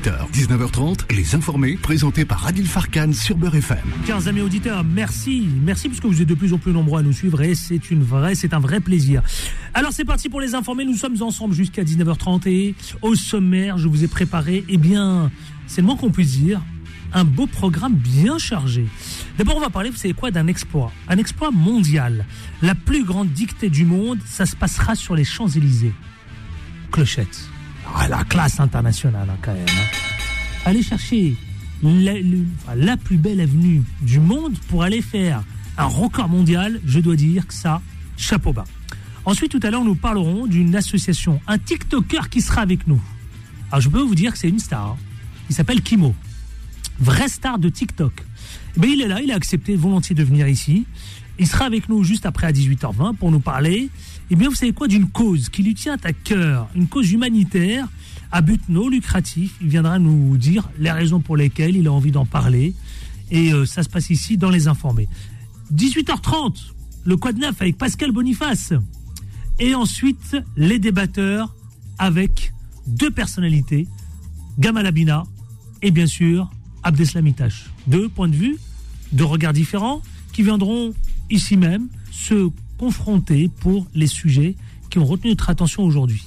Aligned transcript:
18h, 0.00 0.30
19h30, 0.32 1.14
les 1.14 1.34
informés, 1.34 1.76
présentés 1.76 2.24
par 2.24 2.46
Adil 2.46 2.66
Farkan 2.66 3.12
sur 3.12 3.36
Beurre 3.36 3.56
FM. 3.56 3.78
Chers 4.06 4.28
amis 4.28 4.40
auditeurs, 4.40 4.82
merci. 4.82 5.46
Merci 5.62 5.88
parce 5.88 6.00
que 6.00 6.06
vous 6.06 6.22
êtes 6.22 6.28
de 6.28 6.34
plus 6.34 6.54
en 6.54 6.58
plus 6.58 6.72
nombreux 6.72 7.00
à 7.00 7.02
nous 7.02 7.12
suivre 7.12 7.42
et 7.42 7.54
c'est 7.54 7.90
une 7.90 8.02
vraie, 8.02 8.34
c'est 8.34 8.54
un 8.54 8.60
vrai 8.60 8.80
plaisir. 8.80 9.22
Alors 9.74 9.92
c'est 9.92 10.06
parti 10.06 10.30
pour 10.30 10.40
les 10.40 10.54
informés. 10.54 10.86
Nous 10.86 10.96
sommes 10.96 11.20
ensemble 11.20 11.54
jusqu'à 11.54 11.82
19h30 11.82 12.48
et 12.48 12.74
au 13.02 13.14
sommaire, 13.14 13.76
je 13.76 13.88
vous 13.88 14.02
ai 14.02 14.08
préparé, 14.08 14.64
eh 14.70 14.78
bien, 14.78 15.30
c'est 15.66 15.82
le 15.82 15.86
moins 15.86 15.96
qu'on 15.96 16.10
puisse 16.10 16.38
dire, 16.38 16.62
un 17.12 17.24
beau 17.24 17.46
programme 17.46 17.94
bien 17.94 18.38
chargé. 18.38 18.86
D'abord, 19.36 19.58
on 19.58 19.60
va 19.60 19.70
parler, 19.70 19.90
vous 19.90 19.96
savez 19.96 20.14
quoi, 20.14 20.30
d'un 20.30 20.46
exploit. 20.46 20.92
Un 21.08 21.18
exploit 21.18 21.50
mondial. 21.50 22.24
La 22.62 22.74
plus 22.74 23.04
grande 23.04 23.28
dictée 23.32 23.68
du 23.68 23.84
monde, 23.84 24.18
ça 24.24 24.46
se 24.46 24.56
passera 24.56 24.94
sur 24.94 25.14
les 25.14 25.24
Champs-Élysées. 25.24 25.92
Clochette. 26.90 27.49
Ah, 27.94 28.08
la 28.08 28.24
classe 28.24 28.60
internationale, 28.60 29.28
quand 29.42 29.52
même. 29.52 29.64
hein. 29.68 29.96
Allez 30.64 30.82
chercher 30.82 31.36
la, 31.82 32.96
plus 32.96 33.16
belle 33.16 33.40
avenue 33.40 33.82
du 34.02 34.20
monde 34.20 34.56
pour 34.68 34.82
aller 34.82 35.02
faire 35.02 35.42
un 35.78 35.84
record 35.86 36.28
mondial. 36.28 36.80
Je 36.86 37.00
dois 37.00 37.16
dire 37.16 37.46
que 37.46 37.54
ça, 37.54 37.80
chapeau 38.16 38.52
bas. 38.52 38.64
Ensuite, 39.24 39.50
tout 39.52 39.60
à 39.62 39.70
l'heure, 39.70 39.84
nous 39.84 39.94
parlerons 39.94 40.46
d'une 40.46 40.74
association, 40.76 41.40
un 41.46 41.58
TikToker 41.58 42.28
qui 42.30 42.40
sera 42.40 42.62
avec 42.62 42.86
nous. 42.86 43.00
Alors, 43.70 43.80
je 43.80 43.88
peux 43.88 44.00
vous 44.00 44.14
dire 44.14 44.32
que 44.32 44.38
c'est 44.38 44.48
une 44.48 44.58
star. 44.58 44.86
hein. 44.88 44.96
Il 45.48 45.54
s'appelle 45.54 45.82
Kimo 45.82 46.14
vraie 47.00 47.28
star 47.28 47.58
de 47.58 47.68
TikTok. 47.70 48.12
Eh 48.82 48.86
il 48.86 49.00
est 49.00 49.08
là, 49.08 49.20
il 49.22 49.32
a 49.32 49.34
accepté 49.34 49.74
volontiers 49.74 50.14
de 50.14 50.22
venir 50.22 50.46
ici. 50.46 50.86
Il 51.38 51.46
sera 51.46 51.64
avec 51.64 51.88
nous 51.88 52.04
juste 52.04 52.26
après 52.26 52.46
à 52.46 52.52
18h20 52.52 53.16
pour 53.16 53.30
nous 53.32 53.40
parler, 53.40 53.88
eh 54.30 54.36
bien, 54.36 54.48
vous 54.48 54.54
savez 54.54 54.72
quoi, 54.72 54.86
d'une 54.86 55.08
cause 55.08 55.48
qui 55.48 55.62
lui 55.62 55.74
tient 55.74 55.96
à 56.04 56.12
cœur, 56.12 56.68
une 56.76 56.86
cause 56.86 57.10
humanitaire 57.10 57.88
à 58.30 58.42
but 58.42 58.62
non 58.68 58.88
lucratif. 58.88 59.56
Il 59.60 59.68
viendra 59.68 59.98
nous 59.98 60.36
dire 60.36 60.70
les 60.78 60.92
raisons 60.92 61.20
pour 61.20 61.36
lesquelles 61.36 61.76
il 61.76 61.88
a 61.88 61.92
envie 61.92 62.12
d'en 62.12 62.26
parler. 62.26 62.74
Et 63.32 63.52
euh, 63.52 63.66
ça 63.66 63.82
se 63.82 63.88
passe 63.88 64.10
ici 64.10 64.36
dans 64.36 64.50
les 64.50 64.68
informés. 64.68 65.08
18h30, 65.74 66.72
le 67.04 67.16
Quad 67.16 67.38
Neuf 67.38 67.60
avec 67.60 67.76
Pascal 67.76 68.12
Boniface. 68.12 68.72
Et 69.58 69.74
ensuite, 69.74 70.36
les 70.56 70.78
débatteurs 70.78 71.54
avec 71.98 72.52
deux 72.86 73.10
personnalités, 73.10 73.88
Gamal 74.58 74.86
Abina 74.86 75.24
et 75.82 75.90
bien 75.90 76.06
sûr 76.06 76.50
Abdeslam 76.82 77.26
Itache. 77.26 77.66
Deux 77.88 78.08
points 78.08 78.28
de 78.28 78.36
vue, 78.36 78.58
deux 79.12 79.24
regards 79.24 79.52
différents 79.52 80.02
qui 80.32 80.42
viendront 80.42 80.94
ici 81.30 81.56
même 81.56 81.88
se 82.10 82.50
confronter 82.80 83.50
pour 83.60 83.86
les 83.94 84.06
sujets 84.06 84.56
qui 84.88 84.98
ont 84.98 85.04
retenu 85.04 85.28
notre 85.28 85.50
attention 85.50 85.82
aujourd'hui. 85.82 86.24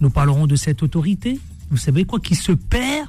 Nous 0.00 0.10
parlerons 0.10 0.46
de 0.46 0.54
cette 0.54 0.82
autorité, 0.82 1.40
vous 1.70 1.78
savez 1.78 2.04
quoi, 2.04 2.20
qui 2.20 2.34
se 2.34 2.52
perd, 2.52 3.08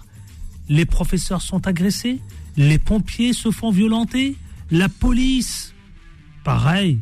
les 0.70 0.86
professeurs 0.86 1.42
sont 1.42 1.68
agressés, 1.68 2.22
les 2.56 2.78
pompiers 2.78 3.34
se 3.34 3.52
font 3.52 3.70
violenter, 3.70 4.38
la 4.72 4.88
police, 4.88 5.74
pareil, 6.46 7.00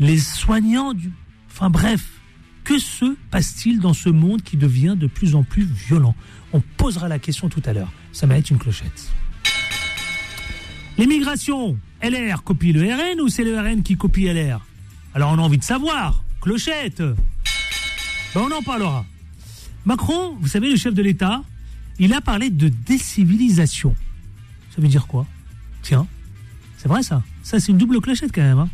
les 0.00 0.18
soignants 0.18 0.92
du... 0.92 1.12
Enfin 1.48 1.70
bref, 1.70 2.04
que 2.64 2.80
se 2.80 3.14
passe-t-il 3.30 3.78
dans 3.78 3.94
ce 3.94 4.08
monde 4.08 4.42
qui 4.42 4.56
devient 4.56 4.96
de 4.98 5.06
plus 5.06 5.36
en 5.36 5.44
plus 5.44 5.62
violent? 5.62 6.16
On 6.52 6.60
posera 6.60 7.06
la 7.06 7.20
question 7.20 7.48
tout 7.48 7.62
à 7.64 7.72
l'heure. 7.72 7.92
Ça 8.10 8.26
être 8.26 8.50
une 8.50 8.58
clochette. 8.58 9.12
L'immigration, 10.98 11.78
LR 12.02 12.42
copie 12.42 12.72
le 12.72 12.82
RN 12.82 13.20
ou 13.20 13.28
c'est 13.28 13.44
le 13.44 13.56
RN 13.56 13.84
qui 13.84 13.96
copie 13.96 14.24
LR 14.24 14.67
Alors 15.18 15.32
on 15.32 15.38
a 15.38 15.42
envie 15.42 15.58
de 15.58 15.64
savoir. 15.64 16.22
Clochette 16.40 17.02
Ben, 17.02 17.16
On 18.36 18.52
en 18.52 18.62
parlera. 18.62 19.04
Macron, 19.84 20.36
vous 20.40 20.46
savez, 20.46 20.70
le 20.70 20.76
chef 20.76 20.94
de 20.94 21.02
l'État, 21.02 21.42
il 21.98 22.14
a 22.14 22.20
parlé 22.20 22.50
de 22.50 22.68
décivilisation. 22.68 23.96
Ça 24.70 24.80
veut 24.80 24.86
dire 24.86 25.08
quoi? 25.08 25.26
Tiens, 25.82 26.06
c'est 26.76 26.86
vrai 26.86 27.02
ça. 27.02 27.24
Ça, 27.42 27.58
c'est 27.58 27.72
une 27.72 27.78
double 27.78 28.00
clochette 28.00 28.30
quand 28.32 28.42
même. 28.42 28.60
hein. 28.60 28.68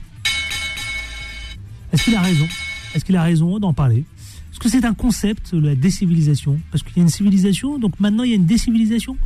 Est-ce 1.94 2.04
qu'il 2.04 2.14
a 2.14 2.20
raison? 2.20 2.46
Est-ce 2.94 3.06
qu'il 3.06 3.16
a 3.16 3.22
raison 3.22 3.58
d'en 3.58 3.72
parler? 3.72 4.04
Est-ce 4.52 4.60
que 4.60 4.68
c'est 4.68 4.84
un 4.84 4.92
concept, 4.92 5.54
la 5.54 5.74
décivilisation? 5.74 6.60
Parce 6.70 6.82
qu'il 6.84 6.94
y 6.98 7.00
a 7.00 7.04
une 7.04 7.08
civilisation, 7.08 7.78
donc 7.78 7.98
maintenant 8.00 8.22
il 8.22 8.28
y 8.28 8.32
a 8.34 8.36
une 8.36 8.44
décivilisation? 8.44 9.16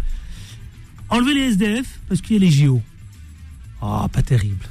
Enlever 1.08 1.34
les 1.34 1.40
SDF 1.54 1.98
parce 2.08 2.20
qu'il 2.20 2.34
y 2.34 2.36
a 2.36 2.40
les 2.48 2.52
JO. 2.52 2.80
Ah, 3.82 4.06
pas 4.12 4.22
terrible. 4.22 4.66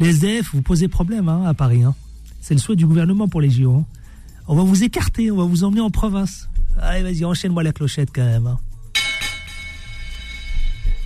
Les 0.00 0.10
SDF, 0.10 0.50
vous 0.54 0.62
posez 0.62 0.88
problème 0.88 1.28
hein, 1.28 1.44
à 1.46 1.54
Paris. 1.54 1.82
hein. 1.82 1.94
C'est 2.40 2.54
le 2.54 2.60
souhait 2.60 2.76
du 2.76 2.86
gouvernement 2.86 3.28
pour 3.28 3.40
les 3.40 3.50
JO. 3.50 3.74
hein. 3.74 3.84
On 4.46 4.54
va 4.56 4.62
vous 4.62 4.82
écarter, 4.82 5.30
on 5.30 5.36
va 5.36 5.44
vous 5.44 5.64
emmener 5.64 5.80
en 5.80 5.90
province. 5.90 6.48
Allez, 6.80 7.02
vas-y, 7.02 7.24
enchaîne-moi 7.24 7.62
la 7.62 7.72
clochette 7.72 8.10
quand 8.14 8.24
même. 8.24 8.56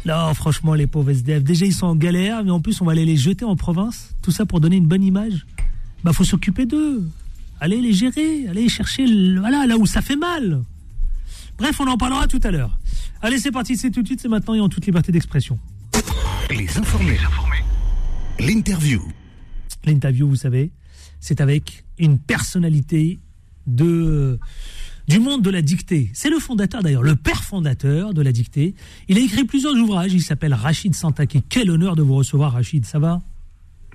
Non, 0.05 0.35
franchement, 0.35 0.75
les 0.75 0.87
pauvres 0.87 1.11
SDF, 1.11 1.43
déjà 1.45 1.65
ils 1.65 1.73
sont 1.73 1.87
en 1.87 1.95
galère, 1.97 2.45
mais 2.45 2.51
en 2.51 2.61
plus 2.61 2.81
on 2.81 2.85
va 2.85 2.93
aller 2.93 3.05
les 3.05 3.17
jeter 3.17 3.45
en 3.45 3.57
province. 3.57 4.15
Tout 4.21 4.33
ça 4.33 4.45
pour 4.47 4.61
donner 4.61 4.77
une 4.77 4.87
bonne 4.87 5.03
image. 5.03 5.47
Bah, 6.05 6.13
faut 6.13 6.25
s'occuper 6.25 6.67
d'eux. 6.67 7.09
Allez 7.61 7.81
les 7.81 7.93
gérer, 7.93 8.47
allez 8.49 8.69
chercher 8.69 9.07
voilà, 9.39 9.67
là 9.67 9.77
où 9.77 9.87
ça 9.87 10.03
fait 10.03 10.17
mal. 10.17 10.63
Bref, 11.59 11.79
on 11.81 11.87
en 11.87 11.97
parlera 11.97 12.27
tout 12.27 12.41
à 12.43 12.51
l'heure. 12.51 12.77
Allez, 13.23 13.39
c'est 13.39 13.53
parti, 13.53 13.77
c'est 13.77 13.91
tout 13.93 14.03
de 14.03 14.07
suite, 14.09 14.21
c'est 14.21 14.29
maintenant 14.29 14.55
et 14.55 14.61
en 14.61 14.69
toute 14.69 14.85
liberté 14.85 15.13
d'expression. 15.13 15.59
Les 16.51 16.77
informés. 16.77 17.19
L'interview. 18.39 19.03
L'interview, 19.85 20.29
vous 20.29 20.37
savez, 20.37 20.73
c'est 21.21 21.41
avec 21.41 21.85
une 21.99 22.19
personnalité 22.19 23.21
de 23.67 24.39
du 25.09 25.19
monde 25.19 25.43
de 25.43 25.51
la 25.51 25.63
dictée. 25.63 26.11
C'est 26.15 26.31
le 26.31 26.39
fondateur 26.39 26.83
d'ailleurs, 26.83 27.03
le 27.03 27.17
père 27.17 27.43
fondateur 27.43 28.15
de 28.15 28.23
la 28.23 28.33
dictée. 28.33 28.75
Il 29.09 29.19
a 29.19 29.21
écrit 29.21 29.45
plusieurs 29.45 29.75
ouvrages, 29.75 30.13
il 30.13 30.23
s'appelle 30.23 30.55
Rachid 30.55 30.95
Santaki. 30.95 31.43
Quel 31.49 31.71
honneur 31.71 31.97
de 31.97 32.03
vous 32.03 32.15
recevoir 32.15 32.53
Rachid, 32.53 32.87
ça 32.87 32.99
va? 32.99 33.21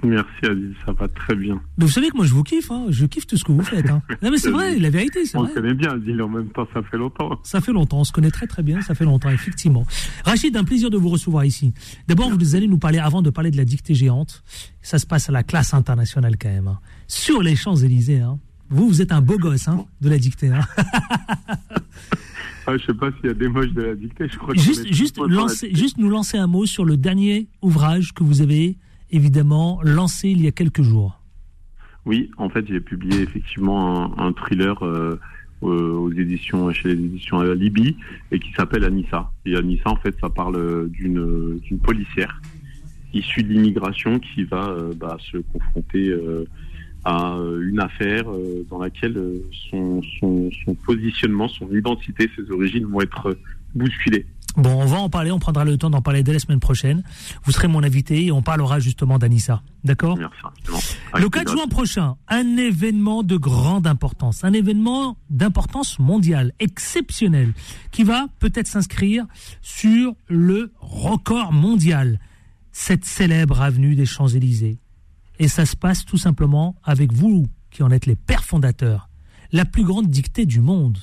Merci 0.03 0.29
Adil, 0.45 0.75
ça 0.85 0.91
va 0.93 1.07
très 1.07 1.35
bien. 1.35 1.59
Vous 1.77 1.87
savez 1.87 2.09
que 2.09 2.17
moi 2.17 2.25
je 2.25 2.33
vous 2.33 2.43
kiffe, 2.43 2.69
hein. 2.69 2.85
je 2.89 3.05
kiffe 3.07 3.25
tout 3.25 3.35
ce 3.35 3.43
que 3.43 3.51
vous 3.51 3.63
faites. 3.63 3.89
hein. 3.89 4.01
Non 4.21 4.29
mais 4.29 4.37
c'est 4.37 4.51
vrai, 4.51 4.77
la 4.77 4.89
vérité, 4.91 5.25
c'est 5.25 5.35
On 5.37 5.41
vrai. 5.43 5.49
le 5.55 5.61
connaît 5.61 5.73
bien 5.73 5.91
Adil, 5.93 6.21
en 6.21 6.29
même 6.29 6.49
temps 6.49 6.67
ça 6.73 6.81
fait 6.83 6.97
longtemps. 6.97 7.39
Ça 7.43 7.61
fait 7.61 7.71
longtemps, 7.73 7.99
on 7.99 8.03
se 8.03 8.11
connaît 8.11 8.29
très 8.29 8.45
très 8.45 8.61
bien, 8.61 8.81
ça 8.81 8.93
fait 8.93 9.05
longtemps, 9.05 9.29
effectivement. 9.29 9.85
Rachid, 10.23 10.55
un 10.55 10.63
plaisir 10.63 10.89
de 10.91 10.97
vous 10.97 11.09
recevoir 11.09 11.45
ici. 11.45 11.73
D'abord, 12.07 12.29
vous 12.29 12.55
allez 12.55 12.67
nous 12.67 12.77
parler, 12.77 12.99
avant 12.99 13.21
de 13.23 13.29
parler 13.31 13.49
de 13.49 13.57
la 13.57 13.65
dictée 13.65 13.95
géante, 13.95 14.43
ça 14.83 14.99
se 14.99 15.07
passe 15.07 15.29
à 15.29 15.31
la 15.31 15.41
classe 15.43 15.73
internationale 15.73 16.35
quand 16.39 16.49
même, 16.49 16.67
hein. 16.67 16.79
sur 17.07 17.41
les 17.41 17.55
Champs-Élysées. 17.55 18.19
Hein. 18.21 18.37
Vous, 18.69 18.87
vous 18.87 19.01
êtes 19.01 19.11
un 19.11 19.21
beau 19.21 19.37
gosse 19.37 19.67
hein, 19.67 19.85
de 20.01 20.09
la 20.09 20.17
dictée. 20.19 20.51
Ah, 22.69 22.77
je 22.77 22.85
sais 22.85 22.93
pas 22.93 23.09
s'il 23.13 23.27
y 23.27 23.29
a 23.29 23.33
des 23.33 23.47
moches 23.47 23.71
de 23.71 23.81
la 23.81 23.95
dictée, 23.95 24.27
je 24.29 24.37
crois 24.37 24.53
que 24.53 24.59
Juste, 24.59 24.91
juste, 24.93 25.17
lancer, 25.19 25.73
juste 25.73 25.97
nous 25.97 26.09
lancer 26.09 26.37
un 26.37 26.47
mot 26.47 26.65
sur 26.65 26.83
le 26.83 26.97
dernier 26.97 27.47
ouvrage 27.61 28.13
que 28.13 28.25
vous 28.25 28.41
avez 28.41 28.75
évidemment 29.11 29.79
lancé 29.83 30.29
il 30.29 30.41
y 30.41 30.47
a 30.47 30.51
quelques 30.51 30.81
jours. 30.81 31.21
Oui, 32.05 32.31
en 32.37 32.49
fait 32.49 32.65
j'ai 32.67 32.79
publié 32.79 33.21
effectivement 33.21 34.17
un, 34.17 34.31
thriller 34.31 34.81
euh, 34.85 35.19
euh, 35.63 35.91
aux 35.91 36.11
éditions, 36.11 36.71
chez 36.71 36.89
les 36.89 37.03
éditions 37.03 37.41
Libye 37.41 37.97
et 38.31 38.39
qui 38.39 38.51
s'appelle 38.53 38.85
Anissa. 38.85 39.31
Et 39.45 39.55
Anissa 39.55 39.89
en 39.89 39.97
fait 39.97 40.15
ça 40.21 40.29
parle 40.29 40.89
d'une 40.89 41.59
policière 41.83 42.41
issue 43.13 43.43
de 43.43 43.49
l'immigration 43.49 44.19
qui 44.19 44.43
va 44.43 44.69
euh, 44.69 44.93
bah, 44.95 45.17
se 45.19 45.37
confronter 45.37 46.13
à 47.03 47.37
une 47.61 47.79
affaire 47.79 48.25
dans 48.69 48.79
laquelle 48.79 49.21
son, 49.69 50.01
son, 50.19 50.75
positionnement, 50.85 51.47
son 51.47 51.69
identité, 51.71 52.29
ses 52.35 52.51
origines 52.51 52.85
vont 52.85 53.01
être 53.01 53.37
bousculées. 53.73 54.25
Bon, 54.57 54.81
on 54.81 54.85
va 54.85 54.97
en 54.97 55.09
parler, 55.09 55.29
on 55.29 55.37
prendra 55.37 55.63
le 55.65 55.77
temps 55.77 55.91
d'en 55.91 56.01
parler 56.01 56.23
dès 56.23 56.33
la 56.33 56.39
semaine 56.39 56.59
prochaine. 56.59 57.03
Vous 57.43 57.51
serez 57.51 57.67
mon 57.67 57.83
invité 57.83 58.25
et 58.25 58.31
on 58.31 58.41
parlera 58.41 58.79
justement 58.79 59.19
d'Anissa. 59.19 59.61
D'accord. 59.83 60.17
Le 60.17 60.25
Avec 61.13 61.29
4 61.29 61.29
plaisir. 61.29 61.57
juin 61.57 61.67
prochain, 61.67 62.15
un 62.27 62.57
événement 62.57 63.21
de 63.21 63.37
grande 63.37 63.85
importance, 63.85 64.43
un 64.43 64.53
événement 64.53 65.15
d'importance 65.29 65.99
mondiale, 65.99 66.53
exceptionnel, 66.59 67.53
qui 67.91 68.03
va 68.03 68.25
peut-être 68.39 68.65
s'inscrire 68.65 69.27
sur 69.61 70.15
le 70.27 70.73
record 70.79 71.53
mondial, 71.53 72.19
cette 72.71 73.05
célèbre 73.05 73.61
avenue 73.61 73.93
des 73.93 74.07
Champs-Élysées. 74.07 74.79
Et 75.37 75.47
ça 75.47 75.67
se 75.67 75.75
passe 75.75 76.03
tout 76.03 76.17
simplement 76.17 76.75
avec 76.83 77.13
vous, 77.13 77.45
qui 77.69 77.83
en 77.83 77.91
êtes 77.91 78.07
les 78.07 78.15
pères 78.15 78.43
fondateurs, 78.43 79.07
la 79.51 79.65
plus 79.65 79.83
grande 79.83 80.07
dictée 80.07 80.47
du 80.47 80.61
monde. 80.61 80.97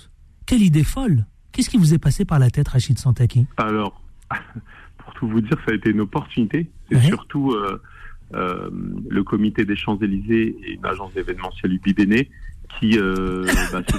Quelle 0.45 0.63
idée 0.63 0.83
folle 0.83 1.25
Qu'est-ce 1.55 1.71
qui 1.71 1.77
vous 1.79 1.95
est 1.95 1.99
passé 1.99 2.25
par 2.25 2.39
la 2.41 2.51
tête, 2.51 2.67
Rachid 2.69 2.99
Santaki? 2.99 3.47
Alors, 3.57 4.03
pour 4.99 5.15
tout 5.15 5.29
vous 5.29 5.41
dire, 5.41 5.57
ça 5.65 5.73
a 5.73 5.75
été 5.75 5.91
une 5.91 6.01
opportunité. 6.01 6.69
C'est 6.91 6.97
Ouais. 6.97 7.03
surtout 7.03 7.53
euh, 7.53 7.81
euh, 8.35 8.69
le 9.09 9.23
comité 9.23 9.65
des 9.65 9.77
Champs-Élysées 9.77 10.57
et 10.65 10.73
une 10.75 10.85
agence 10.85 11.15
d'événementiel 11.15 11.73
UBBN 11.75 12.25
qui 12.81 12.99
euh, 12.99 13.45
bah, 13.73 13.83
tout 13.83 13.97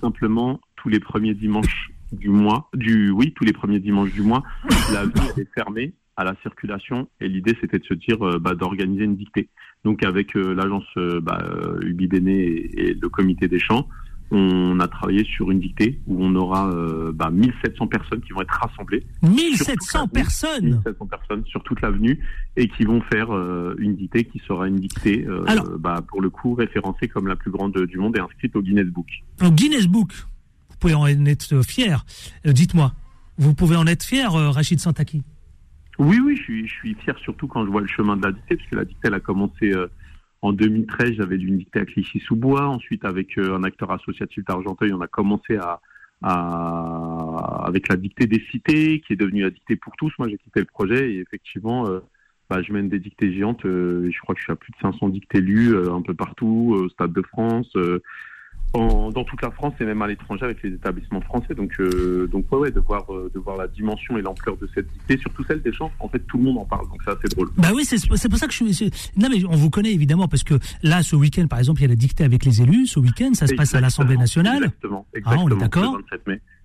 simplement 0.00 0.60
tous 0.76 0.88
les 0.88 0.98
premiers 1.00 1.34
dimanches 1.34 1.90
du 2.12 2.28
mois, 2.28 2.68
du 2.74 3.10
oui, 3.10 3.32
tous 3.36 3.44
les 3.44 3.52
premiers 3.52 3.78
dimanches 3.78 4.12
du 4.12 4.22
mois, 4.22 4.42
la 4.92 5.04
ville 5.04 5.32
est 5.38 5.48
fermée 5.54 5.92
à 6.16 6.24
la 6.24 6.34
circulation 6.42 7.08
et 7.20 7.28
l'idée 7.28 7.56
c'était 7.60 7.78
de 7.78 7.84
se 7.84 7.94
dire 7.94 8.26
euh, 8.26 8.38
bah, 8.40 8.54
d'organiser 8.54 9.04
une 9.04 9.16
dictée. 9.16 9.48
Donc 9.84 10.02
avec 10.02 10.34
euh, 10.36 10.54
l'agence 10.54 10.86
euh, 10.96 11.20
bah, 11.20 11.38
et, 11.82 12.90
et 12.90 12.94
le 12.94 13.08
comité 13.08 13.46
des 13.48 13.58
champs, 13.60 13.86
on 14.30 14.80
a 14.80 14.88
travaillé 14.88 15.24
sur 15.24 15.50
une 15.50 15.60
dictée 15.60 16.00
où 16.06 16.24
on 16.24 16.34
aura 16.34 16.68
euh, 16.70 17.12
bah, 17.12 17.30
1700 17.30 17.86
personnes 17.86 18.20
qui 18.20 18.32
vont 18.32 18.42
être 18.42 18.58
rassemblées. 18.60 19.04
1700 19.22 20.08
personnes 20.08 20.64
1700 20.64 21.06
personnes 21.06 21.44
sur 21.46 21.62
toute 21.62 21.80
l'avenue 21.80 22.18
et 22.56 22.68
qui 22.68 22.84
vont 22.84 23.00
faire 23.02 23.32
euh, 23.32 23.76
une 23.78 23.94
dictée 23.94 24.24
qui 24.24 24.40
sera 24.46 24.66
une 24.66 24.76
dictée, 24.76 25.24
euh, 25.28 25.44
bah, 25.78 26.02
pour 26.08 26.20
le 26.20 26.30
coup, 26.30 26.54
référencée 26.54 27.08
comme 27.08 27.28
la 27.28 27.36
plus 27.36 27.50
grande 27.50 27.76
du 27.86 27.98
monde 27.98 28.16
et 28.16 28.20
inscrite 28.20 28.56
au 28.56 28.62
Guinness 28.62 28.86
Book. 28.86 29.06
Au 29.42 29.50
Guinness 29.50 29.86
Book 29.86 30.12
Vous 30.70 30.76
pouvez 30.80 30.94
en 30.94 31.06
être 31.06 31.62
fier. 31.64 32.04
Dites-moi, 32.44 32.92
vous 33.38 33.54
pouvez 33.54 33.76
en 33.76 33.86
être 33.86 34.02
fier, 34.02 34.32
Rachid 34.32 34.80
Santaki? 34.80 35.22
Oui, 35.98 36.18
oui, 36.22 36.36
je 36.36 36.42
suis, 36.42 36.68
je 36.68 36.72
suis 36.74 36.94
fier 36.94 37.16
surtout 37.20 37.46
quand 37.46 37.64
je 37.64 37.70
vois 37.70 37.80
le 37.80 37.86
chemin 37.86 38.16
de 38.16 38.26
la 38.26 38.32
dictée, 38.32 38.56
puisque 38.56 38.74
la 38.74 38.84
dictée, 38.84 39.08
elle 39.08 39.14
a 39.14 39.20
commencé 39.20 39.72
en 40.46 40.52
2013, 40.52 41.14
j'avais 41.14 41.38
dû 41.38 41.50
dictée 41.50 41.80
à 41.80 41.84
Clichy-sous-Bois. 41.84 42.66
Ensuite, 42.68 43.04
avec 43.04 43.36
euh, 43.36 43.56
un 43.56 43.64
acteur 43.64 43.90
associatif 43.90 44.44
d'Argenteuil, 44.44 44.92
on 44.92 45.00
a 45.00 45.08
commencé 45.08 45.56
à, 45.56 45.80
avec 46.22 47.88
la 47.88 47.96
dictée 47.96 48.26
des 48.26 48.40
cités, 48.50 49.00
qui 49.00 49.12
est 49.12 49.16
devenue 49.16 49.42
la 49.42 49.50
dictée 49.50 49.74
pour 49.74 49.96
tous. 49.96 50.12
Moi, 50.20 50.28
j'ai 50.28 50.38
quitté 50.38 50.60
le 50.60 50.66
projet 50.66 51.10
et 51.10 51.18
effectivement, 51.18 51.88
euh, 51.88 51.98
bah, 52.48 52.62
je 52.62 52.72
mène 52.72 52.88
des 52.88 53.00
dictées 53.00 53.32
géantes. 53.32 53.66
Euh, 53.66 54.08
je 54.08 54.20
crois 54.20 54.36
que 54.36 54.38
je 54.38 54.44
suis 54.44 54.52
à 54.52 54.56
plus 54.56 54.70
de 54.70 54.76
500 54.80 55.08
dictées 55.08 55.40
lues 55.40 55.76
un 55.90 56.00
peu 56.00 56.14
partout, 56.14 56.76
au 56.78 56.88
Stade 56.90 57.12
de 57.12 57.22
France, 57.22 57.76
dans 58.76 59.24
toute 59.24 59.42
la 59.42 59.50
France 59.50 59.74
et 59.80 59.84
même 59.84 60.02
à 60.02 60.06
l'étranger 60.06 60.44
avec 60.44 60.62
les 60.62 60.70
établissements 60.70 61.20
français. 61.20 61.54
Donc, 61.54 61.72
euh, 61.80 62.26
donc 62.26 62.50
ouais, 62.52 62.58
ouais, 62.58 62.70
de 62.70 62.80
voir, 62.80 63.04
euh, 63.12 63.30
de 63.34 63.38
voir 63.38 63.56
la 63.56 63.68
dimension 63.68 64.16
et 64.16 64.22
l'ampleur 64.22 64.56
de 64.56 64.68
cette 64.74 64.90
dictée, 64.92 65.18
surtout 65.18 65.44
celle 65.44 65.62
des 65.62 65.72
chants. 65.72 65.90
En 66.00 66.08
fait, 66.08 66.20
tout 66.20 66.38
le 66.38 66.44
monde 66.44 66.58
en 66.58 66.64
parle, 66.64 66.88
donc 66.88 67.02
ça, 67.02 67.16
c'est 67.22 67.34
drôle. 67.34 67.48
Bah 67.56 67.70
oui, 67.74 67.84
c'est 67.84 68.08
pour 68.08 68.38
ça 68.38 68.46
que 68.46 68.52
je 68.52 68.64
suis. 68.72 68.90
Non, 69.16 69.28
mais 69.30 69.44
on 69.44 69.56
vous 69.56 69.70
connaît 69.70 69.92
évidemment 69.92 70.28
parce 70.28 70.44
que 70.44 70.54
là, 70.82 71.02
ce 71.02 71.16
week-end, 71.16 71.46
par 71.46 71.58
exemple, 71.58 71.80
il 71.80 71.82
y 71.82 71.86
a 71.86 71.88
la 71.88 71.96
dictée 71.96 72.24
avec 72.24 72.44
les 72.44 72.62
élus. 72.62 72.86
Ce 72.86 72.98
week-end, 72.98 73.30
ça 73.34 73.46
se 73.46 73.54
passe 73.54 73.74
à 73.74 73.80
l'Assemblée 73.80 74.16
nationale. 74.16 74.64
Exactement. 74.64 75.06
exactement 75.14 75.46
ah, 75.48 75.54
on 75.54 75.56
est 75.56 75.60
d'accord. 75.60 76.00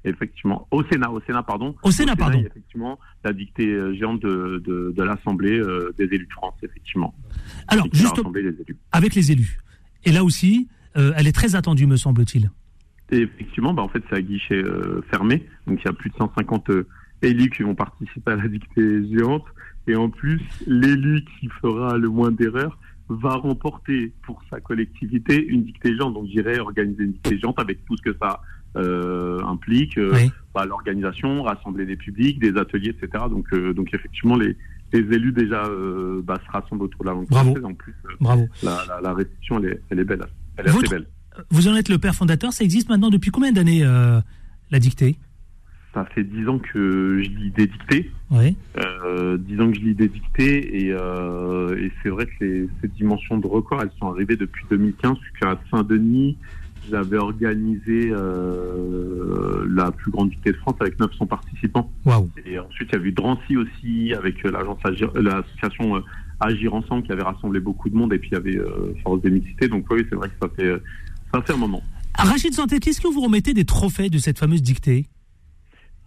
Effectivement, 0.04 0.68
au 0.72 0.84
Sénat, 0.86 1.12
au 1.12 1.22
Sénat, 1.22 1.44
pardon. 1.44 1.76
Au 1.84 1.92
Sénat, 1.92 2.16
pardon. 2.16 2.40
effectivement, 2.40 2.98
la 3.24 3.34
dictée 3.34 3.68
euh, 3.68 3.94
géante 3.94 4.20
de, 4.24 4.60
de, 4.66 4.92
de 4.98 5.04
l'Assemblée 5.04 5.62
des 5.98 6.06
élus 6.06 6.26
de 6.26 6.32
France, 6.32 6.56
effectivement. 6.64 7.14
Alors, 7.68 7.88
juste 7.94 8.20
avec 8.92 9.14
les 9.14 9.32
élus. 9.32 9.60
Et 10.04 10.12
là 10.12 10.24
aussi, 10.24 10.68
elle 10.96 11.28
est 11.28 11.32
très 11.32 11.56
attendue, 11.56 11.88
me 11.88 11.98
semble-t-il. 11.98 12.50
Et 13.12 13.22
effectivement, 13.24 13.74
bah, 13.74 13.84
en 13.84 13.90
fait, 13.90 14.02
c'est 14.10 14.16
à 14.16 14.22
guichet 14.22 14.64
euh, 14.64 15.02
fermé. 15.12 15.46
Donc, 15.68 15.80
il 15.82 15.86
y 15.86 15.90
a 15.90 15.94
plus 15.94 16.10
de 16.10 16.16
150 16.16 16.70
euh, 16.70 16.88
élus 17.22 17.50
qui 17.50 17.64
vont 17.64 17.76
participer 17.76 18.32
à 18.32 18.36
la 18.38 18.48
dictée 18.48 19.08
géante. 19.14 19.46
Et 19.88 19.96
en 19.96 20.10
plus, 20.10 20.42
l'élu 20.66 21.26
qui 21.40 21.50
fera 21.62 21.98
le 21.98 22.08
moins 22.08 22.32
d'erreurs 22.32 22.78
va 23.10 23.36
remporter 23.36 24.14
pour 24.26 24.42
sa 24.50 24.62
collectivité 24.62 25.46
une 25.46 25.66
dictée 25.66 25.96
géante. 25.96 26.14
Donc, 26.14 26.28
j'irai 26.28 26.60
organiser 26.60 27.04
une 27.04 27.12
dictée 27.12 27.38
géante 27.38 27.60
avec 27.60 27.84
tout 27.86 27.98
ce 27.98 28.02
que 28.02 28.16
ça 28.22 28.42
euh, 28.78 29.44
implique, 29.44 30.00
bah, 30.56 30.66
l'organisation, 30.66 31.44
rassembler 31.44 31.86
des 31.86 31.98
publics, 31.98 32.40
des 32.40 32.58
ateliers, 32.58 32.96
etc. 32.98 33.26
Donc, 33.30 33.54
donc 33.54 33.94
effectivement, 33.94 34.38
les, 34.38 34.56
les 34.94 35.00
élus 35.00 35.34
déjà 35.34 35.64
bah, 36.24 36.40
se 36.46 36.52
rassemblent 36.52 36.84
autour 36.84 37.02
de 37.02 37.10
la 37.10 37.16
langue 37.16 37.28
française. 37.28 37.66
En 37.66 37.74
plus, 37.74 37.94
Bravo. 38.22 38.48
La, 38.64 38.78
la, 38.88 39.02
la, 39.02 39.14
réception, 39.14 39.60
elle 39.60 39.72
est, 39.72 39.82
elle 39.90 40.00
est 40.00 40.06
belle. 40.06 40.26
Elle 40.62 40.68
est 40.68 40.84
très 40.84 40.98
belle. 40.98 41.08
Vous 41.50 41.68
en 41.68 41.76
êtes 41.76 41.90
le 41.90 41.98
père 41.98 42.16
fondateur. 42.16 42.54
Ça 42.54 42.64
existe 42.64 42.90
maintenant 42.90 43.10
depuis 43.10 43.32
combien 43.32 43.52
d'années, 43.52 43.84
euh, 43.84 44.20
la 44.70 44.80
dictée? 44.80 45.18
Ça 45.94 46.06
fait 46.16 46.24
dix 46.24 46.48
ans 46.48 46.60
que 46.60 47.22
je 47.22 47.30
lis 47.30 47.52
des 47.52 47.68
dictées. 47.68 48.12
Oui. 48.30 48.56
Euh, 48.78 49.38
dix 49.38 49.60
ans 49.60 49.70
que 49.70 49.76
je 49.76 49.82
lis 49.82 49.96
des 49.96 50.08
dictées. 50.08 50.86
Et, 50.86 50.92
euh, 50.92 51.76
et 51.78 51.92
c'est 52.02 52.10
vrai 52.10 52.26
que 52.26 52.46
les, 52.46 52.70
ces 52.82 52.88
dimensions 52.88 53.38
de 53.38 53.48
record, 53.48 53.82
elles 53.82 53.92
sont 54.00 54.08
arrivées 54.08 54.38
depuis 54.38 54.64
2015, 54.70 55.18
puisqu'à 55.20 55.60
Saint-Denis, 55.70 56.38
j'avais 56.90 57.18
organisé 57.18 58.10
euh, 58.12 59.66
la 59.70 59.92
plus 59.92 60.12
grande 60.12 60.30
dictée 60.30 60.54
de 60.54 60.58
France 60.58 60.76
avec 60.80 60.98
900 60.98 61.26
participants. 61.26 61.92
Wow. 62.06 62.30
Et 62.46 62.58
ensuite, 62.58 62.90
il 62.94 63.00
y 63.00 63.02
a 63.02 63.06
eu 63.06 63.12
Drancy 63.12 63.58
aussi, 63.58 64.14
avec 64.14 64.42
l'agence 64.44 64.80
l'association 65.16 66.02
Agir 66.42 66.74
Ensemble, 66.74 67.04
qui 67.04 67.12
avait 67.12 67.24
rassemblé 67.24 67.60
beaucoup 67.60 67.90
de 67.90 67.96
monde. 67.96 68.14
Et 68.14 68.20
puis, 68.20 68.30
il 68.32 68.34
y 68.34 68.38
avait 68.38 68.60
Force 69.04 69.22
des 69.22 69.32
Mixités. 69.32 69.68
Donc 69.68 69.86
oui, 69.90 70.06
c'est 70.10 70.16
vrai 70.16 70.30
que 70.30 70.36
ça 70.42 70.50
fait 70.56 70.74
ça 71.34 71.42
fait 71.42 71.54
un 71.54 71.58
moment. 71.58 71.82
Rachid 72.16 72.54
Santé, 72.54 72.80
qu'est-ce 72.80 73.02
que 73.02 73.08
vous 73.08 73.22
remettez 73.22 73.54
des 73.54 73.66
trophées 73.66 74.10
de 74.10 74.18
cette 74.18 74.38
fameuse 74.38 74.62
dictée? 74.62 75.06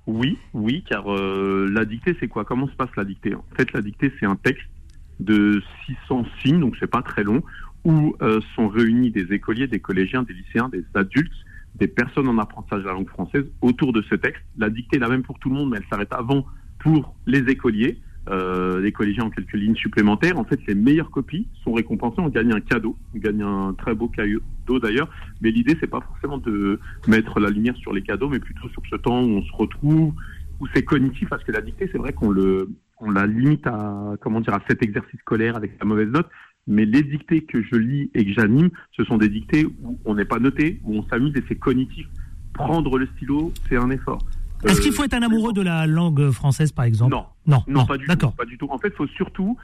Oui, 0.07 0.37
oui, 0.53 0.85
car 0.87 1.11
euh, 1.13 1.69
la 1.73 1.85
dictée, 1.85 2.15
c'est 2.21 2.29
quoi? 2.29 2.45
Comment 2.45 2.69
se 2.69 2.75
passe 2.75 2.91
la 2.97 3.05
dictée? 3.05 3.35
En 3.35 3.45
fait, 3.57 3.73
la 3.73 3.81
dictée, 3.81 4.13
c'est 4.21 4.27
un 4.27 4.37
texte 4.37 4.67
de 5.19 5.63
600 5.87 6.27
signes, 6.43 6.61
donc 6.61 6.77
c'est 6.79 6.91
pas 6.91 7.01
très 7.01 7.25
long, 7.25 7.43
où 7.85 8.15
euh, 8.21 8.41
sont 8.55 8.69
réunis 8.69 9.11
des 9.11 9.33
écoliers, 9.33 9.67
des 9.67 9.81
collégiens, 9.81 10.23
des 10.23 10.35
lycéens, 10.35 10.69
des 10.69 10.85
adultes, 10.95 11.33
des 11.77 11.89
personnes 11.89 12.29
en 12.29 12.39
apprentissage 12.39 12.83
de 12.83 12.87
la 12.87 12.93
langue 12.93 13.09
française 13.09 13.45
autour 13.63 13.93
de 13.93 14.03
ce 14.03 14.15
texte. 14.15 14.43
La 14.59 14.69
dictée 14.69 14.97
est 14.97 15.01
la 15.01 15.09
même 15.09 15.23
pour 15.23 15.39
tout 15.39 15.49
le 15.49 15.55
monde, 15.55 15.71
mais 15.71 15.79
elle 15.79 15.89
s'arrête 15.89 16.13
avant 16.13 16.45
pour 16.81 17.17
les 17.27 17.41
écoliers 17.51 17.99
euh, 18.29 18.81
les 18.81 18.93
collégiens 18.93 19.25
en 19.25 19.31
quelques 19.31 19.53
lignes 19.53 19.75
supplémentaires. 19.75 20.39
En 20.39 20.45
fait, 20.45 20.59
les 20.67 20.75
meilleures 20.75 21.11
copies 21.11 21.47
sont 21.63 21.73
récompensées. 21.73 22.21
On 22.21 22.29
gagne 22.29 22.53
un 22.53 22.61
cadeau, 22.61 22.97
on 23.15 23.19
gagne 23.19 23.43
un 23.43 23.75
très 23.75 23.95
beau 23.95 24.09
cadeau 24.09 24.79
d'ailleurs. 24.81 25.11
Mais 25.43 25.51
l'idée, 25.51 25.77
c'est 25.81 25.91
pas 25.91 26.01
forcément 26.01 26.39
de 26.39 26.81
mettre 27.07 27.39
la 27.41 27.51
lumière 27.51 27.77
sur 27.77 27.93
les 27.93 28.03
cadeaux, 28.03 28.29
mais 28.29 28.39
plutôt 28.39 28.69
sur 28.69 28.83
ce 28.91 28.97
temps 28.97 29.23
où 29.23 29.29
on 29.29 29.43
se 29.43 29.53
retrouve, 29.53 30.15
où 30.61 30.67
c'est 30.75 30.85
cognitif, 30.85 31.29
parce 31.29 31.45
que 31.45 31.53
la 31.53 31.61
dictée, 31.61 31.89
c'est 31.93 31.99
vrai 31.99 32.13
qu'on 32.13 32.31
le, 32.31 32.71
on 33.01 33.11
la 33.11 33.27
limite 33.27 33.67
à, 33.67 34.15
comment 34.21 34.41
dire, 34.41 34.55
à 34.55 34.63
cet 34.69 34.83
exercice 34.83 35.21
scolaire 35.21 35.57
avec 35.57 35.73
la 35.79 35.85
mauvaise 35.85 36.09
note. 36.09 36.29
Mais 36.67 36.87
les 36.87 37.03
dictées 37.03 37.43
que 37.43 37.63
je 37.63 37.77
lis 37.77 38.11
et 38.15 38.25
que 38.25 38.33
j'anime, 38.33 38.71
ce 38.97 39.05
sont 39.05 39.19
des 39.19 39.29
dictées 39.29 39.67
où 39.67 39.99
on 40.07 40.15
n'est 40.15 40.25
pas 40.25 40.39
noté, 40.39 40.81
où 40.85 40.97
on 40.97 41.07
s'amuse 41.09 41.37
et 41.37 41.45
c'est 41.47 41.59
cognitif. 41.59 42.07
Prendre 42.55 42.97
le 42.99 43.07
stylo, 43.17 43.53
c'est 43.69 43.77
un 43.77 43.91
effort. 43.91 44.21
Est-ce 44.65 44.81
qu'il 44.81 44.93
faut 44.93 45.05
être 45.05 45.15
un 45.15 45.23
amoureux 45.23 45.53
de 45.53 45.63
la 45.63 45.87
langue 45.87 46.31
française, 46.31 46.73
par 46.73 46.85
exemple 46.85 47.13
Non. 47.13 47.27
Non, 47.47 47.63
non, 47.67 47.87
pas, 47.87 47.99
du 47.99 48.07
tout, 48.07 48.31
pas 48.31 48.45
du 48.45 48.59
tout. 48.59 48.69
En 48.71 48.79
fait, 48.79 48.89
il 48.89 48.97
faut 48.97 49.07
surtout, 49.09 49.57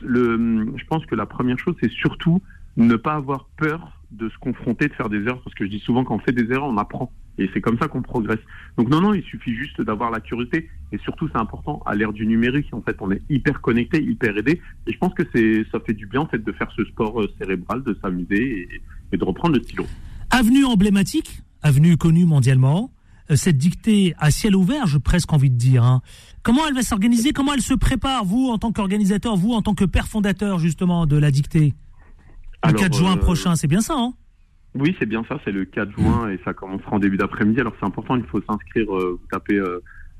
le, 0.00 0.72
je 0.76 0.84
pense 0.86 1.06
que 1.06 1.14
la 1.14 1.26
première 1.26 1.58
chose, 1.58 1.76
c'est 1.80 1.90
surtout 1.90 2.42
ne 2.76 2.96
pas 2.96 3.14
avoir 3.14 3.48
peur 3.56 4.00
de 4.10 4.28
se 4.28 4.38
confronter, 4.38 4.88
de 4.88 4.94
faire 4.94 5.08
des 5.08 5.22
erreurs, 5.22 5.42
parce 5.42 5.54
que 5.54 5.64
je 5.64 5.70
dis 5.70 5.80
souvent 5.80 6.04
qu'on 6.04 6.18
fait 6.18 6.32
des 6.32 6.50
erreurs, 6.52 6.68
on 6.68 6.78
apprend. 6.78 7.12
Et 7.36 7.48
c'est 7.54 7.60
comme 7.60 7.78
ça 7.78 7.86
qu'on 7.86 8.02
progresse. 8.02 8.40
Donc 8.76 8.88
non, 8.88 9.00
non, 9.00 9.14
il 9.14 9.22
suffit 9.22 9.54
juste 9.54 9.80
d'avoir 9.80 10.10
la 10.10 10.20
curiosité. 10.20 10.68
Et 10.90 10.98
surtout, 10.98 11.28
c'est 11.28 11.38
important, 11.38 11.82
à 11.86 11.94
l'ère 11.94 12.12
du 12.12 12.26
numérique, 12.26 12.66
en 12.72 12.82
fait, 12.82 12.96
on 13.00 13.10
est 13.12 13.22
hyper 13.28 13.60
connecté, 13.60 14.02
hyper 14.02 14.36
aidé. 14.36 14.60
Et 14.86 14.92
je 14.92 14.98
pense 14.98 15.14
que 15.14 15.22
c'est, 15.32 15.64
ça 15.70 15.78
fait 15.80 15.92
du 15.92 16.06
bien, 16.06 16.22
en 16.22 16.26
fait, 16.26 16.42
de 16.42 16.52
faire 16.52 16.70
ce 16.74 16.84
sport 16.86 17.20
euh, 17.20 17.28
cérébral, 17.38 17.82
de 17.84 17.96
s'amuser 18.02 18.68
et, 18.72 18.82
et 19.12 19.16
de 19.16 19.24
reprendre 19.24 19.54
le 19.54 19.62
stylo. 19.62 19.86
Avenue 20.30 20.64
emblématique, 20.64 21.42
avenue 21.62 21.96
connue 21.96 22.24
mondialement, 22.24 22.90
cette 23.36 23.58
dictée 23.58 24.14
à 24.18 24.30
ciel 24.30 24.56
ouvert, 24.56 24.86
j'ai 24.86 24.98
presque 24.98 25.32
envie 25.32 25.50
de 25.50 25.56
dire. 25.56 25.84
Hein. 25.84 26.00
Comment 26.42 26.66
elle 26.66 26.74
va 26.74 26.82
s'organiser? 26.82 27.32
Comment 27.32 27.54
elle 27.54 27.60
se 27.60 27.74
prépare, 27.74 28.24
vous, 28.24 28.48
en 28.48 28.58
tant 28.58 28.72
qu'organisateur, 28.72 29.36
vous, 29.36 29.52
en 29.52 29.62
tant 29.62 29.74
que 29.74 29.84
père 29.84 30.06
fondateur, 30.06 30.58
justement, 30.58 31.06
de 31.06 31.16
la 31.16 31.30
dictée? 31.30 31.74
Le 32.66 32.72
4 32.72 32.96
juin 32.96 33.16
euh, 33.16 33.20
prochain, 33.20 33.54
c'est 33.54 33.68
bien 33.68 33.80
ça, 33.80 33.94
hein? 33.96 34.14
Oui, 34.74 34.96
c'est 34.98 35.06
bien 35.06 35.24
ça, 35.28 35.38
c'est 35.44 35.52
le 35.52 35.64
4 35.64 35.90
juin 35.92 36.30
et 36.30 36.40
ça 36.44 36.52
commencera 36.52 36.92
en 36.92 36.98
début 36.98 37.16
d'après-midi. 37.16 37.60
Alors 37.60 37.74
c'est 37.78 37.86
important, 37.86 38.16
il 38.16 38.24
faut 38.24 38.40
s'inscrire, 38.42 38.94
euh, 38.94 39.18
vous 39.20 39.26
tapez 39.30 39.60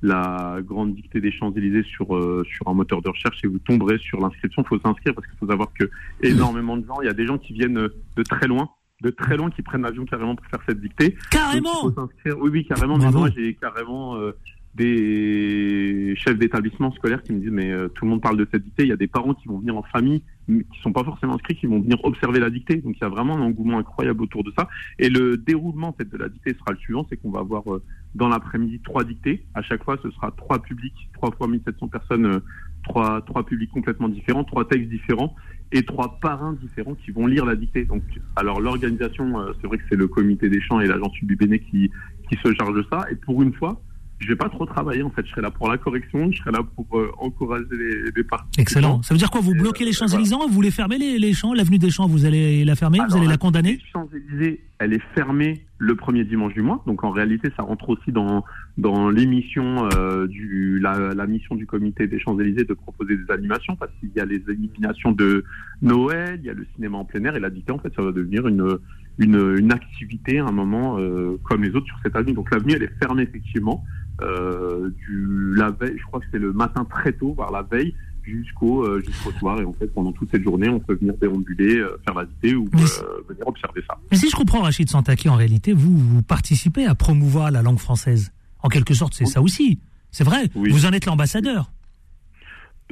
la 0.01 0.59
grande 0.63 0.95
dictée 0.95 1.21
des 1.21 1.33
Champs-Élysées 1.33 1.83
sur, 1.83 2.07
sur 2.07 2.69
un 2.69 2.75
moteur 2.75 3.03
de 3.03 3.09
recherche 3.09 3.41
et 3.45 3.49
vous 3.49 3.59
tomberez 3.59 3.99
sur 3.99 4.21
l'inscription. 4.21 4.63
Il 4.63 4.69
faut 4.69 4.79
s'inscrire 4.81 5.15
parce 5.15 5.27
qu'il 5.27 5.37
faut 5.39 5.49
savoir 5.49 5.69
que 5.73 5.91
énormément 6.23 6.77
de 6.77 6.87
gens, 6.87 7.01
il 7.03 7.07
y 7.07 7.11
a 7.11 7.15
des 7.15 7.27
gens 7.27 7.39
qui 7.39 7.53
viennent 7.53 7.75
de 7.75 8.23
très 8.23 8.47
loin 8.47 8.71
de 9.01 9.11
très 9.11 9.37
loin 9.37 9.51
qui 9.51 9.63
prennent 9.63 9.83
l'avion 9.83 10.05
carrément 10.05 10.35
pour 10.35 10.47
faire 10.47 10.61
cette 10.69 10.81
dictée. 10.81 11.17
Carrément 11.31 11.87
Oui, 12.27 12.51
oui, 12.51 12.67
carrément. 12.67 12.99
Mais 12.99 13.11
moi, 13.11 13.31
j'ai 13.35 13.55
carrément 13.55 14.17
euh, 14.17 14.33
des 14.75 16.15
chefs 16.17 16.39
d'établissement 16.39 16.93
scolaires 16.93 17.23
qui 17.23 17.33
me 17.33 17.41
disent 17.41 17.51
mais 17.51 17.71
euh, 17.71 17.89
tout 17.89 18.05
le 18.05 18.11
monde 18.11 18.23
parle 18.23 18.37
de 18.37 18.47
cette 18.53 18.65
dictée. 18.65 18.83
Il 18.85 18.89
y 18.89 18.93
a 18.93 18.97
des 18.97 19.07
parents 19.07 19.35
qui 19.35 19.47
vont 19.47 19.59
venir 19.59 19.77
en 19.77 19.83
famille, 19.83 20.23
qui 20.47 20.81
sont 20.83 20.93
pas 20.93 21.05
forcément 21.05 21.35
inscrits, 21.35 21.57
qui 21.57 21.67
vont 21.67 21.81
venir 21.81 21.99
observer 22.05 22.41
la 22.41 22.51
dictée. 22.51 22.77
Donc 22.77 22.97
il 22.97 23.01
y 23.01 23.05
a 23.05 23.09
vraiment 23.09 23.37
un 23.37 23.43
engouement 23.43 23.79
incroyable 23.79 24.23
autour 24.23 24.43
de 24.43 24.53
ça. 24.59 24.69
Et 24.99 25.09
le 25.09 25.37
déroulement 25.37 25.95
de 25.99 26.19
la 26.19 26.29
dictée 26.29 26.55
sera 26.59 26.73
le 26.73 26.79
suivant, 26.79 27.07
c'est 27.09 27.17
qu'on 27.17 27.31
va 27.31 27.41
avoir 27.41 27.73
euh, 27.73 27.83
dans 28.15 28.29
l'après-midi 28.29 28.81
trois 28.81 29.05
dictées. 29.05 29.45
À 29.55 29.63
chaque 29.63 29.85
fois, 29.85 29.97
ce 30.03 30.11
sera 30.11 30.33
trois 30.33 30.61
publics, 30.61 31.09
trois 31.15 31.31
fois 31.31 31.47
1700 31.47 31.89
personnes, 31.89 32.41
trois, 32.83 33.23
trois 33.23 33.45
publics 33.45 33.71
complètement 33.71 34.09
différents, 34.09 34.45
trois 34.45 34.67
textes 34.67 34.89
différents 34.89 35.35
et 35.73 35.83
trois 35.83 36.19
parrains 36.21 36.55
différents 36.55 36.95
qui 36.95 37.11
vont 37.11 37.27
lire 37.27 37.45
la 37.45 37.57
dictée. 37.57 37.85
Donc, 37.85 38.03
alors 38.37 38.61
l'organisation, 38.61 39.39
euh, 39.41 39.53
c'est 39.61 39.67
vrai 39.67 39.79
que 39.79 39.85
c'est 39.89 39.97
le 39.97 40.09
comité 40.09 40.49
des 40.49 40.61
champs 40.61 40.81
et 40.81 40.87
l'agence 40.87 41.21
Ubibéné 41.21 41.59
qui, 41.59 41.91
qui 42.31 42.39
se 42.43 42.55
charge 42.55 42.75
de 42.75 42.85
ça. 42.91 43.05
Et 43.11 43.17
pour 43.17 43.43
une 43.43 43.53
fois, 43.53 43.81
je 44.19 44.27
vais 44.29 44.37
pas 44.37 44.49
trop 44.49 44.67
travailler 44.67 45.03
en 45.03 45.11
fait. 45.11 45.25
Je 45.27 45.31
serai 45.31 45.43
là 45.43 45.51
pour 45.51 45.69
la 45.69 45.79
correction, 45.79 46.33
je 46.33 46.39
serai 46.39 46.51
là 46.51 46.61
pour 46.75 46.87
euh, 46.99 47.11
encourager 47.19 47.67
les, 47.71 48.11
les 48.17 48.25
participants. 48.25 48.61
Excellent. 48.63 49.03
Ça 49.03 49.15
veut 49.15 49.19
dire 49.19 49.31
quoi 49.31 49.41
Vous 49.41 49.55
bloquez 49.55 49.85
les 49.85 49.91
euh, 49.91 49.95
Champs-Élysées 49.95 50.35
Vous 50.51 50.61
les 50.61 50.71
fermez 50.71 50.99
les, 50.99 51.19
les 51.19 51.33
champs 51.35 51.55
L'avenue 51.55 51.79
des 51.79 51.91
Champs, 51.91 52.09
vous 52.09 52.25
allez 52.25 52.65
la 52.65 52.75
fermer 52.75 52.99
Vous 53.09 53.17
allez 53.17 53.29
la 53.29 53.37
condamner? 53.37 53.73
Les 53.73 53.83
Champs-Élysées, 53.93 54.61
elle 54.79 54.93
est 54.93 55.03
fermée 55.15 55.65
le 55.79 55.95
premier 55.95 56.25
dimanche 56.25 56.55
du 56.55 56.63
mois. 56.63 56.83
Donc 56.87 57.05
en 57.05 57.11
réalité, 57.11 57.51
ça 57.57 57.63
rentre 57.63 57.91
aussi 57.91 58.11
dans 58.11 58.43
dans 58.79 59.11
l'émission 59.11 59.89
euh, 59.93 60.27
du 60.27 60.79
la, 60.79 61.13
la, 61.15 61.27
mission 61.27 61.57
du 61.57 61.67
comité 61.67 62.07
des 62.07 62.19
Champs-Élysées 62.19 62.65
de 62.65 62.75
proposer 62.75 63.17
des 63.17 63.31
animations 63.33 63.77
parce 63.77 63.91
qu'il 64.01 64.11
y 64.15 64.21
a 64.21 64.25
les 64.25 64.43
éliminations 64.49 65.13
de 65.13 65.45
Noël, 65.83 66.39
il 66.41 66.47
y 66.47 66.51
a 66.51 66.55
le 66.55 66.67
cinéma 66.75 66.99
en 66.99 67.05
plein 67.05 67.25
air 67.25 67.37
et 67.37 67.41
la 67.41 67.51
dictée 67.51 67.73
en 67.73 67.79
fait 67.79 67.93
ça 67.95 68.03
va 68.03 68.13
devenir 68.13 68.47
une 68.47 68.79
une, 69.19 69.57
une 69.59 69.73
activité 69.73 70.39
à 70.39 70.47
un 70.47 70.53
moment 70.53 70.97
comme 71.43 71.65
les 71.65 71.75
autres 71.75 71.87
sur 71.87 71.99
cette 72.05 72.15
avenue. 72.15 72.35
Donc 72.35 72.53
l'avenue 72.53 72.75
elle 72.75 72.85
est 72.85 72.99
fermée 73.03 73.25
effectivement 73.25 73.85
du 74.21 75.55
la 75.57 75.71
veille, 75.71 75.97
je 75.99 76.05
crois 76.05 76.21
que 76.21 76.27
c'est 76.31 76.39
le 76.39 76.53
matin 76.53 76.85
très 76.85 77.13
tôt, 77.13 77.35
vers 77.37 77.51
la 77.51 77.63
veille 77.63 77.95
jusqu'au 78.29 78.85
euh, 78.85 79.03
jusqu'au 79.05 79.33
soir. 79.33 79.61
Et 79.61 79.65
en 79.65 79.73
fait, 79.73 79.87
pendant 79.89 80.13
toute 80.13 80.31
cette 80.31 80.43
journée, 80.43 80.69
on 80.69 80.81
peut 80.81 80.95
venir 80.95 81.15
déambuler, 81.21 81.79
euh, 81.79 82.01
faire 82.05 82.15
la 82.15 82.25
visite 82.25 82.57
ou 82.57 82.69
euh, 82.75 83.23
venir 83.29 83.47
observer 83.47 83.83
ça. 83.89 83.97
Mais 84.11 84.17
si 84.17 84.29
je 84.31 84.37
comprends 84.37 84.63
Rachid 84.63 84.89
Santaki, 84.89 85.29
en 85.29 85.37
réalité, 85.37 85.73
vous, 85.73 85.97
vous 85.97 86.23
participez 86.23 86.85
à 86.85 86.95
promouvoir 86.95 87.51
la 87.51 87.63
langue 87.63 87.79
française. 87.79 88.33
En 88.63 88.69
quelque 88.69 88.95
sorte, 88.95 89.15
c'est 89.15 89.27
ça 89.27 89.41
aussi. 89.41 89.81
C'est 90.11 90.25
vrai. 90.25 90.49
Vous 90.55 90.87
en 90.87 90.93
êtes 90.93 91.07
l'ambassadeur. 91.07 91.71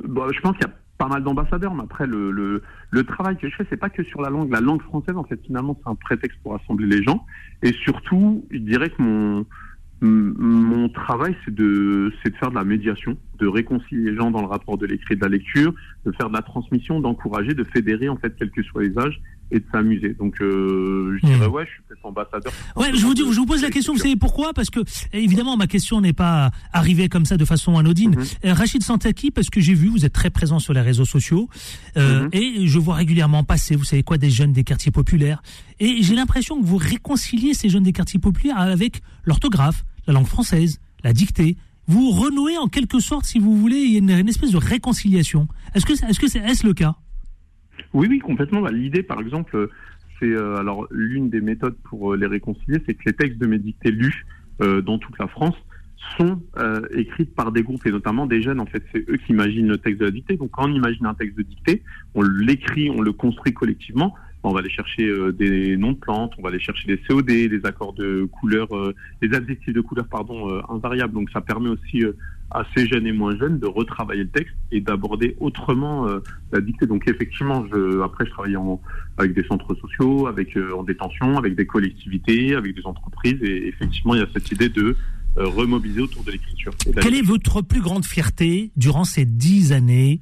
Bon, 0.04 0.30
je 0.32 0.40
pense 0.40 0.56
qu'il 0.56 0.66
y 0.66 0.70
a 0.70 0.74
pas 0.98 1.08
mal 1.08 1.22
d'ambassadeurs, 1.22 1.74
mais 1.74 1.82
après 1.82 2.06
le, 2.06 2.30
le, 2.30 2.62
le, 2.90 3.04
travail 3.04 3.36
que 3.36 3.48
je 3.48 3.56
fais, 3.56 3.66
c'est 3.68 3.76
pas 3.76 3.90
que 3.90 4.02
sur 4.04 4.22
la 4.22 4.30
langue. 4.30 4.50
La 4.50 4.60
langue 4.60 4.82
française, 4.82 5.16
en 5.16 5.24
fait, 5.24 5.40
finalement, 5.44 5.76
c'est 5.82 5.90
un 5.90 5.94
prétexte 5.94 6.38
pour 6.42 6.52
rassembler 6.52 6.86
les 6.86 7.02
gens. 7.02 7.24
Et 7.62 7.72
surtout, 7.72 8.44
je 8.50 8.58
dirais 8.58 8.90
que 8.90 9.02
mon 9.02 9.46
mon 10.02 10.88
travail, 10.90 11.34
c'est 11.44 11.54
de, 11.54 12.12
c'est 12.22 12.30
de 12.30 12.36
faire 12.36 12.50
de 12.50 12.54
la 12.54 12.64
médiation, 12.64 13.16
de 13.38 13.46
réconcilier 13.46 14.10
les 14.10 14.16
gens 14.16 14.30
dans 14.30 14.42
le 14.42 14.46
rapport 14.46 14.76
de 14.76 14.86
l'écrit 14.86 15.14
et 15.14 15.16
de 15.16 15.22
la 15.22 15.28
lecture, 15.28 15.74
de 16.04 16.12
faire 16.12 16.28
de 16.28 16.34
la 16.34 16.42
transmission, 16.42 17.00
d'encourager, 17.00 17.54
de 17.54 17.64
fédérer 17.64 18.08
en 18.08 18.16
fait 18.16 18.34
quels 18.36 18.50
que 18.50 18.62
soient 18.62 18.82
les 18.82 18.98
âges 18.98 19.20
et 19.50 19.60
de 19.60 19.64
s'amuser. 19.70 20.14
Donc 20.14 20.40
euh, 20.40 21.18
je 21.20 21.26
dirais 21.26 21.48
hmm. 21.48 21.52
ouais, 21.52 21.64
je 21.66 21.70
suis 21.70 21.82
peut-être 21.88 22.04
ambassadeur. 22.04 22.52
Ouais, 22.74 22.90
je 22.94 23.04
vous 23.04 23.14
dis, 23.14 23.22
je 23.22 23.38
vous 23.38 23.46
pose 23.46 23.62
la 23.62 23.70
question, 23.70 23.92
vous 23.92 24.00
savez 24.00 24.16
pourquoi? 24.16 24.52
Parce 24.52 24.70
que 24.70 24.80
évidemment 25.12 25.56
ma 25.56 25.66
question 25.66 26.00
n'est 26.00 26.12
pas 26.12 26.50
arrivée 26.72 27.08
comme 27.08 27.24
ça 27.24 27.36
de 27.36 27.44
façon 27.44 27.78
anodine. 27.78 28.16
Mhm. 28.16 28.24
Euh, 28.44 28.54
Rachid 28.54 28.82
Santaki, 28.82 29.30
parce 29.30 29.50
que 29.50 29.60
j'ai 29.60 29.74
vu, 29.74 29.88
vous 29.88 30.04
êtes 30.04 30.12
très 30.12 30.30
présent 30.30 30.58
sur 30.58 30.72
les 30.72 30.80
réseaux 30.80 31.04
sociaux 31.04 31.48
euh, 31.96 32.24
mhm. 32.24 32.28
et 32.32 32.66
je 32.66 32.78
vois 32.78 32.96
régulièrement 32.96 33.44
passer, 33.44 33.76
vous 33.76 33.84
savez 33.84 34.02
quoi, 34.02 34.18
des 34.18 34.30
jeunes 34.30 34.52
des 34.52 34.64
quartiers 34.64 34.92
populaires. 34.92 35.42
Et 35.78 36.02
j'ai 36.02 36.14
l'impression 36.14 36.60
que 36.60 36.66
vous 36.66 36.78
réconciliez 36.78 37.54
ces 37.54 37.68
jeunes 37.68 37.84
des 37.84 37.92
quartiers 37.92 38.20
populaires 38.20 38.58
avec 38.58 39.02
l'orthographe, 39.24 39.84
la 40.06 40.14
langue 40.14 40.26
française, 40.26 40.80
la 41.04 41.12
dictée. 41.12 41.56
Vous 41.88 42.10
renouez 42.10 42.58
en 42.58 42.66
quelque 42.66 42.98
sorte, 42.98 43.26
si 43.26 43.38
vous 43.38 43.56
voulez, 43.56 43.76
il 43.76 43.92
y 43.92 43.96
a 44.12 44.18
une, 44.18 44.28
espèce 44.28 44.50
de 44.50 44.56
réconciliation. 44.56 45.46
Est-ce 45.74 45.86
que, 45.86 45.92
est-ce 45.92 46.18
que 46.18 46.28
c'est, 46.28 46.40
est-ce 46.40 46.66
le 46.66 46.74
cas? 46.74 46.96
Oui, 47.92 48.06
oui, 48.10 48.18
complètement. 48.18 48.60
Bah, 48.60 48.70
l'idée, 48.70 49.02
par 49.02 49.20
exemple, 49.20 49.68
c'est 50.18 50.32
euh, 50.32 50.56
alors 50.56 50.86
l'une 50.90 51.30
des 51.30 51.40
méthodes 51.40 51.76
pour 51.84 52.12
euh, 52.12 52.16
les 52.16 52.26
réconcilier, 52.26 52.78
c'est 52.86 52.94
que 52.94 53.02
les 53.06 53.12
textes 53.12 53.38
de 53.38 53.46
mes 53.46 53.58
dictées 53.58 53.90
lus 53.90 54.26
euh, 54.62 54.80
dans 54.80 54.98
toute 54.98 55.18
la 55.18 55.26
France 55.26 55.54
sont 56.18 56.40
écrits 56.94 57.24
par 57.24 57.50
des 57.50 57.64
groupes 57.64 57.84
et 57.84 57.90
notamment 57.90 58.26
des 58.26 58.40
jeunes. 58.40 58.60
En 58.60 58.66
fait, 58.66 58.82
c'est 58.92 59.04
eux 59.10 59.16
qui 59.16 59.32
imaginent 59.32 59.66
le 59.66 59.78
texte 59.78 59.98
de 59.98 60.04
la 60.04 60.12
dictée. 60.12 60.36
Donc, 60.36 60.52
quand 60.52 60.70
on 60.70 60.72
imagine 60.72 61.04
un 61.04 61.14
texte 61.14 61.36
de 61.36 61.42
dictée, 61.42 61.82
on 62.14 62.22
l'écrit, 62.22 62.90
on 62.90 63.00
le 63.00 63.12
construit 63.12 63.52
collectivement. 63.52 64.14
On 64.44 64.52
va 64.52 64.60
aller 64.60 64.70
chercher 64.70 65.10
des 65.32 65.76
noms 65.76 65.92
de 65.92 65.98
plantes, 65.98 66.34
on 66.38 66.42
va 66.42 66.50
aller 66.50 66.60
chercher 66.60 66.86
des 66.86 66.98
COD, 66.98 67.26
des 67.26 67.60
accords 67.64 67.92
de 67.94 68.28
couleur, 68.30 68.68
des 69.20 69.34
adjectifs 69.34 69.74
de 69.74 69.80
couleur, 69.80 70.06
pardon, 70.06 70.62
invariables. 70.68 71.12
Donc, 71.12 71.28
ça 71.30 71.40
permet 71.40 71.70
aussi 71.70 72.04
assez 72.50 72.86
jeunes 72.86 73.06
et 73.06 73.12
moins 73.12 73.36
jeunes 73.36 73.58
de 73.58 73.66
retravailler 73.66 74.24
le 74.24 74.30
texte 74.30 74.54
et 74.70 74.80
d'aborder 74.80 75.36
autrement 75.40 76.08
euh, 76.08 76.20
la 76.52 76.60
dictée. 76.60 76.86
Donc 76.86 77.08
effectivement, 77.08 77.66
je, 77.72 78.00
après 78.02 78.24
je 78.26 78.30
travaille 78.30 78.56
en, 78.56 78.80
avec 79.18 79.34
des 79.34 79.44
centres 79.44 79.74
sociaux, 79.74 80.26
avec 80.26 80.56
euh, 80.56 80.76
en 80.76 80.82
détention, 80.82 81.36
avec 81.36 81.56
des 81.56 81.66
collectivités, 81.66 82.54
avec 82.54 82.74
des 82.74 82.86
entreprises 82.86 83.42
et 83.42 83.68
effectivement 83.68 84.14
il 84.14 84.20
y 84.20 84.24
a 84.24 84.28
cette 84.32 84.50
idée 84.52 84.68
de 84.68 84.96
euh, 85.38 85.46
remobiliser 85.48 86.00
autour 86.00 86.24
de 86.24 86.32
l'écriture. 86.32 86.72
Quelle 87.00 87.14
est 87.14 87.22
votre 87.22 87.62
plus 87.62 87.80
grande 87.80 88.04
fierté 88.04 88.70
durant 88.76 89.04
ces 89.04 89.24
dix 89.24 89.72
années 89.72 90.20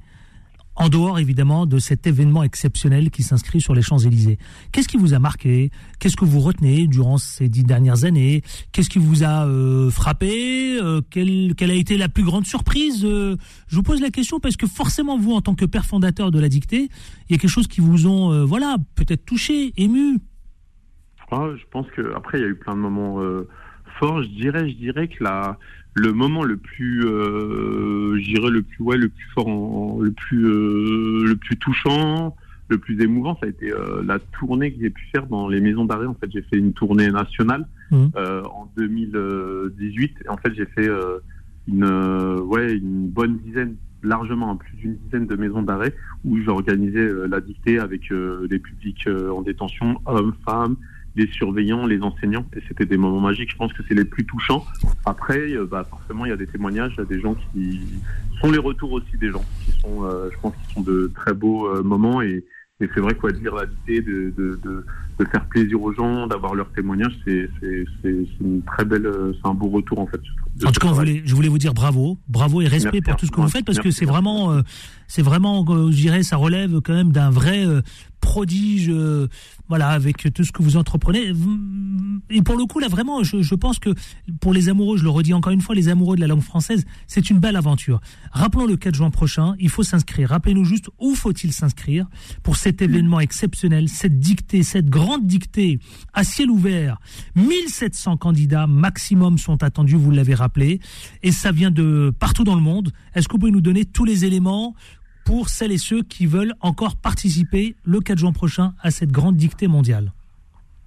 en 0.77 0.89
dehors 0.89 1.19
évidemment 1.19 1.67
de 1.67 1.79
cet 1.79 2.07
événement 2.07 2.43
exceptionnel 2.43 3.11
qui 3.11 3.23
s'inscrit 3.23 3.61
sur 3.61 3.75
les 3.75 3.83
Champs-Élysées. 3.83 4.39
Qu'est-ce 4.73 4.89
qui 4.89 4.97
vous 4.97 5.15
a 5.15 5.19
marqué? 5.19 5.71
Qu'est-ce 5.99 6.17
que 6.17 6.25
vous 6.25 6.41
retenez 6.41 6.87
durant 6.87 7.19
ces 7.19 7.49
dix 7.49 7.65
dernières 7.65 8.05
années? 8.05 8.43
Qu'est-ce 8.73 8.91
qui 8.91 8.99
vous 8.99 9.23
a 9.23 9.47
euh, 9.47 9.91
frappé? 9.91 10.79
Euh, 10.81 11.01
quelle, 11.11 11.71
a 11.71 11.75
été 11.75 11.97
la 11.97 12.09
plus 12.09 12.25
grande 12.25 12.47
surprise? 12.47 13.05
Euh, 13.05 13.37
Je 13.69 13.77
vous 13.77 13.83
pose 13.83 14.01
la 14.01 14.11
question 14.11 14.41
parce 14.41 14.57
que 14.57 14.67
forcément 14.67 15.19
vous, 15.19 15.33
en 15.33 15.41
tant 15.41 15.55
que 15.55 15.65
père 15.65 15.85
fondateur 15.85 16.31
de 16.31 16.41
la 16.41 16.49
dictée, 16.49 16.89
il 17.29 17.33
y 17.33 17.35
a 17.35 17.39
quelque 17.39 17.51
chose 17.51 17.69
qui 17.69 17.81
vous 17.81 18.07
ont, 18.07 18.45
voilà, 18.45 18.77
peut-être 18.97 19.25
touché, 19.25 19.73
ému. 19.77 20.19
Ah, 21.31 21.49
je 21.57 21.65
pense 21.71 21.87
que 21.97 22.15
après 22.15 22.39
il 22.39 22.43
y 22.43 22.45
a 22.45 22.49
eu 22.49 22.55
plein 22.55 22.75
de 22.75 22.81
moments 22.81 23.19
forts. 23.99 24.23
Je 24.23 24.29
dirais, 24.29 24.69
je 24.69 24.77
dirais 24.77 25.09
que 25.09 25.25
la 25.25 25.59
le 25.95 26.13
moment 26.13 26.43
le 26.43 26.57
plus, 26.57 27.07
euh, 27.07 28.17
j'irais 28.19 28.51
le 28.51 28.63
plus, 28.63 28.83
ouais, 28.83 28.97
le 28.97 29.09
plus 29.09 29.27
fort, 29.35 30.03
le 30.03 30.11
plus, 30.11 30.47
euh, 30.47 31.25
le 31.25 31.37
plus 31.37 31.57
touchant, 31.57 32.35
le 32.69 32.79
plus 32.79 33.01
émouvant, 33.03 33.37
ça 33.41 33.47
a 33.47 33.49
été 33.49 33.73
euh, 33.73 34.03
la 34.05 34.19
tournée 34.19 34.73
que 34.73 34.81
j'ai 34.81 34.91
pu 34.91 35.05
faire 35.13 35.27
dans 35.27 35.49
les 35.49 35.61
maisons 35.61 35.85
d'arrêt. 35.85 36.07
En 36.07 36.15
fait, 36.15 36.31
j'ai 36.33 36.43
fait 36.43 36.57
une 36.57 36.73
tournée 36.73 37.11
nationale 37.11 37.67
mmh. 37.91 38.05
euh, 38.17 38.43
en 38.45 38.71
2018. 38.77 40.17
Et 40.25 40.29
en 40.29 40.37
fait, 40.37 40.55
j'ai 40.55 40.67
fait 40.67 40.89
euh, 40.89 41.19
une, 41.69 41.85
ouais, 41.85 42.75
une 42.75 43.09
bonne 43.09 43.39
dizaine, 43.39 43.77
largement 44.03 44.57
plus 44.57 44.77
d'une 44.77 44.97
dizaine 44.97 45.27
de 45.27 45.37
maisons 45.37 45.63
d'arrêt 45.63 45.95
où 46.25 46.39
j'organisais 46.39 47.09
la 47.29 47.41
dictée 47.41 47.79
avec 47.79 48.13
des 48.13 48.59
publics 48.59 49.09
en 49.09 49.41
détention, 49.43 49.99
hommes, 50.07 50.35
femmes, 50.45 50.77
les 51.17 51.29
surveillants, 51.29 51.87
les 51.87 52.01
enseignants, 52.03 52.47
et 52.57 52.61
c'était 52.69 52.87
des 52.87 52.97
moments 52.97 53.21
magiques. 53.21 53.51
Je 53.51 53.57
pense 53.57 53.73
que 53.73 53.83
c'est 53.89 53.95
les 53.95 54.05
plus 54.05 54.25
touchants. 54.25 54.65
Après, 55.05 55.53
euh, 55.53 55.67
bah, 55.67 55.85
forcément, 55.89 56.27
il 56.27 56.31
y 56.31 56.33
a 56.33 56.37
des 56.37 56.47
témoignages, 56.47 56.93
il 56.97 57.01
y 57.01 57.03
a 57.03 57.05
des 57.05 57.21
gens 57.21 57.37
qui 57.53 57.81
sont 58.41 58.51
les 58.51 58.59
retours 58.59 58.93
aussi 58.93 59.17
des 59.21 59.31
gens, 59.31 59.45
qui 59.65 59.73
sont, 59.81 60.05
euh, 60.05 60.29
je 60.33 60.39
pense, 60.41 60.55
qui 60.67 60.75
sont 60.75 60.83
de 60.83 61.11
très 61.15 61.33
beaux 61.33 61.69
euh, 61.69 61.83
moments 61.83 62.21
et, 62.21 62.45
et 62.81 62.89
c'est 62.93 63.01
vrai 63.01 63.15
quoi, 63.15 63.31
de 63.31 63.39
dire 63.39 63.55
la 63.55 63.67
de, 63.67 64.01
de, 64.01 64.33
de, 64.37 64.85
de, 65.21 65.25
faire 65.27 65.47
plaisir 65.47 65.81
aux 65.81 65.93
gens, 65.93 66.27
d'avoir 66.27 66.57
leur 66.57 66.69
témoignage, 66.73 67.17
c'est 67.25 67.49
une 68.41 68.63
très 68.67 68.85
belle, 68.85 69.09
c'est 69.41 69.49
un 69.49 69.55
beau 69.55 69.69
retour 69.69 70.01
en 70.01 70.07
fait. 70.09 70.21
En 70.65 70.73
tout 70.73 70.81
cas, 70.81 70.93
je 71.25 71.35
voulais 71.37 71.49
vous 71.49 71.59
dire 71.59 71.73
bravo, 71.73 72.19
bravo 72.29 72.61
et 72.61 72.67
respect 72.67 73.01
pour 73.01 73.15
tout 73.15 73.27
ce 73.27 73.31
que 73.31 73.41
vous 73.41 73.49
faites 73.49 73.65
parce 73.65 73.79
que 73.79 73.93
c'est 73.93 74.05
vraiment, 74.05 74.61
c'est 75.07 75.23
vraiment, 75.23 75.65
je 75.93 75.97
dirais, 75.97 76.25
ça 76.25 76.37
relève 76.37 76.81
quand 76.81 76.95
même 76.95 77.13
d'un 77.13 77.31
vrai 77.31 77.65
prodige, 78.25 78.89
euh, 78.89 79.29
voilà, 79.69 79.91
avec 79.91 80.33
tout 80.33 80.45
ce 80.45 80.51
que 80.51 80.63
vous 80.63 80.77
entreprenez. 80.79 81.33
Et 82.31 82.41
pour 82.41 82.57
le 82.57 82.65
coup, 82.65 82.79
là, 82.79 82.89
vraiment, 82.89 83.23
je, 83.23 83.55
pense 83.55 83.79
que 83.79 83.91
pour 84.41 84.55
les 84.55 84.71
amoureux, 84.71 84.97
je 84.97 85.05
le 85.05 85.11
redis 85.11 85.35
encore 85.35 85.53
une 85.53 85.61
fois, 85.61 85.75
les 85.75 85.89
amoureux 85.89 86.17
de 86.17 86.23
la 86.23 86.27
langue 86.27 86.41
française, 86.41 86.85
c'est 87.07 87.29
une 87.29 87.39
belle 87.39 87.55
aventure. 87.55 88.01
Rappelons 88.33 88.67
le 88.67 88.77
4 88.77 88.95
juin 88.95 89.11
prochain, 89.11 89.55
il 89.59 89.69
faut 89.69 89.83
s'inscrire. 89.83 90.31
Rappelez-nous 90.31 90.65
juste 90.65 90.89
où 90.99 91.15
faut-il 91.15 91.53
s'inscrire 91.53 92.07
pour 92.43 92.57
cet 92.57 92.81
événement 92.81 93.21
exceptionnel, 93.21 93.91
cette 93.91 94.19
dictée, 94.19 94.63
cette 94.63 94.89
grande 94.89 95.27
dictée 95.27 95.79
à 96.15 96.25
ciel 96.25 96.51
ouvert. 96.51 96.99
1700 97.37 98.17
candidats 98.17 98.67
maximum 98.67 99.37
sont 99.37 99.63
attendus, 99.63 99.97
vous 99.97 100.11
l'avez 100.11 100.35
rappelé, 100.35 100.81
et 101.23 101.31
ça 101.31 101.53
vient 101.53 101.71
de 101.71 102.13
partout 102.19 102.45
dans 102.45 102.55
le 102.55 102.63
monde. 102.63 102.91
Est-ce 103.15 103.29
que 103.29 103.35
vous 103.35 103.39
pouvez 103.39 103.53
nous 103.53 103.61
donner 103.61 103.85
tous 103.85 104.07
les 104.07 104.25
éléments 104.25 104.75
pour 105.25 105.49
celles 105.49 105.73
et 105.73 105.79
ceux 105.79 106.03
qui 106.03 106.27
veulent 106.27 106.55
encore 106.61 106.97
participer 106.97 107.77
le 107.85 108.01
4 108.01 108.19
juin 108.19 108.33
prochain 108.33 108.75
à 108.81 108.91
cette 108.91 109.11
grande 109.11 109.37
dictée 109.37 109.69
mondiale 109.69 110.13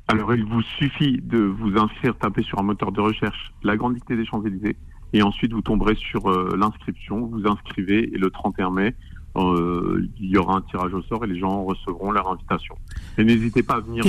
Alors, 0.07 0.33
il 0.33 0.43
vous 0.43 0.61
suffit 0.77 1.19
de 1.21 1.39
vous 1.39 1.77
inscrire, 1.77 2.17
taper 2.17 2.43
sur 2.43 2.59
un 2.59 2.63
moteur 2.63 2.91
de 2.91 3.01
recherche 3.01 3.51
la 3.63 3.75
grande 3.75 3.95
dictée 3.95 4.15
des 4.15 4.25
Champs-Élysées, 4.25 4.77
et 5.13 5.21
ensuite 5.21 5.53
vous 5.53 5.61
tomberez 5.61 5.95
sur 5.95 6.29
euh, 6.29 6.55
l'inscription, 6.57 7.25
vous 7.25 7.47
inscrivez, 7.47 8.13
et 8.13 8.17
le 8.17 8.29
31 8.29 8.71
mai, 8.71 8.95
euh, 9.37 10.07
il 10.19 10.29
y 10.29 10.37
aura 10.37 10.57
un 10.57 10.61
tirage 10.61 10.93
au 10.93 11.01
sort 11.03 11.23
et 11.23 11.27
les 11.27 11.39
gens 11.39 11.63
recevront 11.63 12.11
leur 12.11 12.29
invitation. 12.29 12.75
Et 13.17 13.23
n'hésitez 13.23 13.61
pas 13.61 13.75
à 13.75 13.79
venir 13.81 14.03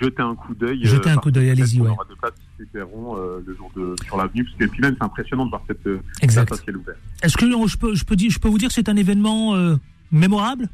jeter 0.00 0.22
un 0.22 0.34
coup 0.34 0.54
d'œil. 0.54 0.84
Jeter 0.84 1.10
un 1.10 1.16
euh, 1.16 1.20
coup 1.20 1.30
d'œil, 1.30 1.50
allez-y, 1.50 1.80
ouais. 1.80 1.88
aura 1.88 2.04
places 2.04 2.32
qui 2.56 2.64
euh, 2.76 3.40
le 3.44 3.56
jour 3.56 3.70
de, 3.76 3.94
sur 4.04 4.16
l'avenue, 4.16 4.44
parce 4.44 4.56
que 4.56 4.64
puis 4.66 4.80
même 4.80 4.94
c'est 4.98 5.04
impressionnant 5.04 5.46
de 5.46 5.50
voir 5.50 5.62
cette 5.66 5.86
euh, 5.86 6.00
exact. 6.22 6.54
ciel 6.54 6.76
ouvert. 6.76 6.94
Est-ce 7.22 7.36
que 7.36 7.46
je 7.46 7.76
peux, 7.76 7.94
je 7.94 8.04
peux 8.04 8.16
dire, 8.16 8.30
je 8.30 8.38
peux 8.38 8.48
vous 8.48 8.58
dire 8.58 8.68
que 8.68 8.74
c'est 8.74 8.88
un 8.88 8.96
événement 8.96 9.54
mémorable 10.10 10.68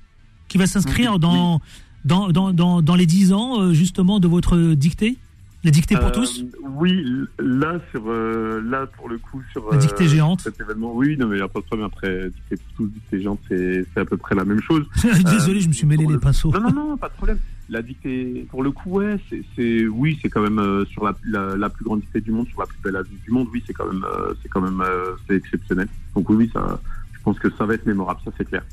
qui 0.48 0.58
va 0.58 0.66
s'inscrire 0.66 1.18
dans, 1.18 1.60
dans, 2.04 2.28
dans, 2.28 2.52
dans, 2.52 2.82
dans, 2.82 2.94
les 2.94 3.06
10 3.06 3.32
ans 3.32 3.72
justement 3.72 4.20
de 4.20 4.28
votre 4.28 4.74
dictée? 4.74 5.16
La 5.62 5.70
dictée 5.70 5.94
pour 5.96 6.10
tous? 6.10 6.44
Oui, 6.76 7.04
là, 7.38 7.78
sur, 7.90 8.10
là, 8.10 8.86
pour 8.96 9.10
le 9.10 9.18
coup, 9.18 9.42
sur 9.52 9.70
la 9.70 9.76
dictée 9.76 10.08
géante. 10.08 10.40
cet 10.40 10.58
événement, 10.58 10.92
oui, 10.94 11.16
non, 11.18 11.26
mais 11.26 11.36
il 11.36 11.38
n'y 11.38 11.44
a 11.44 11.48
pas 11.48 11.60
de 11.60 11.66
problème. 11.66 11.86
Après, 11.86 12.30
dictée 12.30 12.56
pour 12.56 12.76
tous, 12.76 12.86
dictée 12.88 13.20
géante, 13.20 13.40
c'est 13.48 13.84
à 13.96 14.04
peu 14.04 14.16
près 14.16 14.34
la 14.34 14.44
même 14.44 14.62
chose. 14.62 14.84
Désolé, 15.24 15.60
je 15.60 15.68
me 15.68 15.72
suis 15.72 15.86
mêlé 15.86 16.06
les 16.06 16.18
pinceaux. 16.18 16.50
Non, 16.52 16.60
non, 16.60 16.72
non, 16.72 16.96
pas 16.96 17.08
de 17.08 17.14
problème. 17.14 17.38
La 17.70 17.82
dictée, 17.82 18.48
pour 18.50 18.64
le 18.64 18.72
coup, 18.72 18.98
ouais, 18.98 19.16
c'est, 19.54 19.86
oui, 19.86 20.18
c'est 20.20 20.28
quand 20.28 20.42
même 20.42 20.58
euh, 20.58 20.84
sur 20.86 21.04
la, 21.04 21.14
la, 21.56 21.70
plus 21.70 21.84
grande 21.84 22.00
dictée 22.00 22.20
du 22.20 22.32
monde, 22.32 22.48
sur 22.48 22.58
la 22.58 22.66
plus 22.66 22.78
belle 22.82 22.96
avenue 22.96 23.16
du 23.24 23.30
monde, 23.30 23.46
oui, 23.52 23.62
c'est 23.64 23.72
quand 23.72 23.86
même, 23.86 24.04
euh, 24.04 24.34
c'est 24.42 24.48
quand 24.48 24.60
même, 24.60 24.80
euh, 24.80 25.12
c'est 25.28 25.36
exceptionnel. 25.36 25.86
Donc 26.16 26.28
oui, 26.30 26.50
ça, 26.52 26.80
je 27.12 27.20
pense 27.22 27.38
que 27.38 27.48
ça 27.56 27.66
va 27.66 27.74
être 27.74 27.86
mémorable, 27.86 28.18
ça 28.24 28.32
c'est 28.36 28.44
clair. 28.44 28.64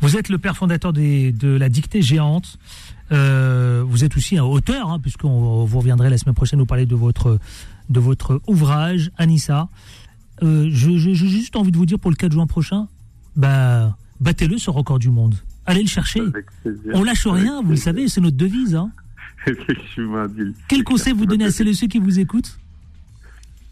Vous 0.00 0.16
êtes 0.16 0.28
le 0.30 0.38
père 0.38 0.56
fondateur 0.56 0.92
de 0.92 1.56
la 1.56 1.68
dictée 1.68 2.02
géante. 2.02 2.58
vous 3.10 4.04
êtes 4.04 4.16
aussi 4.16 4.36
un 4.36 4.42
auteur, 4.42 4.90
hein, 4.90 4.98
puisqu'on 4.98 5.64
vous 5.64 5.78
reviendrez 5.78 6.10
la 6.10 6.18
semaine 6.18 6.34
prochaine 6.34 6.58
nous 6.58 6.66
parler 6.66 6.86
de 6.86 6.96
votre, 6.96 7.38
de 7.88 8.00
votre 8.00 8.40
ouvrage, 8.48 9.12
Anissa. 9.16 9.68
j'ai 10.42 11.14
juste 11.14 11.54
envie 11.54 11.70
de 11.70 11.76
vous 11.76 11.86
dire 11.86 12.00
pour 12.00 12.10
le 12.10 12.16
4 12.16 12.32
juin 12.32 12.48
prochain, 12.48 12.88
bah, 13.36 13.96
battez-le 14.20 14.58
ce 14.58 14.70
record 14.70 14.98
du 14.98 15.10
monde. 15.10 15.36
Allez 15.66 15.82
le 15.82 15.88
chercher. 15.88 16.22
On 16.92 17.02
lâche 17.02 17.26
rien, 17.26 17.62
vous 17.62 17.70
le 17.70 17.76
savez, 17.76 18.08
c'est 18.08 18.20
notre 18.20 18.36
devise. 18.36 18.74
Hein. 18.74 18.90
effectivement. 19.46 20.26
Quel 20.68 20.84
conseil 20.84 21.12
vous 21.12 21.26
donnez 21.26 21.44
à 21.44 21.50
celles 21.50 21.68
et 21.68 21.74
ceux 21.74 21.86
qui 21.86 21.98
vous 21.98 22.18
écoutent? 22.18 22.58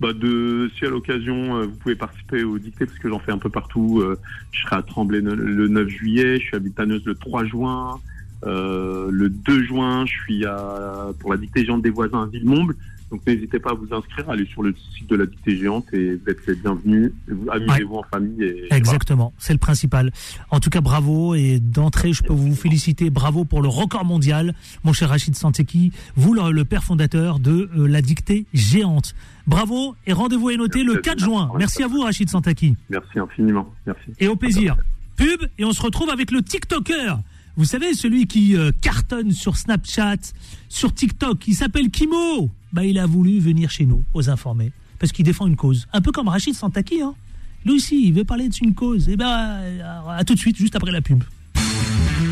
Bah 0.00 0.12
de, 0.12 0.68
si 0.76 0.84
à 0.84 0.88
l'occasion 0.88 1.62
vous 1.62 1.76
pouvez 1.76 1.94
participer 1.94 2.42
au 2.42 2.58
dicté 2.58 2.86
parce 2.86 2.98
que 2.98 3.08
j'en 3.08 3.20
fais 3.20 3.30
un 3.30 3.38
peu 3.38 3.50
partout. 3.50 4.04
je 4.50 4.62
serai 4.62 4.76
à 4.76 4.82
Tremblay 4.82 5.20
le 5.20 5.68
9 5.68 5.88
juillet, 5.88 6.40
je 6.40 6.46
suis 6.46 6.56
à 6.56 6.58
Vitaneuse 6.58 7.04
le 7.04 7.14
3 7.14 7.44
juin, 7.44 8.00
le 8.44 9.28
2 9.28 9.62
juin 9.62 10.04
je 10.04 10.12
suis 10.12 10.44
à, 10.44 11.10
pour 11.20 11.30
la 11.30 11.36
dictée 11.36 11.64
géante 11.64 11.82
des 11.82 11.90
voisins 11.90 12.24
à 12.24 12.26
Villemomble. 12.26 12.74
Donc 13.12 13.20
n'hésitez 13.26 13.58
pas 13.58 13.72
à 13.72 13.74
vous 13.74 13.94
inscrire, 13.94 14.30
allez 14.30 14.46
sur 14.46 14.62
le 14.62 14.74
site 14.96 15.06
de 15.10 15.16
la 15.16 15.26
dictée 15.26 15.54
géante 15.54 15.84
et 15.92 16.14
vous 16.14 16.30
êtes 16.30 16.46
les 16.46 16.54
bienvenus. 16.54 17.12
Amusez-vous 17.52 17.96
en 17.96 18.02
famille. 18.04 18.42
Et, 18.42 18.68
Exactement, 18.70 19.34
c'est 19.36 19.52
le 19.52 19.58
principal. 19.58 20.10
En 20.50 20.60
tout 20.60 20.70
cas, 20.70 20.80
bravo 20.80 21.34
et 21.34 21.60
d'entrée, 21.60 22.14
je 22.14 22.22
peux 22.22 22.32
vous 22.32 22.54
féliciter. 22.54 23.10
Bravo 23.10 23.44
pour 23.44 23.60
le 23.60 23.68
record 23.68 24.06
mondial, 24.06 24.54
mon 24.82 24.94
cher 24.94 25.10
Rachid 25.10 25.36
Santeki, 25.36 25.92
vous 26.16 26.32
le, 26.32 26.64
père 26.64 26.82
fondateur 26.84 27.38
de 27.38 27.68
euh, 27.76 27.86
la 27.86 28.00
dictée 28.00 28.46
géante. 28.54 29.14
Bravo 29.46 29.94
et 30.06 30.14
rendez-vous 30.14 30.48
est 30.48 30.56
noté 30.56 30.82
le 30.82 30.96
4 30.96 31.18
juin. 31.18 31.50
Merci 31.58 31.82
à 31.82 31.88
vous, 31.88 32.00
Rachid 32.00 32.30
Santaki. 32.30 32.76
Merci 32.88 33.18
infiniment. 33.18 33.70
Merci. 33.86 34.12
Et 34.20 34.28
au 34.28 34.36
plaisir. 34.36 34.74
Pub 35.16 35.42
et 35.58 35.66
on 35.66 35.72
se 35.72 35.82
retrouve 35.82 36.08
avec 36.08 36.30
le 36.30 36.40
TikToker. 36.40 37.18
Vous 37.56 37.64
savez, 37.66 37.94
celui 37.94 38.26
qui 38.26 38.56
euh, 38.56 38.72
cartonne 38.80 39.32
sur 39.32 39.56
Snapchat, 39.56 40.16
sur 40.68 40.94
TikTok, 40.94 41.46
il 41.48 41.54
s'appelle 41.54 41.90
Kimo 41.90 42.50
bah, 42.72 42.84
il 42.84 42.98
a 42.98 43.06
voulu 43.06 43.38
venir 43.38 43.70
chez 43.70 43.84
nous, 43.84 44.02
aux 44.14 44.30
informés, 44.30 44.72
parce 44.98 45.12
qu'il 45.12 45.24
défend 45.24 45.46
une 45.46 45.56
cause. 45.56 45.86
Un 45.92 46.00
peu 46.00 46.10
comme 46.10 46.28
Rachid 46.28 46.54
Santaki, 46.54 47.02
hein. 47.02 47.14
Lui 47.64 47.74
aussi, 47.74 48.06
il 48.06 48.14
veut 48.14 48.24
parler 48.24 48.48
d'une 48.48 48.74
cause. 48.74 49.08
Et 49.08 49.12
eh 49.12 49.16
ben, 49.16 49.60
à 50.08 50.24
tout 50.24 50.34
de 50.34 50.38
suite, 50.38 50.56
juste 50.56 50.74
après 50.74 50.90
la 50.90 51.00
pub. 51.00 51.22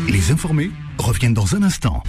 Les 0.09 0.31
informés 0.31 0.71
reviennent 0.97 1.33
dans 1.33 1.55
un 1.55 1.63
instant. 1.63 2.03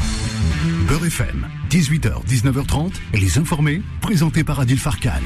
Beurre 0.88 1.07
FM, 1.07 1.47
18h, 1.71 2.26
19h30, 2.26 2.92
les 3.14 3.38
informés, 3.38 3.83
présentés 4.00 4.42
par 4.42 4.59
Adil 4.59 4.78
Farkan. 4.78 5.21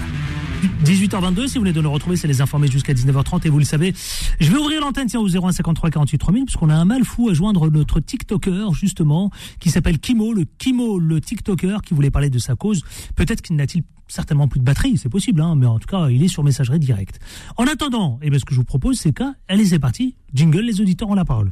18h22, 0.85 1.47
si 1.47 1.55
vous 1.55 1.61
voulez 1.61 1.73
de 1.73 1.81
nous 1.81 1.91
retrouver, 1.91 2.17
c'est 2.17 2.29
les 2.29 2.41
informés 2.41 2.69
jusqu'à 2.69 2.93
19h30 2.93 3.47
et 3.47 3.51
vous 3.51 3.59
le 3.59 3.65
savez. 3.65 3.95
Je 4.41 4.51
vais 4.51 4.59
ouvrir 4.59 4.81
l'antenne 4.81 5.07
tiens, 5.07 5.21
au 5.21 5.29
0153 5.29 5.91
48 5.91 6.19
3000 6.19 6.45
puisqu'on 6.45 6.71
a 6.71 6.75
un 6.75 6.85
mal 6.85 7.05
fou 7.05 7.29
à 7.29 7.35
joindre 7.35 7.71
notre 7.71 8.01
TikToker 8.01 8.73
justement 8.73 9.31
qui 9.61 9.71
s'appelle 9.71 9.99
Kimo, 9.99 10.33
le 10.33 10.45
Kimo, 10.59 10.99
le 10.99 11.21
TikToker 11.21 11.83
qui 11.83 11.95
voulait 11.95 12.11
parler 12.11 12.31
de 12.31 12.39
sa 12.39 12.57
cause. 12.57 12.83
Peut-être 13.15 13.43
qu'il 13.43 13.57
n'a-t-il 13.57 13.85
certainement 14.09 14.49
plus 14.49 14.61
de 14.61 14.65
batterie, 14.65 14.97
c'est 14.97 15.09
possible, 15.09 15.41
hein, 15.41 15.55
mais 15.57 15.67
en 15.67 15.79
tout 15.79 15.89
cas, 15.89 16.09
il 16.09 16.23
est 16.23 16.29
sur 16.29 16.45
messagerie 16.45 16.79
directe. 16.79 17.19
En 17.57 17.65
attendant, 17.65 18.19
eh 18.23 18.31
bien, 18.31 18.39
ce 18.39 18.45
que 18.45 18.55
je 18.55 18.61
vous 18.61 18.65
propose, 18.65 18.99
c'est 18.99 19.13
qu'allez, 19.13 19.33
allez, 19.49 19.65
c'est 19.67 19.79
parti, 19.79 20.17
jingle, 20.33 20.61
les 20.61 20.81
auditeurs 20.81 21.09
ont 21.09 21.15
la 21.15 21.25
parole. 21.25 21.51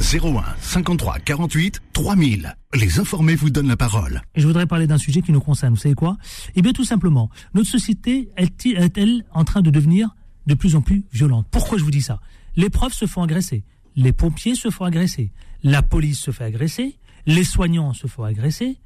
01 0.00 0.42
53 0.60 1.18
48 1.20 1.80
3000. 1.92 2.56
Les 2.74 2.98
informés 2.98 3.34
vous 3.34 3.50
donnent 3.50 3.68
la 3.68 3.76
parole. 3.76 4.22
Et 4.34 4.40
je 4.40 4.46
voudrais 4.46 4.66
parler 4.66 4.86
d'un 4.86 4.98
sujet 4.98 5.22
qui 5.22 5.32
nous 5.32 5.40
concerne. 5.40 5.74
Vous 5.74 5.80
savez 5.80 5.94
quoi? 5.94 6.16
Eh 6.54 6.62
bien, 6.62 6.72
tout 6.72 6.84
simplement, 6.84 7.30
notre 7.54 7.68
société 7.68 8.30
est-elle 8.36 9.24
en 9.32 9.44
train 9.44 9.62
de 9.62 9.70
devenir 9.70 10.14
de 10.46 10.54
plus 10.54 10.74
en 10.74 10.82
plus 10.82 11.04
violente? 11.12 11.46
Pourquoi 11.50 11.78
je 11.78 11.84
vous 11.84 11.90
dis 11.90 12.02
ça? 12.02 12.20
Les 12.56 12.70
profs 12.70 12.94
se 12.94 13.06
font 13.06 13.22
agresser, 13.22 13.64
les 13.96 14.12
pompiers 14.12 14.54
se 14.54 14.70
font 14.70 14.84
agresser, 14.84 15.32
la 15.62 15.82
police 15.82 16.20
se 16.20 16.30
fait 16.30 16.44
agresser, 16.44 16.98
les 17.26 17.44
soignants 17.44 17.94
se 17.94 18.06
font 18.06 18.24
agresser. 18.24 18.78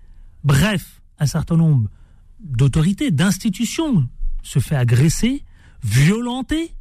Bref, 0.45 1.01
un 1.19 1.27
certain 1.27 1.57
nombre 1.57 1.89
d'autorités, 2.41 3.11
d'institutions 3.11 4.09
se 4.43 4.59
fait 4.59 4.77
agresser, 4.77 5.45
violenter. 5.83 6.73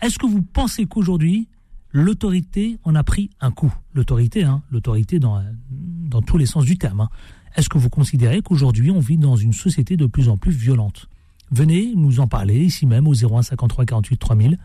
Est-ce 0.00 0.18
que 0.18 0.26
vous 0.26 0.42
pensez 0.42 0.86
qu'aujourd'hui, 0.86 1.48
l'autorité 1.92 2.78
en 2.84 2.94
a 2.94 3.04
pris 3.04 3.30
un 3.40 3.50
coup. 3.50 3.72
L'autorité, 3.94 4.44
hein, 4.44 4.62
l'autorité 4.70 5.18
dans, 5.18 5.42
dans 5.70 6.22
tous 6.22 6.38
les 6.38 6.46
sens 6.46 6.64
du 6.64 6.78
terme. 6.78 7.00
Hein. 7.00 7.08
Est-ce 7.56 7.68
que 7.68 7.78
vous 7.78 7.90
considérez 7.90 8.40
qu'aujourd'hui 8.40 8.90
on 8.90 9.00
vit 9.00 9.18
dans 9.18 9.36
une 9.36 9.52
société 9.52 9.96
de 9.96 10.06
plus 10.06 10.28
en 10.28 10.36
plus 10.36 10.52
violente? 10.52 11.08
Venez 11.50 11.92
nous 11.94 12.20
en 12.20 12.26
parler 12.26 12.64
ici 12.64 12.86
même 12.86 13.06
au 13.06 13.12
01 13.12 13.42
53 13.42 13.84
48 13.84 14.16
3000. 14.16 14.58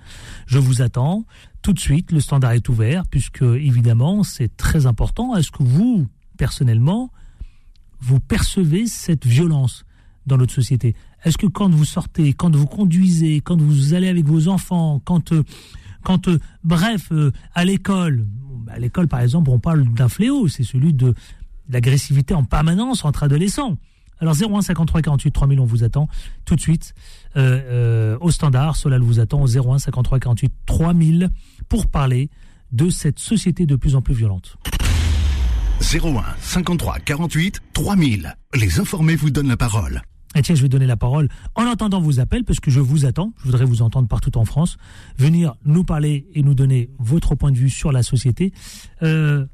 Je 0.45 0.57
vous 0.57 0.81
attends 0.81 1.25
tout 1.61 1.73
de 1.73 1.79
suite. 1.79 2.13
Le 2.13 2.21
standard 2.21 2.53
est 2.53 2.69
ouvert 2.69 3.05
puisque 3.07 3.41
évidemment 3.41 4.23
c'est 4.23 4.55
très 4.55 4.85
important. 4.85 5.35
Est-ce 5.35 5.51
que 5.51 5.63
vous 5.63 6.07
personnellement 6.37 7.11
vous 7.99 8.21
percevez 8.21 8.87
cette 8.87 9.25
violence 9.25 9.83
dans 10.27 10.37
notre 10.37 10.53
société? 10.53 10.95
Est-ce 11.25 11.37
que 11.37 11.47
quand 11.47 11.69
vous 11.69 11.83
sortez, 11.83 12.31
quand 12.31 12.55
vous 12.55 12.67
conduisez, 12.67 13.41
quand 13.41 13.59
vous 13.59 13.93
allez 13.93 14.07
avec 14.07 14.25
vos 14.25 14.47
enfants, 14.47 15.01
quand 15.03 15.33
euh, 15.33 15.43
quand, 16.03 16.27
euh, 16.27 16.39
bref, 16.63 17.07
euh, 17.11 17.31
à 17.53 17.65
l'école, 17.65 18.25
à 18.69 18.79
l'école 18.79 19.07
par 19.07 19.21
exemple, 19.21 19.49
on 19.49 19.59
parle 19.59 19.87
d'un 19.93 20.09
fléau, 20.09 20.47
c'est 20.47 20.63
celui 20.63 20.93
de 20.93 21.13
l'agressivité 21.69 22.33
en 22.33 22.43
permanence 22.43 23.05
entre 23.05 23.23
adolescents. 23.23 23.77
Alors 24.19 24.35
01 24.35 24.61
53 24.61 25.01
48 25.01 25.31
3000, 25.31 25.59
on 25.59 25.65
vous 25.65 25.83
attend 25.83 26.07
tout 26.45 26.55
de 26.55 26.61
suite 26.61 26.95
euh, 27.35 28.17
au 28.19 28.31
standard. 28.31 28.75
Cela 28.75 28.97
vous 28.97 29.19
attend 29.19 29.41
au 29.41 29.47
01 29.47 29.77
53 29.77 30.19
48 30.19 30.53
3000 30.65 31.29
pour 31.69 31.87
parler 31.87 32.29
de 32.71 32.89
cette 32.89 33.19
société 33.19 33.65
de 33.65 33.75
plus 33.75 33.95
en 33.95 34.01
plus 34.01 34.15
violente. 34.15 34.57
01 35.81 36.23
53 36.39 36.99
48 36.99 37.61
3000. 37.73 38.35
Les 38.55 38.79
informés 38.79 39.15
vous 39.15 39.29
donnent 39.29 39.49
la 39.49 39.57
parole. 39.57 40.01
Et 40.35 40.41
tiens, 40.41 40.55
je 40.55 40.61
vais 40.61 40.69
donner 40.69 40.85
la 40.85 40.97
parole 40.97 41.29
en 41.55 41.65
entendant 41.65 41.99
vos 42.01 42.19
appels, 42.19 42.43
parce 42.43 42.59
que 42.59 42.69
je 42.69 42.79
vous 42.79 43.05
attends, 43.05 43.33
je 43.39 43.45
voudrais 43.45 43.65
vous 43.65 43.81
entendre 43.81 44.07
partout 44.07 44.37
en 44.37 44.45
France, 44.45 44.77
venir 45.17 45.55
nous 45.65 45.83
parler 45.83 46.27
et 46.33 46.43
nous 46.43 46.53
donner 46.53 46.89
votre 46.99 47.35
point 47.35 47.51
de 47.51 47.57
vue 47.57 47.69
sur 47.69 47.91
la 47.91 48.03
société. 48.03 48.53
Euh, 49.03 49.45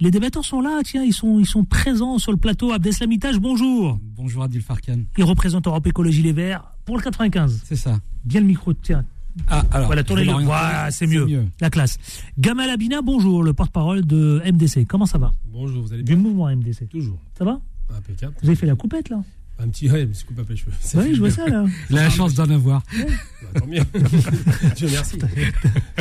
les 0.00 0.10
débatteurs 0.10 0.44
sont 0.44 0.60
là, 0.60 0.80
tiens, 0.84 1.02
ils 1.02 1.12
sont, 1.12 1.38
ils 1.38 1.46
sont 1.46 1.64
présents 1.64 2.18
sur 2.18 2.32
le 2.32 2.38
plateau. 2.38 2.72
Abdeslamitage, 2.72 3.38
bonjour. 3.38 3.98
Bonjour 4.16 4.44
Adil 4.44 4.62
Farkan. 4.62 5.00
Il 5.16 5.24
représente 5.24 5.66
Europe 5.66 5.86
Écologie 5.86 6.22
Les 6.22 6.32
Verts 6.32 6.64
pour 6.84 6.96
le 6.96 7.02
95. 7.02 7.62
C'est 7.64 7.76
ça. 7.76 7.98
Bien 8.24 8.40
le 8.40 8.46
micro, 8.46 8.72
tiens. 8.72 9.04
Ah, 9.48 9.64
alors. 9.70 9.86
Voilà, 9.86 10.04
tournez-le. 10.04 10.32
Voilà, 10.44 10.90
c'est 10.90 11.06
mieux. 11.06 11.46
La 11.60 11.70
classe. 11.70 11.98
Gamal 12.38 12.70
Abina, 12.70 13.02
bonjour, 13.02 13.42
le 13.42 13.52
porte-parole 13.52 14.04
de 14.04 14.40
MDC. 14.44 14.86
Comment 14.86 15.06
ça 15.06 15.18
va? 15.18 15.32
Bonjour, 15.46 15.82
vous 15.82 15.92
allez 15.92 16.02
bien? 16.02 16.16
Du 16.16 16.22
mouvement 16.22 16.48
MDC. 16.48 16.88
Toujours. 16.88 17.18
Ça 17.36 17.44
va? 17.44 17.60
Impeccable. 17.96 18.34
Vous 18.42 18.48
avez 18.48 18.56
fait 18.56 18.66
la 18.66 18.74
coupette, 18.74 19.08
là? 19.10 19.22
Un 19.60 19.68
petit, 19.68 19.90
ouais, 19.90 20.02
un 20.02 20.06
petit 20.06 20.24
coup 20.24 20.34
à 20.38 20.44
les 20.48 20.56
cheveux. 20.56 20.72
oui, 20.94 21.14
je 21.14 21.18
vois 21.18 21.30
ça 21.30 21.46
là. 21.48 21.64
Il 21.90 21.98
a 21.98 22.02
la 22.02 22.10
chance 22.10 22.34
d'en 22.34 22.48
avoir. 22.48 22.82
Bah, 22.92 23.60
tant 23.60 23.66
mieux. 23.66 23.82
Dieu 24.76 24.88
merci. 24.90 25.18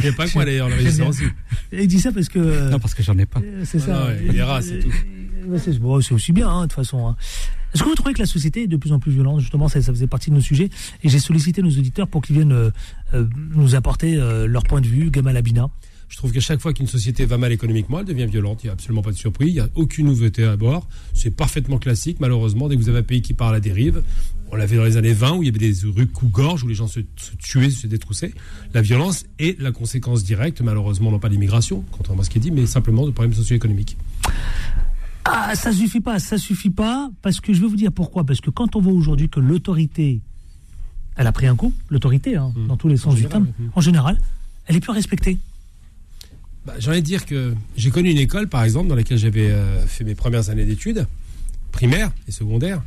J'ai 0.02 0.12
pas 0.12 0.28
quoi 0.30 0.46
d'ailleurs, 0.46 0.70
le 0.70 0.76
régisseur 0.76 1.08
aussi. 1.08 1.24
Il 1.72 1.88
dit 1.88 2.00
ça 2.00 2.12
parce 2.12 2.30
que. 2.30 2.70
Non, 2.70 2.78
parce 2.78 2.94
que 2.94 3.02
j'en 3.02 3.18
ai 3.18 3.26
pas. 3.26 3.40
Euh, 3.44 3.64
c'est 3.66 3.80
ça. 3.80 4.10
il 4.24 4.36
est 4.36 4.44
rare, 4.44 4.62
c'est 4.62 4.80
tout. 4.80 4.92
C'est 5.58 5.80
bon, 5.80 5.96
aussi 5.96 6.32
bien, 6.34 6.50
hein, 6.50 6.64
de 6.64 6.66
toute 6.68 6.74
façon. 6.74 7.08
Hein. 7.08 7.16
Est-ce 7.74 7.84
que 7.84 7.90
vous 7.90 7.96
trouvez 7.96 8.14
que 8.14 8.20
la 8.20 8.26
société 8.26 8.64
est 8.64 8.68
de 8.68 8.78
plus 8.78 8.92
en 8.92 9.00
plus 9.00 9.12
violente 9.12 9.40
Justement, 9.40 9.68
ça, 9.68 9.82
ça 9.82 9.92
faisait 9.92 10.08
partie 10.08 10.30
de 10.30 10.36
nos 10.36 10.42
sujets. 10.42 10.70
Et 11.04 11.10
j'ai 11.10 11.20
sollicité 11.20 11.62
nos 11.62 11.70
auditeurs 11.70 12.08
pour 12.08 12.22
qu'ils 12.22 12.36
viennent 12.36 12.52
euh, 12.52 12.70
euh, 13.14 13.28
nous 13.56 13.76
apporter 13.76 14.16
leur 14.48 14.64
point 14.64 14.82
de 14.82 14.88
vue. 14.88 15.10
Gamal 15.10 15.36
Abina. 15.36 15.70
Je 16.10 16.18
trouve 16.18 16.32
qu'à 16.32 16.40
chaque 16.40 16.62
fois 16.62 16.74
qu'une 16.74 16.88
société 16.88 17.26
va 17.26 17.38
mal 17.38 17.52
économiquement, 17.52 18.00
elle 18.00 18.06
devient 18.06 18.26
violente. 18.26 18.64
Il 18.64 18.68
n'y 18.68 18.70
a 18.70 18.74
absolument 18.74 19.02
pas 19.02 19.12
de 19.12 19.18
surprise. 19.18 19.50
Il 19.50 19.54
n'y 19.56 19.60
a 19.60 19.70
aucune 19.76 20.08
nouveauté 20.08 20.46
à 20.46 20.56
bord. 20.56 20.88
C'est 21.14 21.32
parfaitement 21.32 21.80
classique, 21.80 22.20
malheureusement. 22.20 22.70
Dès 22.70 22.76
que 22.76 22.82
vous 22.82 22.90
avez 22.90 23.00
un 23.00 23.04
pays 23.04 23.22
qui 23.22 23.34
part 23.34 23.50
à 23.50 23.52
la 23.52 23.60
dérive, 23.60 24.02
on 24.52 24.56
l'avait 24.56 24.78
dans 24.78 24.86
les 24.86 24.96
années 24.96 25.14
20 25.14 25.34
où 25.34 25.44
il 25.44 25.48
y 25.48 25.50
avait 25.50 25.60
des 25.60 25.74
rues 25.86 26.08
coups-gorge 26.08 26.64
où 26.64 26.68
les 26.68 26.76
gens 26.76 26.88
se, 26.88 27.02
tuaient, 27.40 27.70
se 27.70 27.88
détroussaient. 27.88 28.34
La 28.74 28.82
violence 28.82 29.26
est 29.40 29.60
la 29.60 29.72
conséquence 29.72 30.24
directe, 30.24 30.62
malheureusement, 30.62 31.12
non 31.12 31.20
pas 31.20 31.30
l'immigration, 31.30 31.84
contrairement 31.92 32.22
à 32.22 32.26
ce 32.26 32.30
qui 32.30 32.38
est 32.38 32.42
dit, 32.42 32.52
mais 32.52 32.66
simplement 32.66 33.06
de 33.06 33.12
problèmes 33.12 33.34
socio-économiques. 33.34 33.98
Ah, 35.26 35.56
ça 35.56 35.74
suffit 35.74 36.00
pas, 36.00 36.20
ça 36.20 36.38
suffit 36.38 36.70
pas, 36.70 37.12
parce 37.22 37.42
que 37.42 37.52
je 37.52 37.60
vais 37.60 37.68
vous 37.68 37.76
dire 37.76 37.92
pourquoi. 37.92 38.24
Parce 38.24 38.40
que 38.40 38.50
quand 38.50 38.78
on 38.78 38.82
voit 38.82 38.94
aujourd'hui 38.94 39.28
que 39.28 39.42
l'autorité, 39.42 40.22
elle 41.18 41.28
a 41.28 41.34
pris 41.34 41.48
un 41.48 41.56
coup, 41.58 41.74
l'autorité, 41.90 42.38
hein, 42.38 42.54
mmh. 42.56 42.68
dans 42.68 42.78
tous 42.78 42.88
les 42.88 42.98
sens 42.98 43.16
du 43.16 43.26
terme, 43.26 43.48
en 43.76 43.82
général, 43.82 44.18
elle 44.68 44.78
est 44.78 44.80
plus 44.82 44.94
respectée. 44.94 45.38
Bah, 46.68 46.74
j'ai 46.80 47.02
dire 47.02 47.26
que 47.26 47.54
j'ai 47.78 47.92
connu 47.92 48.12
une 48.12 48.18
école, 48.18 48.50
par 48.50 48.62
exemple, 48.66 48.90
dans 48.90 48.96
laquelle 48.96 49.18
j'avais 49.18 49.50
euh, 49.52 49.80
fait 49.88 50.04
mes 50.04 50.16
premières 50.16 50.50
années 50.50 50.66
d'études, 50.66 51.08
primaires 51.72 52.12
et 52.28 52.32
secondaires 52.34 52.82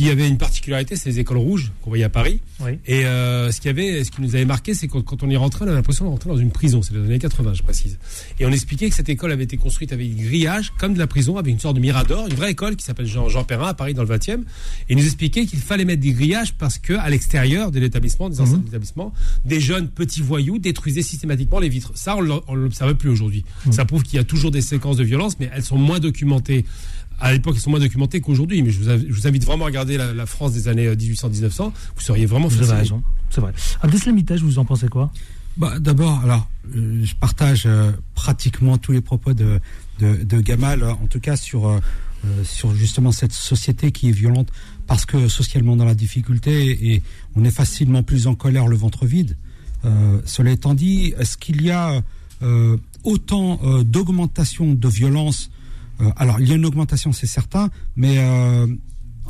qui 0.00 0.08
avait 0.08 0.28
une 0.28 0.38
particularité, 0.38 0.96
c'est 0.96 1.10
les 1.10 1.18
écoles 1.18 1.36
rouges 1.36 1.72
qu'on 1.82 1.90
voyait 1.90 2.04
à 2.04 2.08
Paris. 2.08 2.40
Et 2.86 3.04
euh, 3.04 3.52
ce, 3.52 3.60
qui 3.60 3.68
avait, 3.68 4.02
ce 4.02 4.10
qui 4.10 4.22
nous 4.22 4.34
avait 4.34 4.46
marqué, 4.46 4.72
c'est 4.72 4.88
que 4.88 4.96
quand 4.96 5.22
on 5.22 5.28
y 5.28 5.36
rentrait, 5.36 5.66
on 5.66 5.68
avait 5.68 5.76
l'impression 5.76 6.06
de 6.06 6.10
rentrer 6.10 6.30
dans 6.30 6.38
une 6.38 6.52
prison. 6.52 6.80
C'est 6.80 6.94
les 6.94 7.00
années 7.00 7.18
80, 7.18 7.52
je 7.54 7.62
précise. 7.62 7.98
Et 8.38 8.46
on 8.46 8.50
expliquait 8.50 8.88
que 8.88 8.94
cette 8.94 9.10
école 9.10 9.30
avait 9.30 9.44
été 9.44 9.58
construite 9.58 9.92
avec 9.92 10.14
des 10.16 10.22
grillages, 10.22 10.72
comme 10.78 10.94
de 10.94 10.98
la 10.98 11.06
prison, 11.06 11.36
avec 11.36 11.52
une 11.52 11.60
sorte 11.60 11.76
de 11.76 11.80
mirador, 11.80 12.26
une 12.28 12.34
vraie 12.34 12.52
école 12.52 12.76
qui 12.76 12.84
s'appelle 12.84 13.04
Jean, 13.04 13.28
Jean 13.28 13.44
Perrin 13.44 13.68
à 13.68 13.74
Paris, 13.74 13.92
dans 13.92 14.02
le 14.02 14.08
20e. 14.08 14.40
Et 14.88 14.94
nous 14.94 15.04
expliquait 15.04 15.44
qu'il 15.44 15.58
fallait 15.58 15.84
mettre 15.84 16.00
des 16.00 16.12
grillages 16.12 16.54
parce 16.54 16.78
que 16.78 16.94
à 16.94 17.10
l'extérieur 17.10 17.70
de 17.70 17.78
l'établissement, 17.78 18.30
des 18.30 18.36
mhm. 18.36 18.42
enceintes 18.42 18.64
d'établissement, 18.64 19.12
des 19.44 19.60
jeunes 19.60 19.88
petits 19.88 20.22
voyous 20.22 20.58
détruisaient 20.58 21.02
systématiquement 21.02 21.58
les 21.58 21.68
vitres. 21.68 21.92
Ça, 21.94 22.16
on 22.16 22.22
ne 22.22 22.56
l'observe 22.56 22.94
plus 22.94 23.10
aujourd'hui. 23.10 23.44
Mhm. 23.66 23.72
Ça 23.72 23.84
prouve 23.84 24.02
qu'il 24.02 24.16
y 24.16 24.20
a 24.20 24.24
toujours 24.24 24.50
des 24.50 24.62
séquences 24.62 24.96
de 24.96 25.04
violence, 25.04 25.38
mais 25.38 25.50
elles 25.54 25.64
sont 25.64 25.78
moins 25.78 25.98
documentées 25.98 26.64
à 27.20 27.32
l'époque, 27.32 27.54
ils 27.56 27.60
sont 27.60 27.70
moins 27.70 27.80
documentés 27.80 28.20
qu'aujourd'hui. 28.20 28.62
Mais 28.62 28.70
je 28.70 28.80
vous, 28.80 29.26
invite 29.26 29.44
vraiment 29.44 29.64
à 29.64 29.68
regarder 29.68 29.96
la, 29.96 30.26
France 30.26 30.52
des 30.52 30.68
années 30.68 30.88
1800-1900. 30.88 31.44
Euh, 31.44 31.70
vous 31.96 32.00
seriez 32.00 32.26
vraiment 32.26 32.48
Vous 32.48 32.62
avez 32.62 32.80
raison, 32.80 33.02
c'est 33.30 33.40
vrai. 33.40 33.52
Abdeslamitage, 33.82 34.42
vous 34.42 34.58
en 34.58 34.64
pensez 34.64 34.88
quoi? 34.88 35.12
Bah, 35.56 35.78
D'abord, 35.78 36.20
alors, 36.24 36.48
euh, 36.74 37.04
je 37.04 37.14
partage 37.14 37.64
euh, 37.66 37.92
pratiquement 38.14 38.78
tous 38.78 38.92
les 38.92 39.00
propos 39.00 39.34
de, 39.34 39.60
de, 39.98 40.22
de 40.24 40.40
Gamal, 40.40 40.84
en 40.84 41.06
tout 41.06 41.20
cas 41.20 41.36
sur, 41.36 41.68
euh, 41.68 41.80
sur 42.44 42.74
justement 42.74 43.12
cette 43.12 43.32
société 43.32 43.92
qui 43.92 44.08
est 44.08 44.12
violente 44.12 44.48
parce 44.86 45.06
que 45.06 45.28
socialement 45.28 45.76
dans 45.76 45.84
la 45.84 45.94
difficulté 45.94 46.92
et 46.92 47.02
on 47.36 47.44
est 47.44 47.50
facilement 47.50 48.02
plus 48.02 48.26
en 48.26 48.34
colère 48.34 48.66
le 48.68 48.76
ventre 48.76 49.06
vide. 49.06 49.36
cela 50.24 50.50
étant 50.50 50.74
dit, 50.74 51.14
est-ce 51.18 51.36
qu'il 51.36 51.62
y 51.62 51.70
a 51.70 52.02
autant 53.04 53.60
d'augmentation 53.82 54.74
de 54.74 54.88
violence 54.88 55.50
Alors, 56.16 56.40
il 56.40 56.48
y 56.48 56.52
a 56.52 56.54
une 56.54 56.66
augmentation, 56.66 57.12
c'est 57.12 57.26
certain, 57.26 57.70
mais 57.96 58.18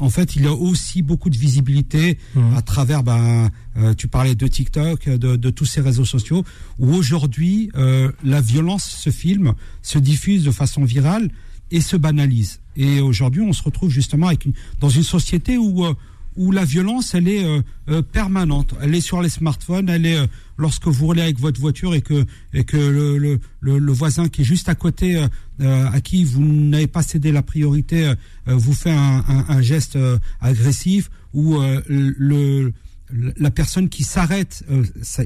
en 0.00 0.08
fait, 0.08 0.34
il 0.34 0.42
y 0.42 0.46
a 0.46 0.52
aussi 0.52 1.02
beaucoup 1.02 1.30
de 1.30 1.36
visibilité 1.36 2.18
mmh. 2.34 2.56
à 2.56 2.62
travers, 2.62 3.02
ben, 3.02 3.50
euh, 3.76 3.94
tu 3.94 4.08
parlais 4.08 4.34
de 4.34 4.46
TikTok, 4.46 5.08
de, 5.08 5.50
tous 5.50 5.66
ces 5.66 5.82
réseaux 5.82 6.06
sociaux, 6.06 6.42
où 6.78 6.94
aujourd'hui, 6.94 7.70
euh, 7.76 8.10
la 8.24 8.40
violence 8.40 8.84
se 8.84 9.10
filme, 9.10 9.54
se 9.82 9.98
diffuse 9.98 10.42
de 10.42 10.50
façon 10.50 10.84
virale 10.84 11.30
et 11.70 11.80
se 11.80 11.96
banalise. 11.96 12.60
Et 12.76 13.00
aujourd'hui, 13.00 13.42
on 13.42 13.52
se 13.52 13.62
retrouve 13.62 13.90
justement 13.90 14.28
avec 14.28 14.48
dans 14.80 14.88
une 14.88 15.02
société 15.02 15.58
où 15.58 15.84
euh, 15.84 15.94
où 16.36 16.52
la 16.52 16.64
violence, 16.64 17.14
elle 17.14 17.28
est 17.28 17.44
euh, 17.44 17.60
euh, 17.88 18.02
permanente. 18.02 18.74
Elle 18.80 18.94
est 18.94 19.00
sur 19.00 19.20
les 19.22 19.28
smartphones, 19.28 19.88
elle 19.88 20.06
est 20.06 20.16
euh, 20.16 20.26
lorsque 20.58 20.86
vous 20.86 21.06
roulez 21.06 21.22
avec 21.22 21.38
votre 21.38 21.60
voiture 21.60 21.94
et 21.94 22.02
que, 22.02 22.24
et 22.52 22.64
que 22.64 22.76
le, 22.76 23.38
le, 23.60 23.92
voisin 23.92 24.28
qui 24.28 24.42
est 24.42 24.44
juste 24.44 24.68
à 24.68 24.74
côté, 24.74 25.26
à 25.58 26.00
qui 26.02 26.24
vous 26.24 26.42
n'avez 26.42 26.86
pas 26.86 27.02
cédé 27.02 27.32
la 27.32 27.42
priorité, 27.42 28.12
vous 28.46 28.74
fait 28.74 28.90
un, 28.90 29.24
un, 29.26 29.44
un 29.48 29.62
geste 29.62 29.98
agressif, 30.38 31.10
ou 31.32 31.58
le 31.88 32.74
la 33.12 33.50
personne 33.50 33.88
qui 33.88 34.04
s'arrête, 34.04 34.64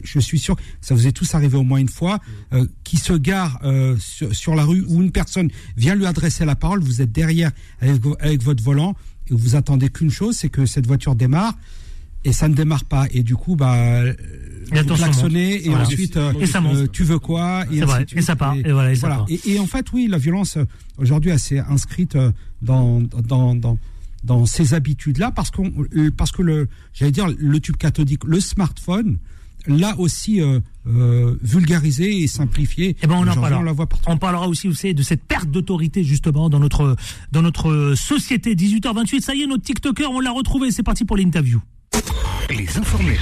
je 0.04 0.18
suis 0.20 0.38
sûr 0.38 0.56
que 0.56 0.62
ça 0.80 0.94
vous 0.94 1.06
est 1.06 1.12
tous 1.12 1.34
arrivé 1.34 1.56
au 1.56 1.62
moins 1.62 1.78
une 1.78 1.88
fois, 1.88 2.20
qui 2.82 2.96
se 2.96 3.12
gare 3.12 3.60
sur, 3.98 4.34
sur, 4.34 4.54
la 4.54 4.64
rue 4.64 4.84
où 4.88 5.02
une 5.02 5.12
personne 5.12 5.50
vient 5.76 5.94
lui 5.94 6.06
adresser 6.06 6.44
la 6.44 6.56
parole, 6.56 6.80
vous 6.80 7.02
êtes 7.02 7.12
derrière 7.12 7.50
avec, 7.80 8.02
avec 8.20 8.42
votre 8.42 8.62
volant, 8.62 8.94
et 9.30 9.34
vous 9.34 9.56
attendez 9.56 9.88
qu'une 9.88 10.10
chose, 10.10 10.36
c'est 10.36 10.48
que 10.48 10.66
cette 10.66 10.86
voiture 10.86 11.14
démarre 11.14 11.54
et 12.24 12.32
ça 12.32 12.48
ne 12.48 12.54
démarre 12.54 12.84
pas. 12.84 13.06
Et 13.10 13.22
du 13.22 13.36
coup, 13.36 13.56
bah, 13.56 14.02
vous 14.04 14.94
klaxonnez 14.94 15.66
et 15.66 15.74
ensuite, 15.74 16.16
euh, 16.16 16.32
euh, 16.34 16.86
tu 16.90 17.04
veux 17.04 17.18
quoi 17.18 17.64
et, 17.70 17.80
et, 18.16 18.22
ça 18.22 18.36
part. 18.36 18.56
Et, 18.56 18.72
voilà, 18.72 18.92
et, 18.92 18.96
ça 18.96 19.08
part. 19.08 19.26
et, 19.28 19.58
en 19.58 19.66
fait, 19.66 19.92
oui, 19.92 20.08
la 20.08 20.18
violence 20.18 20.56
euh, 20.56 20.64
aujourd'hui, 20.98 21.30
elle 21.30 21.38
s'est 21.38 21.58
inscrite 21.58 22.16
dans, 22.62 23.00
dans, 23.00 23.54
dans, 23.54 23.78
dans 24.24 24.46
ces 24.46 24.74
habitudes-là 24.74 25.30
parce, 25.30 25.50
qu'on, 25.50 25.72
parce 26.16 26.32
que 26.32 26.42
le, 26.42 26.68
j'allais 26.92 27.12
dire, 27.12 27.26
le 27.36 27.60
tube 27.60 27.76
cathodique, 27.76 28.24
le 28.24 28.40
smartphone, 28.40 29.18
là 29.66 29.94
aussi 29.98 30.40
euh, 30.40 30.60
euh, 30.86 31.38
vulgarisé 31.42 32.22
et 32.22 32.26
simplifié. 32.26 32.90
Et 32.90 32.96
eh 33.02 33.06
ben 33.06 33.16
on 33.16 33.26
en 33.26 33.34
parlera. 33.34 33.62
On, 34.06 34.12
on 34.12 34.16
parlera 34.16 34.48
aussi, 34.48 34.68
vous 34.68 34.74
savez, 34.74 34.94
de 34.94 35.02
cette 35.02 35.24
perte 35.24 35.50
d'autorité 35.50 36.04
justement 36.04 36.48
dans 36.48 36.58
notre 36.58 36.96
dans 37.32 37.42
notre 37.42 37.94
société. 37.96 38.54
18h28, 38.54 39.20
ça 39.20 39.34
y 39.34 39.42
est, 39.42 39.46
notre 39.46 39.62
TikToker, 39.62 40.10
on 40.10 40.20
l'a 40.20 40.32
retrouvé. 40.32 40.70
C'est 40.70 40.82
parti 40.82 41.04
pour 41.04 41.16
l'interview. 41.16 41.60
Les 42.50 42.76
informés. 42.76 43.16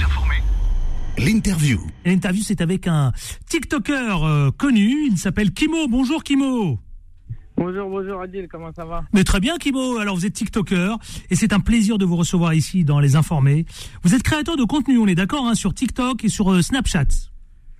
L'interview. 1.17 1.79
L'interview, 2.05 2.43
c'est 2.43 2.61
avec 2.61 2.87
un 2.87 3.13
TikToker 3.47 4.23
euh, 4.23 4.51
connu. 4.51 5.07
Il 5.11 5.17
s'appelle 5.17 5.51
Kimo. 5.51 5.87
Bonjour 5.87 6.23
Kimo. 6.23 6.79
Bonjour, 7.55 7.87
bonjour 7.87 8.21
Adil, 8.21 8.47
comment 8.47 8.71
ça 8.73 8.83
va? 8.83 9.03
Mais 9.13 9.23
très 9.23 9.39
bien 9.39 9.57
Kimo, 9.57 9.97
alors 9.97 10.15
vous 10.15 10.25
êtes 10.25 10.33
TikToker 10.33 10.97
et 11.29 11.35
c'est 11.35 11.53
un 11.53 11.59
plaisir 11.59 11.99
de 11.99 12.05
vous 12.05 12.15
recevoir 12.15 12.53
ici 12.55 12.83
dans 12.83 12.99
Les 12.99 13.15
Informés. 13.15 13.65
Vous 14.01 14.15
êtes 14.15 14.23
créateur 14.23 14.57
de 14.57 14.63
contenu, 14.63 14.97
on 14.97 15.07
est 15.07 15.15
d'accord, 15.15 15.45
hein, 15.45 15.53
sur 15.53 15.73
TikTok 15.73 16.23
et 16.23 16.29
sur 16.29 16.51
euh, 16.51 16.61
Snapchat 16.61 17.05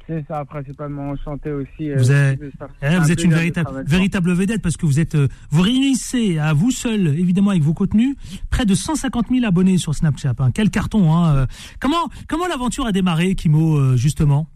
c'est 0.05 0.25
ça, 0.27 0.43
principalement 0.43 1.11
enchanté 1.11 1.49
aussi. 1.49 1.89
Euh, 1.89 1.95
vous, 1.95 2.11
êtes, 2.11 2.37
eh, 2.81 2.97
vous 2.97 3.09
êtes 3.09 3.23
une 3.23 3.33
véritable, 3.33 3.85
véritable 3.87 4.33
vedette 4.33 4.61
parce 4.61 4.75
que 4.75 4.85
vous 4.85 4.99
êtes, 4.99 5.15
euh, 5.15 5.29
vous 5.49 5.61
réunissez 5.61 6.39
à 6.39 6.51
vous 6.51 6.71
seul, 6.71 7.07
évidemment 7.17 7.51
avec 7.51 7.63
vos 7.63 7.73
contenus, 7.73 8.17
près 8.49 8.65
de 8.65 8.75
150 8.75 9.27
000 9.29 9.45
abonnés 9.45 9.77
sur 9.77 9.95
Snapchat. 9.95 10.33
Hein. 10.39 10.51
Quel 10.53 10.71
carton 10.71 11.13
hein. 11.13 11.47
Comment, 11.79 12.09
comment 12.27 12.47
l'aventure 12.47 12.85
a 12.85 12.91
démarré, 12.91 13.33
Kimo, 13.35 13.95
justement? 13.95 14.49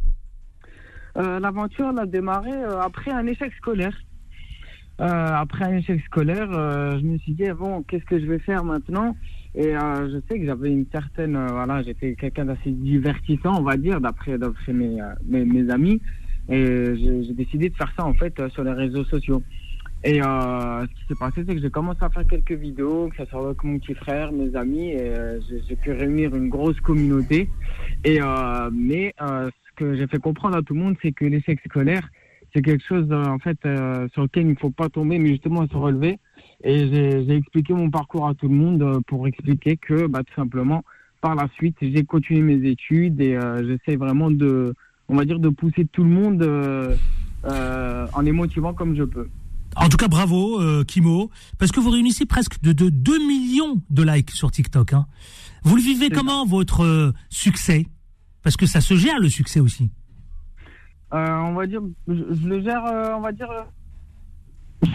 L'aventure 1.15 1.97
a 1.97 2.05
démarré 2.05 2.51
après 2.81 3.11
un 3.11 3.25
échec 3.25 3.53
scolaire. 3.53 3.93
Euh, 4.99 5.05
après 5.05 5.65
un 5.65 5.77
échec 5.77 6.01
scolaire, 6.05 6.49
euh, 6.51 6.97
je 6.99 7.05
me 7.05 7.19
suis 7.19 7.33
dit 7.33 7.43
bon, 7.51 7.83
qu'est-ce 7.83 8.05
que 8.05 8.19
je 8.19 8.25
vais 8.25 8.39
faire 8.39 8.63
maintenant? 8.63 9.15
Et 9.53 9.75
euh, 9.75 10.09
je 10.11 10.17
sais 10.27 10.39
que 10.39 10.45
j'avais 10.45 10.71
une 10.71 10.87
certaine, 10.91 11.37
voilà, 11.51 11.83
j'étais 11.83 12.15
quelqu'un 12.15 12.45
d'assez 12.45 12.71
divertissant, 12.71 13.59
on 13.59 13.63
va 13.63 13.77
dire, 13.77 14.01
d'après 14.01 14.37
mes, 14.69 14.97
mes, 15.27 15.45
mes 15.45 15.71
amis, 15.71 16.01
et 16.49 16.95
j'ai 16.95 17.33
décidé 17.33 17.69
de 17.69 17.75
faire 17.75 17.93
ça 17.97 18.05
en 18.05 18.13
fait 18.13 18.41
sur 18.49 18.63
les 18.63 18.71
réseaux 18.71 19.03
sociaux. 19.03 19.43
Et 20.03 20.21
ce 20.21 20.85
qui 20.85 21.07
s'est 21.07 21.19
passé, 21.19 21.43
c'est 21.47 21.55
que 21.55 21.61
j'ai 21.61 21.71
commencé 21.71 21.99
à 22.01 22.09
faire 22.09 22.25
quelques 22.27 22.51
vidéos, 22.53 23.09
que 23.09 23.17
ça 23.17 23.25
soit 23.29 23.45
avec 23.45 23.63
mon 23.63 23.79
petit 23.79 23.95
frère, 23.95 24.31
mes 24.31 24.55
amis, 24.55 24.91
et 24.91 25.13
j'ai 25.67 25.75
pu 25.75 25.91
réunir 25.91 26.35
une 26.35 26.49
grosse 26.49 26.79
communauté. 26.81 27.49
Et 28.03 28.19
mais 28.71 29.13
ce 29.19 29.75
que 29.75 29.95
j'ai 29.95 30.07
fait 30.07 30.19
comprendre 30.19 30.57
à 30.57 30.61
tout 30.61 30.75
le 30.75 30.81
monde, 30.81 30.95
c'est 31.01 31.11
que 31.11 31.25
l'échec 31.25 31.59
scolaire 31.67 32.07
c'est 32.53 32.61
quelque 32.61 32.83
chose 32.83 33.07
euh, 33.11 33.25
en 33.25 33.39
fait 33.39 33.57
euh, 33.65 34.07
sur 34.13 34.23
lequel 34.23 34.43
il 34.43 34.51
ne 34.51 34.55
faut 34.55 34.69
pas 34.69 34.89
tomber, 34.89 35.19
mais 35.19 35.29
justement 35.29 35.67
se 35.67 35.75
relever. 35.75 36.19
Et 36.63 36.87
j'ai 36.89 37.35
expliqué 37.35 37.73
mon 37.73 37.89
parcours 37.89 38.27
à 38.27 38.33
tout 38.33 38.47
le 38.47 38.55
monde 38.55 38.81
euh, 38.81 38.99
pour 39.07 39.27
expliquer 39.27 39.77
que 39.77 40.07
bah, 40.07 40.23
tout 40.23 40.33
simplement 40.35 40.83
par 41.21 41.35
la 41.35 41.47
suite 41.55 41.75
j'ai 41.81 42.03
continué 42.03 42.41
mes 42.41 42.69
études 42.69 43.19
et 43.21 43.37
j'essaie 43.63 43.97
vraiment 43.97 44.29
de, 44.29 44.75
on 45.07 45.15
va 45.15 45.25
dire, 45.25 45.39
de 45.39 45.49
pousser 45.49 45.85
tout 45.91 46.03
le 46.03 46.09
monde 46.09 46.43
en 47.43 48.21
les 48.21 48.31
motivant 48.31 48.73
comme 48.73 48.95
je 48.95 49.03
peux. 49.03 49.27
En 49.75 49.89
tout 49.89 49.97
cas, 49.97 50.07
bravo, 50.07 50.61
Kimo, 50.85 51.31
parce 51.57 51.71
que 51.71 51.79
vous 51.79 51.89
réunissez 51.89 52.27
presque 52.27 52.61
de, 52.61 52.71
2 52.71 53.17
millions 53.27 53.81
de 53.89 54.03
likes 54.03 54.29
sur 54.29 54.51
TikTok. 54.51 54.93
Hein. 54.93 55.07
Vous 55.63 55.75
le 55.75 55.81
vivez 55.81 56.11
comment, 56.11 56.45
votre 56.45 57.13
succès? 57.29 57.87
Parce 58.43 58.55
que 58.55 58.67
ça 58.67 58.79
se 58.79 58.95
gère, 58.95 59.19
le 59.19 59.29
succès 59.29 59.59
aussi. 59.59 59.89
Euh, 61.13 61.37
on 61.37 61.53
va 61.53 61.67
dire, 61.67 61.81
je, 62.07 62.47
le 62.47 62.61
gère, 62.61 62.85
euh, 62.85 63.13
on 63.15 63.21
va 63.21 63.31
dire, 63.31 63.49
euh, 63.49 63.63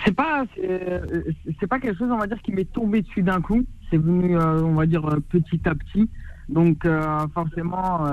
c'est 0.04 0.14
pas, 0.14 0.44
c'est 0.56 1.66
pas 1.66 1.80
quelque 1.80 1.96
chose, 1.98 2.10
on 2.10 2.18
va 2.18 2.26
dire, 2.26 2.40
qui 2.42 2.52
m'est 2.52 2.70
tombé 2.70 3.02
dessus 3.02 3.22
d'un 3.22 3.40
coup. 3.40 3.64
C'est 3.90 3.96
venu, 3.96 4.38
on 4.38 4.74
va 4.74 4.86
dire, 4.86 5.02
petit 5.28 5.60
à 5.64 5.74
petit. 5.74 6.08
Donc, 6.48 6.86
forcément, 7.34 8.06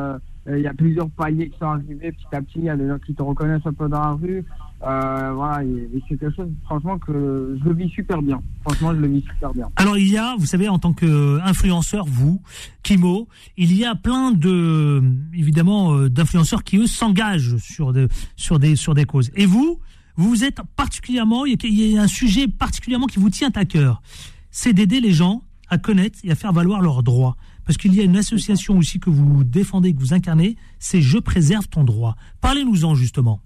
il 0.47 0.59
y 0.59 0.67
a 0.67 0.73
plusieurs 0.73 1.09
paliers 1.09 1.49
qui 1.49 1.57
sont 1.59 1.65
arrivés 1.65 2.11
petit 2.11 2.35
à 2.35 2.41
petit. 2.41 2.59
Il 2.59 2.63
y 2.65 2.69
a 2.69 2.77
des 2.77 2.87
gens 2.87 2.97
qui 2.99 3.13
te 3.13 3.21
reconnaissent 3.21 3.65
un 3.65 3.73
peu 3.73 3.87
dans 3.87 4.01
la 4.01 4.11
rue. 4.13 4.43
Euh, 4.81 5.33
voilà, 5.33 5.63
et, 5.63 5.89
c'est 6.07 6.17
quelque 6.17 6.35
chose, 6.35 6.49
franchement, 6.63 6.97
que 6.97 7.57
je 7.59 7.69
le 7.69 7.75
vis 7.75 7.89
super 7.89 8.21
bien. 8.21 8.41
Franchement, 8.63 8.93
je 8.93 8.99
le 8.99 9.07
vis 9.07 9.21
super 9.21 9.53
bien. 9.53 9.69
Alors, 9.75 9.97
il 9.97 10.09
y 10.09 10.17
a, 10.17 10.35
vous 10.37 10.45
savez, 10.45 10.69
en 10.69 10.79
tant 10.79 10.93
qu'influenceur, 10.93 12.05
vous, 12.05 12.41
Kimo, 12.83 13.27
il 13.57 13.75
y 13.75 13.83
a 13.83 13.95
plein 13.95 14.31
de, 14.31 15.03
évidemment, 15.33 15.95
euh, 15.95 16.09
d'influenceurs 16.09 16.63
qui, 16.63 16.77
eux, 16.77 16.87
s'engagent 16.87 17.57
sur, 17.57 17.91
de, 17.91 18.07
sur, 18.37 18.57
des, 18.57 18.75
sur 18.77 18.93
des 18.93 19.05
causes. 19.05 19.31
Et 19.35 19.45
vous, 19.45 19.79
vous 20.15 20.43
êtes 20.45 20.61
particulièrement, 20.77 21.45
il 21.45 21.57
y 21.61 21.97
a 21.97 22.01
un 22.01 22.07
sujet 22.07 22.47
particulièrement 22.47 23.07
qui 23.07 23.19
vous 23.19 23.29
tient 23.29 23.51
à 23.55 23.65
cœur. 23.65 24.01
C'est 24.49 24.73
d'aider 24.73 25.01
les 25.01 25.11
gens 25.11 25.43
à 25.69 25.77
connaître 25.77 26.19
et 26.23 26.31
à 26.31 26.35
faire 26.35 26.53
valoir 26.53 26.81
leurs 26.81 27.03
droits. 27.03 27.35
Parce 27.69 27.77
qu'il 27.77 27.93
y 27.93 27.99
a 27.99 28.03
une 28.03 28.17
association 28.17 28.79
aussi 28.79 28.99
que 28.99 29.11
vous 29.11 29.43
défendez, 29.43 29.93
que 29.93 29.99
vous 29.99 30.15
incarnez, 30.15 30.55
c'est 30.79 31.01
Je 31.01 31.19
préserve 31.19 31.67
ton 31.67 31.83
droit. 31.83 32.15
Parlez-nous-en 32.41 32.95
justement. 32.95 33.41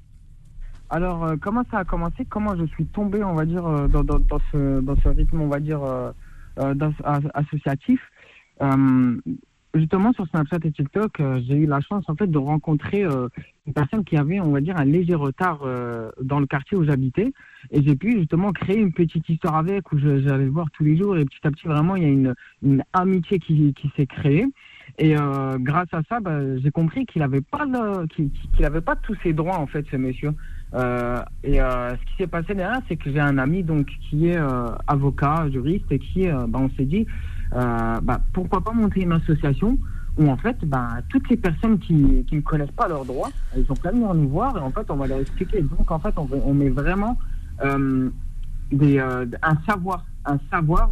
Alors, 0.90 1.26
euh, 1.26 1.36
comment 1.36 1.64
ça 1.70 1.80
a 1.80 1.84
commencé? 1.84 2.24
Comment 2.30 2.56
je 2.56 2.64
suis 2.68 2.86
tombé, 2.86 3.22
on 3.22 3.34
va 3.34 3.46
dire, 3.46 3.66
euh, 3.66 3.90
dans, 3.90 4.40
ce, 4.54 4.80
dans 4.80 4.96
ce 4.96 5.10
rythme, 5.10 5.42
on 5.42 5.50
va 5.50 5.60
dire, 5.60 5.84
euh, 5.84 6.14
associatif? 7.34 8.00
Justement, 9.76 10.14
sur 10.14 10.28
Snapchat 10.28 10.58
et 10.66 10.72
TikTok, 10.72 11.20
j'ai 11.48 11.56
eu 11.56 11.66
la 11.66 11.82
chance, 11.82 12.06
en 12.08 12.16
fait, 12.16 12.28
de 12.28 12.38
rencontrer 12.38 13.04
une 13.04 13.74
personne 13.74 14.04
qui 14.04 14.18
avait, 14.18 14.40
on 14.40 14.52
va 14.52 14.62
dire, 14.62 14.78
un 14.78 14.86
léger 14.86 15.16
retard 15.16 15.66
dans 16.22 16.40
le 16.40 16.46
quartier 16.46 16.78
où 16.78 16.84
j'habitais. 16.84 17.34
Et 17.72 17.82
j'ai 17.82 17.96
pu, 17.96 18.12
justement, 18.12 18.52
créer 18.52 18.78
une 18.78 18.94
petite 18.94 19.28
histoire 19.28 19.56
avec, 19.56 19.92
où 19.92 19.98
j'allais 19.98 20.46
le 20.46 20.52
voir 20.52 20.68
tous 20.74 20.84
les 20.84 20.96
jours. 20.96 21.18
Et 21.18 21.26
petit 21.26 21.48
à 21.48 21.50
petit, 21.50 21.68
vraiment, 21.68 21.96
il 21.96 22.04
y 22.04 22.06
a 22.06 22.10
une, 22.62 22.84
amitié 22.94 23.40
qui, 23.40 23.74
s'est 23.96 24.06
créée. 24.06 24.46
Et 25.00 25.16
grâce 25.58 25.92
à 25.92 26.02
ça, 26.08 26.20
bah, 26.20 26.40
j'ai 26.58 26.70
compris 26.70 27.08
qu'il 27.08 27.24
n'avait 27.24 27.42
pas, 27.42 27.66
qu'il 28.16 28.30
pas 28.86 28.96
tous 28.96 29.16
ses 29.24 29.34
droits, 29.34 29.58
en 29.58 29.66
fait, 29.66 29.86
ce 29.90 29.98
monsieur. 29.98 30.34
Euh, 30.76 31.22
et 31.44 31.62
euh, 31.62 31.92
ce 31.92 32.06
qui 32.06 32.16
s'est 32.18 32.28
passé 32.28 32.56
derrière, 32.56 32.82
c'est 32.88 32.96
que 32.96 33.12
j'ai 33.12 33.20
un 33.20 33.38
ami 33.38 33.64
donc 33.64 33.88
qui 34.10 34.30
est 34.30 34.38
euh, 34.38 34.70
avocat, 34.88 35.48
juriste, 35.52 35.92
et 35.92 36.00
qui, 36.00 36.28
bah, 36.28 36.60
on 36.60 36.70
s'est 36.72 36.86
dit, 36.86 37.06
bah, 37.54 38.22
pourquoi 38.34 38.62
pas 38.64 38.72
monter 38.72 39.02
une 39.02 39.12
association 39.14 39.78
où 40.18 40.30
en 40.30 40.38
fait, 40.38 40.58
bah, 40.66 40.98
toutes 41.10 41.30
les 41.30 41.38
personnes 41.38 41.80
qui, 41.80 42.24
qui 42.28 42.36
ne 42.36 42.42
connaissent 42.42 42.72
pas 42.72 42.88
leurs 42.88 43.06
droits, 43.06 43.30
elles 43.56 43.66
ont 43.70 43.76
qu'à 43.76 43.92
venir 43.92 44.14
nous 44.14 44.30
voir 44.30 44.56
et 44.58 44.62
en 44.62 44.72
fait, 44.72 44.90
on 44.90 44.96
va 44.96 45.08
leur 45.08 45.20
expliquer. 45.20 45.62
Donc 45.62 45.90
en 45.92 46.00
fait, 46.00 46.14
on, 46.18 46.28
on 46.46 46.54
met 46.54 46.70
vraiment 46.70 47.18
des, 48.72 49.00
un 49.00 49.58
savoir, 49.68 50.06
un 50.26 50.38
savoir, 50.52 50.90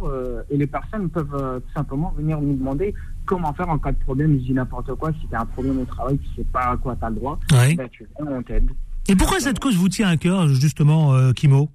et 0.50 0.56
les 0.56 0.66
personnes 0.66 1.08
peuvent 1.10 1.62
tout 1.66 1.72
simplement 1.74 2.12
venir 2.16 2.40
nous 2.40 2.54
demander 2.54 2.94
comment 3.24 3.52
faire 3.52 3.68
en 3.68 3.78
cas 3.78 3.92
de 3.92 3.98
problème. 3.98 4.32
Je 4.40 4.44
dis 4.46 4.52
n'importe 4.52 4.94
quoi. 4.96 5.12
Si 5.20 5.26
tu 5.28 5.34
as 5.34 5.40
un 5.42 5.46
problème 5.46 5.78
au 5.80 5.84
travail, 5.84 6.18
tu 6.18 6.28
sais 6.36 6.44
pas 6.44 6.70
à 6.72 6.76
quoi 6.76 6.96
tu 6.96 7.04
as 7.04 7.10
le 7.10 7.16
droit, 7.16 7.38
Ouais. 7.52 7.74
ben, 7.74 7.88
tu 7.90 8.06
viens, 8.18 8.32
on 8.32 8.42
t'aide. 8.42 8.70
Et 9.08 9.16
pourquoi 9.16 9.40
cette 9.40 9.58
cause 9.58 9.76
vous 9.76 9.88
tient 9.88 10.08
à 10.08 10.16
cœur, 10.16 10.48
justement, 10.48 11.12
euh, 11.14 11.32
Kimo? 11.32 11.68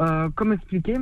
Euh, 0.00 0.28
comme 0.34 0.52
expliqué, 0.52 0.94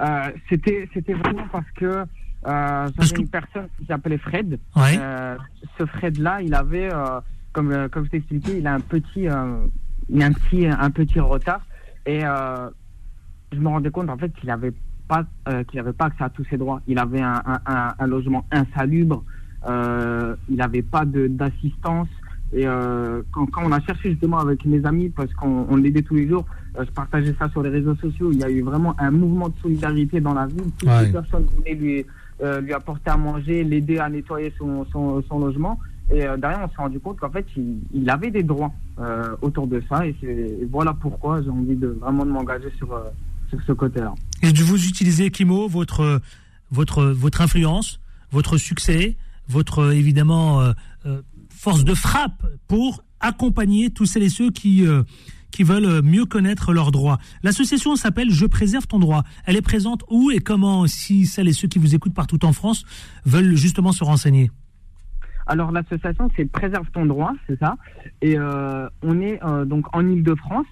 euh, 0.00 0.30
c'était 0.48 0.88
c'était 0.92 1.14
vraiment 1.14 1.44
parce 1.52 1.70
que 1.76 2.04
euh, 2.46 2.88
j'avais 2.98 3.10
que- 3.14 3.20
une 3.20 3.28
personne 3.28 3.66
qui 3.78 3.86
s'appelait 3.86 4.18
Fred. 4.18 4.58
Ouais. 4.76 4.96
Euh, 4.98 5.36
ce 5.78 5.86
Fred-là, 5.86 6.40
il 6.42 6.54
avait, 6.54 6.92
euh, 6.92 7.20
comme, 7.52 7.88
comme 7.90 8.04
je 8.06 8.10
t'ai 8.10 8.16
expliqué, 8.18 8.58
il 8.58 8.66
a 8.66 8.74
un 8.74 8.80
petit, 8.80 9.22
il 10.08 10.22
a 10.22 10.26
un 10.26 10.32
petit, 10.32 10.66
un 10.66 10.90
petit 10.90 11.20
retard. 11.20 11.60
Et 12.06 12.20
je 12.20 13.58
me 13.58 13.68
rendais 13.68 13.90
compte 13.90 14.08
en 14.08 14.16
fait 14.16 14.32
qu'il 14.34 14.50
avait 14.50 14.72
pas, 15.08 15.24
qu'il 15.68 15.82
pas 15.82 16.06
accès 16.06 16.24
à 16.24 16.30
tous 16.30 16.44
ses 16.44 16.56
droits. 16.56 16.80
Il 16.86 16.98
avait 16.98 17.20
un, 17.20 17.42
un, 17.44 17.60
un- 17.66 17.94
un 17.98 18.06
logement 18.06 18.44
insalubre. 18.52 19.22
Il 19.68 20.56
n'avait 20.56 20.82
pas 20.82 21.04
d'assistance. 21.04 22.08
Et 22.52 22.66
euh, 22.66 23.22
quand, 23.32 23.46
quand 23.46 23.62
on 23.64 23.70
a 23.70 23.78
cherché 23.80 24.10
justement 24.10 24.38
avec 24.40 24.64
mes 24.64 24.84
amis, 24.84 25.08
parce 25.10 25.32
qu'on 25.34 25.66
on 25.68 25.76
l'aidait 25.76 26.02
tous 26.02 26.16
les 26.16 26.26
jours, 26.28 26.44
euh, 26.76 26.84
je 26.84 26.90
partageais 26.90 27.32
ça 27.38 27.48
sur 27.50 27.62
les 27.62 27.68
réseaux 27.70 27.94
sociaux. 27.94 28.32
Il 28.32 28.38
y 28.40 28.44
a 28.44 28.50
eu 28.50 28.62
vraiment 28.62 28.96
un 28.98 29.12
mouvement 29.12 29.48
de 29.50 29.54
solidarité 29.62 30.20
dans 30.20 30.34
la 30.34 30.46
ville. 30.46 30.64
Toutes 30.76 30.88
Ouais. 30.88 31.06
les 31.06 31.12
personnes 31.12 31.44
voulaient 31.56 31.74
lui, 31.74 32.04
euh, 32.42 32.60
lui 32.60 32.72
apporter 32.72 33.10
à 33.10 33.16
manger, 33.16 33.64
l'aider 33.64 33.98
à 33.98 34.08
nettoyer 34.08 34.52
son, 34.58 34.86
son, 34.92 35.38
logement. 35.38 35.78
Et 36.12 36.26
euh, 36.26 36.36
derrière, 36.36 36.60
on 36.64 36.68
s'est 36.68 36.82
rendu 36.82 36.98
compte 37.00 37.18
qu'en 37.18 37.30
fait, 37.30 37.46
il, 37.56 37.78
il 37.92 38.08
avait 38.10 38.30
des 38.30 38.42
droits 38.42 38.72
euh, 38.98 39.36
autour 39.42 39.66
de 39.66 39.82
ça. 39.88 40.06
Et, 40.06 40.16
et 40.22 40.66
voilà 40.70 40.94
pourquoi 40.94 41.42
j'ai 41.42 41.50
envie 41.50 41.76
de 41.76 41.88
vraiment 41.88 42.24
de 42.24 42.30
m'engager 42.30 42.70
sur, 42.78 42.88
sur 43.48 43.58
ce 43.66 43.72
côté-là. 43.72 44.14
Et 44.42 44.52
de 44.52 44.62
vous 44.62 44.86
utiliser, 44.86 45.30
Kimo, 45.30 45.68
votre, 45.68 46.20
votre, 46.70 47.04
votre 47.04 47.40
influence, 47.40 48.00
votre 48.30 48.56
succès, 48.56 49.16
votre 49.48 49.92
évidemment 49.92 50.62
force 51.50 51.84
de 51.84 51.94
frappe 51.94 52.46
pour 52.68 53.02
accompagner 53.20 53.90
tous 53.90 54.06
celles 54.06 54.22
et 54.22 54.28
ceux 54.28 54.50
qui, 54.50 54.86
qui 55.50 55.62
veulent 55.62 55.84
euh, 55.84 56.02
mieux 56.02 56.24
connaître 56.24 56.72
leurs 56.72 56.90
droits. 56.90 57.18
L'association 57.42 57.96
s'appelle 57.96 58.30
Je 58.30 58.46
préserve 58.46 58.86
ton 58.86 58.98
droit. 58.98 59.24
Elle 59.46 59.56
est 59.56 59.62
présente 59.62 60.04
où 60.10 60.30
et 60.30 60.38
comment, 60.38 60.86
si 60.86 61.26
celles 61.26 61.48
et 61.48 61.52
ceux 61.52 61.68
qui 61.68 61.78
vous 61.78 61.94
écoutent 61.94 62.14
partout 62.14 62.44
en 62.44 62.52
France 62.52 62.84
veulent 63.24 63.56
justement 63.56 63.92
se 63.92 64.04
renseigner 64.04 64.50
Alors 65.46 65.72
l'association, 65.72 66.28
c'est 66.36 66.50
Préserve 66.50 66.86
ton 66.92 67.06
droit, 67.06 67.32
c'est 67.46 67.58
ça. 67.58 67.76
Et 68.22 68.38
euh, 68.38 68.88
on 69.02 69.20
est 69.20 69.42
euh, 69.44 69.64
donc 69.64 69.86
en 69.94 70.06
Ile-de-France. 70.06 70.66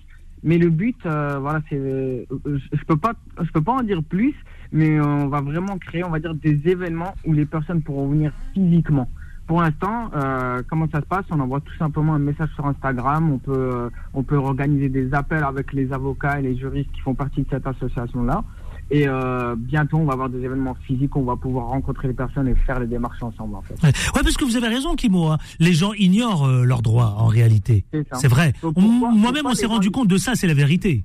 Mais 0.44 0.56
le 0.56 0.70
but, 0.70 0.96
voilà, 1.02 1.60
c'est, 1.68 1.76
je 1.76 2.84
peux 2.86 2.96
pas, 2.96 3.14
je 3.42 3.50
peux 3.50 3.60
pas 3.60 3.72
en 3.72 3.82
dire 3.82 4.04
plus, 4.04 4.36
mais 4.70 5.00
on 5.00 5.26
va 5.26 5.40
vraiment 5.40 5.78
créer, 5.78 6.04
on 6.04 6.10
va 6.10 6.20
dire, 6.20 6.32
des 6.32 6.68
événements 6.68 7.12
où 7.24 7.32
les 7.32 7.44
personnes 7.44 7.82
pourront 7.82 8.06
venir 8.06 8.30
physiquement. 8.54 9.08
Pour 9.48 9.62
l'instant, 9.62 10.10
euh, 10.14 10.62
comment 10.68 10.86
ça 10.92 11.00
se 11.00 11.06
passe? 11.06 11.24
On 11.30 11.40
envoie 11.40 11.60
tout 11.60 11.74
simplement 11.78 12.14
un 12.14 12.18
message 12.20 12.50
sur 12.54 12.66
Instagram. 12.66 13.32
On 13.32 13.38
peut, 13.38 13.52
euh, 13.74 13.90
on 14.14 14.22
peut 14.22 14.36
organiser 14.36 14.88
des 14.90 15.12
appels 15.14 15.42
avec 15.42 15.72
les 15.72 15.90
avocats 15.92 16.38
et 16.38 16.42
les 16.42 16.56
juristes 16.56 16.92
qui 16.92 17.00
font 17.00 17.14
partie 17.14 17.42
de 17.42 17.46
cette 17.50 17.66
association-là. 17.66 18.44
Et 18.90 19.06
euh, 19.08 19.54
bientôt, 19.56 19.96
on 19.98 20.04
va 20.04 20.12
avoir 20.12 20.28
des 20.28 20.40
événements 20.42 20.74
physiques. 20.86 21.16
où 21.16 21.20
On 21.20 21.24
va 21.24 21.36
pouvoir 21.36 21.66
rencontrer 21.68 22.08
les 22.08 22.14
personnes 22.14 22.46
et 22.48 22.54
faire 22.54 22.78
les 22.78 22.86
démarches 22.86 23.22
ensemble, 23.22 23.56
en 23.56 23.62
fait. 23.62 23.74
Ouais, 23.82 23.88
Ouais, 24.14 24.22
parce 24.22 24.36
que 24.36 24.44
vous 24.44 24.56
avez 24.56 24.68
raison, 24.68 24.94
Kimo. 24.94 25.28
hein. 25.28 25.38
Les 25.58 25.72
gens 25.72 25.92
ignorent 25.94 26.46
euh, 26.46 26.64
leurs 26.64 26.82
droits 26.82 27.14
en 27.18 27.26
réalité. 27.26 27.84
C'est 28.14 28.28
vrai. 28.28 28.52
Moi-même, 28.62 29.46
on 29.46 29.54
s'est 29.54 29.66
rendu 29.66 29.86
gens- 29.86 29.92
compte 29.92 30.08
de 30.08 30.18
ça, 30.18 30.34
c'est 30.34 30.46
la 30.46 30.54
vérité. 30.54 31.04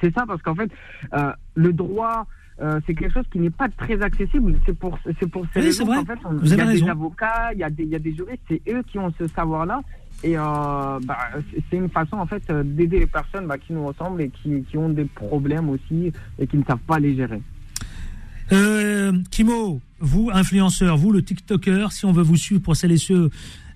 C'est 0.00 0.12
ça, 0.14 0.24
parce 0.26 0.42
qu'en 0.42 0.54
fait, 0.54 0.70
euh, 1.14 1.32
le 1.54 1.72
droit, 1.72 2.26
euh, 2.60 2.80
c'est 2.86 2.94
quelque 2.94 3.12
chose 3.12 3.24
qui 3.30 3.38
n'est 3.38 3.50
pas 3.50 3.68
très 3.68 4.00
accessible. 4.00 4.54
C'est 4.64 4.76
pour, 4.78 4.98
c'est 5.04 5.26
pour 5.30 5.44
ces 5.52 5.60
Oui, 5.60 5.66
raisons 5.66 5.86
qu'en 5.86 6.04
fait, 6.04 6.18
il 6.42 6.48
y 6.48 6.60
a 6.60 6.66
des 6.72 6.88
avocats, 6.88 7.52
il 7.52 7.58
y 7.58 7.64
a 7.64 7.70
des, 7.70 7.82
il 7.84 7.90
y 7.90 7.94
a 7.94 7.98
des 7.98 8.14
juristes, 8.14 8.42
c'est 8.48 8.62
eux 8.68 8.82
qui 8.90 8.98
ont 8.98 9.12
ce 9.18 9.26
savoir-là. 9.28 9.82
Et 10.24 10.38
euh, 10.38 10.42
bah, 11.04 11.18
c'est- 11.70 11.76
une 11.76 11.90
façon, 11.90 12.16
en 12.16 12.26
fait, 12.26 12.50
d'aider 12.50 13.00
les 13.00 13.06
personnes 13.06 13.46
bah, 13.46 13.58
qui 13.58 13.74
nous 13.74 13.84
ressemblent 13.86 14.22
et 14.22 14.30
qui, 14.30 14.62
qui 14.62 14.78
ont 14.78 14.88
des 14.88 15.04
problèmes 15.04 15.68
aussi 15.68 16.10
et 16.38 16.46
qui 16.46 16.56
ne 16.56 16.64
savent 16.64 16.78
pas 16.86 16.98
les 16.98 17.14
gérer. 17.14 17.42
Euh, 18.52 19.12
Kimo, 19.30 19.80
vous, 20.00 20.30
influenceur, 20.32 20.96
vous, 20.96 21.12
le 21.12 21.22
TikToker, 21.22 21.92
si 21.92 22.06
on 22.06 22.12
veut 22.12 22.22
vous 22.22 22.36
suivre 22.36 22.62
pour 22.62 22.76
celles 22.76 22.92
et 22.92 22.96
ceux 22.96 23.30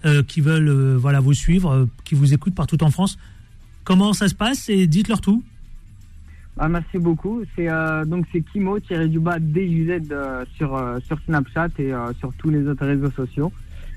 euh, 0.06 0.22
qui 0.22 0.40
veulent 0.40 0.94
voilà, 0.96 1.20
vous 1.20 1.34
suivre, 1.34 1.86
qui 2.04 2.14
vous 2.14 2.32
écoutent 2.32 2.54
partout 2.54 2.82
en 2.82 2.90
France, 2.90 3.18
comment 3.84 4.12
ça 4.12 4.28
se 4.28 4.34
passe 4.34 4.68
et 4.70 4.86
dites-leur 4.86 5.20
tout. 5.20 5.42
Ah, 6.58 6.68
merci 6.68 6.98
beaucoup. 6.98 7.42
C'est 7.56 7.70
euh, 7.70 8.04
donc 8.04 8.26
c'est 8.32 8.42
Kimo 8.42 8.78
tiré 8.80 9.08
du 9.08 9.18
bas 9.18 9.38
DJZ 9.38 10.10
euh, 10.10 10.44
sur 10.56 10.76
euh, 10.76 10.98
sur 11.06 11.18
Snapchat 11.24 11.68
et 11.78 11.92
sur 12.18 12.32
tous 12.34 12.50
les 12.50 12.66
autres 12.66 12.84
réseaux 12.86 13.10
sociaux. 13.12 13.52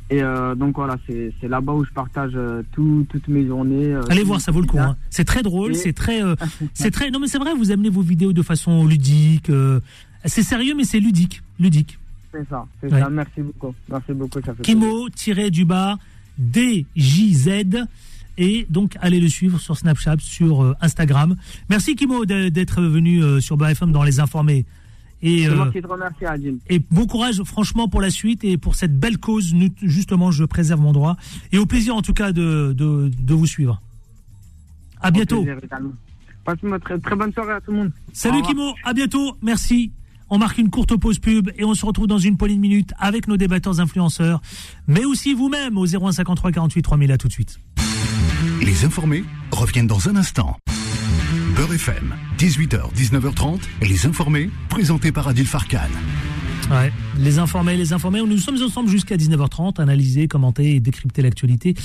Et 0.09 0.21
donc 0.57 0.75
voilà, 0.75 0.97
c'est 1.07 1.33
là-bas 1.47 1.73
où 1.73 1.83
je 1.85 1.91
partage 1.91 2.37
tout- 2.73 3.05
toutes 3.09 3.27
mes 3.29 3.47
journées. 3.47 3.95
Allez 4.09 4.23
voir, 4.23 4.39
ça 4.41 4.51
vaut 4.51 4.61
le 4.61 4.67
coup. 4.67 4.77
hein. 4.77 4.95
C'est 5.09 5.23
très 5.23 5.41
drôle, 5.41 5.71
Et- 5.71 5.75
c'est 5.75 5.93
très, 5.93 6.19
c'est 6.73 6.91
très. 6.91 7.09
Non 7.09 7.19
mais 7.19 7.27
c'est 7.27 7.39
vrai, 7.39 7.53
vous 7.55 7.71
amenez 7.71 7.89
vos 7.89 8.01
vidéos 8.01 8.31
de 8.33 8.41
façon 8.43 8.85
ludique. 8.85 9.49
c'est 10.25 10.43
sérieux, 10.43 10.75
mais 10.75 10.83
c'est 10.83 10.99
ludique, 10.99 11.41
ludique. 11.59 11.97
C'est 12.31 12.47
ça, 12.49 12.65
c'est 12.81 12.91
Ouais. 12.93 12.99
ça. 12.99 13.09
Merci 13.09 13.41
beaucoup. 13.41 13.73
Merci 13.89 14.13
beaucoup. 14.13 14.39
Kimo 14.61 15.09
tiré 15.09 15.49
du 15.49 15.65
bas 15.65 15.97
DJZ 16.37 17.87
et 18.37 18.65
donc 18.69 18.97
allez 19.01 19.19
le 19.19 19.29
suivre 19.29 19.59
sur 19.59 19.77
Snapchat, 19.77 20.17
sur 20.19 20.63
euh, 20.63 20.75
Instagram. 20.81 21.35
Merci 21.69 21.95
Kimo 21.95 22.25
d'être 22.25 22.81
venu 22.81 23.23
euh, 23.23 23.39
sur 23.39 23.57
BFM 23.57 23.91
dans 23.91 24.03
les 24.03 24.19
informés. 24.19 24.65
Et, 25.25 25.47
euh, 25.47 25.71
et 26.69 26.79
bon 26.91 27.07
courage 27.07 27.41
franchement 27.43 27.87
pour 27.87 28.01
la 28.01 28.09
suite 28.09 28.43
et 28.43 28.57
pour 28.57 28.75
cette 28.75 28.99
belle 28.99 29.17
cause. 29.17 29.53
Nous, 29.53 29.69
justement, 29.81 30.31
je 30.31 30.43
préserve 30.43 30.81
mon 30.81 30.91
droit. 30.91 31.15
Et 31.53 31.57
au 31.57 31.65
plaisir 31.65 31.95
en 31.95 32.01
tout 32.01 32.13
cas 32.13 32.33
de, 32.33 32.73
de, 32.75 33.09
de 33.09 33.33
vous 33.33 33.47
suivre. 33.47 33.81
À 34.99 35.11
bientôt. 35.11 35.45
Passe 36.43 36.57
une 36.61 36.77
très, 36.79 36.99
très 36.99 37.15
bonne 37.15 37.31
soirée 37.31 37.53
à 37.53 37.61
tout 37.61 37.71
le 37.71 37.77
monde. 37.77 37.91
Salut. 38.11 38.41
Kimo, 38.41 38.73
à 38.83 38.93
bientôt. 38.93 39.37
Merci. 39.41 39.93
On 40.29 40.37
marque 40.37 40.57
une 40.57 40.69
courte 40.69 40.95
pause 40.97 41.19
pub 41.19 41.51
et 41.57 41.63
on 41.63 41.73
se 41.73 41.85
retrouve 41.85 42.07
dans 42.07 42.17
une 42.17 42.37
poignée 42.37 42.55
de 42.55 42.59
minutes 42.59 42.91
avec 42.97 43.27
nos 43.27 43.37
débatteurs 43.37 43.79
influenceurs, 43.79 44.41
mais 44.87 45.05
aussi 45.05 45.33
vous-même 45.33 45.77
au 45.77 45.85
0153 45.85 46.51
48 46.51 46.81
3000. 46.81 47.11
À 47.11 47.17
tout 47.17 47.27
de 47.27 47.33
suite. 47.33 47.59
Les 48.61 48.85
informés 48.85 49.23
reviennent 49.51 49.87
dans 49.87 50.09
un 50.09 50.15
instant. 50.15 50.57
Beurre 51.55 51.73
FM, 51.73 52.15
18h, 52.37 52.93
19h30, 52.95 53.61
les 53.81 54.05
informés, 54.05 54.49
présentés 54.69 55.11
par 55.11 55.27
Adil 55.27 55.45
Farkan. 55.45 55.89
Ouais, 56.71 56.91
les 57.19 57.39
informés, 57.39 57.75
les 57.75 57.93
informés. 57.93 58.21
Nous 58.21 58.37
sommes 58.37 58.61
ensemble 58.61 58.89
jusqu'à 58.89 59.17
19h30, 59.17 59.81
analyser, 59.81 60.27
commenter 60.27 60.75
et 60.75 60.79
décrypter 60.79 61.21
l'actualité. 61.21 61.75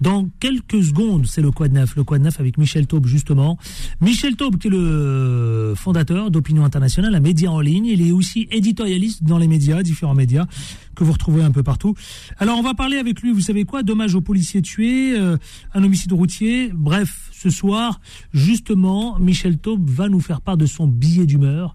Dans 0.00 0.28
quelques 0.40 0.82
secondes, 0.82 1.26
c'est 1.26 1.40
le 1.40 1.50
Quad 1.50 1.72
Neuf. 1.72 1.96
Le 1.96 2.04
Quad 2.04 2.20
Neuf 2.22 2.38
avec 2.38 2.58
Michel 2.58 2.86
Taube, 2.86 3.06
justement. 3.06 3.58
Michel 4.00 4.36
Taube, 4.36 4.58
qui 4.58 4.68
est 4.68 4.70
le 4.70 5.72
fondateur 5.74 6.30
d'Opinion 6.30 6.64
Internationale, 6.64 7.14
un 7.14 7.20
média 7.20 7.50
en 7.50 7.60
ligne. 7.60 7.86
Il 7.86 8.06
est 8.06 8.12
aussi 8.12 8.46
éditorialiste 8.50 9.24
dans 9.24 9.38
les 9.38 9.48
médias, 9.48 9.82
différents 9.82 10.14
médias 10.14 10.46
que 10.94 11.02
vous 11.02 11.12
retrouvez 11.12 11.42
un 11.42 11.50
peu 11.50 11.62
partout. 11.62 11.94
Alors, 12.38 12.58
on 12.58 12.62
va 12.62 12.74
parler 12.74 12.98
avec 12.98 13.22
lui, 13.22 13.32
vous 13.32 13.40
savez 13.40 13.64
quoi? 13.64 13.82
Dommage 13.82 14.14
aux 14.14 14.20
policiers 14.20 14.62
tués, 14.62 15.18
euh, 15.18 15.38
un 15.74 15.82
homicide 15.82 16.12
routier. 16.12 16.70
Bref, 16.74 17.30
ce 17.32 17.50
soir, 17.50 18.00
justement, 18.32 19.18
Michel 19.18 19.58
Taube 19.58 19.88
va 19.88 20.08
nous 20.08 20.20
faire 20.20 20.40
part 20.40 20.56
de 20.56 20.66
son 20.66 20.86
billet 20.86 21.26
d'humeur. 21.26 21.74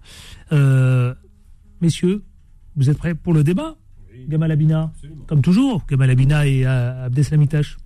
Euh, 0.52 1.14
messieurs, 1.80 2.22
vous 2.76 2.90
êtes 2.90 2.98
prêts 2.98 3.14
pour 3.14 3.32
le 3.34 3.44
débat 3.44 3.76
Gamal 4.28 4.52
Abina, 4.52 4.92
comme 5.26 5.42
toujours, 5.42 5.84
Gamal 5.88 6.10
Abina 6.10 6.46
et 6.46 6.64
euh, 6.66 7.06
Abdeslamitash. 7.06 7.76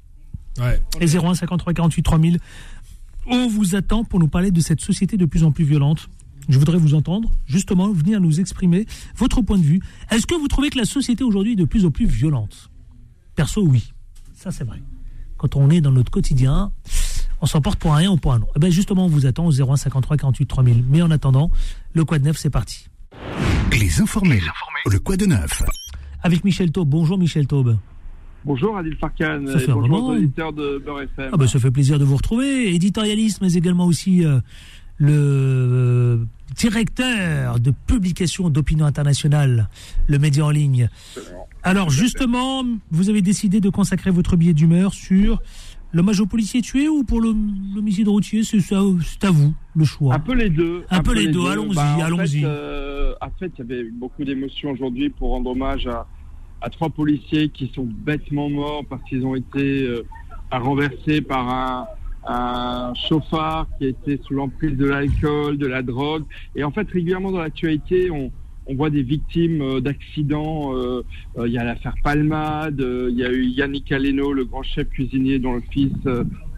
Ouais. 0.58 0.80
Et 1.00 1.16
01 1.16 1.34
53 1.34 1.72
48 1.72 2.02
3000. 2.02 2.38
On 3.26 3.48
vous 3.48 3.74
attend 3.74 4.04
pour 4.04 4.20
nous 4.20 4.28
parler 4.28 4.50
de 4.50 4.60
cette 4.60 4.80
société 4.80 5.16
de 5.16 5.24
plus 5.24 5.44
en 5.44 5.52
plus 5.52 5.64
violente. 5.64 6.08
Je 6.48 6.58
voudrais 6.58 6.78
vous 6.78 6.94
entendre, 6.94 7.32
justement, 7.46 7.90
venir 7.90 8.20
nous 8.20 8.38
exprimer 8.38 8.86
votre 9.16 9.42
point 9.42 9.58
de 9.58 9.62
vue. 9.62 9.80
Est-ce 10.10 10.26
que 10.26 10.34
vous 10.34 10.46
trouvez 10.46 10.70
que 10.70 10.78
la 10.78 10.84
société 10.84 11.24
aujourd'hui 11.24 11.52
est 11.52 11.56
de 11.56 11.64
plus 11.64 11.84
en 11.84 11.90
plus 11.90 12.06
violente? 12.06 12.70
Perso, 13.34 13.62
oui. 13.62 13.92
Ça, 14.34 14.52
c'est 14.52 14.64
vrai. 14.64 14.80
Quand 15.38 15.56
on 15.56 15.70
est 15.70 15.80
dans 15.80 15.90
notre 15.90 16.10
quotidien, 16.10 16.70
on 17.40 17.46
s'en 17.46 17.60
porte 17.60 17.78
pour 17.80 17.94
un 17.94 17.96
rien 17.96 18.12
ou 18.12 18.16
pour 18.16 18.32
un 18.32 18.38
non. 18.38 18.46
Eh 18.54 18.60
bien, 18.60 18.70
justement, 18.70 19.06
on 19.06 19.08
vous 19.08 19.26
attend 19.26 19.46
au 19.46 19.52
01 19.52 19.76
53 19.76 20.16
48 20.16 20.46
3000. 20.46 20.84
Mais 20.88 21.02
en 21.02 21.10
attendant, 21.10 21.50
le 21.94 22.04
Quad 22.04 22.22
Neuf, 22.22 22.38
c'est 22.38 22.50
parti. 22.50 22.86
Les 23.72 24.00
informés, 24.00 24.40
le 24.90 24.98
quoi 24.98 25.16
de 25.16 25.26
neuf 25.26 25.62
Avec 26.22 26.44
Michel 26.44 26.72
Taube. 26.72 26.88
Bonjour, 26.88 27.18
Michel 27.18 27.46
Taube. 27.46 27.76
Bonjour 28.44 28.76
Adil 28.76 28.96
Farkan 28.96 29.42
Ça 29.46 29.58
fait 29.58 29.72
bonjour 29.72 29.88
moment. 29.88 30.08
aux 30.08 30.16
auditeurs 30.16 30.52
de 30.52 30.80
Beurre 30.84 31.02
FM. 31.02 31.30
Ah 31.32 31.36
ben, 31.36 31.48
ça 31.48 31.58
fait 31.58 31.72
plaisir 31.72 31.98
de 31.98 32.04
vous 32.04 32.16
retrouver. 32.16 32.72
Éditorialiste, 32.74 33.40
mais 33.42 33.54
également 33.54 33.86
aussi 33.86 34.24
euh, 34.24 34.38
le 34.98 35.12
euh, 35.12 36.24
directeur 36.54 37.58
de 37.58 37.72
publication 37.86 38.48
d'opinion 38.48 38.86
internationale, 38.86 39.68
le 40.06 40.18
média 40.18 40.44
en 40.46 40.50
ligne. 40.50 40.88
Alors 41.64 41.90
justement, 41.90 42.64
vous 42.92 43.10
avez 43.10 43.20
décidé 43.20 43.60
de 43.60 43.68
consacrer 43.68 44.10
votre 44.10 44.36
billet 44.36 44.54
d'humeur 44.54 44.94
sur 44.94 45.42
l'hommage 45.96 46.20
aux 46.20 46.26
policiers 46.26 46.60
tués 46.62 46.88
ou 46.88 47.02
pour 47.02 47.20
l'homicide 47.20 48.08
routier 48.08 48.42
C'est 48.44 48.72
à 48.72 49.30
vous 49.30 49.54
le 49.74 49.84
choix. 49.84 50.14
Un 50.14 50.18
peu 50.20 50.34
les 50.34 50.50
deux. 50.50 50.84
Un 50.90 51.02
peu 51.02 51.14
les 51.14 51.28
deux, 51.28 51.46
allons-y, 51.48 51.74
Bah, 51.74 51.96
allons-y. 52.04 52.40
fait, 52.40 52.44
euh, 52.44 53.14
en 53.20 53.30
fait, 53.38 53.50
il 53.58 53.58
y 53.58 53.62
avait 53.62 53.90
beaucoup 53.90 54.24
d'émotions 54.24 54.70
aujourd'hui 54.70 55.08
pour 55.10 55.30
rendre 55.30 55.50
hommage 55.50 55.86
à, 55.86 56.06
à 56.60 56.70
trois 56.70 56.90
policiers 56.90 57.48
qui 57.48 57.70
sont 57.74 57.84
bêtement 57.86 58.48
morts 58.50 58.84
parce 58.88 59.02
qu'ils 59.08 59.24
ont 59.26 59.34
été 59.34 59.82
euh, 59.82 60.02
renversés 60.52 61.20
par 61.20 61.48
un, 61.48 61.86
un 62.26 62.92
chauffard 62.94 63.66
qui 63.78 63.86
était 63.86 64.20
sous 64.26 64.34
l'emprise 64.34 64.76
de 64.76 64.86
l'alcool, 64.86 65.58
de 65.58 65.66
la 65.66 65.82
drogue. 65.82 66.24
Et 66.54 66.64
en 66.64 66.70
fait, 66.70 66.88
régulièrement 66.90 67.32
dans 67.32 67.38
l'actualité, 67.40 68.10
on, 68.10 68.30
on 68.66 68.74
voit 68.74 68.90
des 68.90 69.02
victimes 69.02 69.60
euh, 69.60 69.80
d'accidents. 69.80 70.76
euh, 70.76 71.02
euh, 71.38 71.46
Il 71.46 71.52
y 71.52 71.58
a 71.58 71.64
l'affaire 71.64 71.94
Palmade, 72.02 72.84
il 73.10 73.16
y 73.16 73.24
a 73.24 73.30
eu 73.30 73.44
Yannick 73.44 73.90
Aleno, 73.92 74.32
le 74.32 74.44
grand 74.44 74.62
chef 74.62 74.88
cuisinier 74.88 75.38
dont 75.38 75.54
le 75.54 75.62
fils 75.70 75.92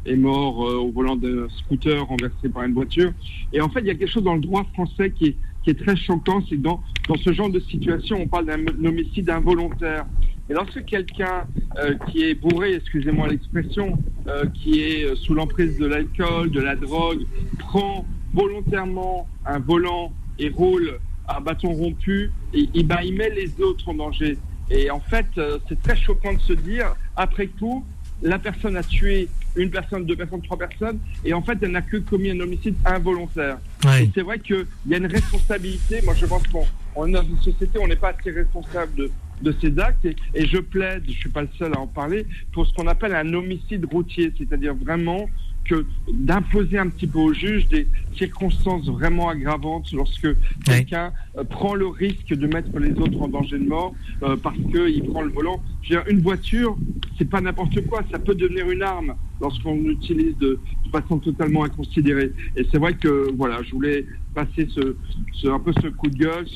est 0.07 0.17
mort 0.17 0.59
au 0.59 0.91
volant 0.91 1.17
d'un 1.17 1.49
scooter 1.51 2.07
renversé 2.07 2.49
par 2.49 2.65
une 2.65 2.73
voiture. 2.73 3.13
Et 3.53 3.61
en 3.61 3.69
fait, 3.69 3.81
il 3.81 3.87
y 3.87 3.91
a 3.91 3.95
quelque 3.95 4.11
chose 4.11 4.25
dans 4.25 4.35
le 4.35 4.41
droit 4.41 4.65
français 4.73 5.11
qui 5.11 5.37
est, 5.67 5.79
très 5.85 5.97
choquant, 5.97 6.43
c'est 6.49 6.57
que 6.57 6.63
dans, 6.63 6.81
ce 7.23 7.31
genre 7.35 7.51
de 7.51 7.61
situation, 7.61 8.17
on 8.23 8.27
parle 8.27 8.47
d'un 8.47 8.85
homicide 8.87 9.29
involontaire. 9.29 10.07
Et 10.49 10.55
lorsque 10.55 10.83
quelqu'un 10.87 11.45
qui 12.07 12.23
est 12.23 12.35
bourré, 12.35 12.75
excusez-moi 12.75 13.29
l'expression, 13.29 13.99
qui 14.55 14.81
est 14.81 15.15
sous 15.17 15.35
l'emprise 15.35 15.79
de 15.79 15.85
l'alcool, 15.85 16.51
de 16.51 16.61
la 16.61 16.75
drogue, 16.75 17.27
prend 17.59 18.07
volontairement 18.33 19.29
un 19.45 19.59
volant 19.59 20.15
et 20.39 20.49
roule 20.49 20.99
à 21.29 21.41
bâton 21.41 21.73
rompu, 21.73 22.33
et, 22.55 22.69
et 22.75 22.83
ben, 22.83 22.99
il 23.05 23.15
met 23.15 23.31
les 23.31 23.61
autres 23.61 23.89
en 23.89 23.95
danger. 23.95 24.39
Et 24.71 24.91
en 24.91 25.01
fait, 25.01 25.27
euh, 25.37 25.59
c'est 25.69 25.81
très 25.83 25.97
choquant 25.97 26.35
de 26.35 26.41
se 26.41 26.53
dire, 26.53 26.95
après 27.17 27.47
coup, 27.47 27.85
la 28.23 28.39
personne 28.39 28.77
a 28.77 28.83
tué 28.83 29.29
une 29.57 29.71
personne, 29.71 30.05
deux 30.05 30.17
personnes, 30.17 30.43
trois 30.43 30.59
personnes, 30.59 30.99
et 31.25 31.33
en 31.33 31.43
fait, 31.43 31.59
elle 31.63 31.71
n'a 31.71 31.83
que 31.83 31.99
commis 31.99 32.31
un 32.31 32.41
homicide 32.41 32.75
involontaire. 32.85 33.59
Et 34.01 34.11
c'est 34.15 34.23
vrai 34.23 34.39
qu'il 34.41 34.67
y 34.87 34.95
a 34.95 34.99
une 34.99 35.07
responsabilité. 35.07 36.01
Moi, 36.03 36.15
je 36.15 36.27
pense 36.27 36.47
qu'on 36.49 36.67
on 36.97 37.07
est 37.07 37.13
dans 37.13 37.23
une 37.23 37.39
société, 37.39 37.79
on 37.79 37.87
n'est 37.87 37.97
pas 37.97 38.13
assez 38.19 38.31
responsable 38.31 38.95
de, 38.97 39.11
de 39.41 39.55
ces 39.61 39.79
actes. 39.79 40.05
Et, 40.05 40.17
et 40.35 40.47
je 40.47 40.59
plaide, 40.59 41.05
je 41.07 41.13
suis 41.13 41.29
pas 41.29 41.43
le 41.43 41.49
seul 41.59 41.73
à 41.75 41.79
en 41.81 41.87
parler, 41.87 42.27
pour 42.53 42.67
ce 42.67 42.75
qu'on 42.75 42.89
appelle 42.89 43.15
un 43.15 43.33
homicide 43.33 43.85
routier, 43.85 44.33
c'est-à-dire 44.37 44.75
vraiment 44.75 45.29
d'imposer 46.13 46.79
un 46.79 46.89
petit 46.89 47.07
peu 47.07 47.19
au 47.19 47.33
juge 47.33 47.69
des 47.69 47.87
circonstances 48.17 48.87
vraiment 48.89 49.29
aggravantes 49.29 49.93
lorsque 49.93 50.29
quelqu'un 50.65 51.13
euh, 51.37 51.45
prend 51.45 51.75
le 51.75 51.87
risque 51.87 52.35
de 52.35 52.47
mettre 52.47 52.77
les 52.79 52.93
autres 52.93 53.21
en 53.21 53.29
danger 53.29 53.59
de 53.59 53.69
mort 53.69 53.95
euh, 54.23 54.37
parce 54.37 54.57
qu'il 54.57 55.05
prend 55.05 55.23
le 55.23 55.31
volant. 55.31 55.63
Une 56.09 56.21
voiture, 56.21 56.77
c'est 57.17 57.29
pas 57.29 57.41
n'importe 57.41 57.87
quoi, 57.87 58.03
ça 58.11 58.19
peut 58.19 58.35
devenir 58.35 58.71
une 58.71 58.83
arme 58.83 59.15
lorsqu'on 59.41 59.75
l'utilise 59.75 60.37
de, 60.39 60.59
façon 60.91 61.19
totalement 61.19 61.65
inconsidérée. 61.65 62.33
Et 62.57 62.67
c'est 62.71 62.79
vrai 62.79 62.95
que 62.95 63.31
voilà, 63.37 63.63
je 63.63 63.73
voulais 63.73 64.07
passer 64.35 64.67
un 65.45 65.59
peu 65.59 65.73
ce 65.83 65.89
coup 65.89 66.09
de 66.09 66.17
gueule, 66.17 66.47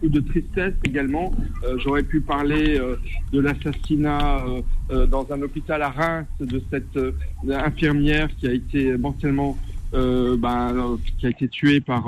coup 0.00 0.08
de 0.08 0.20
tristesse 0.20 0.74
également. 0.84 1.32
Euh, 1.64 1.78
J'aurais 1.78 2.02
pu 2.02 2.20
parler 2.20 2.78
euh, 2.78 2.96
de 3.32 3.40
l'assassinat 3.40 4.44
euh, 4.46 4.62
euh, 4.90 5.06
dans 5.06 5.26
un 5.30 5.40
hôpital 5.42 5.82
à 5.82 5.90
Reims 5.90 6.26
de 6.40 6.60
cette 6.70 6.96
euh, 6.96 7.12
infirmière 7.48 8.28
qui 8.36 8.46
a 8.48 8.52
été 8.52 8.96
mortellement 8.96 9.56
euh, 9.92 10.36
ben, 10.36 10.98
qui 11.18 11.26
a 11.26 11.30
été 11.30 11.48
tuée 11.48 11.80
par 11.80 12.04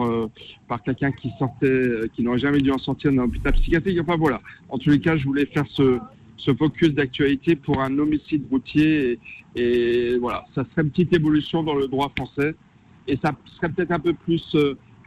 par 0.68 0.83
quelqu'un 0.83 1.12
qui 1.12 1.31
sortait, 1.38 2.09
qui 2.14 2.22
n'aurait 2.22 2.38
jamais 2.38 2.61
dû 2.61 2.70
en 2.70 2.78
sortir 2.78 3.12
d'un 3.12 3.24
hôpital 3.24 3.52
psychiatrique. 3.55 3.98
Enfin 4.00 4.16
voilà. 4.16 4.40
En 4.68 4.78
tous 4.78 4.90
les 4.90 5.00
cas, 5.00 5.16
je 5.16 5.24
voulais 5.24 5.46
faire 5.46 5.64
ce 5.70 5.98
ce 6.37 6.52
focus 6.55 6.90
d'actualité 6.90 7.55
pour 7.55 7.81
un 7.81 7.96
homicide 7.98 8.44
routier 8.50 9.12
et, 9.12 9.18
et 9.62 10.18
voilà, 10.18 10.44
ça 10.55 10.64
serait 10.70 10.83
une 10.83 10.90
petite 10.90 11.14
évolution 11.14 11.62
dans 11.62 11.74
le 11.74 11.87
droit 11.87 12.11
français 12.16 12.55
et 13.07 13.16
ça 13.22 13.33
serait 13.57 13.68
peut-être 13.68 13.92
un 13.92 14.00
peu 14.00 14.12
plus 14.12 14.57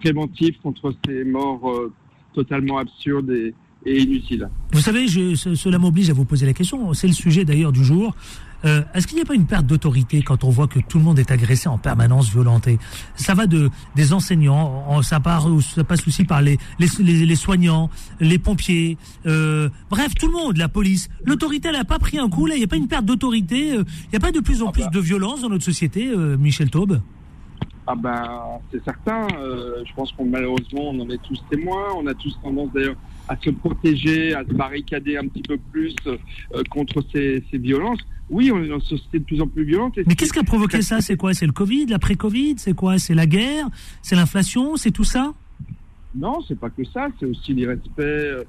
préventif 0.01 0.57
contre 0.61 0.93
ces 1.05 1.23
morts 1.25 1.89
totalement 2.35 2.77
absurdes 2.77 3.31
et, 3.31 3.53
et 3.85 4.01
inutiles. 4.01 4.47
Vous 4.73 4.81
savez, 4.81 5.07
je- 5.07 5.35
cela 5.55 5.77
m'oblige 5.79 6.09
à 6.09 6.13
vous 6.13 6.25
poser 6.25 6.45
la 6.45 6.53
question. 6.53 6.93
C'est 6.93 7.07
le 7.07 7.13
sujet 7.13 7.45
d'ailleurs 7.45 7.71
du 7.71 7.83
jour. 7.83 8.15
Euh, 8.63 8.81
Est-ce 8.95 9.05
qu'il 9.05 9.15
n'y 9.17 9.21
a 9.21 9.25
pas 9.25 9.35
une 9.35 9.45
perte 9.45 9.67
d'autorité 9.67 10.23
quand 10.23 10.43
on 10.43 10.49
voit 10.49 10.67
que 10.67 10.79
tout 10.79 10.97
le 10.97 11.03
monde 11.03 11.19
est 11.19 11.29
agressé 11.29 11.69
en 11.69 11.77
permanence, 11.77 12.31
violenté? 12.31 12.79
Ça 13.15 13.35
va 13.35 13.45
de 13.45 13.69
des 13.95 14.11
enseignants, 14.11 14.83
en- 14.87 15.03
ça 15.03 15.19
part, 15.19 15.47
ça 15.61 15.83
passe 15.83 16.07
aussi 16.07 16.23
par 16.23 16.41
les 16.41 16.57
les, 16.79 16.87
les, 16.99 17.25
les 17.27 17.35
soignants, 17.35 17.91
les 18.19 18.39
pompiers, 18.39 18.97
euh, 19.27 19.69
bref, 19.91 20.15
tout 20.15 20.25
le 20.27 20.33
monde, 20.33 20.57
la 20.57 20.67
police. 20.69 21.09
L'autorité, 21.25 21.67
elle 21.67 21.75
n'a 21.75 21.85
pas 21.85 21.99
pris 21.99 22.17
un 22.17 22.27
coup 22.27 22.47
là. 22.47 22.55
Il 22.55 22.59
n'y 22.59 22.63
a 22.63 22.67
pas 22.67 22.77
une 22.77 22.87
perte 22.87 23.05
d'autorité. 23.05 23.73
euh, 23.73 23.83
Il 24.05 24.09
n'y 24.13 24.17
a 24.17 24.19
pas 24.19 24.31
de 24.31 24.39
plus 24.39 24.63
en 24.63 24.71
plus 24.71 24.87
de 24.91 24.99
violence 24.99 25.41
dans 25.41 25.49
notre 25.49 25.63
société, 25.65 26.07
euh, 26.07 26.35
Michel 26.35 26.71
Taube? 26.71 27.01
Ah 27.87 27.95
ben, 27.95 28.59
c'est 28.71 28.83
certain. 28.83 29.27
euh, 29.37 29.83
je 29.85 29.93
pense 29.93 30.11
qu'on 30.13 30.25
malheureusement, 30.25 30.89
on 30.89 30.99
en 31.01 31.09
est 31.09 31.21
tous 31.21 31.39
témoins. 31.49 31.93
On 31.97 32.07
a 32.07 32.13
tous 32.15 32.35
tendance 32.41 32.71
d'ailleurs 32.73 32.95
à 33.27 33.35
se 33.37 33.49
protéger, 33.51 34.33
à 34.33 34.43
se 34.43 34.53
barricader 34.53 35.17
un 35.17 35.27
petit 35.27 35.43
peu 35.43 35.57
plus 35.71 35.95
euh, 36.07 36.17
contre 36.69 37.03
ces, 37.13 37.43
ces 37.51 37.57
violences. 37.57 37.99
Oui, 38.29 38.51
on 38.51 38.63
est 38.63 38.67
dans 38.67 38.79
une 38.79 38.81
société 38.81 39.19
de 39.19 39.23
plus 39.23 39.39
en 39.41 39.47
plus 39.47 39.63
violente. 39.65 39.97
et 39.99 40.03
Mais 40.07 40.15
qu'est-ce 40.15 40.33
qui 40.33 40.39
a 40.39 40.43
provoqué 40.43 40.81
ça? 40.81 40.99
C'est 41.01 41.15
quoi? 41.15 41.33
C'est 41.35 41.45
le 41.45 41.51
Covid, 41.51 41.85
l'après-Covid? 41.85 42.55
C'est 42.57 42.73
quoi? 42.73 42.97
C'est 42.97 43.13
la 43.13 43.27
guerre? 43.27 43.67
C'est 44.01 44.15
l'inflation? 44.15 44.77
C'est 44.77 44.91
tout 44.91 45.03
ça? 45.03 45.33
Non, 46.15 46.39
c'est 46.47 46.57
pas 46.57 46.69
que 46.69 46.83
ça, 46.85 47.09
c'est 47.19 47.25
aussi 47.25 47.53
l'irrespect, 47.53 48.01
euh, 48.01 48.43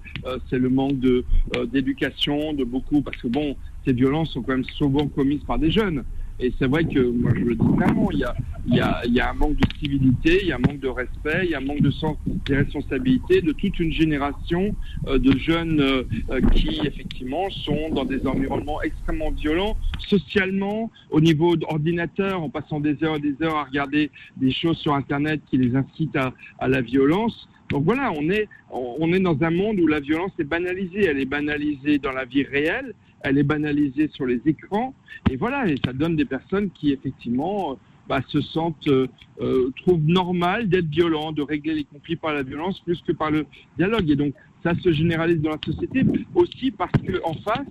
c'est 0.48 0.58
le 0.58 0.68
manque 0.70 1.00
de 1.00 1.24
d'éducation 1.72 2.52
de 2.52 2.62
beaucoup, 2.62 3.00
parce 3.02 3.16
que 3.16 3.26
bon, 3.26 3.56
ces 3.84 3.92
violences 3.92 4.30
sont 4.30 4.42
quand 4.42 4.52
même 4.52 4.64
souvent 4.64 5.08
commises 5.08 5.42
par 5.44 5.58
des 5.58 5.70
jeunes. 5.72 6.04
Et 6.38 6.52
c'est 6.58 6.66
vrai 6.66 6.84
que 6.84 7.00
moi 7.00 7.30
je 7.34 7.44
le 7.44 7.54
dis 7.54 7.76
clairement, 7.76 8.10
il 8.12 8.18
y 8.18 8.24
a, 8.24 8.34
y, 8.68 8.80
a, 8.80 9.02
y 9.06 9.20
a 9.20 9.30
un 9.30 9.34
manque 9.34 9.56
de 9.56 9.66
civilité, 9.78 10.38
il 10.42 10.48
y 10.48 10.52
a 10.52 10.56
un 10.56 10.58
manque 10.58 10.80
de 10.80 10.88
respect, 10.88 11.40
il 11.44 11.50
y 11.50 11.54
a 11.54 11.58
un 11.58 11.62
manque 11.62 11.80
de 11.80 11.90
sens 11.90 12.16
des 12.44 12.56
responsabilités 12.56 13.40
de 13.40 13.52
toute 13.52 13.78
une 13.80 13.92
génération 13.92 14.76
euh, 15.06 15.18
de 15.18 15.36
jeunes 15.38 15.80
euh, 15.80 16.02
euh, 16.30 16.40
qui 16.52 16.80
effectivement 16.84 17.48
sont 17.50 17.88
dans 17.90 18.04
des 18.04 18.26
environnements 18.26 18.82
extrêmement 18.82 19.30
violents, 19.30 19.76
socialement, 19.98 20.90
au 21.10 21.22
niveau 21.22 21.56
d'ordinateur, 21.56 22.42
en 22.42 22.50
passant 22.50 22.80
des 22.80 23.02
heures 23.02 23.16
et 23.16 23.20
des 23.20 23.36
heures 23.42 23.56
à 23.56 23.64
regarder 23.64 24.10
des 24.36 24.50
choses 24.50 24.76
sur 24.78 24.94
Internet 24.94 25.40
qui 25.48 25.56
les 25.56 25.74
incitent 25.74 26.16
à, 26.16 26.34
à 26.58 26.68
la 26.68 26.82
violence. 26.82 27.48
Donc 27.70 27.84
voilà, 27.84 28.12
on 28.12 28.30
est, 28.30 28.48
on 28.70 29.12
est 29.12 29.18
dans 29.18 29.36
un 29.42 29.50
monde 29.50 29.80
où 29.80 29.88
la 29.88 29.98
violence 29.98 30.30
est 30.38 30.44
banalisée. 30.44 31.06
Elle 31.06 31.18
est 31.18 31.24
banalisée 31.24 31.98
dans 31.98 32.12
la 32.12 32.24
vie 32.24 32.44
réelle, 32.44 32.94
elle 33.26 33.38
est 33.38 33.42
banalisée 33.42 34.08
sur 34.14 34.26
les 34.26 34.40
écrans. 34.46 34.94
Et 35.30 35.36
voilà, 35.36 35.68
et 35.68 35.76
ça 35.84 35.92
donne 35.92 36.16
des 36.16 36.24
personnes 36.24 36.70
qui 36.70 36.92
effectivement 36.92 37.72
euh, 37.72 37.74
bah, 38.08 38.20
se 38.28 38.40
sentent, 38.40 38.88
euh, 38.88 39.06
euh, 39.40 39.70
trouvent 39.82 40.04
normal 40.06 40.68
d'être 40.68 40.88
violents, 40.88 41.32
de 41.32 41.42
régler 41.42 41.74
les 41.74 41.84
conflits 41.84 42.16
par 42.16 42.32
la 42.32 42.42
violence 42.42 42.80
plus 42.80 43.00
que 43.02 43.12
par 43.12 43.30
le 43.30 43.46
dialogue. 43.76 44.08
Et 44.10 44.16
donc 44.16 44.34
ça 44.62 44.74
se 44.82 44.92
généralise 44.92 45.40
dans 45.40 45.50
la 45.50 45.58
société 45.64 46.04
aussi 46.34 46.70
parce 46.70 46.92
que 47.06 47.20
en 47.24 47.34
face, 47.34 47.66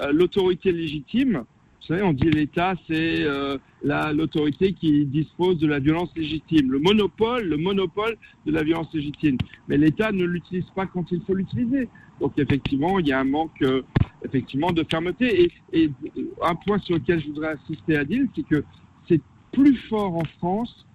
euh, 0.00 0.12
l'autorité 0.12 0.72
légitime, 0.72 1.44
vous 1.80 1.94
savez, 1.94 2.02
on 2.02 2.12
dit 2.12 2.28
l'État, 2.30 2.74
c'est 2.88 3.22
euh, 3.22 3.58
la- 3.84 4.12
l'autorité 4.12 4.72
qui 4.72 5.04
dispose 5.06 5.58
de 5.58 5.68
la 5.68 5.78
violence 5.78 6.10
légitime, 6.16 6.72
le 6.72 6.80
monopole, 6.80 7.44
le 7.46 7.56
monopole 7.56 8.16
de 8.44 8.50
la 8.50 8.64
violence 8.64 8.92
légitime. 8.92 9.36
Mais 9.68 9.76
l'État 9.78 10.10
ne 10.10 10.24
l'utilise 10.24 10.68
pas 10.74 10.86
quand 10.86 11.04
il 11.12 11.20
faut 11.24 11.34
l'utiliser. 11.34 11.88
Donc 12.20 12.32
effectivement, 12.38 12.98
il 12.98 13.06
y 13.06 13.12
a 13.12 13.20
un 13.20 13.24
manque 13.24 13.62
euh, 13.62 13.82
effectivement 14.24 14.72
de 14.72 14.84
fermeté. 14.90 15.44
Et, 15.72 15.82
et 15.84 15.90
un 16.42 16.54
point 16.54 16.78
sur 16.80 16.94
lequel 16.96 17.20
je 17.20 17.26
voudrais 17.28 17.56
assister 17.62 17.96
à 17.96 18.04
dire, 18.04 18.24
c'est 18.34 18.46
que 18.46 18.64
c'est 19.08 19.20
plus 19.52 19.76
fort 19.88 20.16
en 20.16 20.24
France 20.38 20.86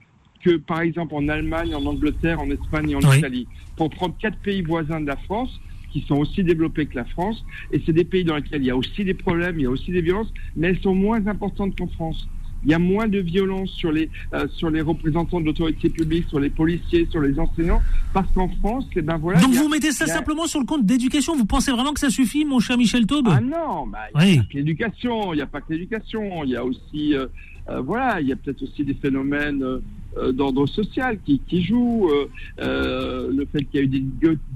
que 0.43 0.57
par 0.57 0.81
exemple 0.81 1.13
en 1.13 1.27
Allemagne, 1.29 1.75
en 1.75 1.85
Angleterre, 1.85 2.39
en 2.39 2.49
Espagne 2.49 2.89
et 2.91 2.95
en 2.95 2.99
Oui. 3.01 3.19
Italie. 3.19 3.47
Pour 3.77 3.89
prendre 3.89 4.15
quatre 4.17 4.37
pays 4.39 4.61
voisins 4.61 4.99
de 4.99 5.07
la 5.07 5.17
France, 5.17 5.59
qui 5.91 6.01
sont 6.01 6.15
aussi 6.15 6.43
développés 6.43 6.85
que 6.85 6.95
la 6.95 7.05
France, 7.05 7.43
et 7.71 7.81
c'est 7.85 7.91
des 7.91 8.05
pays 8.05 8.23
dans 8.23 8.37
lesquels 8.37 8.61
il 8.61 8.67
y 8.67 8.71
a 8.71 8.77
aussi 8.77 9.03
des 9.03 9.13
problèmes, 9.13 9.59
il 9.59 9.63
y 9.63 9.65
a 9.65 9.69
aussi 9.69 9.91
des 9.91 10.01
violences, 10.01 10.33
mais 10.55 10.69
elles 10.69 10.79
sont 10.79 10.95
moins 10.95 11.27
importantes 11.27 11.77
qu'en 11.77 11.87
France. 11.87 12.27
Il 12.63 12.69
y 12.71 12.73
a 12.73 12.79
moins 12.79 13.07
de 13.07 13.19
violence 13.19 13.69
sur 13.71 13.91
les 13.91 14.09
euh, 14.33 14.47
sur 14.49 14.69
les 14.69 14.81
représentants 14.81 15.39
de 15.41 15.45
l'autorité 15.45 15.89
publique, 15.89 16.27
sur 16.29 16.39
les 16.39 16.49
policiers, 16.49 17.07
sur 17.09 17.21
les 17.21 17.39
enseignants, 17.39 17.81
parce 18.13 18.31
qu'en 18.33 18.49
France, 18.49 18.85
eh 18.95 19.01
ben 19.01 19.17
voilà. 19.17 19.39
Donc 19.39 19.53
a- 19.55 19.57
vous 19.57 19.67
mettez 19.69 19.91
ça 19.91 20.05
a- 20.05 20.07
simplement 20.07 20.45
sur 20.47 20.59
le 20.59 20.65
compte 20.65 20.85
d'éducation 20.85 21.35
Vous 21.35 21.45
pensez 21.45 21.71
vraiment 21.71 21.93
que 21.93 21.99
ça 21.99 22.09
suffit, 22.09 22.45
mon 22.45 22.59
cher 22.59 22.77
Michel 22.77 23.05
Taube? 23.07 23.29
Ah 23.31 23.41
non, 23.41 23.87
bah, 23.87 23.99
il 24.15 24.19
Oui. 24.19 24.31
n'y 24.33 24.37
a 24.37 24.41
pas 24.41 24.47
que 24.51 24.57
l'éducation, 24.57 25.33
il 25.33 25.35
n'y 25.37 25.41
a 25.41 25.47
pas 25.47 25.61
que 25.61 25.73
l'éducation, 25.73 26.43
il 26.43 26.49
y 26.51 26.55
a 26.55 26.63
aussi, 26.65 27.15
euh, 27.15 27.25
euh, 27.69 27.81
voilà, 27.81 28.21
il 28.21 28.27
y 28.27 28.31
a 28.31 28.35
peut-être 28.35 28.61
aussi 28.63 28.83
des 28.83 28.93
phénomènes 28.95 29.63
euh, 29.63 29.79
euh, 30.17 30.31
d'ordre 30.33 30.67
social 30.67 31.17
qui, 31.25 31.39
qui 31.47 31.63
jouent, 31.63 32.09
euh, 32.09 32.27
euh, 32.59 33.31
le 33.33 33.45
fait 33.45 33.63
qu'il 33.65 33.79
y 33.79 33.83
a 33.83 33.85
eu 33.85 33.87
des 33.87 34.03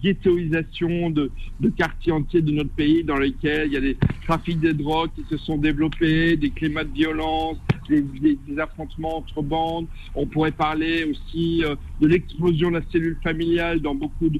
ghettoisations 0.03 1.09
de, 1.09 1.31
de 1.59 1.69
quartiers 1.69 2.11
entiers 2.11 2.41
de 2.41 2.51
notre 2.51 2.69
pays 2.71 3.03
dans 3.03 3.17
lesquels 3.17 3.67
il 3.67 3.73
y 3.73 3.77
a 3.77 3.81
des 3.81 3.97
trafics 4.25 4.59
de 4.59 4.71
drogue 4.71 5.09
qui 5.15 5.23
se 5.29 5.37
sont 5.37 5.57
développés, 5.57 6.35
des 6.37 6.49
climats 6.49 6.83
de 6.83 6.93
violence, 6.93 7.57
des, 7.89 8.37
affrontements 8.59 9.17
entre 9.17 9.41
bandes. 9.41 9.87
On 10.15 10.25
pourrait 10.25 10.51
parler 10.51 11.03
aussi 11.05 11.63
euh, 11.63 11.75
de 12.01 12.07
l'explosion 12.07 12.69
de 12.69 12.75
la 12.75 12.81
cellule 12.91 13.17
familiale 13.23 13.79
dans 13.81 13.95
beaucoup 13.95 14.29
de, 14.29 14.39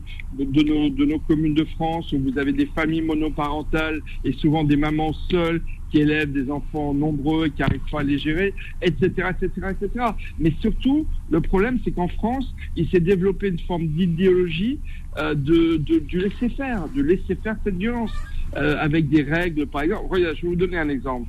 nos, 0.63 0.89
de 0.89 1.05
nos 1.05 1.19
communes 1.19 1.53
de 1.53 1.65
France 1.75 2.11
où 2.13 2.19
vous 2.19 2.37
avez 2.37 2.53
des 2.53 2.65
familles 2.67 3.01
monoparentales 3.01 4.01
et 4.23 4.31
souvent 4.33 4.63
des 4.63 4.77
mamans 4.77 5.13
seules 5.29 5.61
qui 5.91 5.99
élèvent 5.99 6.31
des 6.31 6.49
enfants 6.49 6.93
nombreux 6.93 7.47
et 7.47 7.49
qui 7.51 7.61
n'arrivent 7.61 7.81
pas 7.91 7.99
à 8.01 8.03
les 8.03 8.17
gérer, 8.17 8.53
etc., 8.81 9.29
etc., 9.39 9.67
etc. 9.79 10.05
Mais 10.39 10.53
surtout, 10.59 11.05
le 11.29 11.41
problème, 11.41 11.79
c'est 11.83 11.91
qu'en 11.91 12.07
France, 12.07 12.53
il 12.75 12.89
s'est 12.89 12.99
développé 12.99 13.49
une 13.49 13.59
forme 13.59 13.87
d'idéologie 13.87 14.79
euh, 15.17 15.33
de, 15.35 15.77
de- 15.77 15.99
du 15.99 16.19
laisser 16.19 16.49
faire, 16.49 16.87
de 16.89 17.01
laisser 17.01 17.35
faire 17.41 17.55
cette 17.63 17.77
violence, 17.77 18.11
euh, 18.57 18.77
avec 18.79 19.09
des 19.09 19.23
règles, 19.23 19.67
par 19.67 19.83
exemple. 19.83 20.07
Regarde, 20.09 20.35
je 20.35 20.41
vais 20.41 20.47
vous 20.49 20.55
donner 20.55 20.77
un 20.77 20.89
exemple. 20.89 21.27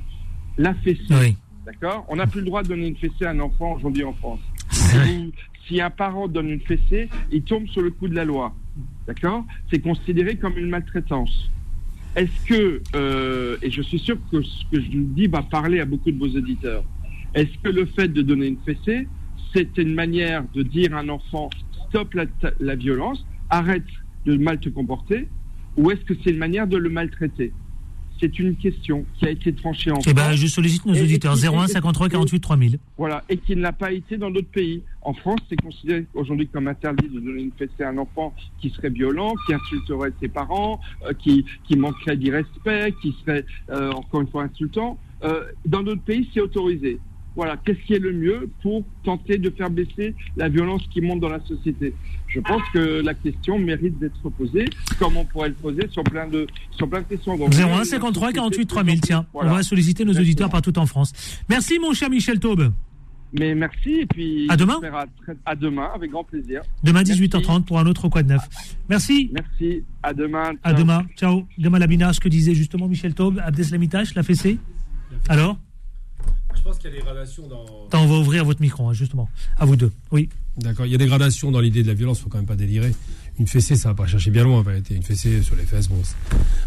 La 0.57 0.73
fessée, 0.73 1.01
Oui. 1.11 1.35
D'accord 1.67 2.05
On 2.09 2.15
n'a 2.15 2.25
plus 2.27 2.39
le 2.39 2.45
droit 2.47 2.63
de 2.63 2.69
donner 2.69 2.87
une 2.87 2.95
fessée 2.97 3.25
à 3.25 3.29
un 3.31 3.39
enfant 3.39 3.73
aujourd'hui 3.75 4.03
en 4.03 4.13
France. 4.13 4.39
Si- 4.71 5.33
Si 5.67 5.81
un 5.81 5.89
parent 5.89 6.29
donne 6.29 6.49
une 6.49 6.61
fessée, 6.61 7.09
il 7.29 7.43
tombe 7.43 7.67
sur 7.67 7.81
le 7.81 7.91
coup 7.91 8.07
de 8.07 8.15
la 8.15 8.23
loi. 8.23 8.55
D'accord 9.05 9.43
C'est 9.69 9.79
considéré 9.79 10.37
comme 10.37 10.57
une 10.57 10.69
maltraitance. 10.69 11.49
Est-ce 12.15 12.45
que, 12.47 12.81
euh, 12.95 13.57
et 13.61 13.69
je 13.69 13.81
suis 13.81 13.99
sûr 13.99 14.17
que 14.31 14.41
ce 14.41 14.63
que 14.71 14.79
je 14.81 14.89
vous 14.97 15.03
dis 15.13 15.27
va 15.27 15.41
parler 15.43 15.81
à 15.81 15.85
beaucoup 15.85 16.09
de 16.09 16.17
vos 16.17 16.29
auditeurs, 16.37 16.83
est-ce 17.33 17.51
que 17.61 17.67
le 17.69 17.85
fait 17.85 18.07
de 18.07 18.21
donner 18.21 18.47
une 18.47 18.57
fessée, 18.65 19.09
c'est 19.53 19.77
une 19.77 19.93
manière 19.93 20.45
de 20.53 20.63
dire 20.63 20.95
à 20.95 20.99
un 21.01 21.09
enfant 21.09 21.49
stop 21.89 22.13
la, 22.13 22.25
la 22.61 22.75
violence, 22.75 23.25
arrête 23.49 23.83
de 24.25 24.37
mal 24.37 24.59
te 24.61 24.69
comporter, 24.69 25.27
ou 25.75 25.91
est-ce 25.91 26.01
que 26.05 26.13
c'est 26.23 26.31
une 26.31 26.37
manière 26.37 26.67
de 26.67 26.77
le 26.77 26.89
maltraiter? 26.89 27.51
C'est 28.19 28.39
une 28.39 28.55
question 28.55 29.05
qui 29.19 29.25
a 29.25 29.29
été 29.29 29.53
tranchée 29.53 29.91
en 29.91 29.99
Eh 30.07 30.13
ben, 30.13 30.23
France. 30.23 30.35
je 30.37 30.47
sollicite 30.47 30.85
nos 30.85 30.93
auditeurs. 30.93 31.33
et- 31.35 31.45
et- 31.45 31.47
01 31.49 31.67
53 31.67 32.09
48 32.09 32.39
3000. 32.39 32.79
Voilà, 32.97 33.23
et 33.29 33.37
qui 33.37 33.55
ne 33.55 33.61
l'a 33.61 33.71
pas 33.73 33.91
été 33.91 34.17
dans 34.17 34.31
d'autres 34.31 34.49
pays. 34.49 34.81
En 35.03 35.13
France, 35.13 35.39
c'est 35.49 35.55
considéré 35.61 36.05
aujourd'hui 36.13 36.47
comme 36.47 36.67
interdit 36.67 37.07
de 37.09 37.19
donner 37.19 37.43
une 37.43 37.51
fessée 37.51 37.83
à 37.83 37.89
un 37.89 37.97
enfant 37.97 38.33
qui 38.59 38.69
serait 38.71 38.89
violent, 38.89 39.33
qui 39.45 39.53
insulterait 39.53 40.11
ses 40.19 40.27
parents, 40.29 40.79
euh, 41.05 41.13
qui, 41.13 41.45
qui 41.67 41.75
manquerait 41.77 42.17
d'irrespect, 42.17 42.93
qui 43.01 43.15
serait 43.23 43.45
euh, 43.69 43.91
encore 43.91 44.21
une 44.21 44.27
fois 44.27 44.43
insultant. 44.43 44.97
Euh, 45.23 45.43
dans 45.65 45.83
d'autres 45.83 46.01
pays, 46.03 46.29
c'est 46.33 46.41
autorisé. 46.41 46.99
Voilà, 47.37 47.55
qu'est-ce 47.63 47.79
qui 47.85 47.93
est 47.93 47.99
le 47.99 48.11
mieux 48.11 48.49
pour 48.61 48.83
tenter 49.03 49.37
de 49.37 49.49
faire 49.51 49.69
baisser 49.69 50.13
la 50.35 50.49
violence 50.49 50.81
qui 50.91 50.99
monte 51.01 51.19
dans 51.21 51.29
la 51.29 51.39
société? 51.45 51.93
Je 52.27 52.39
pense 52.41 52.61
que 52.73 53.01
la 53.01 53.13
question 53.13 53.57
mérite 53.59 53.97
d'être 53.99 54.27
posée, 54.31 54.65
comme 54.99 55.15
on 55.15 55.23
pourrait 55.23 55.49
le 55.49 55.53
poser 55.55 55.87
sur 55.89 56.03
plein 56.03 56.27
de, 56.27 56.47
sur 56.71 56.89
plein 56.89 57.01
de 57.01 57.05
questions. 57.05 57.37
Donc, 57.37 57.53
01 57.53 57.83
53 57.85 58.33
48 58.33 58.65
3000. 58.65 59.01
Tiens, 59.01 59.25
Voilà. 59.33 59.51
on 59.51 59.55
va 59.55 59.63
solliciter 59.63 60.03
nos 60.03 60.09
Exactement. 60.11 60.27
auditeurs 60.27 60.49
partout 60.49 60.77
en 60.79 60.85
France. 60.87 61.13
Merci, 61.47 61.79
mon 61.79 61.93
cher 61.93 62.09
Michel 62.09 62.39
Taube. 62.39 62.73
Mais 63.33 63.53
merci, 63.53 63.91
et 64.01 64.05
puis 64.07 64.47
À 64.49 64.57
demain. 64.57 64.79
À, 64.91 65.05
à 65.45 65.55
demain, 65.55 65.89
avec 65.93 66.09
grand 66.11 66.23
plaisir. 66.23 66.61
Demain, 66.83 67.03
Merci. 67.05 67.21
18h30 67.21 67.65
pour 67.65 67.77
un 67.77 67.85
autre 67.85 68.07
Quoi 68.09 68.23
de 68.23 68.29
Neuf. 68.29 68.41
Merci. 68.89 69.29
Merci, 69.33 69.83
à 70.01 70.13
demain. 70.13 70.53
À 70.63 70.69
Ciao. 70.71 70.79
demain. 70.79 71.05
Ciao. 71.17 71.45
Gamal 71.59 71.83
Abina, 71.83 72.13
ce 72.13 72.19
que 72.19 72.29
disait 72.29 72.55
justement 72.55 72.87
Michel 72.87 73.13
Taube, 73.13 73.39
Abdeslamitash, 73.45 74.15
l'a 74.15 74.23
fessé. 74.23 74.57
Alors? 75.29 75.57
Je 76.57 76.63
pense 76.63 76.77
qu'il 76.77 76.91
y 76.91 76.93
a 76.93 76.97
des 76.97 77.03
gradations 77.03 77.47
dans. 77.47 77.85
Attends, 77.87 78.03
on 78.03 78.07
va 78.07 78.15
ouvrir 78.17 78.43
votre 78.43 78.61
micro, 78.61 78.87
hein, 78.87 78.93
justement. 78.93 79.29
À 79.57 79.65
vous 79.65 79.75
deux. 79.75 79.91
Oui. 80.11 80.29
D'accord, 80.57 80.85
il 80.85 80.91
y 80.91 80.95
a 80.95 80.97
des 80.97 81.05
gradations 81.05 81.51
dans 81.51 81.59
l'idée 81.59 81.83
de 81.83 81.87
la 81.87 81.93
violence, 81.93 82.19
faut 82.19 82.29
quand 82.29 82.39
même 82.39 82.47
pas 82.47 82.55
délirer. 82.55 82.93
Une 83.39 83.45
fessée, 83.47 83.75
ça 83.75 83.89
va 83.89 83.95
pas 83.95 84.07
chercher 84.07 84.31
bien 84.31 84.43
loin 84.43 84.57
en 84.59 84.61
vérité. 84.63 84.95
Une 84.95 85.03
fessée 85.03 85.43
sur 85.43 85.55
les 85.55 85.63
fesses, 85.63 85.87
bon, 85.89 86.01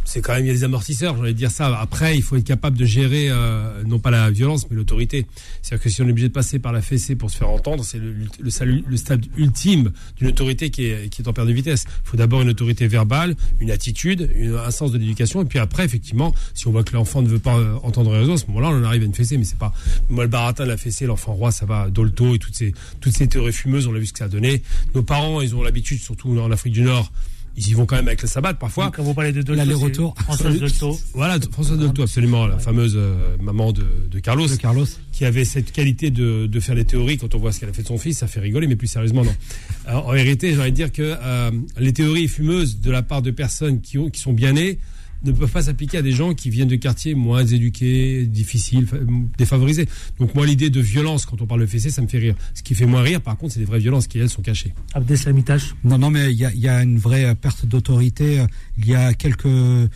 c'est- 0.05 0.21
quand 0.21 0.35
même, 0.35 0.45
il 0.45 0.49
y 0.49 0.51
a 0.51 0.55
des 0.55 0.63
amortisseurs, 0.65 1.15
de 1.21 1.33
dire 1.33 1.51
ça. 1.51 1.77
Après, 1.81 2.17
il 2.17 2.23
faut 2.23 2.37
être 2.37 2.45
capable 2.45 2.79
de 2.79 2.85
gérer, 2.85 3.27
euh, 3.31 3.83
non 3.85 3.99
pas 3.99 4.11
la 4.13 4.31
violence, 4.31 4.71
mais 4.71 4.77
l'autorité. 4.77 5.27
C'est-à-dire 5.63 5.83
que 5.83 5.91
si 5.91 6.01
on 6.01 6.07
est 6.07 6.11
obligé 6.13 6.29
de 6.29 6.33
passer 6.33 6.61
par 6.61 6.73
la 6.73 6.81
fessée 6.81 7.17
pour 7.17 7.29
se 7.31 7.37
faire 7.39 7.49
entendre, 7.51 7.85
c'est 7.85 7.99
le, 7.99 8.13
le, 8.13 8.83
le 8.87 8.97
stade 8.97 9.27
ultime 9.37 9.91
d'une 10.17 10.29
autorité 10.29 10.71
qui 10.71 10.85
est, 10.85 11.09
qui 11.09 11.23
est 11.23 11.29
en 11.29 11.33
perte 11.33 11.49
de 11.49 11.53
vitesse. 11.53 11.87
Il 12.05 12.09
faut 12.11 12.17
d'abord 12.17 12.41
une 12.43 12.51
autorité 12.51 12.87
verbale, 12.87 13.35
une 13.61 13.73
attitude, 13.73 14.31
une- 14.37 14.55
un 14.55 14.71
sens 14.71 14.93
de 14.93 14.99
l'éducation, 14.99 15.43
et 15.43 15.47
puis 15.47 15.59
après, 15.59 15.85
effectivement, 15.85 16.33
si 16.55 16.69
on 16.69 16.71
voit 16.71 16.85
que 16.85 16.95
l'enfant 16.95 17.21
ne 17.23 17.29
veut 17.29 17.39
pas 17.41 17.59
euh, 17.59 17.75
entendre 17.83 18.13
raison, 18.13 18.35
à 18.35 18.39
ce 18.39 18.47
moment-là, 18.47 18.69
on 18.69 18.85
arrive 18.85 19.03
à 19.03 19.07
une 19.07 19.15
fessée, 19.15 19.39
mais 19.39 19.45
c'est 19.45 19.59
pas, 19.59 19.73
moi, 20.09 20.23
le 20.23 20.31
baratin, 20.31 20.67
la 20.67 20.77
fessée, 20.77 21.07
l'enfant 21.07 21.33
roi, 21.33 21.51
ça 21.51 21.67
va, 21.67 21.91
Dolto 21.91 22.33
et 22.35 22.39
toutes 22.39 22.55
ces, 22.55 22.73
toutes 23.01 23.17
ces 23.17 23.27
théories 23.27 23.53
fumeuses, 23.53 23.89
on 23.89 23.95
a 23.95 23.99
vu 23.99 24.07
ce 24.07 24.13
que 24.13 24.21
ça 24.21 24.27
a 24.27 24.29
donné. 24.29 24.63
Nos 24.95 25.03
parents, 25.03 25.41
ils 25.41 25.57
ont 25.57 25.65
l'habitude, 25.65 26.01
surtout 26.01 26.39
en 26.39 26.51
Afrique 26.51 26.60
du 26.69 26.83
Nord, 26.83 27.11
ils 27.57 27.69
y 27.69 27.75
vont 27.75 27.85
quand 27.87 27.97
même 27.97 28.07
avec 28.07 28.23
la 28.23 28.29
sabbat 28.29 28.55
parfois. 28.55 28.91
Quand 28.95 29.03
vous 29.03 29.13
parlez 29.15 29.33
de 29.33 29.43
Dolto, 29.43 29.55
L'aller-retour. 29.59 30.15
Françoise 30.23 30.59
Dolto. 30.59 30.99
Voilà, 31.15 31.39
François 31.53 31.77
Dolto, 31.77 32.03
absolument, 32.03 32.47
la 32.47 32.59
fameuse 32.59 32.95
euh, 32.97 33.37
maman 33.41 33.73
de, 33.73 33.85
de 34.11 34.19
Carlos, 34.21 34.47
de 34.47 34.55
Carlos. 34.57 34.87
qui 35.13 35.25
avait 35.25 35.45
cette 35.45 35.73
qualité 35.73 36.11
de, 36.11 36.47
de 36.47 36.61
faire 36.61 36.75
les 36.75 36.85
théories. 36.85 37.19
Quand 37.19 37.35
on 37.35 37.39
voit 37.39 37.53
ce 37.53 37.61
qu'elle 37.61 37.69
a 37.69 37.73
fait 37.73 37.83
de 37.83 37.89
son 37.89 37.99
fils, 37.99 38.19
ça 38.19 38.27
fait 38.29 38.41
rigoler, 38.41 38.67
mais 38.67 38.77
plus 38.77 38.87
sérieusement, 38.87 39.25
non. 39.25 39.35
Alors, 39.87 40.09
en 40.09 40.13
vérité, 40.13 40.53
j'ai 40.55 40.61
envie 40.61 40.71
de 40.71 40.77
dire 40.77 40.93
que 40.93 41.17
euh, 41.23 41.51
les 41.79 41.93
théories 41.93 42.29
fumeuses 42.29 42.81
de 42.81 42.91
la 42.91 43.03
part 43.03 43.21
de 43.23 43.31
personnes 43.31 43.81
qui, 43.81 43.99
ont, 43.99 44.11
qui 44.11 44.21
sont 44.21 44.33
bien 44.33 44.53
nées 44.53 44.79
ne 45.25 45.33
peuvent 45.33 45.51
pas 45.51 45.63
s'appliquer 45.63 45.99
à 45.99 46.03
des 46.03 46.13
gens 46.13 46.33
qui 46.35 46.49
viennent 46.51 46.69
de 46.69 46.77
quartiers 46.77 47.15
moins 47.15 47.45
éduqués, 47.45 48.27
difficiles, 48.27 48.87
fa- 48.87 48.97
défavorisés. 49.39 49.87
Donc 50.19 50.35
moi, 50.35 50.47
l'idée 50.47 50.71
de 50.71 50.81
violence, 50.81 51.27
quand 51.27 51.41
on 51.43 51.47
parle 51.47 51.61
de 51.61 51.67
fessée, 51.67 51.91
ça 51.91 52.01
me 52.03 52.07
fait 52.09 52.19
rire. 52.19 52.35
Ce 52.55 52.63
qui 52.63 52.75
fait 52.75 52.87
moins 52.87 53.03
rire, 53.03 53.21
par 53.21 53.37
contre, 53.37 53.53
c'est 53.55 53.61
des 53.61 53.67
vraies 53.67 53.79
violences 53.81 54.07
qui, 54.07 54.19
elles, 54.19 54.31
sont 54.31 54.43
cachées. 54.43 54.73
Abdeslamitash. 54.95 55.75
Non, 55.85 55.99
non, 55.99 56.11
mais 56.11 56.33
il 56.33 56.39
y 56.39 56.45
a, 56.45 56.53
il 56.53 56.61
y 56.61 56.69
a 56.69 56.83
une 56.83 56.99
vraie 56.99 57.25
euh, 57.25 57.35
perte 57.35 57.67
d'autorité. 57.67 58.45
Il 58.79 58.87
y 58.87 58.95
a 58.95 59.13
quelques 59.15 59.89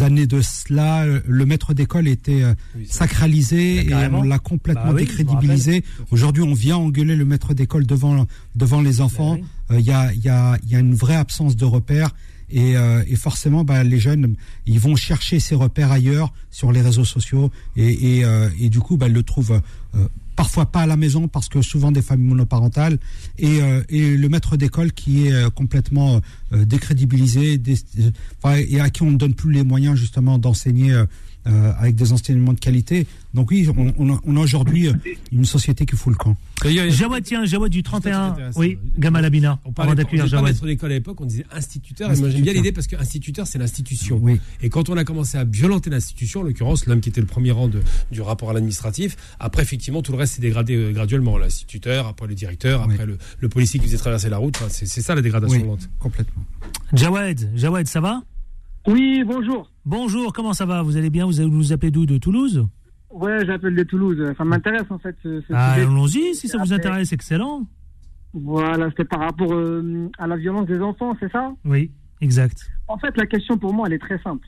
années 0.00 0.26
de 0.28 0.40
cela, 0.40 1.04
le 1.26 1.46
maître 1.46 1.74
d'école 1.74 2.06
était 2.06 2.42
euh, 2.42 2.54
Oui, 2.76 2.86
sacralisé 2.88 3.86
et 3.88 3.94
on 4.12 4.22
l'a 4.22 4.38
complètement 4.38 4.86
Bah 4.86 4.92
oui, 4.94 5.02
décrédibilisé. 5.04 5.82
Aujourd'hui, 6.10 6.42
on 6.44 6.54
vient 6.54 6.76
engueuler 6.76 7.16
le 7.16 7.24
maître 7.24 7.54
d'école 7.54 7.84
devant 7.86 8.26
devant 8.54 8.80
les 8.82 9.00
enfants. 9.00 9.36
Bah 9.68 9.74
Euh, 9.76 9.80
Il 9.80 9.86
y, 9.86 9.90
a, 9.90 10.12
il 10.12 10.22
y, 10.22 10.28
a, 10.28 10.58
il 10.62 10.70
y 10.70 10.76
a 10.76 10.78
une 10.78 10.94
vraie 10.94 11.16
absence 11.16 11.56
de 11.56 11.64
repères. 11.64 12.10
Et, 12.50 12.76
euh, 12.76 13.02
et 13.08 13.16
forcément, 13.16 13.64
bah, 13.64 13.82
les 13.84 13.98
jeunes, 13.98 14.36
ils 14.66 14.78
vont 14.80 14.96
chercher 14.96 15.40
ces 15.40 15.54
repères 15.54 15.90
ailleurs, 15.92 16.32
sur 16.50 16.72
les 16.72 16.80
réseaux 16.82 17.04
sociaux, 17.04 17.50
et, 17.76 18.18
et, 18.18 18.24
euh, 18.24 18.48
et 18.60 18.68
du 18.70 18.80
coup, 18.80 18.96
bah, 18.96 19.08
ils 19.08 19.14
le 19.14 19.22
trouvent 19.22 19.60
euh, 19.94 20.08
parfois 20.36 20.66
pas 20.66 20.82
à 20.82 20.86
la 20.86 20.96
maison, 20.96 21.28
parce 21.28 21.48
que 21.48 21.62
souvent 21.62 21.92
des 21.92 22.02
familles 22.02 22.26
monoparentales, 22.28 22.98
et, 23.38 23.60
euh, 23.62 23.82
et 23.88 24.16
le 24.16 24.28
maître 24.28 24.56
d'école 24.56 24.92
qui 24.92 25.26
est 25.26 25.32
euh, 25.32 25.50
complètement 25.50 26.20
euh, 26.52 26.64
décrédibilisé, 26.64 27.58
dé- 27.58 27.78
enfin, 28.42 28.56
et 28.56 28.80
à 28.80 28.90
qui 28.90 29.02
on 29.02 29.10
ne 29.10 29.16
donne 29.16 29.34
plus 29.34 29.52
les 29.52 29.62
moyens 29.62 29.96
justement 29.96 30.38
d'enseigner 30.38 30.92
euh, 31.46 31.72
avec 31.78 31.94
des 31.94 32.12
enseignements 32.12 32.52
de 32.52 32.60
qualité. 32.60 33.06
Donc 33.34 33.50
oui, 33.50 33.68
on, 33.76 33.92
on 33.98 34.14
a, 34.14 34.20
on 34.24 34.36
a 34.36 34.40
aujourd'hui 34.40 34.88
euh, 34.88 34.92
une 35.32 35.44
société 35.44 35.84
qui 35.86 35.96
fout 35.96 36.12
le 36.12 36.16
camp. 36.16 36.36
Jawad, 36.64 37.22
tiens, 37.24 37.44
Jawad 37.44 37.70
du 37.70 37.82
31. 37.82 38.28
intéressant. 38.28 38.60
Oui, 38.60 38.78
Gamal 38.98 39.24
Abina. 39.24 39.58
On 39.64 39.68
Avant 39.68 39.72
parlait 39.72 39.94
d'accueillir 39.96 40.22
on 40.24 40.26
disait 40.26 40.36
pas 40.36 40.40
Jawad. 40.42 40.52
maître 40.54 40.66
d'école 40.66 40.90
à 40.92 40.94
l'époque, 40.94 41.20
on 41.20 41.26
disait 41.26 41.44
instituteur. 41.52 42.12
Et 42.12 42.16
moi 42.16 42.30
j'aime 42.30 42.42
bien 42.42 42.52
l'idée 42.52 42.72
parce 42.72 42.86
que 42.86 42.96
instituteur, 42.96 43.46
c'est 43.46 43.58
l'institution. 43.58 44.18
Oui. 44.22 44.40
Et 44.62 44.70
quand 44.70 44.88
on 44.88 44.96
a 44.96 45.04
commencé 45.04 45.36
à 45.36 45.44
violenter 45.44 45.90
l'institution, 45.90 46.40
en 46.40 46.42
l'occurrence 46.44 46.86
l'homme 46.86 47.00
qui 47.00 47.08
était 47.08 47.20
le 47.20 47.26
premier 47.26 47.50
rang 47.50 47.68
de- 47.68 47.82
du 48.12 48.20
rapport 48.22 48.50
à 48.50 48.52
l'administratif, 48.52 49.16
après 49.40 49.62
effectivement 49.62 50.00
tout 50.02 50.12
le 50.12 50.18
reste 50.18 50.34
s'est 50.34 50.42
dégradé 50.42 50.74
euh, 50.76 50.92
graduellement. 50.92 51.36
L'instituteur, 51.36 52.06
après 52.06 52.26
le 52.28 52.34
directeur, 52.34 52.84
Oui. 52.86 52.94
après 52.94 53.06
le, 53.06 53.18
le 53.40 53.48
policier 53.48 53.80
qui 53.80 53.86
faisait 53.86 53.98
traverser 53.98 54.28
la 54.28 54.38
route. 54.38 54.58
C'est 54.68 54.86
ça 54.86 55.14
la 55.14 55.22
dégradation 55.22 55.58
Oui, 55.60 55.66
lente. 55.66 55.88
complètement. 55.98 56.44
Jawad, 56.92 57.50
Jawad, 57.56 57.86
ça 57.88 58.00
va? 58.00 58.22
Oui, 58.86 59.24
bonjour. 59.24 59.70
Bonjour, 59.84 60.32
comment 60.32 60.52
ça 60.52 60.66
va? 60.66 60.82
Vous 60.82 60.96
allez 60.96 61.10
bien? 61.10 61.26
Vous 61.26 61.32
vous 61.50 61.72
appelez 61.72 61.90
d'où? 61.90 62.04
De 62.06 62.18
Toulouse? 62.18 62.66
Ouais, 63.10 63.44
j'appelle 63.46 63.74
de 63.74 63.82
Toulouse. 63.82 64.34
Ça 64.36 64.44
m'intéresse 64.44 64.90
en 64.90 64.98
fait. 64.98 65.16
Ce, 65.22 65.40
ce 65.40 65.46
Ah, 65.52 65.72
allons-y, 65.74 66.34
si 66.34 66.48
ça 66.48 66.58
vous 66.58 66.64
Après- 66.72 66.74
intéresse, 66.76 67.12
excellent. 67.12 67.66
Voilà, 68.34 68.90
c'était 68.90 69.04
par 69.04 69.20
rapport 69.20 69.52
euh, 69.54 70.10
à 70.18 70.26
la 70.26 70.36
violence 70.36 70.66
des 70.66 70.80
enfants, 70.80 71.16
c'est 71.20 71.30
ça? 71.30 71.52
Oui, 71.64 71.92
exact. 72.20 72.68
En 72.88 72.98
fait, 72.98 73.16
la 73.16 73.26
question 73.26 73.56
pour 73.56 73.72
moi, 73.72 73.86
elle 73.86 73.92
est 73.94 73.98
très 74.00 74.18
simple. 74.18 74.46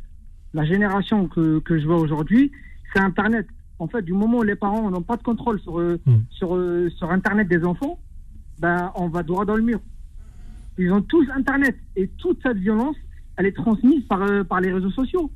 La 0.52 0.64
génération 0.64 1.28
que, 1.28 1.60
que 1.60 1.78
je 1.78 1.86
vois 1.86 1.98
aujourd'hui, 2.00 2.50
c'est 2.92 3.00
Internet. 3.00 3.46
En 3.78 3.86
fait, 3.86 4.02
du 4.02 4.12
moment 4.12 4.38
où 4.38 4.42
les 4.42 4.56
parents 4.56 4.90
n'ont 4.90 5.02
pas 5.02 5.16
de 5.16 5.22
contrôle 5.22 5.60
sur, 5.60 5.78
euh, 5.78 5.98
Hmm. 6.04 6.22
sur, 6.30 6.56
euh, 6.56 6.90
sur 6.98 7.10
Internet 7.10 7.46
des 7.48 7.62
enfants, 7.64 7.98
ben, 8.58 8.90
on 8.96 9.08
va 9.08 9.22
droit 9.22 9.44
dans 9.44 9.54
le 9.56 9.62
mur. 9.62 9.80
Ils 10.78 10.92
ont 10.92 11.02
tous 11.02 11.26
Internet. 11.30 11.76
Et 11.94 12.08
toute 12.18 12.42
cette 12.42 12.58
violence, 12.58 12.96
elle 13.36 13.46
est 13.46 13.52
transmise 13.56 14.04
par, 14.04 14.22
euh, 14.22 14.44
par 14.44 14.60
les 14.60 14.72
réseaux 14.72 14.90
sociaux. 14.90 15.30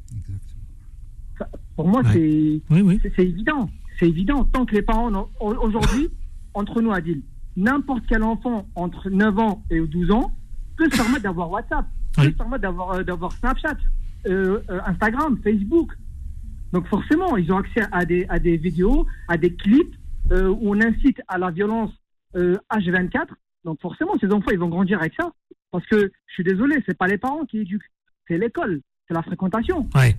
Ça, 1.38 1.48
Pour 1.76 1.88
moi, 1.88 2.02
Ouais. 2.02 2.12
c'est 2.12 2.62
Oui, 2.74 2.82
oui. 2.82 3.00
évident. 3.18 3.68
C'est 3.98 4.08
évident. 4.08 4.44
Tant 4.44 4.64
que 4.66 4.74
les 4.74 4.82
parents, 4.82 5.10
aujourd'hui, 5.40 6.08
entre 6.54 6.80
nous, 6.80 6.92
Adil, 6.92 7.22
n'importe 7.56 8.04
quel 8.08 8.22
enfant 8.22 8.66
entre 8.74 9.10
9 9.10 9.38
ans 9.38 9.62
et 9.70 9.80
12 9.80 10.10
ans 10.10 10.32
peut 10.76 10.88
se 10.90 10.96
permettre 10.96 11.22
d'avoir 11.22 11.50
WhatsApp, 11.50 11.86
peut 12.16 12.22
se 12.24 12.28
permettre 12.30 12.62
d'avoir 12.62 12.92
euh, 12.92 13.02
d'avoir 13.02 13.32
Snapchat, 13.32 13.76
euh, 14.26 14.60
euh, 14.70 14.80
Instagram, 14.86 15.38
Facebook. 15.44 15.92
Donc 16.72 16.86
forcément, 16.86 17.36
ils 17.36 17.50
ont 17.52 17.58
accès 17.58 17.82
à 17.92 18.04
des, 18.04 18.24
à 18.28 18.38
des 18.38 18.56
vidéos, 18.56 19.06
à 19.28 19.36
des 19.36 19.54
clips 19.54 19.94
euh, 20.32 20.48
où 20.48 20.74
on 20.74 20.80
incite 20.80 21.20
à 21.28 21.36
la 21.38 21.50
violence 21.50 21.90
euh, 22.36 22.56
H24. 22.72 23.26
Donc 23.64 23.80
forcément, 23.80 24.12
ces 24.20 24.30
enfants, 24.32 24.50
ils 24.52 24.58
vont 24.58 24.68
grandir 24.68 25.00
avec 25.00 25.12
ça. 25.14 25.30
Parce 25.70 25.86
que, 25.86 26.10
je 26.26 26.32
suis 26.34 26.44
désolé, 26.44 26.76
c'est 26.86 26.96
pas 26.96 27.06
les 27.06 27.18
parents 27.18 27.44
qui 27.44 27.58
éduquent, 27.58 27.88
c'est 28.26 28.38
l'école, 28.38 28.80
c'est 29.08 29.14
la 29.14 29.22
fréquentation. 29.22 29.88
Ouais. 29.94 30.16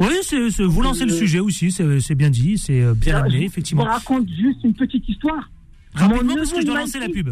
Oui, 0.00 0.06
c'est, 0.22 0.38
vous 0.62 0.82
lancez 0.82 1.04
le 1.04 1.12
Euh, 1.12 1.16
sujet 1.18 1.40
aussi, 1.40 1.70
c'est, 1.72 2.14
bien 2.14 2.30
dit, 2.30 2.56
c'est 2.58 2.82
euh, 2.82 2.94
bien 2.94 3.14
Je- 3.14 3.18
amené, 3.24 3.40
Je 3.40 3.44
effectivement. 3.46 3.84
vous 3.84 3.90
raconte 3.90 4.28
juste 4.28 4.62
une 4.64 4.74
petite 4.74 5.08
histoire. 5.08 5.50
Rapidement, 5.94 6.22
Mon 6.24 6.34
parce 6.36 6.52
que 6.52 6.60
je 6.60 6.66
dois 6.66 6.78
lancer 6.78 7.00
la 7.00 7.08
pub. 7.08 7.30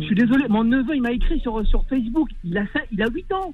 Je 0.00 0.06
suis 0.06 0.14
désolé, 0.14 0.46
mon 0.48 0.64
neveu, 0.64 0.94
il 0.94 1.02
m'a 1.02 1.12
écrit 1.12 1.38
sur, 1.40 1.66
sur 1.66 1.86
Facebook. 1.88 2.28
Il 2.44 2.56
a, 2.56 2.64
il 2.92 3.02
a 3.02 3.08
8 3.08 3.32
ans. 3.32 3.52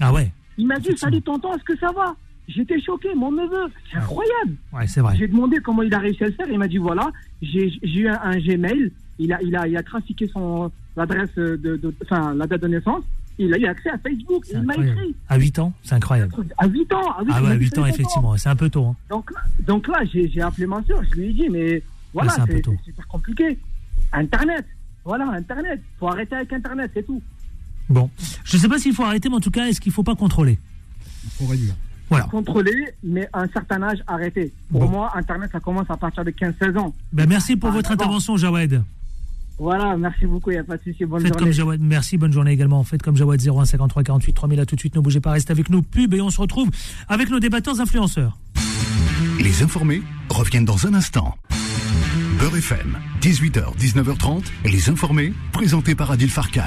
Ah 0.00 0.12
ouais, 0.12 0.30
Il 0.58 0.66
m'a 0.66 0.78
dit 0.78 0.96
Salut 0.96 1.22
tonton, 1.22 1.52
est-ce 1.54 1.64
que 1.64 1.76
ça 1.78 1.90
va? 1.92 2.14
J'étais 2.46 2.80
choqué, 2.80 3.08
mon 3.14 3.32
neveu. 3.32 3.72
C'est 3.90 3.96
incroyable. 3.98 4.54
ouais, 4.72 4.86
c'est 4.86 5.00
vrai. 5.00 5.16
J'ai 5.16 5.26
demandé 5.28 5.56
comment 5.58 5.82
il 5.82 5.94
a 5.94 5.98
réussi 5.98 6.22
à 6.24 6.26
le 6.26 6.32
faire. 6.34 6.46
Il 6.50 6.58
m'a 6.58 6.68
dit 6.68 6.76
voilà, 6.78 7.10
j'ai 7.40 7.72
j'ai 7.82 8.00
eu 8.00 8.08
un, 8.08 8.20
un 8.22 8.36
Gmail. 8.38 8.92
Il 9.18 9.32
a, 9.32 9.40
il, 9.42 9.56
a, 9.56 9.66
il 9.66 9.76
a 9.76 9.82
trafiqué 9.82 10.26
son 10.28 10.70
l'adresse 10.96 11.34
de, 11.36 11.56
de- 11.56 11.94
enfin, 12.04 12.34
la 12.34 12.46
date 12.46 12.60
de 12.62 12.68
naissance. 12.68 13.02
Il 13.36 13.52
a 13.52 13.58
eu 13.58 13.66
accès 13.66 13.90
à 13.90 13.98
Facebook. 13.98 14.44
Il 14.52 14.62
m'a 14.62 14.74
écrit. 14.74 15.14
À 15.28 15.36
8 15.36 15.58
ans, 15.58 15.72
c'est 15.82 15.94
incroyable. 15.96 16.32
À 16.56 16.66
8 16.68 16.92
ans. 16.92 17.10
À 17.18 17.22
8 17.24 17.32
Ah 17.34 17.42
ouais, 17.42 17.50
à 17.50 17.56
dit, 17.56 17.64
8 17.64 17.78
ans, 17.78 17.86
effectivement, 17.86 18.36
c'est 18.36 18.48
un 18.48 18.54
peu 18.54 18.70
tôt. 18.70 18.86
hein. 18.86 18.96
Donc, 19.10 19.28
là- 19.32 19.40
donc 19.66 19.88
là, 19.88 20.00
j'ai 20.12 20.28
j'ai 20.28 20.40
appelé 20.40 20.66
ma 20.66 20.80
soeur. 20.84 21.02
Je 21.10 21.16
lui 21.20 21.30
ai 21.30 21.32
dit 21.32 21.48
mais 21.48 21.82
voilà, 22.12 22.30
c'est 22.30 22.40
un 22.42 22.46
peu 22.46 22.52
c'est 22.56 22.62
tôt. 22.62 22.74
c'est 22.78 22.90
super 22.92 23.08
compliqué. 23.08 23.58
Internet. 24.12 24.64
Voilà, 25.04 25.28
Internet. 25.30 25.82
Faut 25.98 26.08
arrêter 26.08 26.36
avec 26.36 26.52
Internet, 26.52 26.90
c'est 26.94 27.04
tout. 27.04 27.20
Bon, 27.88 28.08
je 28.44 28.56
sais 28.56 28.68
pas 28.68 28.78
s'il 28.78 28.94
faut 28.94 29.02
arrêter, 29.04 29.28
mais 29.28 29.34
en 29.36 29.40
tout 29.40 29.50
cas, 29.50 29.66
est-ce 29.66 29.80
qu'il 29.80 29.92
faut 29.92 30.04
pas 30.04 30.14
contrôler? 30.14 30.56
Il 31.24 31.30
faut 31.30 31.46
réduire. 31.46 31.74
Voilà. 32.08 32.26
Contrôler, 32.26 32.88
mais 33.02 33.28
à 33.32 33.40
un 33.42 33.48
certain 33.48 33.82
âge, 33.82 33.98
arrêter. 34.06 34.52
Pour 34.70 34.82
Bon. 34.82 34.88
moi, 34.90 35.12
Internet, 35.16 35.50
ça 35.52 35.58
commence 35.60 35.90
à 35.90 35.96
partir 35.96 36.24
de 36.24 36.30
15-16 36.30 36.76
ans. 36.78 36.94
Ben, 37.12 37.28
merci 37.28 37.56
pour 37.56 37.70
Ah, 37.70 37.72
votre 37.72 37.90
intervention, 37.90 38.36
Jawed. 38.36 38.82
Voilà, 39.58 39.96
merci 39.96 40.26
beaucoup, 40.26 40.50
il 40.50 40.54
n'y 40.54 40.58
a 40.60 40.64
pas 40.64 40.76
de 40.76 40.82
souci. 40.82 41.04
Bonne 41.04 41.20
Faites 41.20 41.28
journée. 41.38 41.44
comme 41.44 41.52
Jawed. 41.52 41.80
Merci, 41.80 42.16
bonne 42.18 42.32
journée 42.32 42.52
également. 42.52 42.82
Faites 42.82 43.02
comme 43.02 43.16
Jawed 43.16 43.40
01 43.40 43.64
53 43.64 44.02
48 44.02 44.32
3000. 44.32 44.60
À 44.60 44.66
tout 44.66 44.74
de 44.74 44.80
suite, 44.80 44.94
ne 44.96 45.00
bougez 45.00 45.20
pas, 45.20 45.32
restez 45.32 45.52
avec 45.52 45.70
nous. 45.70 45.82
Pub 45.82 46.12
et 46.14 46.20
on 46.20 46.30
se 46.30 46.40
retrouve 46.40 46.70
avec 47.08 47.30
nos 47.30 47.38
débatteurs 47.40 47.80
influenceurs. 47.80 48.36
Les 49.40 49.62
informés 49.62 50.02
reviennent 50.28 50.64
dans 50.64 50.86
un 50.86 50.94
instant. 50.94 51.36
Beurre 52.38 52.56
FM, 52.56 52.98
18h, 53.20 53.76
19h30, 53.78 54.42
les 54.64 54.88
informés, 54.88 55.32
présentés 55.52 55.94
par 55.94 56.10
Adil 56.10 56.28
Farkan. 56.30 56.62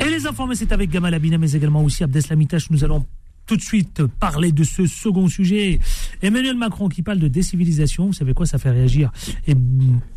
Et 0.00 0.08
les 0.08 0.26
informés, 0.26 0.54
c'est 0.54 0.72
avec 0.72 0.90
Gamal 0.90 1.12
Abina, 1.12 1.36
mais 1.36 1.52
également 1.52 1.84
aussi 1.84 2.02
Abdeslam 2.02 2.40
Itache. 2.40 2.70
Nous 2.70 2.82
allons 2.82 3.04
tout 3.46 3.56
de 3.56 3.62
suite 3.62 4.06
parler 4.06 4.52
de 4.52 4.64
ce 4.64 4.86
second 4.86 5.28
sujet. 5.28 5.80
Emmanuel 6.22 6.56
Macron 6.56 6.88
qui 6.88 7.02
parle 7.02 7.18
de 7.18 7.28
décivilisation, 7.28 8.06
vous 8.06 8.12
savez 8.12 8.34
quoi, 8.34 8.46
ça 8.46 8.58
fait 8.58 8.70
réagir. 8.70 9.10
Et 9.46 9.54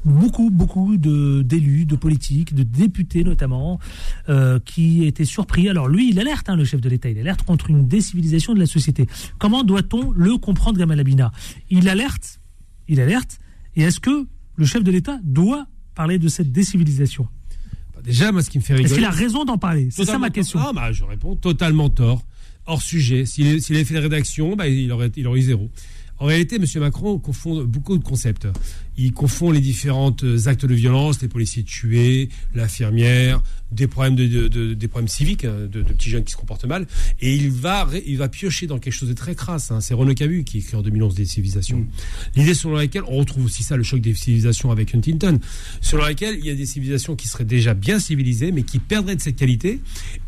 beaucoup, 0.06 0.50
beaucoup 0.50 0.98
de- 0.98 1.42
d'élus, 1.44 1.86
de, 1.86 1.96
politiques, 1.96 2.54
de 2.54 2.64
députés 2.64 3.24
notamment, 3.24 3.80
euh, 4.30 4.60
qui 4.60 5.06
étaient 5.06 5.26
surpris. 5.26 5.70
Alors 5.70 5.88
lui, 5.88 6.10
il 6.10 6.20
alerte, 6.20 6.50
hein, 6.50 6.56
le 6.56 6.66
chef 6.66 6.82
de 6.82 6.90
l'État, 6.90 7.10
il 7.10 7.20
alerte 7.20 7.44
contre 7.44 7.70
une 7.70 7.88
décivilisation 7.88 8.54
de 8.54 8.60
la 8.60 8.66
société. 8.66 9.08
Comment 9.40 9.64
doit-on 9.64 10.12
le 10.12 10.38
comprendre, 10.38 10.78
Gamal 10.80 11.00
Abina? 11.00 11.32
Il 11.70 11.88
alerte, 11.90 12.40
il 12.88 13.00
alerte, 13.00 13.40
et 13.76 13.84
est-ce 13.84 14.00
que 14.00 14.26
le 14.56 14.66
chef 14.66 14.84
de 14.84 14.92
l'État 14.92 15.20
doit 15.24 15.68
parler 15.96 16.20
de 16.20 16.28
cette 16.28 16.52
décivilisation? 16.52 17.28
Déjà, 18.04 18.34
moi, 18.34 18.44
ce 18.44 18.50
qui 18.50 18.58
me 18.58 18.64
fait 18.64 18.74
Est-ce 18.74 18.82
rigoler. 18.84 18.96
qu'il 18.98 19.06
a 19.06 19.10
raison 19.12 19.46
d'en 19.46 19.58
parler? 19.58 19.88
C'est 19.90 20.04
ça 20.04 20.20
ma 20.20 20.30
question. 20.30 20.60
Ah, 20.62 20.72
bah, 20.76 20.92
je 20.92 21.06
réponds 21.06 21.38
totalement 21.38 21.90
tort. 21.90 22.26
Hors 22.66 22.82
sujet. 22.82 23.26
S'il 23.26 23.62
s'il 23.62 23.76
avait 23.76 23.86
fait 23.86 23.94
la 23.94 24.02
rédaction, 24.02 24.58
bah, 24.58 24.68
il, 24.68 24.92
aurait, 24.92 25.10
il 25.16 25.26
aurait 25.26 25.40
eu 25.40 25.44
zéro. 25.44 25.70
En 26.20 26.26
réalité, 26.26 26.56
M. 26.56 26.66
Macron 26.80 27.20
confond 27.20 27.64
beaucoup 27.64 27.98
de 27.98 28.04
concepts. 28.04 28.48
Il 28.98 29.12
confond 29.14 29.52
les 29.52 29.60
différents 29.60 30.16
actes 30.46 30.66
de 30.66 30.74
violence, 30.76 31.22
les 31.22 31.28
policiers 31.28 31.64
tués, 31.64 32.30
l'infirmière, 32.54 33.42
des 33.72 33.88
problèmes 33.88 34.16
de, 34.16 34.28
de- 34.28 34.48
de- 34.48 34.74
des 34.76 34.88
problèmes 34.88 35.08
civiques, 35.08 35.46
hein, 35.46 35.68
de, 35.72 35.82
petits 35.82 36.10
jeunes 36.12 36.24
qui 36.24 36.32
se 36.32 36.38
comportent 36.38 36.66
mal, 36.66 36.86
et 37.22 37.36
il 37.36 37.50
va 37.50 37.88
il 38.06 38.18
va 38.18 38.30
piocher 38.30 38.68
dans 38.68 38.78
quelque 38.78 38.94
chose 38.94 39.10
de 39.10 39.14
très 39.16 39.34
crasse. 39.36 39.72
hein. 39.72 39.82
C'est 39.82 39.94
Renaud 39.96 40.14
Camus 40.14 40.44
qui 40.44 40.60
écrit 40.60 40.76
en 40.76 40.82
2011 40.84 41.16
des 41.16 41.26
civilisations. 41.26 41.86
L'idée 42.36 42.54
selon 42.54 42.76
laquelle 42.76 43.04
on 43.08 43.18
retrouve 43.18 43.46
aussi 43.46 43.64
ça, 43.64 43.76
le 43.78 43.84
choc 43.84 44.00
des 44.00 44.14
civilisations 44.14 44.70
avec 44.72 44.94
Huntington, 44.94 45.40
selon 45.82 46.04
laquelle 46.04 46.38
il 46.40 46.46
y 46.46 46.50
a 46.52 46.56
des 46.56 46.66
civilisations 46.68 47.16
qui 47.16 47.28
seraient 47.28 47.46
déjà 47.46 47.74
bien 47.74 48.00
civilisées, 48.00 48.52
mais 48.52 48.62
qui 48.64 48.78
perdraient 48.80 49.16
de 49.16 49.22
cette 49.22 49.38
qualité, 49.38 49.80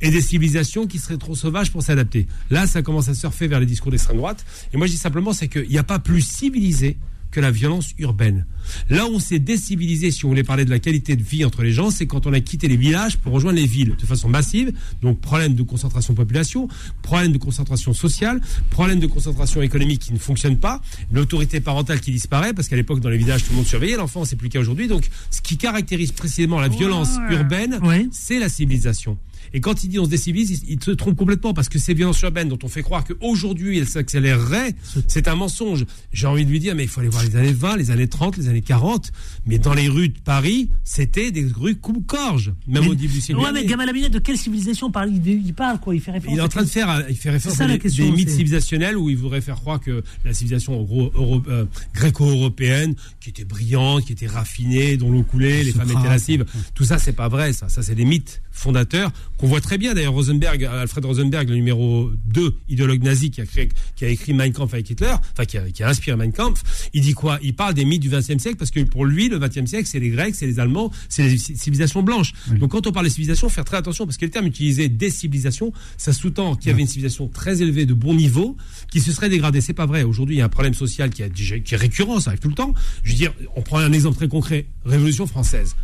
et 0.01 0.09
des 0.09 0.22
civilisations 0.22 0.88
qui 0.88 0.97
seraient 0.97 1.18
trop 1.18 1.36
sauvages 1.36 1.72
pour 1.72 1.84
s'adapter. 1.84 2.26
Là, 2.49 2.66
ça 2.68 2.82
commence 2.82 3.09
à 3.09 3.13
surfer 3.13 3.47
vers 3.47 3.59
les 3.59 3.66
discours 3.68 3.91
d'extrême 3.91 4.18
droite. 4.18 4.43
Et 4.74 4.78
moi, 4.78 4.88
je 4.88 4.93
dis 4.93 4.97
simplement, 4.97 5.34
c'est 5.34 5.47
qu'il 5.47 5.70
n'y 5.70 5.78
a 5.78 5.84
pas 5.84 5.99
plus 5.99 6.22
civilisé 6.22 6.97
que 7.36 7.42
la 7.42 7.52
violence 7.52 7.94
urbaine. 8.00 8.46
Là 8.90 9.08
où 9.08 9.16
on 9.16 9.20
s'est 9.20 9.40
décivilisé, 9.40 10.10
si 10.10 10.24
on 10.24 10.30
voulait 10.30 10.44
parler 10.46 10.64
de 10.64 10.70
la 10.70 10.80
qualité 10.80 11.18
de 11.18 11.22
vie 11.22 11.44
entre 11.44 11.64
les 11.64 11.74
gens, 11.74 11.92
c'est 11.92 12.06
quand 12.08 12.26
on 12.28 12.32
a 12.32 12.40
quitté 12.40 12.70
les 12.70 12.78
villages 12.78 13.18
pour 13.18 13.34
rejoindre 13.34 13.58
les 13.58 13.66
villes 13.68 13.94
de 14.00 14.06
façon 14.06 14.30
massive. 14.30 14.72
Donc 15.02 15.20
problème 15.20 15.54
de 15.54 15.62
concentration 15.64 16.14
de 16.14 16.18
population, 16.18 16.70
problème 17.02 17.34
de 17.34 17.38
concentration 17.38 17.94
sociale, 17.94 18.40
problème 18.70 19.00
de 19.02 19.08
concentration 19.08 19.62
économique 19.62 20.00
qui 20.00 20.14
ne 20.14 20.18
fonctionne 20.18 20.56
pas, 20.58 20.82
l'autorité 21.12 21.60
parentale 21.60 22.00
qui 22.00 22.12
disparaît 22.12 22.54
parce 22.54 22.70
qu'à 22.70 22.78
l'époque 22.78 23.02
dans 23.02 23.10
les 23.10 23.18
villages 23.18 23.44
tout 23.44 23.50
le 23.52 23.58
monde 23.58 23.68
surveillait 23.68 23.98
l'enfant, 23.98 24.24
c'est 24.24 24.38
plus 24.38 24.48
qu'à 24.48 24.62
aujourd'hui. 24.62 24.88
Donc 24.88 25.10
ce 25.30 25.42
qui 25.42 25.58
caractérise 25.58 26.14
précisément 26.14 26.62
la 26.62 26.70
violence 26.70 27.10
Ouais. 27.30 27.36
urbaine, 27.36 27.80
c'est 28.14 28.40
la 28.40 28.48
civilisation. 28.48 29.18
Et 29.54 29.62
quand 29.62 29.84
il 29.84 29.89
dit 29.89 30.00
on 30.00 30.06
se 30.06 30.10
décivilise, 30.10 30.52
il, 30.68 30.74
il 30.74 30.84
se 30.84 30.91
trompe 30.91 31.16
complètement 31.16 31.54
parce 31.54 31.70
que 31.70 31.80
ces 31.80 31.93
violences 31.93 32.22
urbaines 32.22 32.50
dont 32.50 32.60
on 32.64 32.68
fait 32.68 32.82
croire 32.82 33.04
qu'aujourd'hui 33.04 33.78
elles 33.80 33.88
s'accéléreraient, 33.88 34.76
c'est 35.08 35.28
un 35.28 35.36
mensonge. 35.36 35.86
J'ai 36.14 36.28
envie 36.28 36.46
de 36.46 36.50
lui 36.52 36.60
dire, 36.60 36.76
mais 36.76 36.84
il 36.84 36.89
faut 36.89 37.00
aller 37.02 37.10
voir 37.10 37.24
les 37.24 37.36
années 37.36 37.54
20, 37.54 37.78
les 37.78 37.91
années 37.91 38.08
30, 38.08 38.38
les 38.38 38.48
années 38.50 38.62
40. 38.62 39.12
Mais 39.46 39.58
dans 39.58 39.74
les 39.74 39.88
rues 39.88 40.10
de 40.10 40.20
Paris, 40.20 40.70
c'était 40.84 41.32
des 41.32 41.46
rues 41.46 41.76
coupe-corge, 41.76 42.54
même 42.68 42.84
Mais- 42.84 42.89
au 42.89 42.96
début 42.96 43.14
du 43.14 43.22
siècle 43.22 43.41
Ouais, 43.41 43.52
mais 43.52 43.66
Gamal 43.66 43.89
Abina, 43.89 44.10
de 44.10 44.20
quelle 44.20 44.38
civilisation 44.38 44.91
parle 44.91 45.12
il, 45.14 45.54
parle 45.54 45.80
quoi 45.80 45.96
Il 45.96 46.02
fait 46.02 46.12
référence 46.12 46.36
Il 46.36 46.39
est 46.39 46.43
en 46.43 46.48
train 46.48 46.64
de 46.64 46.68
faire, 46.70 46.89
euh, 46.89 47.02
il 47.10 47.16
fait 47.16 47.30
référence 47.30 47.60
à 47.62 47.68
des, 47.68 47.80
question, 47.80 48.06
des 48.06 48.12
mythes 48.12 48.30
civilisationnels 48.30 48.98
où 48.98 49.10
il 49.10 49.18
voudrait 49.18 49.41
faire 49.41 49.56
croire 49.56 49.80
que 49.80 50.04
la 50.24 50.34
civilisation 50.34 50.80
en 50.80 50.84
gros 50.84 51.12
euro- 51.16 51.41
euh, 51.48 51.66
gréco-européenne, 51.93 52.96
qui 53.20 53.30
était 53.30 53.43
brillante, 53.46 54.06
qui 54.06 54.14
était 54.14 54.28
raffinée, 54.28 54.98
dont 54.98 55.12
l'eau 55.12 55.24
coulait, 55.24 55.64
les 55.64 55.72
femmes 55.72 55.89
étaient 55.89 56.08
lascives, 56.08 56.46
tout 56.74 56.86
ça 56.86 56.98
c'est 56.98 57.14
pas 57.14 57.28
vrai, 57.28 57.54
ça, 57.54 57.70
ça 57.70 57.84
c'est 57.84 57.96
des 57.96 58.06
mythes 58.06 58.41
fondateurs 58.56 59.12
qu'on 59.38 59.47
voit 59.47 59.62
très 59.62 59.78
bien. 59.78 59.93
D'ailleurs, 59.93 60.14
Rosenberg, 60.14 60.64
Alfred 60.64 61.06
Rosenberg, 61.06 61.49
le 61.49 61.56
numéro 61.56 62.10
2, 62.28 62.56
idéologue 62.70 63.03
nazi 63.03 63.30
qui 63.30 63.41
a, 63.41 63.45
créé, 63.45 63.70
qui 63.95 64.06
a 64.06 64.08
écrit 64.08 64.34
Mein 64.34 64.51
Kampf 64.51 64.74
avec 64.74 64.89
Hitler, 64.89 65.14
enfin 65.34 65.45
qui 65.45 65.58
a, 65.58 65.70
qui 65.70 65.84
a 65.84 65.89
inspiré 65.89 66.16
Mein 66.18 66.32
Kampf, 66.32 66.64
il 66.93 67.01
dit 67.01 67.14
quoi? 67.14 67.38
Il 67.43 67.53
parle 67.53 67.74
des 67.74 67.86
mythes 67.86 68.01
du 68.01 68.10
XXe 68.10 68.38
siècle 68.38 68.56
parce 68.56 68.72
que 68.72 68.80
pour 68.80 69.06
lui, 69.06 69.30
le 69.30 69.38
XXe 69.38 69.66
siècle, 69.66 69.88
c'est 69.91 69.99
les 69.99 70.10
Grecs, 70.10 70.36
c'est 70.36 70.47
les 70.47 70.60
Allemands, 70.60 70.91
c'est 71.10 71.24
les 71.24 71.38
civilisations 71.38 72.01
blanches. 72.01 72.34
Donc 72.51 72.72
quand 72.72 72.88
on 72.88 72.91
parle 72.91 73.06
de 73.06 73.12
civilisation, 73.12 73.49
faire 73.49 73.66
très 73.66 73.78
attention 73.78 74.06
parce 74.06 74.18
que 74.18 74.26
le 74.26 74.32
terme 74.32 74.47
utilisé 74.47 74.88
décivilisation, 74.88 75.74
ça 75.97 76.14
sous-tend 76.14 76.56
qu'il 76.56 76.70
y 76.70 76.74
avait 76.74 76.82
une 76.82 76.88
civilisation 76.88 77.28
très 77.28 77.62
élevée 77.62 77.86
de 77.86 77.93
bon 77.93 78.14
niveau 78.14 78.56
qui 78.89 79.01
se 79.01 79.12
serait 79.12 79.30
dégradée. 79.30 79.62
C'est 79.62 79.74
pas 79.74 79.86
vrai. 79.86 80.03
Aujourd'hui, 80.03 80.36
il 80.36 80.39
y 80.39 80.41
a 80.41 80.45
un 80.45 80.49
problème 80.49 80.74
social 80.74 81.10
qui, 81.10 81.24
a, 81.24 81.30
qui 81.30 81.74
est 81.74 81.78
récurrent, 81.78 82.20
ça 82.20 82.32
arrive 82.32 82.39
tout 82.39 82.49
le 82.49 82.56
temps. 82.56 82.74
Je 83.03 83.12
veux 83.12 83.18
dire, 83.18 83.34
on 83.56 83.62
prend 83.62 83.80
un 83.80 83.91
exemple 83.91 84.16
très 84.16 84.28
concret. 84.28 84.66
Révolution 84.86 85.28
française. 85.28 85.76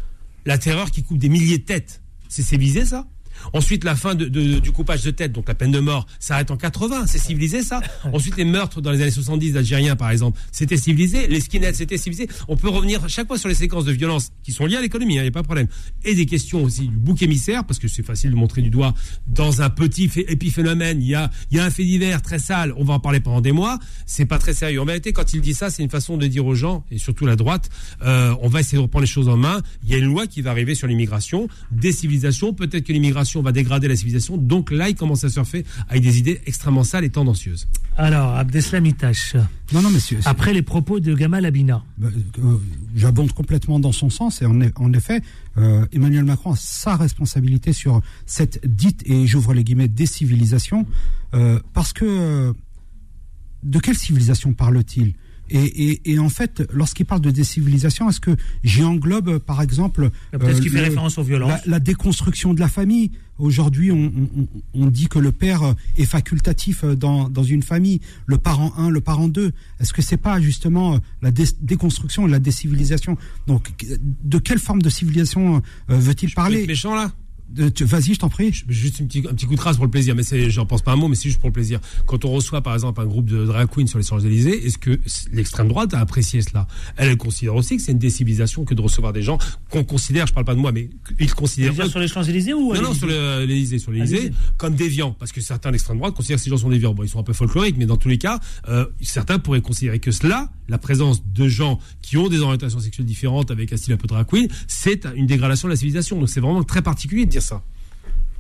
La 0.46 0.58
terreur 0.58 0.92
qui 0.92 1.04
coupe 1.04 1.18
des 1.18 1.30
milliers 1.30 1.58
de 1.58 1.64
têtes. 1.64 2.02
C'est 2.32 2.44
civilisé, 2.44 2.86
ça? 2.86 3.06
Ensuite, 3.54 3.84
la 3.84 3.96
fin 3.96 4.16
du 4.16 4.72
coupage 4.72 5.04
de 5.04 5.12
tête, 5.12 5.32
donc 5.32 5.48
la 5.48 5.56
peine 5.56 5.72
de 5.72 5.80
mort, 5.80 6.06
s'arrête 6.20 6.52
en 6.52 6.58
80. 6.58 7.08
C'est 7.08 7.20
civilisé, 7.20 7.64
ça? 7.64 7.82
Ensuite, 8.14 8.38
les 8.38 8.46
meurtres 8.46 8.82
dans 8.82 8.92
les 8.92 9.02
années 9.02 9.12
70 9.12 9.54
d'Algériens, 9.54 9.96
par 9.96 10.12
exemple, 10.12 10.40
c'était 10.52 10.78
civilisé. 10.78 11.28
Les 11.28 11.42
skinheads, 11.42 11.74
c'était 11.74 11.98
civilisé. 11.98 12.30
On 12.48 12.58
peut 12.58 12.70
revenir 12.70 13.08
chaque 13.10 13.28
fois 13.28 13.38
sur 13.38 13.50
les 13.50 13.56
séquences 13.56 13.86
de 13.86 13.92
violence 13.92 14.32
qui 14.44 14.52
sont 14.52 14.66
liées 14.66 14.78
à 14.78 14.82
l'économie, 14.82 15.16
il 15.16 15.22
n'y 15.22 15.28
a 15.28 15.32
pas 15.32 15.42
de 15.42 15.46
problème. 15.46 15.68
Et 16.04 16.16
des 16.16 16.26
questions 16.26 16.64
aussi 16.64 16.88
du 16.88 16.98
bouc 16.98 17.22
émissaire, 17.22 17.64
parce 17.66 17.80
que 17.80 17.88
c'est 17.88 18.04
facile 18.04 18.32
de 18.32 18.36
montrer 18.36 18.62
du 18.62 18.70
doigt 18.70 18.94
dans 19.28 19.62
un 19.62 19.70
petit 19.70 20.10
épiphénomène. 20.28 21.02
Il 21.02 21.08
y 21.08 21.16
a, 21.16 21.30
il 21.52 21.58
y 21.58 21.60
a 21.60 21.66
un 21.66 21.70
fait 21.70 21.84
divers 21.84 22.22
très 22.22 22.40
sale, 22.40 22.74
on 22.78 22.84
va 22.84 22.96
en 22.96 23.00
parler 23.00 23.20
pendant 23.20 23.42
des 23.42 23.52
mois. 23.52 23.80
C'est 24.06 24.26
pas 24.26 24.38
très 24.38 24.54
sérieux. 24.54 24.82
En 24.82 24.86
vérité, 24.86 25.14
quand 25.14 25.34
il 25.34 25.42
dit 25.42 25.54
ça, 25.54 25.70
c'est 25.70 25.84
une 25.84 25.90
façon 25.90 26.18
de 26.18 26.28
dire 26.28 26.46
aux 26.46 26.56
gens, 26.56 26.84
et 26.92 26.98
surtout 26.98 27.26
la 27.26 27.36
droite, 27.36 27.70
euh, 28.04 28.36
on 28.42 28.48
va 28.48 28.60
essayer 28.60 28.78
de 28.78 28.84
reprendre 28.84 29.02
les 29.04 29.08
choses 29.08 29.30
en 29.30 29.38
main. 29.38 29.62
Il 29.84 29.90
y 29.90 29.96
a 29.96 29.98
une 29.98 30.06
loi 30.06 30.28
qui 30.28 30.42
va 30.42 30.52
arriver 30.52 30.76
sur 30.76 30.88
l'immigration, 30.88 31.48
des 31.72 31.92
civilisations. 31.92 32.54
Peut-être 32.54 32.86
que 32.86 32.94
l'immigration 32.94 33.31
va 33.42 33.52
dégrader 33.52 33.88
la 33.88 33.96
civilisation. 33.96 34.36
Donc 34.38 34.72
là, 34.72 34.90
il 34.90 34.96
commence 34.96 35.24
à 35.24 35.30
surfer 35.30 35.64
avec 35.88 36.04
des 36.04 36.18
idées 36.20 36.42
extrêmement 36.46 36.84
sales 36.84 37.06
et 37.06 37.10
tendancieuses. 37.10 37.68
Alors, 37.98 38.36
Abdeslam 38.36 38.86
Itache, 38.86 39.36
Non, 39.74 39.82
non, 39.82 39.90
c'est- 40.00 40.18
après 40.28 40.54
les 40.54 40.62
propos 40.64 41.00
de 41.00 41.14
Gamal 41.14 41.46
Abina. 41.46 41.84
Bah, 41.98 42.08
euh, 42.40 42.58
J'abonde 42.96 43.32
complètement 43.32 43.80
dans 43.80 43.92
son 43.94 44.10
sens 44.10 44.42
et 44.42 44.46
en, 44.46 44.60
en 44.76 44.94
effet, 44.94 45.22
euh, 45.58 45.86
Emmanuel 45.94 46.26
Macron 46.26 46.52
a 46.52 46.56
sa 46.58 46.98
responsabilité 46.98 47.72
sur 47.72 48.02
cette 48.26 48.60
dite, 48.68 49.04
et 49.06 49.28
j'ouvre 49.28 49.54
les 49.54 49.64
guillemets, 49.64 49.88
décivilisation, 49.88 50.86
euh, 51.34 51.60
parce 51.74 51.94
que 51.94 52.04
euh, 52.06 52.54
de 53.64 53.80
quelle 53.80 53.98
civilisation 53.98 54.54
parle-t-il? 54.54 55.14
Et, 55.54 55.90
et, 55.92 56.12
et 56.14 56.20
en 56.20 56.30
fait, 56.30 56.64
lorsqu'il 56.74 57.06
parle 57.06 57.22
de 57.22 57.32
décivilisation, 57.32 58.10
est-ce 58.10 58.20
que 58.20 58.36
j'y 58.64 58.84
englobe, 58.84 59.28
euh, 59.30 59.40
par 59.40 59.62
exemple, 59.62 60.10
Peut-être 60.32 60.60
qu'il 60.62 60.70
fait 60.72 60.78
le- 60.78 60.84
référence 60.86 61.18
aux 61.18 61.24
violences. 61.24 61.50
la, 61.66 61.72
la 61.74 61.80
déconstruction 61.80 62.54
de 62.54 62.60
la 62.60 62.68
famille. 62.68 63.12
Aujourd'hui, 63.38 63.92
on, 63.92 64.12
on- 64.38 64.48
on 64.76 64.86
dit 64.88 65.08
que 65.08 65.18
le 65.20 65.32
père 65.32 65.64
euh, 65.64 65.74
est 65.98 66.06
facultatif 66.06 66.84
euh, 66.84 66.96
dans, 66.96 67.28
dans 67.28 67.44
une 67.44 67.64
famille, 67.64 68.00
le 68.28 68.38
parent 68.38 68.72
1, 68.78 68.90
le 68.90 69.02
parent 69.02 69.28
2. 69.28 69.52
Est-ce 69.80 69.94
que 69.94 70.02
c'est 70.02 70.18
pas 70.18 70.40
justement 70.40 70.96
euh, 70.96 70.98
la 71.22 71.32
dé- 71.32 71.46
déconstruction 71.62 72.28
et 72.28 72.32
la 72.32 72.40
décivilisation? 72.40 73.18
Donc, 73.48 73.72
de 74.24 74.38
quelle 74.38 74.60
forme 74.60 74.82
de 74.82 74.90
civilisation 74.90 75.56
euh, 75.90 75.98
veut-il 75.98 76.34
parler? 76.34 76.62
être 76.62 76.68
méchant 76.68 76.96
là? 76.96 77.12
Vas-y, 77.56 78.14
je 78.14 78.20
t'en 78.20 78.30
prie. 78.30 78.52
Juste 78.68 79.02
un 79.02 79.06
petit, 79.06 79.20
un 79.20 79.34
petit 79.34 79.46
coup 79.46 79.54
de 79.54 79.60
trace 79.60 79.76
pour 79.76 79.86
le 79.86 79.92
plaisir, 79.92 80.16
mais 80.16 80.24
j'en 80.50 80.66
pense 80.66 80.82
pas 80.82 80.92
un 80.92 80.96
mot, 80.96 81.08
mais 81.08 81.16
c'est 81.16 81.30
juste 81.30 81.40
pour 81.40 81.50
le 81.50 81.54
plaisir. 81.54 81.80
Quand 82.06 82.26
on 82.26 82.32
reçoit 82.32 82.62
par 82.62 82.74
exemple 82.74 83.02
un 83.02 83.06
groupe 83.06 83.30
de 83.30 83.46
drag 83.46 83.68
queens 83.70 83.88
sur 83.88 83.98
les 83.98 84.06
Champs-Élysées, 84.06 84.66
est-ce 84.66 84.78
que 84.78 85.00
l'extrême 85.32 85.68
droite 85.68 85.94
a 85.94 86.00
apprécié 86.00 86.42
cela? 86.42 86.68
Elle, 86.98 87.10
elle 87.10 87.18
considère 87.18 87.56
aussi 87.56 87.78
que 87.78 87.84
c'est 87.84 87.92
une 87.92 88.00
décivilisation 88.00 88.66
que 88.66 88.74
de 88.74 88.82
recevoir 88.82 89.14
des 89.14 89.22
gens 89.22 89.38
qu'on 89.70 89.84
considère, 89.84 90.28
je 90.28 90.34
parle 90.34 90.46
pas 90.46 90.56
de 90.56 90.60
moi, 90.60 90.72
mais 90.72 90.90
ils 91.20 91.34
considèrent. 91.34 91.90
sur 91.90 92.00
les 92.00 92.08
Champs-Élysées 92.08 92.54
ou 92.54 92.74
Non, 92.74 92.82
non, 92.82 92.94
sur 92.94 93.08
l'Élysée, 93.08 93.80
sur 93.80 93.92
l'Élysée, 93.92 94.32
comme 94.58 94.76
déviants, 94.76 95.12
parce 95.12 95.32
que 95.32 95.42
certains 95.42 95.72
l'extrême 95.72 95.98
droite 95.98 96.14
considèrent 96.14 96.38
que 96.38 96.44
ces 96.44 96.50
gens 96.50 96.58
sont 96.58 96.70
déviants. 96.70 96.94
Bon, 96.94 97.04
ils 97.04 97.10
sont 97.10 97.20
un 97.20 97.24
peu 97.24 97.34
folkloriques, 97.34 97.78
mais 97.78 97.86
dans 97.86 97.98
tous 97.98 98.10
les 98.10 98.18
cas, 98.18 98.40
euh, 98.68 98.86
certains 99.02 99.40
pourraient 99.40 99.62
considérer 99.62 100.00
que 100.00 100.12
cela, 100.12 100.50
la 100.68 100.78
présence 100.78 101.26
de 101.26 101.48
gens 101.48 101.80
qui 102.02 102.18
ont 102.18 102.30
des 102.30 102.40
orientations 102.40 102.80
sexuelles 102.80 103.06
différentes 103.06 103.52
avec 103.52 103.72
un 103.74 103.78
style 103.78 103.94
un 103.94 103.98
peu 103.98 104.08
drag 104.08 104.26
queen, 104.28 104.48
c'est 104.68 105.06
une 105.16 105.26
dégradation 105.26 105.68
de 105.68 105.74
la 105.74 105.78
civilisation. 105.78 106.18
Donc 106.20 106.30
c'est 106.30 106.40
vraiment 106.40 106.64
très 106.64 106.82
particulier 106.82 107.26
de 107.26 107.32
dire 107.32 107.41
ça. 107.42 107.62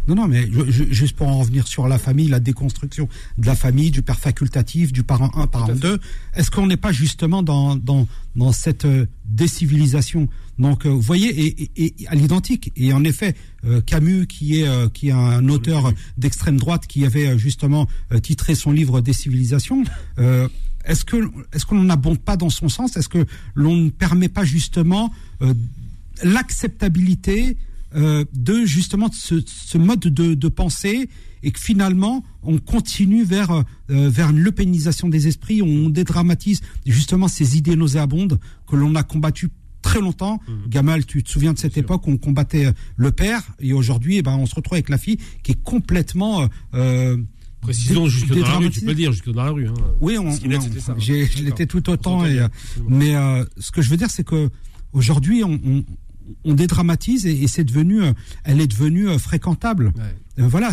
Non, 0.07 0.15
non, 0.15 0.27
mais 0.27 0.49
juste 0.71 1.15
pour 1.15 1.27
en 1.27 1.37
revenir 1.37 1.67
sur 1.67 1.87
la 1.87 1.99
famille, 1.99 2.27
la 2.27 2.39
déconstruction 2.39 3.07
de 3.37 3.45
la 3.45 3.55
famille, 3.55 3.91
du 3.91 4.01
père 4.01 4.19
facultatif, 4.19 4.91
du 4.91 5.03
parent 5.03 5.29
1, 5.35 5.45
parent 5.45 5.75
2, 5.75 5.99
est-ce 6.35 6.49
qu'on 6.49 6.65
n'est 6.65 6.77
pas 6.77 6.91
justement 6.91 7.43
dans, 7.43 7.75
dans, 7.75 8.07
dans 8.35 8.51
cette 8.51 8.85
euh, 8.85 9.05
décivilisation? 9.25 10.27
Donc, 10.57 10.85
euh, 10.87 10.89
vous 10.89 11.01
voyez, 11.01 11.69
et, 11.77 11.93
à 12.07 12.15
l'identique. 12.15 12.71
Et 12.75 12.93
en 12.93 13.03
effet, 13.03 13.35
euh, 13.63 13.81
Camus, 13.81 14.25
qui 14.25 14.61
est, 14.61 14.91
qui 14.91 15.09
est 15.09 15.13
un 15.13 15.47
auteur 15.49 15.93
d'extrême 16.17 16.57
droite, 16.57 16.87
qui 16.87 17.05
avait 17.05 17.37
justement 17.37 17.87
titré 18.23 18.55
son 18.55 18.71
livre 18.71 19.01
Décivilisation, 19.01 19.83
est-ce 20.85 21.05
que 21.05 21.29
est-ce 21.53 21.65
qu'on 21.65 21.83
n'abonde 21.83 22.19
pas 22.19 22.37
dans 22.37 22.49
son 22.49 22.69
sens? 22.69 22.97
Est-ce 22.97 23.09
que 23.09 23.25
l'on 23.53 23.75
ne 23.75 23.89
permet 23.91 24.29
pas 24.29 24.43
justement 24.43 25.11
l'acceptabilité 26.23 27.55
euh, 27.95 28.23
de 28.33 28.63
justement 28.65 29.09
ce, 29.11 29.77
mode 29.77 29.99
de, 29.99 30.47
pensée 30.47 31.09
et 31.43 31.51
que 31.51 31.59
finalement 31.59 32.23
on 32.41 32.57
continue 32.57 33.25
vers 33.25 33.51
euh, 33.51 33.63
vers 33.87 34.29
une 34.29 34.39
lepénisation 34.39 35.09
des 35.09 35.27
esprits, 35.27 35.61
on 35.61 35.89
dédramatise 35.89 36.61
justement 36.85 37.27
ces 37.27 37.57
idées 37.57 37.75
nauséabondes 37.75 38.39
que 38.65 38.77
l'on 38.77 38.95
a 38.95 39.03
combattues 39.03 39.49
très 39.81 39.99
longtemps. 39.99 40.39
Mmh. 40.47 40.69
Gamal, 40.69 41.05
tu 41.05 41.21
te 41.21 41.29
souviens 41.29 41.51
de 41.51 41.57
cette 41.57 41.77
époque 41.77 42.07
où 42.07 42.11
on 42.11 42.17
combattait 42.17 42.67
euh, 42.67 42.71
le 42.95 43.11
père 43.11 43.43
et 43.59 43.73
aujourd'hui, 43.73 44.17
eh 44.17 44.21
ben, 44.21 44.37
on 44.37 44.45
se 44.45 44.55
retrouve 44.55 44.75
avec 44.75 44.87
la 44.87 44.97
fille 44.97 45.17
qui 45.43 45.51
est 45.51 45.61
complètement 45.63 46.47
Précisons 47.61 48.07
jusque 48.07 48.33
dans 48.33 48.41
la 48.41 48.57
rue, 48.57 48.69
tu 48.71 48.79
peux 48.81 48.87
le 48.87 48.95
dire, 48.95 49.11
jusque 49.11 49.29
dans 49.31 49.43
la 49.43 49.51
rue. 49.51 49.67
Hein. 49.67 49.73
Oui, 49.99 50.17
on, 50.17 50.31
je 50.31 51.43
l'étais 51.43 51.67
tout 51.67 51.89
autant. 51.91 52.25
Et, 52.25 52.43
mais 52.87 53.13
ce 53.57 53.69
que 53.71 53.83
je 53.83 53.89
veux 53.91 53.97
dire, 53.97 54.09
c'est 54.09 54.23
que 54.23 54.49
aujourd'hui, 54.93 55.43
on, 55.43 55.59
on 55.63 55.85
dédramatise 56.45 57.25
et, 57.25 57.47
c'est 57.47 57.63
devenu, 57.63 58.01
euh, 58.01 58.13
elle 58.43 58.61
est 58.61 58.67
devenue 58.67 59.09
euh, 59.09 59.17
fréquentable. 59.17 59.93
Euh, 60.39 60.47
voilà. 60.47 60.71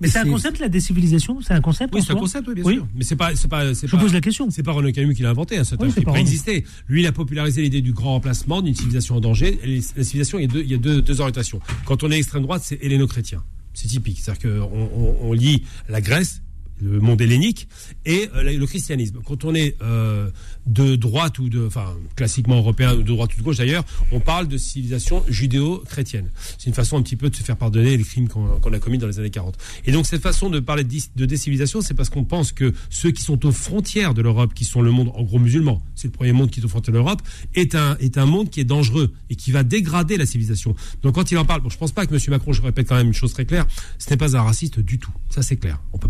mais 0.00 0.08
c'est 0.08 0.18
un 0.18 0.28
concept 0.28 0.58
la 0.58 0.68
décivilisation, 0.68 1.40
c'est 1.40 1.54
un 1.54 1.60
concept. 1.60 1.94
Oui, 1.94 2.02
c'est 2.04 2.12
un 2.12 2.16
concept, 2.16 2.50
bien 2.50 2.64
sûr. 2.64 2.86
Mais 2.94 3.04
c'est 3.04 3.16
pas, 3.16 3.34
c'est 3.34 3.48
pas, 3.48 3.72
Je 3.72 3.96
pose 3.96 4.12
la 4.12 4.20
question. 4.20 4.50
C'est 4.50 4.62
pas 4.62 4.72
René 4.72 4.92
Camus 4.92 5.14
qui 5.14 5.22
l'a 5.22 5.30
inventé, 5.30 5.58
hein, 5.58 5.64
c'est 5.64 5.80
un 5.80 5.90
qui 5.90 6.00
préexistait. 6.02 6.64
Lui, 6.88 7.02
il 7.02 7.06
a 7.06 7.12
popularisé 7.12 7.62
l'idée 7.62 7.80
du 7.80 7.92
grand 7.92 8.12
remplacement 8.12 8.62
d'une 8.62 8.74
civilisation 8.74 9.16
en 9.16 9.20
danger. 9.20 9.58
la 9.64 10.04
civilisation, 10.04 10.38
il 10.38 10.42
y 10.42 10.44
a 10.44 10.48
deux, 10.48 10.62
il 10.62 10.70
y 10.70 10.74
a 10.74 10.78
deux, 10.78 11.20
orientations. 11.20 11.60
Quand 11.84 12.02
on 12.02 12.10
est 12.10 12.18
extrême 12.18 12.42
droite, 12.42 12.62
c'est 12.64 12.82
helléno-chrétien. 12.82 13.42
C'est 13.74 13.88
typique. 13.88 14.20
C'est-à-dire 14.20 14.50
qu'on 14.50 15.16
on 15.22 15.32
lit 15.32 15.64
la 15.88 16.00
Grèce 16.00 16.42
le 16.80 17.00
monde 17.00 17.20
hellénique 17.20 17.68
et 18.06 18.28
euh, 18.34 18.42
le 18.42 18.66
christianisme. 18.66 19.20
Quand 19.24 19.44
on 19.44 19.54
est 19.54 19.76
euh, 19.82 20.30
de 20.68 20.96
droite 20.96 21.38
ou 21.38 21.48
de, 21.48 21.66
enfin, 21.66 21.94
classiquement 22.16 22.56
européen 22.56 22.94
ou 22.94 23.02
de 23.02 23.08
droite 23.08 23.34
ou 23.34 23.38
de 23.38 23.42
gauche 23.42 23.56
d'ailleurs, 23.56 23.84
on 24.12 24.20
parle 24.20 24.48
de 24.48 24.56
civilisation 24.56 25.24
judéo-chrétienne. 25.28 26.30
C'est 26.58 26.66
une 26.66 26.74
façon 26.74 26.98
un 26.98 27.02
petit 27.02 27.16
peu 27.16 27.30
de 27.30 27.36
se 27.36 27.42
faire 27.42 27.56
pardonner 27.56 27.96
les 27.96 28.04
crimes 28.04 28.28
qu'on 28.28 28.72
a 28.72 28.78
commis 28.78 28.98
dans 28.98 29.06
les 29.06 29.18
années 29.18 29.30
40. 29.30 29.56
Et 29.86 29.92
donc 29.92 30.06
cette 30.06 30.22
façon 30.22 30.50
de 30.50 30.60
parler 30.60 30.84
de, 30.84 31.26
décivilisation, 31.26 31.80
c'est 31.80 31.94
parce 31.94 32.10
qu'on 32.10 32.24
pense 32.24 32.52
que 32.52 32.74
ceux 32.90 33.10
qui 33.10 33.22
sont 33.22 33.46
aux 33.46 33.52
frontières 33.52 34.14
de 34.14 34.22
l'Europe, 34.22 34.52
qui 34.54 34.64
sont 34.64 34.82
le 34.82 34.90
monde 34.90 35.10
en 35.14 35.22
gros 35.22 35.38
musulman, 35.38 35.82
c'est 35.94 36.08
le 36.08 36.12
premier 36.12 36.32
monde 36.32 36.50
qui 36.50 36.60
est 36.60 36.64
aux 36.64 36.68
frontières 36.68 36.92
de 36.92 36.98
l'Europe, 36.98 37.22
est 37.54 37.74
un, 37.74 37.96
est 38.00 38.18
un 38.18 38.26
monde 38.26 38.50
qui 38.50 38.60
est 38.60 38.64
dangereux 38.64 39.12
et 39.30 39.36
qui 39.36 39.52
va 39.52 39.62
dégrader 39.62 40.16
la 40.16 40.26
civilisation. 40.26 40.74
Donc 41.02 41.14
quand 41.14 41.30
il 41.30 41.38
en 41.38 41.44
parle, 41.44 41.62
bon, 41.62 41.70
je 41.70 41.78
pense 41.78 41.92
pas 41.92 42.06
que 42.06 42.14
M. 42.14 42.20
Macron, 42.28 42.52
je 42.52 42.62
répète 42.62 42.88
quand 42.88 42.96
même 42.96 43.08
une 43.08 43.14
chose 43.14 43.32
très 43.32 43.46
claire, 43.46 43.66
ce 43.98 44.10
n'est 44.10 44.16
pas 44.16 44.36
un 44.36 44.42
raciste 44.42 44.80
du 44.80 44.98
tout. 44.98 45.12
Ça 45.30 45.42
c'est 45.42 45.56
clair. 45.56 45.80
On 45.92 45.98
peut 45.98 46.08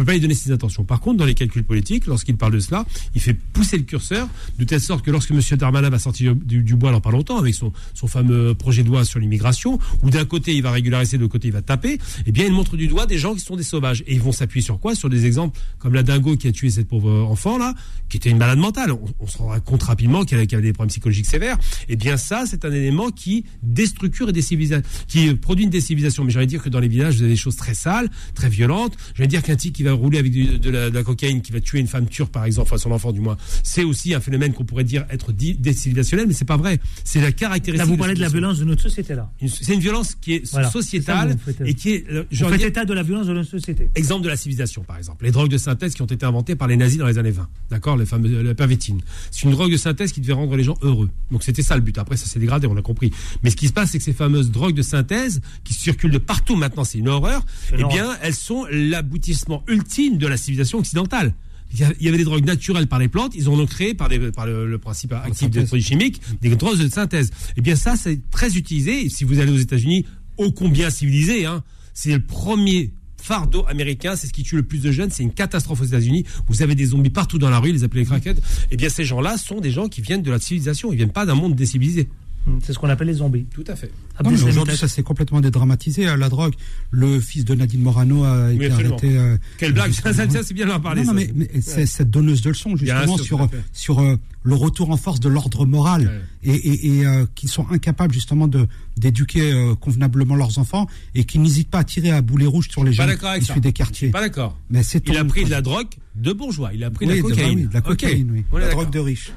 peut 0.00 0.04
pas 0.04 0.12
lui 0.12 0.20
donner 0.20 0.34
ses 0.34 0.52
intentions. 0.52 0.84
Par 0.84 1.00
contre, 1.00 1.18
dans 1.18 1.24
les 1.24 1.34
calculs 1.34 1.64
politiques, 1.64 2.06
lorsqu'il 2.06 2.36
parle 2.36 2.52
de 2.52 2.60
cela, 2.60 2.84
il 3.14 3.20
fait 3.20 3.34
pousser 3.34 3.69
le 3.76 3.84
curseur 3.84 4.28
de 4.58 4.64
telle 4.64 4.80
sorte 4.80 5.04
que 5.04 5.10
lorsque 5.10 5.30
M. 5.30 5.40
Darmanin 5.56 5.90
va 5.90 5.98
sortir 5.98 6.34
du, 6.34 6.74
bois 6.74 6.92
dans 6.92 7.00
pas 7.00 7.10
longtemps 7.10 7.38
avec 7.38 7.54
son, 7.54 7.72
son 7.94 8.06
fameux 8.06 8.54
projet 8.54 8.82
de 8.82 8.88
loi 8.88 9.04
sur 9.04 9.18
l'immigration, 9.18 9.78
où 10.02 10.10
d'un 10.10 10.24
côté 10.24 10.54
il 10.54 10.62
va 10.62 10.70
régulariser, 10.70 11.16
de 11.16 11.22
l'autre 11.22 11.32
côté 11.32 11.48
il 11.48 11.54
va 11.54 11.62
taper, 11.62 11.98
eh 12.26 12.32
bien 12.32 12.46
il 12.46 12.52
montre 12.52 12.76
du 12.76 12.86
doigt 12.86 13.06
des 13.06 13.18
gens 13.18 13.34
qui 13.34 13.40
sont 13.40 13.56
des 13.56 13.62
sauvages. 13.62 14.02
Et 14.06 14.14
ils 14.14 14.20
vont 14.20 14.32
s'appuyer 14.32 14.64
sur 14.64 14.78
quoi? 14.80 14.94
Sur 14.94 15.08
des 15.08 15.26
exemples 15.26 15.58
comme 15.78 15.94
la 15.94 16.02
dingo 16.02 16.36
qui 16.36 16.48
a 16.48 16.52
tué 16.52 16.70
cette 16.70 16.88
pauvre 16.88 17.10
enfant 17.24 17.58
là, 17.58 17.74
qui 18.08 18.16
était 18.16 18.30
une 18.30 18.38
malade 18.38 18.58
mentale. 18.58 18.92
On, 19.20 19.26
se 19.26 19.38
rendra 19.38 19.60
compte 19.60 19.82
rapidement 19.82 20.24
qu'elle 20.24 20.38
avait 20.38 20.46
des 20.46 20.72
problèmes 20.72 20.90
psychologiques 20.90 21.26
sévères. 21.26 21.58
Eh 21.88 21.96
bien 21.96 22.16
ça, 22.16 22.44
c'est 22.46 22.64
un 22.64 22.72
élément 22.72 23.10
qui 23.10 23.44
déstructure 23.62 24.28
et 24.28 24.32
décivilise, 24.32 24.80
qui 25.08 25.34
produit 25.34 25.64
une 25.64 25.70
décivilisation. 25.70 26.24
Mais 26.24 26.30
j'allais 26.30 26.46
dire 26.46 26.62
que 26.62 26.68
dans 26.68 26.80
les 26.80 26.88
villages, 26.88 27.16
vous 27.16 27.22
avez 27.22 27.32
des 27.32 27.36
choses 27.36 27.56
très 27.56 27.74
sales, 27.74 28.10
très 28.34 28.48
violentes. 28.48 28.96
J'allais 29.14 29.28
dire 29.28 29.42
qu'un 29.42 29.56
type 29.56 29.74
qui 29.74 29.82
va 29.82 29.92
rouler 29.92 30.18
avec 30.18 30.32
de, 30.32 30.70
la, 30.70 31.02
cocaïne, 31.02 31.42
qui 31.42 31.52
va 31.52 31.60
tuer 31.60 31.80
une 31.80 31.86
femme 31.86 32.06
turque, 32.06 32.32
par 32.32 32.44
exemple, 32.44 32.68
enfin 32.68 32.78
son 32.78 32.92
enfant 32.92 33.12
du 33.12 33.20
moins, 33.20 33.36
c'est 33.62 33.84
aussi 33.84 34.14
un 34.14 34.20
phénomène 34.20 34.52
qu'on 34.52 34.64
pourrait 34.64 34.84
dire 34.84 35.04
être 35.10 35.32
décivilisationnel, 35.32 36.26
mais 36.26 36.34
c'est 36.34 36.44
pas 36.44 36.56
vrai. 36.56 36.80
C'est 37.04 37.20
la 37.20 37.32
caractéristique. 37.32 37.78
Là, 37.78 37.84
vous 37.84 37.96
parlez 37.96 38.14
de, 38.14 38.20
la 38.20 38.28
violence 38.28 38.58
de 38.58 38.64
notre 38.64 38.82
société, 38.82 39.14
là. 39.14 39.30
C'est 39.46 39.74
une 39.74 39.80
violence 39.80 40.14
qui 40.14 40.34
est 40.34 40.46
sociétale 40.70 41.36
et 41.64 41.74
qui 41.74 41.90
est. 41.90 42.06
Je 42.30 42.44
fait 42.44 42.62
état 42.62 42.84
de 42.84 42.94
la 42.94 43.02
violence 43.02 43.26
de 43.26 43.32
notre 43.32 43.50
société. 43.50 43.90
Exemple 43.94 44.24
de 44.24 44.28
la 44.28 44.36
civilisation, 44.36 44.82
par 44.82 44.96
exemple. 44.98 45.24
Les 45.24 45.30
drogues 45.30 45.50
de 45.50 45.58
synthèse 45.58 45.94
qui 45.94 46.02
ont 46.02 46.06
été 46.06 46.24
inventées 46.24 46.56
par 46.56 46.68
les 46.68 46.76
nazis 46.76 46.98
dans 46.98 47.06
les 47.06 47.18
années 47.18 47.30
20. 47.30 47.48
D'accord? 47.70 47.96
Les 47.96 48.06
fameux, 48.06 48.42
la 48.42 48.54
pervétine. 48.54 49.00
C'est 49.30 49.42
une 49.42 49.50
drogue 49.50 49.72
de 49.72 49.76
synthèse 49.76 50.12
qui 50.12 50.20
devait 50.20 50.32
rendre 50.32 50.56
les 50.56 50.64
gens 50.64 50.76
heureux. 50.82 51.10
Donc 51.30 51.42
c'était 51.42 51.62
ça 51.62 51.74
le 51.76 51.82
but. 51.82 51.96
Après, 51.98 52.16
ça 52.16 52.26
s'est 52.26 52.38
dégradé, 52.38 52.66
on 52.66 52.76
a 52.76 52.82
compris. 52.82 53.10
Mais 53.42 53.50
ce 53.50 53.56
qui 53.56 53.68
se 53.68 53.72
passe, 53.72 53.90
c'est 53.90 53.98
que 53.98 54.04
ces 54.04 54.12
fameuses 54.12 54.50
drogues 54.50 54.74
de 54.74 54.82
synthèse 54.82 55.40
qui 55.64 55.74
circulent 55.74 56.10
de 56.10 56.18
partout 56.18 56.56
maintenant, 56.56 56.84
c'est 56.84 56.98
une 56.98 57.08
horreur. 57.08 57.44
Eh 57.72 57.84
bien, 57.84 58.16
elles 58.22 58.34
sont 58.34 58.66
l'aboutissement 58.70 59.64
ultime 59.68 60.18
de 60.18 60.26
la 60.26 60.36
civilisation 60.36 60.78
occidentale. 60.78 61.34
Il 61.72 62.02
y 62.04 62.08
avait 62.08 62.18
des 62.18 62.24
drogues 62.24 62.44
naturelles 62.44 62.88
par 62.88 62.98
les 62.98 63.08
plantes, 63.08 63.32
ils 63.36 63.48
en 63.48 63.58
ont 63.58 63.66
créé 63.66 63.94
par, 63.94 64.08
par 64.34 64.46
le, 64.46 64.78
principe 64.78 65.12
actif 65.12 65.50
des 65.50 65.64
produits 65.64 65.84
chimiques, 65.84 66.20
des 66.40 66.56
drogues 66.56 66.78
de 66.78 66.88
synthèse. 66.88 67.30
Eh 67.56 67.60
bien 67.60 67.76
ça, 67.76 67.96
c'est 67.96 68.20
très 68.30 68.56
utilisé. 68.56 69.08
si 69.08 69.24
vous 69.24 69.38
allez 69.38 69.52
aux 69.52 69.58
États-Unis, 69.58 70.04
ô 70.36 70.50
combien 70.50 70.90
civilisé, 70.90 71.46
hein, 71.46 71.62
c'est 71.94 72.12
le 72.12 72.20
premier 72.20 72.92
fardeau 73.20 73.64
américain, 73.68 74.16
c'est 74.16 74.26
ce 74.26 74.32
qui 74.32 74.42
tue 74.42 74.56
le 74.56 74.62
plus 74.62 74.80
de 74.80 74.90
jeunes, 74.90 75.10
c'est 75.10 75.22
une 75.22 75.32
catastrophe 75.32 75.82
aux 75.82 75.84
États-Unis. 75.84 76.24
Vous 76.48 76.62
avez 76.62 76.74
des 76.74 76.86
zombies 76.86 77.10
partout 77.10 77.38
dans 77.38 77.50
la 77.50 77.58
rue, 77.58 77.68
ils 77.68 77.74
les 77.74 77.84
appellent 77.84 78.00
les 78.00 78.06
crackheads. 78.06 78.40
Eh 78.70 78.76
bien 78.76 78.88
ces 78.88 79.04
gens-là 79.04 79.36
sont 79.36 79.60
des 79.60 79.70
gens 79.70 79.88
qui 79.88 80.00
viennent 80.00 80.22
de 80.22 80.30
la 80.30 80.38
civilisation, 80.38 80.92
ils 80.92 80.96
viennent 80.96 81.12
pas 81.12 81.26
d'un 81.26 81.34
monde 81.34 81.54
décivilisé. 81.54 82.08
Mm. 82.46 82.58
C'est 82.62 82.72
ce 82.72 82.78
qu'on 82.78 82.88
appelle 82.88 83.08
les 83.08 83.14
zombies. 83.14 83.46
Tout 83.52 83.64
à 83.66 83.76
fait. 83.76 83.90
Aujourd'hui, 84.24 84.76
ça 84.76 84.88
s'est 84.88 85.02
complètement 85.02 85.40
dédramatisé. 85.40 86.06
Hein, 86.06 86.16
la 86.16 86.28
drogue, 86.28 86.54
le 86.90 87.20
fils 87.20 87.44
de 87.44 87.54
Nadine 87.54 87.82
Morano 87.82 88.24
a 88.24 88.52
été 88.52 88.70
arrêté. 88.70 89.16
Euh, 89.16 89.36
Quelle 89.58 89.72
blague 89.72 89.92
Ça, 89.92 90.12
c'est 90.12 90.54
bien 90.54 90.66
d'en 90.66 90.80
parler. 90.80 91.04
Non, 91.04 91.14
mais, 91.14 91.30
c'est 91.60 91.86
cette 91.86 92.10
donneuse 92.10 92.42
de 92.42 92.50
leçons, 92.50 92.76
justement, 92.76 93.16
sur, 93.18 93.48
sur 93.72 94.00
euh, 94.00 94.16
le 94.42 94.54
retour 94.54 94.90
en 94.90 94.96
force 94.96 95.20
de 95.20 95.28
l'ordre 95.28 95.64
moral 95.66 96.22
et, 96.42 96.98
et, 96.98 97.06
euh, 97.06 97.26
qui 97.34 97.48
sont 97.48 97.66
incapables, 97.70 98.14
justement, 98.14 98.48
de 98.48 98.66
d'éduquer 98.96 99.54
convenablement 99.80 100.36
leurs 100.36 100.58
enfants 100.58 100.86
et 101.14 101.24
qui 101.24 101.38
n'hésitent 101.38 101.70
pas 101.70 101.78
à 101.78 101.84
tirer 101.84 102.10
à 102.10 102.20
boulet 102.20 102.44
rouge 102.44 102.68
sur 102.68 102.84
les 102.84 102.92
gens 102.92 103.06
issus 103.40 103.60
des 103.60 103.72
quartiers. 103.72 104.10
Pas 104.10 104.20
d'accord. 104.20 104.58
Mais 104.68 104.82
c'est 104.82 105.08
Il 105.08 105.16
a 105.16 105.24
pris 105.24 105.44
de 105.44 105.50
la 105.50 105.62
drogue 105.62 105.88
de 106.16 106.32
bourgeois. 106.32 106.72
Il 106.74 106.84
a 106.84 106.90
pris 106.90 107.06
de 107.06 107.14
la 107.14 107.22
cocaïne. 107.22 107.68
De, 107.68 107.74
la 107.74 107.80
cocaïne, 107.80 108.30
oui. 108.30 108.44
La 108.60 108.68
drogue 108.68 108.90
de 108.90 108.98
riches. 108.98 109.32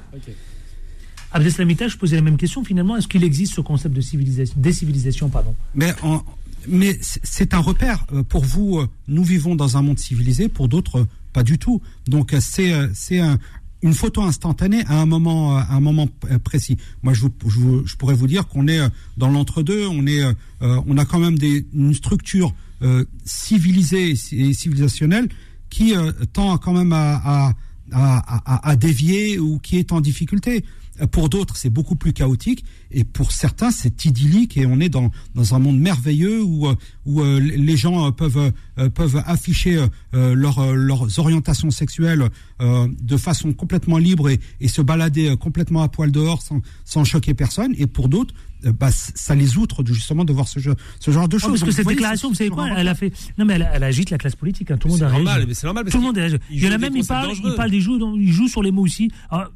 Abdeslamita, 1.34 1.88
je 1.88 1.97
posais 1.97 2.15
la 2.15 2.21
même 2.21 2.38
question 2.38 2.63
finalement. 2.63 2.95
Est-ce 2.95 3.07
qu'il 3.07 3.23
existe 3.23 3.55
ce 3.55 3.61
concept 3.61 3.95
de 3.95 4.01
civilisation, 4.01 4.55
décivilisation 4.57 5.29
pardon 5.29 5.55
Mais, 5.73 5.93
mais 6.67 6.97
c'est 7.01 7.55
un 7.55 7.59
repère. 7.59 8.05
Euh, 8.13 8.21
pour 8.23 8.45
vous, 8.45 8.79
euh, 8.79 8.88
nous 9.07 9.23
vivons 9.23 9.55
dans 9.55 9.75
un 9.75 9.81
monde 9.81 9.97
civilisé, 9.97 10.47
pour 10.47 10.67
d'autres, 10.67 10.99
euh, 10.99 11.07
pas 11.34 11.43
du 11.43 11.57
tout. 11.57 11.81
Donc 12.07 12.36
c'est 12.39 12.71
une 13.81 13.93
photo 13.95 14.21
instantanée 14.21 14.84
à 14.86 15.01
un 15.01 15.07
moment 15.07 15.57
à 15.57 15.73
un 15.73 15.79
moment 15.79 16.07
précis. 16.43 16.77
Moi, 17.01 17.13
je, 17.13 17.25
je, 17.86 17.95
pourrais 17.95 18.13
vous 18.13 18.27
dire 18.27 18.47
qu'on 18.47 18.67
est 18.67 18.79
dans 19.17 19.29
l'entre-deux. 19.29 19.88
On 19.88 20.05
est 20.05 20.21
on 20.61 20.95
a 20.95 21.05
quand 21.05 21.17
même 21.17 21.39
des, 21.39 21.65
une 21.73 21.95
structure 21.95 22.53
civilisée 23.25 24.11
et 24.11 24.53
civilisationnelle 24.53 25.27
qui 25.71 25.95
tend 26.34 26.55
quand 26.59 26.73
même 26.73 26.93
à, 26.93 27.15
à, 27.15 27.53
à, 27.91 28.69
à 28.69 28.75
dévier 28.75 29.39
ou 29.39 29.57
qui 29.57 29.79
est 29.79 29.91
en 29.91 30.01
difficulté. 30.01 30.63
Pour 31.11 31.27
d'autres, 31.29 31.55
c'est 31.57 31.69
beaucoup 31.71 31.95
plus 31.95 32.13
chaotique. 32.13 32.63
Et 32.91 33.03
pour 33.03 33.31
certains, 33.31 33.71
c'est 33.71 34.05
idyllique. 34.05 34.57
Et 34.57 34.65
on 34.67 34.79
est 34.79 34.89
dans, 34.89 35.09
dans 35.33 35.55
un 35.55 35.59
monde 35.59 35.79
merveilleux 35.79 36.43
où, 36.43 36.67
euh, 36.67 36.75
où 37.05 37.21
euh, 37.21 37.39
les 37.39 37.75
gens 37.77 38.07
euh, 38.07 38.11
peuvent, 38.11 38.51
peuvent 38.93 39.21
afficher 39.25 39.85
leur, 40.13 40.73
leurs 40.75 41.19
orientations 41.19 41.71
sexuelles 41.71 42.29
de 42.59 43.17
façon 43.17 43.53
complètement 43.53 43.97
libre 43.97 44.29
et, 44.29 44.39
et, 44.61 44.67
se 44.67 44.81
balader 44.81 45.35
complètement 45.37 45.81
à 45.83 45.89
poil 45.89 46.11
dehors 46.11 46.41
sans, 46.41 46.61
sans 46.85 47.03
choquer 47.03 47.33
personne. 47.33 47.73
Et 47.77 47.87
pour 47.87 48.09
d'autres, 48.09 48.33
bah, 48.79 48.89
ça 48.91 49.35
les 49.35 49.57
outre 49.57 49.83
justement 49.85 50.23
de 50.25 50.31
voir 50.33 50.47
ce, 50.47 50.59
jeu, 50.59 50.75
ce 50.99 51.11
genre 51.11 51.27
de 51.27 51.35
Oh, 51.37 51.39
choses. 51.39 51.49
parce 51.49 51.61
que 51.61 51.65
Donc, 51.65 51.73
cette 51.75 51.83
voyez, 51.83 51.97
déclaration, 51.97 52.29
vous 52.29 52.35
c'est 52.35 52.45
savez 52.45 52.49
quoi 52.55 52.69
Elle 52.77 52.87
a 52.87 52.95
fait. 52.95 53.11
Non, 53.37 53.45
mais 53.45 53.53
elle, 53.55 53.69
elle 53.73 53.83
agite 53.83 54.09
la 54.09 54.17
classe 54.17 54.35
politique. 54.35 54.71
hein. 54.71 54.77
Tout 54.77 54.87
le 54.87 54.93
monde 54.93 54.99
C'est 54.99 55.05
a 55.05 55.11
normal, 55.11 55.47
c'est 55.53 55.65
normal. 55.65 55.83
parce 55.83 55.91
Tout 55.91 55.99
le 56.01 56.05
monde 56.07 56.17
a 56.17 56.21
réagi. 56.21 56.37
il 56.51 56.63
y 56.63 56.67
en 56.67 56.71
a 56.71 56.77
même, 56.77 56.95
il 56.95 57.05
parle, 57.05 57.31
il 57.43 57.53
parle 57.55 57.71
des 57.71 57.81
jeux, 57.81 57.97
il 58.17 58.31
joue 58.31 58.47
sur 58.47 58.63
les 58.63 58.71
mots 58.71 58.83
aussi. 58.83 59.11
Alors, 59.29 59.51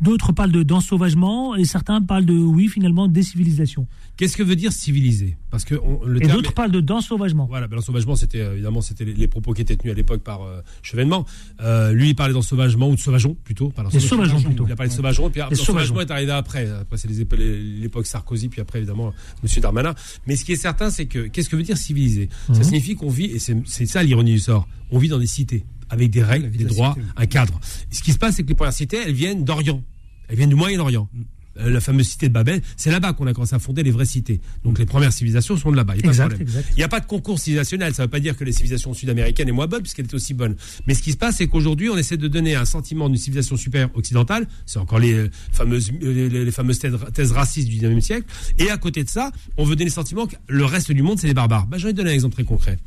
D'autres 0.00 0.32
parlent 0.32 0.52
de 0.52 0.62
d'ensauvagement 0.62 1.54
et 1.56 1.64
certains 1.64 2.02
parlent 2.02 2.26
de, 2.26 2.34
oui, 2.34 2.68
finalement, 2.68 3.08
décivilisation. 3.08 3.86
Qu'est-ce 4.16 4.36
que 4.36 4.42
veut 4.42 4.56
dire 4.56 4.70
civilisé 4.72 5.36
Parce 5.50 5.64
que 5.64 5.74
on- 5.74 6.04
le 6.04 6.18
Et 6.18 6.26
terme 6.26 6.36
d'autres 6.36 6.50
est- 6.50 6.54
parlent 6.54 6.70
de 6.70 6.80
d'ensauvagement. 6.80 7.46
Voilà, 7.46 7.66
ben, 7.66 7.76
l'ensauvagement, 7.76 8.14
c'était 8.14 8.40
euh, 8.40 8.52
évidemment 8.52 8.82
c'était 8.82 9.04
les, 9.06 9.14
les 9.14 9.26
propos 9.26 9.54
qui 9.54 9.62
étaient 9.62 9.74
tenus 9.74 9.92
à 9.92 9.96
l'époque 9.96 10.22
par 10.22 10.42
euh, 10.42 10.60
Chevènement. 10.82 11.24
Euh, 11.62 11.92
lui, 11.92 12.10
il 12.10 12.14
parlait 12.14 12.34
d'ensauvagement 12.34 12.90
ou 12.90 12.94
de 12.94 13.00
sauvageon 13.00 13.36
plutôt. 13.42 13.70
Pas 13.70 13.84
Les 13.92 14.00
sauvageons, 14.00 14.40
plutôt. 14.42 14.66
Il 14.66 14.72
a 14.72 14.76
parlé 14.76 14.90
de 14.90 14.94
sauvageon, 14.94 15.30
puis 15.30 15.40
Les 15.50 15.56
l'ensauvagement 15.56 16.00
est 16.02 16.10
arrivé 16.10 16.32
après. 16.32 16.68
Après, 16.68 16.98
c'est 16.98 17.08
l'époque 17.08 18.06
Sarkozy, 18.06 18.48
puis 18.48 18.60
après, 18.60 18.78
évidemment, 18.80 19.12
M. 19.42 19.60
Darmanin. 19.62 19.94
Mais 20.26 20.36
ce 20.36 20.44
qui 20.44 20.52
est 20.52 20.56
certain, 20.56 20.90
c'est 20.90 21.06
que 21.06 21.20
qu'est-ce 21.26 21.48
que 21.48 21.56
veut 21.56 21.62
dire 21.62 21.78
civilisé 21.78 22.28
Ça 22.48 22.52
Mhm. 22.58 22.64
signifie 22.64 22.94
qu'on 22.96 23.08
vit, 23.08 23.26
et 23.26 23.38
c'est 23.38 23.86
ça 23.86 24.02
l'ironie 24.02 24.32
du 24.32 24.38
sort, 24.40 24.68
on 24.90 24.98
vit 24.98 25.08
dans 25.08 25.18
des 25.18 25.26
cités, 25.26 25.64
avec 25.94 26.10
des 26.10 26.22
règles, 26.22 26.50
des 26.50 26.64
droits, 26.64 26.96
un 27.16 27.26
cadre. 27.26 27.58
Ce 27.90 28.02
qui 28.02 28.12
se 28.12 28.18
passe, 28.18 28.34
c'est 28.36 28.42
que 28.42 28.48
les 28.48 28.54
premières 28.54 28.72
cités, 28.74 28.98
elles 29.06 29.14
viennent 29.14 29.44
d'Orient. 29.44 29.82
Elles 30.28 30.36
viennent 30.36 30.50
du 30.50 30.54
Moyen-Orient. 30.56 31.08
Euh, 31.60 31.70
La 31.70 31.80
fameuse 31.80 32.08
cité 32.08 32.26
de 32.28 32.32
Babel, 32.32 32.60
c'est 32.76 32.90
là-bas 32.90 33.12
qu'on 33.12 33.28
a 33.28 33.32
commencé 33.32 33.54
à 33.54 33.60
fonder 33.60 33.84
les 33.84 33.92
vraies 33.92 34.06
cités. 34.06 34.40
Donc 34.64 34.80
les 34.80 34.86
premières 34.86 35.12
civilisations 35.12 35.56
sont 35.56 35.70
de 35.70 35.76
là-bas. 35.76 35.94
Il 35.94 35.98
y 35.98 36.00
a 36.00 36.02
pas 36.02 36.08
de 36.08 36.12
Exact, 36.12 36.28
problème. 36.30 36.48
exact. 36.48 36.68
Il 36.72 36.76
n'y 36.78 36.82
a 36.82 36.88
pas 36.88 36.98
de 36.98 37.06
concours 37.06 37.38
civilisationnel. 37.38 37.94
Ça 37.94 38.02
ne 38.02 38.06
veut 38.06 38.10
pas 38.10 38.18
dire 38.18 38.36
que 38.36 38.42
les 38.42 38.50
civilisations 38.50 38.92
sud-américaines 38.92 39.48
est 39.48 39.52
moins 39.52 39.68
bonne, 39.68 39.82
puisqu'elle 39.82 40.06
est 40.06 40.14
aussi 40.14 40.34
bonne. 40.34 40.56
Mais 40.88 40.94
ce 40.94 41.02
qui 41.02 41.12
se 41.12 41.16
passe, 41.16 41.36
c'est 41.36 41.46
qu'aujourd'hui, 41.46 41.88
on 41.90 41.96
essaie 41.96 42.16
de 42.16 42.26
donner 42.26 42.56
un 42.56 42.64
sentiment 42.64 43.08
d'une 43.08 43.18
civilisation 43.18 43.56
supérieure 43.56 43.90
occidentale. 43.94 44.48
C'est 44.66 44.80
encore 44.80 44.98
les 44.98 45.12
euh, 45.12 45.30
fameuses, 45.52 45.92
euh, 46.02 46.28
les, 46.28 46.44
les 46.44 46.50
fameuses 46.50 46.80
thèses, 46.80 46.96
thèses 47.14 47.30
racistes 47.30 47.68
du 47.68 47.76
19e 47.78 48.00
siècle. 48.00 48.26
Et 48.58 48.68
à 48.70 48.76
côté 48.76 49.04
de 49.04 49.08
ça, 49.08 49.30
on 49.56 49.64
veut 49.64 49.76
donner 49.76 49.90
le 49.90 49.94
sentiment 49.94 50.26
que 50.26 50.34
le 50.48 50.64
reste 50.64 50.90
du 50.90 51.02
monde, 51.02 51.20
c'est 51.20 51.28
des 51.28 51.34
barbares. 51.34 51.68
Ben, 51.68 51.78
je 51.78 51.86
vais 51.86 51.92
donner 51.92 52.10
un 52.10 52.14
exemple 52.14 52.34
très 52.34 52.42
concret. 52.44 52.78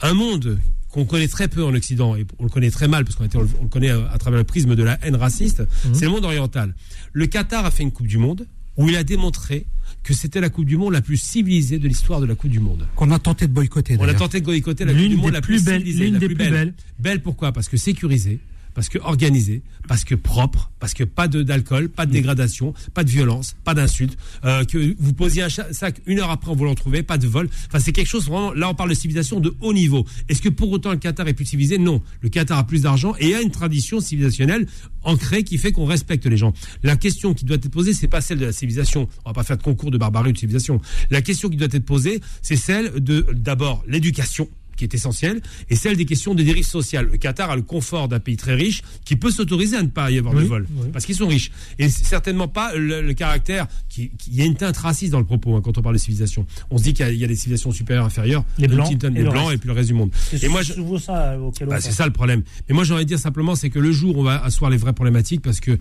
Un 0.00 0.14
monde 0.14 0.58
qu'on 0.96 1.04
connaît 1.04 1.28
très 1.28 1.46
peu 1.48 1.62
en 1.62 1.74
Occident, 1.74 2.16
et 2.16 2.24
on 2.38 2.44
le 2.44 2.48
connaît 2.48 2.70
très 2.70 2.88
mal, 2.88 3.04
parce 3.04 3.16
qu'on 3.16 3.24
le- 3.24 3.48
on 3.60 3.64
le 3.64 3.68
connaît 3.68 3.90
à, 3.90 4.08
à 4.10 4.16
travers 4.18 4.38
le 4.38 4.44
prisme 4.44 4.74
de 4.74 4.82
la 4.82 4.98
haine 5.04 5.14
raciste, 5.14 5.62
c'est 5.92 6.06
le 6.06 6.10
monde 6.10 6.24
oriental. 6.24 6.74
Le 7.12 7.26
Qatar 7.26 7.66
a 7.66 7.70
fait 7.70 7.82
une 7.82 7.92
Coupe 7.92 8.06
du 8.06 8.16
Monde 8.16 8.46
où 8.78 8.88
il 8.88 8.96
a 8.96 9.04
démontré 9.04 9.66
que 10.02 10.14
c'était 10.14 10.40
la 10.40 10.48
Coupe 10.48 10.64
du 10.64 10.76
Monde 10.78 10.94
la 10.94 11.02
plus 11.02 11.18
civilisée 11.18 11.78
de 11.78 11.86
l'histoire 11.86 12.20
de 12.20 12.26
la 12.26 12.34
Coupe 12.34 12.50
du 12.50 12.60
Monde. 12.60 12.86
Qu'on 12.96 13.10
a 13.10 13.18
tenté 13.18 13.46
de 13.46 13.52
boycotter. 13.52 13.96
On 14.00 14.08
a 14.08 14.14
tenté 14.14 14.40
de 14.40 14.46
boycotter 14.46 14.84
la 14.86 14.92
Coupe 14.94 15.02
du 15.02 15.16
Monde 15.16 15.32
la 15.32 15.40
plus 15.42 15.62
belles- 15.62 15.80
civilisée, 15.80 16.10
la 16.10 16.18
des 16.18 16.26
plus 16.26 16.34
plus 16.34 16.44
belle. 16.44 16.52
belles. 16.52 16.74
Belle 16.98 17.20
pourquoi? 17.22 17.52
Parce 17.52 17.68
que 17.68 17.76
sécurisée, 17.76 18.38
parce 18.76 18.90
que 18.90 18.98
organisée, 18.98 19.62
parce 19.88 20.04
que 20.04 20.14
propre, 20.14 20.70
parce 20.80 20.92
que 20.92 21.02
pas 21.02 21.28
de 21.28 21.42
d'alcool, 21.42 21.88
pas 21.88 22.04
de 22.04 22.12
dégradation, 22.12 22.74
pas 22.92 23.04
de 23.04 23.10
violence, 23.10 23.56
pas 23.64 23.72
d'insultes, 23.72 24.18
euh, 24.44 24.64
que 24.64 24.94
vous 24.98 25.14
posiez 25.14 25.42
un 25.44 25.48
sac 25.48 26.02
une 26.04 26.18
heure 26.18 26.30
après 26.30 26.50
on 26.50 26.54
vous 26.54 26.64
le 26.64 26.70
retrouvez, 26.70 27.02
pas 27.02 27.16
de 27.16 27.26
vol. 27.26 27.48
Enfin 27.68 27.78
c'est 27.78 27.92
quelque 27.92 28.06
chose 28.06 28.26
vraiment. 28.26 28.52
Là 28.52 28.68
on 28.68 28.74
parle 28.74 28.90
de 28.90 28.94
civilisation 28.94 29.40
de 29.40 29.54
haut 29.62 29.72
niveau. 29.72 30.04
Est-ce 30.28 30.42
que 30.42 30.50
pour 30.50 30.70
autant 30.70 30.90
le 30.90 30.98
Qatar 30.98 31.26
est 31.26 31.32
plus 31.32 31.46
civilisé? 31.46 31.78
Non. 31.78 32.02
Le 32.20 32.28
Qatar 32.28 32.58
a 32.58 32.66
plus 32.66 32.82
d'argent 32.82 33.14
et 33.18 33.34
a 33.34 33.40
une 33.40 33.50
tradition 33.50 33.98
civilisationnelle 33.98 34.66
ancrée 35.04 35.42
qui 35.42 35.56
fait 35.56 35.72
qu'on 35.72 35.86
respecte 35.86 36.26
les 36.26 36.36
gens. 36.36 36.52
La 36.82 36.96
question 36.96 37.32
qui 37.32 37.46
doit 37.46 37.56
être 37.56 37.70
posée, 37.70 37.94
c'est 37.94 38.08
pas 38.08 38.20
celle 38.20 38.38
de 38.40 38.44
la 38.44 38.52
civilisation. 38.52 39.08
On 39.24 39.30
va 39.30 39.32
pas 39.32 39.42
faire 39.42 39.56
de 39.56 39.62
concours 39.62 39.90
de 39.90 39.96
barbarie 39.96 40.28
ou 40.28 40.32
de 40.32 40.38
civilisation. 40.38 40.82
La 41.10 41.22
question 41.22 41.48
qui 41.48 41.56
doit 41.56 41.68
être 41.72 41.86
posée, 41.86 42.20
c'est 42.42 42.56
celle 42.56 43.02
de 43.02 43.26
d'abord 43.32 43.82
l'éducation 43.88 44.50
qui 44.76 44.84
est 44.84 44.94
essentielle, 44.94 45.40
et 45.70 45.76
celle 45.76 45.96
des 45.96 46.04
questions 46.04 46.34
de 46.34 46.42
dérive 46.42 46.66
sociale. 46.66 47.08
Le 47.10 47.18
Qatar 47.18 47.50
a 47.50 47.56
le 47.56 47.62
confort 47.62 48.08
d'un 48.08 48.20
pays 48.20 48.36
très 48.36 48.54
riche 48.54 48.82
qui 49.04 49.16
peut 49.16 49.30
s'autoriser 49.30 49.76
à 49.76 49.82
ne 49.82 49.88
pas 49.88 50.10
y 50.10 50.18
avoir 50.18 50.34
Oui, 50.34 50.42
de 50.42 50.48
vol, 50.48 50.66
oui. 50.76 50.88
parce 50.92 51.06
qu'ils 51.06 51.14
sont 51.16 51.26
riches. 51.26 51.50
Et 51.78 51.88
c'est 51.88 52.04
certainement 52.04 52.48
pas 52.48 52.74
le, 52.74 53.02
le 53.02 53.14
caractère 53.14 53.66
qui, 53.88 54.10
qui- 54.18 54.30
Il 54.30 54.36
y 54.36 54.42
a 54.42 54.44
une 54.44 54.54
teinte 54.56 54.76
raciste 54.76 55.12
dans 55.12 55.18
le 55.18 55.24
propos 55.24 55.54
hein, 55.56 55.60
quand 55.64 55.76
on 55.78 55.82
parle 55.82 55.94
de 55.94 56.00
civilisation. 56.00 56.46
On 56.70 56.78
se 56.78 56.82
dit 56.84 56.92
qu'il 56.92 57.04
y, 57.06 57.08
a- 57.08 57.12
il 57.12 57.18
y 57.18 57.24
a 57.24 57.28
des 57.28 57.34
civilisations 57.36 57.72
supérieures, 57.72 58.04
inférieures, 58.04 58.44
Les 58.58 58.68
Blancs 58.68 58.90
et 58.92 59.08
les 59.10 59.22
le 59.22 59.30
blancs 59.30 59.52
et 59.52 59.58
puis 59.58 59.68
le 59.68 59.72
reste 59.74 59.88
du 59.88 59.94
monde. 59.94 60.10
Et 60.42 60.48
moi, 60.48 60.62
je, 60.62 60.74
souvent 60.74 60.98
ça 60.98 61.38
auquel 61.40 61.68
on 61.68 61.70
bah, 61.70 61.80
c'est 61.80 61.92
ça 61.92 62.04
le 62.06 62.12
problème. 62.12 62.42
Mais 62.68 62.74
moi, 62.74 62.84
j'aurais 62.84 63.04
dire 63.04 63.18
simplement, 63.18 63.54
c'est 63.56 63.70
que 63.70 63.78
le 63.78 63.92
jour 63.92 64.16
où 64.16 64.20
on 64.20 64.24
va 64.24 64.42
asseoir 64.44 64.70
les 64.70 64.76
vraies 64.76 64.92
problématiques, 64.92 65.42
parce 65.42 65.60
que 65.60 65.78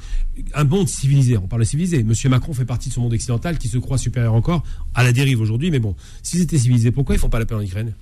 un 0.53 0.63
monde 0.63 0.87
civilisé, 0.87 1.37
on 1.37 1.47
parle 1.47 1.61
de 1.63 1.67
civilisé. 1.67 2.03
Monsieur 2.03 2.29
Macron 2.29 2.53
fait 2.53 2.65
partie 2.65 2.89
de 2.89 2.93
ce 2.93 2.99
monde 2.99 3.13
occidental 3.13 3.57
qui 3.57 3.67
se 3.67 3.77
croit 3.77 3.97
supérieur 3.97 4.33
encore 4.33 4.63
à 4.93 5.03
la 5.03 5.11
dérive 5.11 5.41
aujourd'hui. 5.41 5.71
Mais 5.71 5.79
bon, 5.79 5.95
s'ils 6.23 6.41
étaient 6.41 6.57
civilisés, 6.57 6.91
pourquoi 6.91 7.15
ils 7.15 7.19
font 7.19 7.29
pas 7.29 7.39
la 7.39 7.45
paix 7.45 7.55
en 7.55 7.61
Ukraine? 7.61 7.93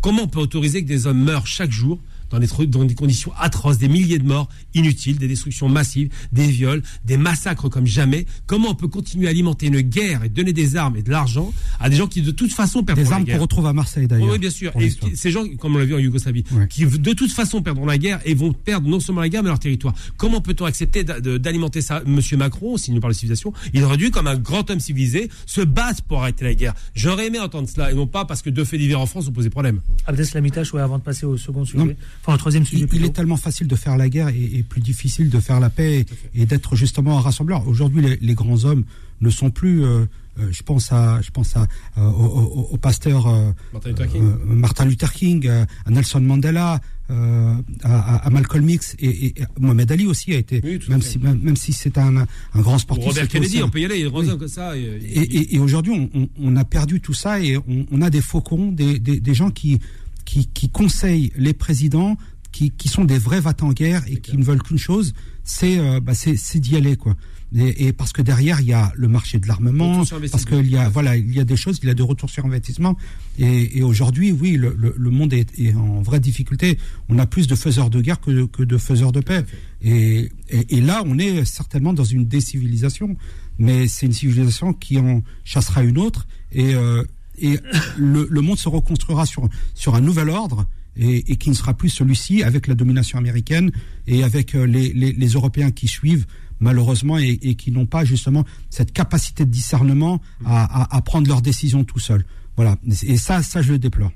Comment 0.00 0.22
on 0.24 0.28
peut 0.28 0.40
autoriser 0.40 0.82
que 0.82 0.88
des 0.88 1.06
hommes 1.06 1.22
meurent 1.22 1.46
chaque 1.46 1.70
jour 1.70 2.00
dans 2.30 2.38
des, 2.38 2.46
trucs- 2.48 2.70
dans 2.70 2.84
des 2.84 2.94
conditions 2.94 3.32
atroces, 3.38 3.78
des 3.78 3.88
milliers 3.88 4.18
de 4.18 4.26
morts 4.26 4.48
inutiles, 4.74 5.18
des 5.18 5.28
destructions 5.28 5.68
massives, 5.68 6.08
des 6.32 6.46
viols, 6.46 6.82
des 7.04 7.16
massacres 7.16 7.68
comme 7.68 7.86
jamais 7.86 8.26
Comment 8.46 8.70
on 8.70 8.74
peut 8.74 8.88
continuer 8.88 9.26
à 9.26 9.30
alimenter 9.30 9.66
une 9.66 9.80
guerre 9.80 10.24
et 10.24 10.28
donner 10.28 10.52
des 10.52 10.76
armes 10.76 10.96
et 10.96 11.02
de 11.02 11.10
l'argent 11.10 11.52
à 11.80 11.88
des 11.90 11.96
gens 11.96 12.06
qui 12.06 12.22
de 12.22 12.30
toute 12.30 12.52
façon 12.52 12.82
perdront 12.82 13.04
Des 13.04 13.10
la 13.10 13.16
armes 13.16 13.26
qu'on 13.26 13.38
retrouve 13.38 13.66
à 13.66 13.72
Marseille 13.72 14.06
d'ailleurs. 14.06 14.30
oui, 14.30 14.38
bien 14.38 14.50
sûr. 14.50 14.72
Et 14.80 14.90
ces 15.14 15.30
gens, 15.30 15.44
comme 15.58 15.74
on 15.76 15.78
l'a 15.78 15.84
vu 15.84 15.94
en 15.94 15.98
Yougoslavie, 15.98 16.44
qui 16.68 16.84
de 16.86 17.12
toute 17.12 17.32
façon 17.32 17.62
perdront 17.62 17.86
la 17.86 17.98
guerre 17.98 18.20
et 18.24 18.34
vont 18.34 18.52
perdre 18.52 18.88
non 18.88 19.00
seulement 19.00 19.20
la 19.20 19.28
guerre, 19.28 19.42
mais 19.42 19.48
leur 19.48 19.58
territoire. 19.58 19.94
Comment 20.16 20.40
peut-on 20.40 20.64
accepter 20.64 21.04
d'alimenter 21.04 21.80
ça? 21.80 22.02
Monsieur 22.06 22.36
Macron, 22.36 22.76
s'il 22.76 22.94
nous 22.94 23.00
parle 23.00 23.12
de 23.12 23.18
civilisation, 23.18 23.52
il 23.74 23.82
aurait 23.84 23.96
dû, 23.96 24.10
comme 24.10 24.26
un 24.26 24.36
grand 24.36 24.70
homme 24.70 24.80
civilisé, 24.80 25.30
se 25.46 25.60
battre 25.60 26.02
pour 26.02 26.22
arrêter 26.22 26.44
la 26.44 26.54
guerre. 26.54 26.74
J'aurais 26.94 27.26
aimé 27.26 27.38
entendre 27.38 27.68
cela, 27.68 27.90
et 27.90 27.94
non 27.94 28.06
pas 28.06 28.24
parce 28.24 28.42
que 28.42 28.50
deux 28.50 28.64
faits 28.64 28.80
divers 28.80 29.00
en 29.00 29.06
France 29.06 29.28
ont 29.28 29.32
posé 29.32 29.50
problème. 29.50 29.80
Abdeslamitash, 30.06 30.72
ouais, 30.74 30.80
avant 30.80 30.98
de 30.98 31.02
passer 31.02 31.26
au 31.26 31.36
second 31.36 31.64
sujet. 31.64 31.78
Non. 31.84 31.94
Troisième 32.38 32.64
sujet. 32.66 32.86
Il, 32.92 33.04
est 33.04 33.10
tellement 33.10 33.36
facile 33.36 33.66
de 33.68 33.76
faire 33.76 33.96
la 33.96 34.08
guerre 34.08 34.28
et, 34.28 34.50
et 34.58 34.62
plus 34.62 34.80
difficile 34.80 35.30
de 35.30 35.40
faire 35.40 35.60
la 35.60 35.70
paix 35.70 36.00
et, 36.34 36.42
et 36.42 36.46
d'être 36.46 36.74
justement 36.76 37.18
un 37.18 37.20
rassembleur. 37.20 37.66
Aujourd'hui, 37.68 38.02
les, 38.02 38.16
les 38.20 38.34
grands 38.34 38.64
hommes 38.64 38.84
ne 39.20 39.30
sont 39.30 39.50
plus. 39.50 39.84
euh, 39.84 40.04
euh, 40.38 40.48
je 40.52 40.62
pense 40.62 40.92
à, 40.92 41.22
je 41.22 41.30
pense 41.30 41.56
à, 41.56 41.66
euh, 41.96 42.02
au, 42.02 42.24
au- 42.24 42.68
au 42.72 42.76
pasteur 42.76 43.26
euh, 43.26 43.52
Martin 43.72 43.88
Luther 43.90 44.06
King. 44.08 44.22
euh, 44.22 44.36
Martin 44.44 44.84
Luther 44.84 45.12
King, 45.12 45.46
euh, 45.46 45.64
à 45.86 45.90
Nelson 45.90 46.20
Mandela, 46.20 46.80
euh, 47.10 47.54
à, 47.84 48.28
Malcolm 48.30 48.68
X 48.68 48.96
et, 48.98 49.26
et- 49.28 49.34
Mohamed 49.58 49.90
Ali 49.92 50.04
aussi 50.06 50.34
a 50.34 50.38
été, 50.38 50.60
Oui, 50.62 50.78
même 50.90 51.00
si 51.00 51.18
même, 51.18 51.38
même 51.40 51.56
si 51.56 51.72
c'est 51.72 51.96
un, 51.96 52.16
un 52.18 52.60
grand 52.60 52.76
sportif. 52.78 53.06
Robert 53.08 53.28
Kennedy, 53.28 53.54
aussi 53.54 53.62
on 53.62 53.70
peut 53.70 53.80
y 53.80 53.84
aller, 53.86 53.94
il 53.94 54.00
y 54.00 54.02
a 54.02 54.06
des 54.06 54.10
grands 54.10 54.20
Oui. 54.20 54.28
hommes 54.28 54.38
comme 54.38 54.48
ça. 54.48 54.76
et- 54.76 54.82
et, 54.82 55.20
et- 55.20 55.54
et 55.54 55.58
aujourd'hui, 55.58 55.92
on, 55.92 56.10
on- 56.20 56.28
on 56.38 56.56
a 56.56 56.64
perdu 56.64 57.00
tout 57.00 57.14
ça 57.14 57.40
et 57.40 57.56
on, 57.56 57.86
on 57.90 58.02
a 58.02 58.10
des 58.10 58.20
faucons, 58.20 58.72
des, 58.72 58.98
des, 58.98 59.20
des 59.20 59.34
gens 59.34 59.50
qui, 59.50 59.78
qui, 60.26 60.48
qui 60.48 60.68
conseillent 60.68 61.32
les 61.36 61.54
présidents, 61.54 62.18
qui, 62.52 62.70
qui 62.70 62.88
sont 62.88 63.06
des 63.06 63.18
vrais 63.18 63.40
va-t-en-guerre 63.40 64.02
et 64.06 64.16
qui 64.16 64.36
ne 64.36 64.44
veulent 64.44 64.62
qu'une 64.62 64.78
chose, 64.78 65.14
c'est 65.44 65.78
euh, 65.78 66.00
bah, 66.00 66.12
d'y 66.54 66.76
aller 66.76 66.96
quoi. 66.96 67.16
Et, 67.54 67.86
et 67.86 67.92
parce 67.92 68.12
que 68.12 68.22
derrière 68.22 68.60
il 68.60 68.66
y 68.66 68.72
a 68.72 68.92
le 68.96 69.08
marché 69.08 69.38
de 69.38 69.46
l'armement, 69.46 70.04
parce 70.32 70.44
qu'il 70.44 70.68
y 70.68 70.76
a 70.76 70.88
voilà 70.88 71.16
il 71.16 71.32
y 71.32 71.38
a 71.38 71.44
des 71.44 71.56
choses, 71.56 71.78
il 71.80 71.86
y 71.86 71.90
a 71.90 71.94
des 71.94 72.02
retours 72.02 72.28
sur 72.28 72.44
investissement. 72.44 72.96
Et, 73.38 73.78
et 73.78 73.82
aujourd'hui, 73.82 74.32
oui, 74.32 74.52
le, 74.56 74.74
le, 74.76 74.94
le 74.98 75.10
monde 75.10 75.32
est, 75.32 75.56
est 75.58 75.74
en 75.74 76.02
vraie 76.02 76.18
difficulté. 76.18 76.78
On 77.08 77.18
a 77.18 77.26
plus 77.26 77.46
de 77.46 77.54
faiseurs 77.54 77.88
de 77.88 78.00
guerre 78.00 78.20
que, 78.20 78.46
que 78.46 78.64
de 78.64 78.78
faiseurs 78.78 79.12
de 79.12 79.20
paix. 79.20 79.44
Et, 79.80 80.32
et, 80.50 80.76
et 80.76 80.80
là, 80.80 81.02
on 81.06 81.18
est 81.18 81.44
certainement 81.44 81.92
dans 81.92 82.04
une 82.04 82.26
décivilisation, 82.26 83.16
mais 83.58 83.86
c'est 83.86 84.06
une 84.06 84.12
civilisation 84.12 84.72
qui 84.72 84.98
en 84.98 85.22
chassera 85.44 85.84
une 85.84 85.98
autre. 85.98 86.26
Et, 86.50 86.74
euh, 86.74 87.04
et 87.38 87.58
le, 87.96 88.26
le 88.30 88.40
monde 88.40 88.58
se 88.58 88.68
reconstruira 88.68 89.26
sur, 89.26 89.48
sur 89.74 89.94
un 89.94 90.00
nouvel 90.00 90.30
ordre. 90.30 90.66
Et, 90.98 91.30
et 91.30 91.36
qui 91.36 91.50
ne 91.50 91.54
sera 91.54 91.74
plus 91.74 91.90
celui-ci 91.90 92.42
avec 92.42 92.66
la 92.66 92.74
domination 92.74 93.18
américaine 93.18 93.70
et 94.06 94.24
avec 94.24 94.54
euh, 94.54 94.64
les, 94.66 94.94
les, 94.94 95.12
les 95.12 95.28
Européens 95.28 95.70
qui 95.70 95.88
suivent 95.88 96.24
malheureusement 96.58 97.18
et, 97.18 97.38
et 97.42 97.54
qui 97.54 97.70
n'ont 97.70 97.84
pas 97.84 98.06
justement 98.06 98.46
cette 98.70 98.94
capacité 98.94 99.44
de 99.44 99.50
discernement 99.50 100.22
à, 100.46 100.64
à, 100.64 100.96
à 100.96 101.02
prendre 101.02 101.28
leurs 101.28 101.42
décisions 101.42 101.84
tout 101.84 101.98
seuls. 101.98 102.24
Voilà. 102.56 102.78
Et 103.02 103.18
ça, 103.18 103.42
ça 103.42 103.60
je 103.60 103.72
le 103.72 103.78
déplore. 103.78 104.10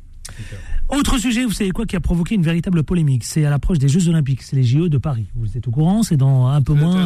Autre 0.89 1.18
sujet, 1.18 1.45
vous 1.45 1.53
savez 1.53 1.70
quoi, 1.70 1.87
qui 1.87 1.95
a 1.95 2.01
provoqué 2.01 2.35
une 2.35 2.43
véritable 2.43 2.83
polémique? 2.83 3.22
C'est 3.24 3.45
à 3.45 3.51
l'approche 3.51 3.78
des 3.78 3.89
Jeux 3.89 4.09
Olympiques, 4.09 4.43
c'est 4.43 4.57
les 4.57 4.64
JO 4.64 4.89
de 4.89 4.99
Paris. 4.99 5.26
Vous 5.37 5.57
êtes 5.57 5.68
au 5.68 5.70
courant, 5.70 6.03
c'est 6.03 6.16
dans 6.16 6.49
un 6.49 6.61
peu 6.62 6.72
moins. 6.72 7.05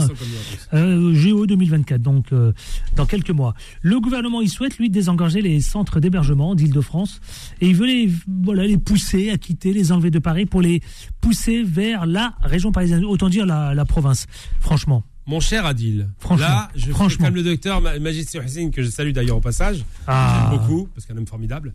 Euh, 0.72 1.14
JO 1.14 1.46
2024, 1.46 2.00
donc 2.00 2.32
euh, 2.32 2.52
dans 2.96 3.04
quelques 3.04 3.30
mois. 3.30 3.54
Le 3.82 4.00
gouvernement, 4.00 4.40
il 4.40 4.48
souhaite, 4.48 4.78
lui, 4.78 4.88
désengorger 4.88 5.42
les 5.42 5.60
centres 5.60 6.00
d'hébergement 6.00 6.54
d'Île-de-France 6.54 7.20
et 7.60 7.68
il 7.68 7.76
veut 7.76 7.86
les, 7.86 8.10
voilà, 8.42 8.66
les 8.66 8.78
pousser 8.78 9.30
à 9.30 9.36
quitter, 9.36 9.72
les 9.72 9.92
enlever 9.92 10.10
de 10.10 10.18
Paris 10.18 10.46
pour 10.46 10.62
les 10.62 10.80
pousser 11.20 11.62
vers 11.62 12.06
la 12.06 12.34
région 12.40 12.72
parisienne, 12.72 13.04
autant 13.04 13.28
dire 13.28 13.44
la, 13.44 13.74
la 13.74 13.84
province, 13.84 14.26
franchement. 14.60 15.04
Mon 15.26 15.40
cher 15.40 15.64
Adil, 15.64 16.08
Franchement, 16.18 16.46
là, 16.46 16.70
je 16.76 16.90
franchement. 16.90 17.26
comme 17.26 17.34
le 17.36 17.42
docteur 17.42 17.80
Ma- 17.80 17.98
Majid 17.98 18.26
Hussein, 18.44 18.70
que 18.70 18.82
je 18.82 18.90
salue 18.90 19.12
d'ailleurs 19.12 19.38
au 19.38 19.40
passage, 19.40 19.84
Ah. 20.06 20.48
j'aime 20.50 20.58
beaucoup, 20.60 20.88
parce 20.94 21.06
qu'un 21.06 21.16
homme 21.16 21.26
formidable, 21.26 21.72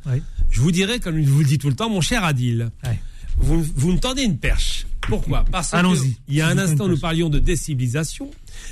je 0.52 0.62
vous 0.62 0.72
dirais, 0.72 1.00
comme 1.00 1.20
je 1.24 1.30
vous 1.30 1.39
le 1.39 1.45
dis 1.45 1.58
tout 1.58 1.70
le 1.70 1.76
temps, 1.76 1.89
mon 1.89 2.02
cher 2.02 2.24
Adil, 2.24 2.70
vous, 3.38 3.66
vous 3.76 3.93
me 3.93 3.97
tendez 4.00 4.22
une 4.24 4.38
perche. 4.38 4.86
Pourquoi? 5.02 5.45
Parce 5.52 5.74
Allons-y. 5.74 6.12
que 6.14 6.20
il 6.28 6.36
y 6.36 6.41
a 6.41 6.47
un 6.47 6.58
instant, 6.60 6.88
nous 6.88 7.00
parlions 7.00 7.30
de 7.30 7.39
décivilisation, 7.39 8.30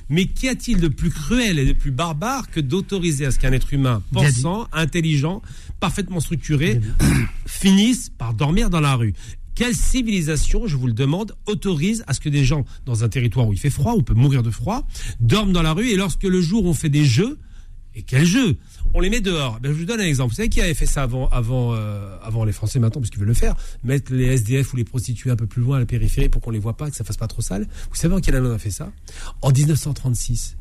mais 0.10 0.26
qu'y 0.26 0.48
a-t-il 0.50 0.80
de 0.80 0.88
plus 0.90 1.10
cruel 1.10 1.58
et 1.58 1.66
de 1.66 1.74
plus 1.74 1.90
barbare 1.90 2.52
que 2.52 2.60
d'autoriser 2.60 3.26
à 3.26 3.32
ce 3.32 3.40
qu'un 3.40 3.54
être 3.54 3.74
humain 3.74 4.04
pensant, 4.14 4.68
intelligent, 4.74 5.42
parfaitement 5.80 6.20
structuré, 6.20 6.82
finisse 7.48 8.10
par 8.16 8.34
dormir 8.36 8.70
dans 8.70 8.82
la 8.82 8.94
rue? 8.96 9.14
Quelle 9.58 9.76
civilisation, 9.76 10.68
je 10.68 10.78
vous 10.78 10.86
le 10.86 10.94
demande, 10.94 11.36
autorise 11.48 12.04
à 12.06 12.14
ce 12.14 12.20
que 12.20 12.30
des 12.30 12.46
gens, 12.46 12.64
dans 12.86 13.04
un 13.04 13.10
territoire 13.10 13.48
où 13.48 13.54
il 13.54 13.60
fait 13.60 13.72
froid, 13.72 13.94
où 13.94 13.98
on 13.98 14.04
peut 14.04 14.14
mourir 14.14 14.44
de 14.44 14.52
froid, 14.52 14.88
dorment 15.20 15.52
dans 15.52 15.64
la 15.64 15.74
rue 15.74 15.90
et 15.90 15.96
lorsque 15.96 16.24
le 16.24 16.42
jour 16.42 16.66
on 16.66 16.76
fait 16.76 16.90
des 16.90 17.06
jeux, 17.06 17.40
Et 17.96 18.04
quel 18.04 18.24
jeu 18.24 18.58
On 18.94 19.00
les 19.00 19.10
met 19.10 19.22
dehors. 19.22 19.60
Ben, 19.60 19.74
je 19.74 19.80
vous 19.80 19.86
donne 19.86 20.00
un 20.00 20.06
exemple. 20.06 20.30
Vous 20.30 20.36
savez 20.36 20.50
qui 20.50 20.62
avait 20.62 20.76
fait 20.76 20.86
ça 20.86 21.02
avant, 21.02 21.28
avant, 21.30 21.74
euh, 21.74 22.46
les 22.46 22.52
Français 22.52 22.78
maintenant, 22.78 23.02
parce 23.02 23.10
qu'ils 23.10 23.20
veulent 23.20 23.28
le 23.28 23.34
faire? 23.34 23.56
Mettre 23.84 24.14
les 24.14 24.26
SDF 24.26 24.72
ou 24.74 24.78
les 24.78 24.84
prostituées 24.84 25.32
un 25.32 25.36
peu 25.36 25.48
plus 25.48 25.64
loin 25.64 25.78
à 25.78 25.80
la 25.80 25.88
périphérie 25.88 26.30
pour 26.30 26.40
qu'on 26.40 26.52
les 26.52 26.60
voit 26.60 26.78
pas, 26.78 26.92
que 26.92 26.96
ça 26.96 27.04
fasse 27.04 27.18
pas 27.18 27.26
trop 27.26 27.42
sale. 27.42 27.66
Vous 27.90 27.96
savez 27.96 28.14
en 28.14 28.22
quelle 28.22 28.36
année 28.36 28.48
on 28.48 28.54
a 28.54 28.60
fait 28.60 28.70
ça? 28.70 28.92
En 29.42 29.52
1936. 29.52 30.58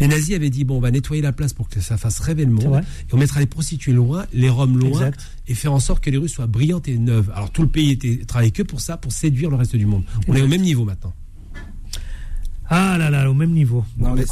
Les 0.00 0.08
nazis 0.08 0.34
avaient 0.34 0.50
dit 0.50 0.64
bon, 0.64 0.76
on 0.76 0.80
va 0.80 0.90
nettoyer 0.90 1.22
la 1.22 1.32
place 1.32 1.52
pour 1.52 1.68
que 1.68 1.80
ça 1.80 1.96
fasse 1.96 2.18
rêver 2.20 2.44
le 2.44 2.52
monde, 2.52 2.82
et 2.82 3.14
on 3.14 3.16
mettra 3.16 3.40
les 3.40 3.46
prostituées 3.46 3.92
loin, 3.92 4.26
les 4.32 4.48
Roms 4.48 4.78
loin, 4.78 4.90
Exact. 4.90 5.20
et 5.48 5.54
faire 5.54 5.72
en 5.72 5.80
sorte 5.80 6.02
que 6.02 6.10
les 6.10 6.16
rues 6.18 6.28
soient 6.28 6.46
brillantes 6.46 6.88
et 6.88 6.98
neuves. 6.98 7.30
Alors 7.34 7.50
tout 7.50 7.62
le 7.62 7.68
pays 7.68 7.90
était 7.90 8.24
travaillait 8.26 8.52
que 8.52 8.62
pour 8.62 8.80
ça, 8.80 8.96
pour 8.96 9.12
séduire 9.12 9.50
le 9.50 9.56
reste 9.56 9.76
du 9.76 9.86
monde. 9.86 10.04
On 10.28 10.34
est 10.34 10.42
au 10.42 10.48
même 10.48 10.62
niveau 10.62 10.84
maintenant. 10.84 11.12
Ah 12.74 12.96
là 12.98 13.10
là, 13.10 13.30
au 13.30 13.34
même 13.34 13.50
niveau. 13.52 13.84
Non, 13.98 14.14
mais 14.14 14.24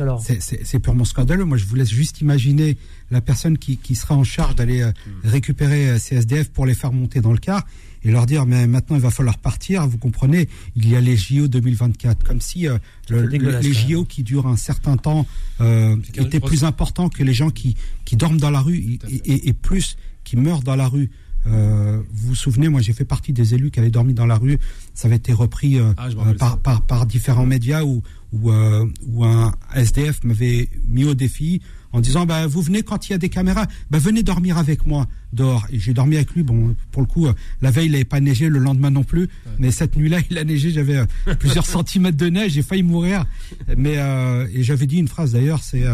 alors. 0.00 0.22
C'est- 0.22 0.40
C'est 0.40 0.64
c'est 0.64 0.78
purement 0.78 1.04
scandaleux. 1.04 1.44
Moi, 1.44 1.58
je 1.58 1.66
vous 1.66 1.74
laisse 1.74 1.90
juste 1.90 2.20
imaginer 2.22 2.78
la 3.10 3.20
personne 3.20 3.58
qui, 3.58 3.76
qui 3.76 3.94
sera 3.94 4.14
en 4.14 4.24
charge 4.24 4.54
d'aller 4.56 4.80
euh, 4.82 4.90
Hmm. 5.06 5.28
récupérer 5.28 5.90
euh, 5.90 5.98
ces 5.98 6.16
SDF 6.16 6.50
pour 6.50 6.64
les 6.64 6.74
faire 6.74 6.92
monter 6.92 7.20
dans 7.20 7.32
le 7.32 7.38
car 7.38 7.66
et 8.02 8.10
leur 8.10 8.24
dire 8.26 8.44
mais 8.46 8.66
maintenant 8.66 8.96
il 8.96 9.02
va 9.02 9.10
falloir 9.10 9.36
partir. 9.38 9.86
Vous 9.86 9.98
comprenez 9.98 10.48
Il 10.76 10.88
y 10.88 10.96
a 10.96 11.00
les 11.02 11.16
JO 11.16 11.46
2024, 11.48 12.24
comme 12.24 12.40
si 12.40 12.66
euh, 12.66 12.78
le- 13.10 13.26
les. 13.60 13.72
JO 13.74 14.04
qui 14.06 14.22
durent 14.22 14.46
un 14.46 14.56
certain 14.56 14.96
temps 14.96 15.26
euh, 15.60 15.96
étaient 16.16 16.40
plus 16.40 16.64
importants 16.64 17.08
que 17.10 17.22
les 17.22 17.34
gens 17.34 17.50
qui, 17.50 17.76
qui 18.06 18.16
dorment 18.16 18.38
dans 18.40 18.50
la 18.50 18.60
rue 18.60 18.98
et 19.48 19.52
plus 19.52 19.96
qui 20.24 20.36
meurent 20.36 20.62
dans 20.62 20.76
la 20.76 20.88
rue. 20.88 21.10
Euh, 21.46 22.00
vous 22.12 22.28
vous 22.28 22.34
souvenez, 22.34 22.68
moi 22.68 22.80
j'ai 22.80 22.92
fait 22.92 23.04
partie 23.04 23.32
des 23.32 23.54
élus 23.54 23.70
qui 23.70 23.80
avaient 23.80 23.90
dormi 23.90 24.14
dans 24.14 24.26
la 24.26 24.36
rue. 24.36 24.58
Ça 24.94 25.08
avait 25.08 25.16
été 25.16 25.32
repris 25.32 25.78
euh, 25.78 25.92
Ah, 25.96 26.08
euh, 26.08 26.34
par, 26.34 26.58
par, 26.58 26.82
par 26.82 27.06
différents 27.06 27.46
médias 27.46 27.82
où, 27.82 28.02
où, 28.32 28.50
euh, 28.50 28.86
où 29.06 29.24
un 29.24 29.52
SDF 29.74 30.24
m'avait 30.24 30.68
mis 30.88 31.04
au 31.04 31.14
défi 31.14 31.60
en 31.92 32.00
disant 32.00 32.26
bah, 32.26 32.46
vous 32.46 32.62
venez 32.62 32.82
quand 32.82 33.08
il 33.08 33.12
y 33.12 33.14
a 33.14 33.18
des 33.18 33.28
caméras, 33.28 33.66
bah, 33.90 33.98
venez 33.98 34.22
dormir 34.22 34.58
avec 34.58 34.86
moi 34.86 35.06
dehors. 35.32 35.66
Et 35.70 35.78
j'ai 35.78 35.92
dormi 35.94 36.16
avec 36.16 36.32
lui. 36.32 36.42
Bon, 36.42 36.74
pour 36.90 37.02
le 37.02 37.06
coup, 37.06 37.28
la 37.60 37.70
veille 37.70 37.86
il 37.86 37.92
n'avait 37.92 38.04
pas 38.04 38.20
neigé, 38.20 38.48
le 38.48 38.58
lendemain 38.58 38.90
non 38.90 39.04
plus. 39.04 39.28
Mais 39.58 39.70
cette 39.70 39.96
nuit-là, 39.96 40.18
il 40.30 40.38
a 40.38 40.44
neigé. 40.44 40.70
J'avais 40.70 41.02
plusieurs 41.38 41.66
centimètres 41.66 42.16
de 42.16 42.28
neige. 42.28 42.52
J'ai 42.52 42.62
failli 42.62 42.82
mourir. 42.82 43.26
Mais 43.76 43.98
euh, 43.98 44.48
et 44.52 44.62
j'avais 44.62 44.86
dit 44.86 44.96
une 44.96 45.08
phrase 45.08 45.32
d'ailleurs, 45.32 45.62
c'est 45.62 45.84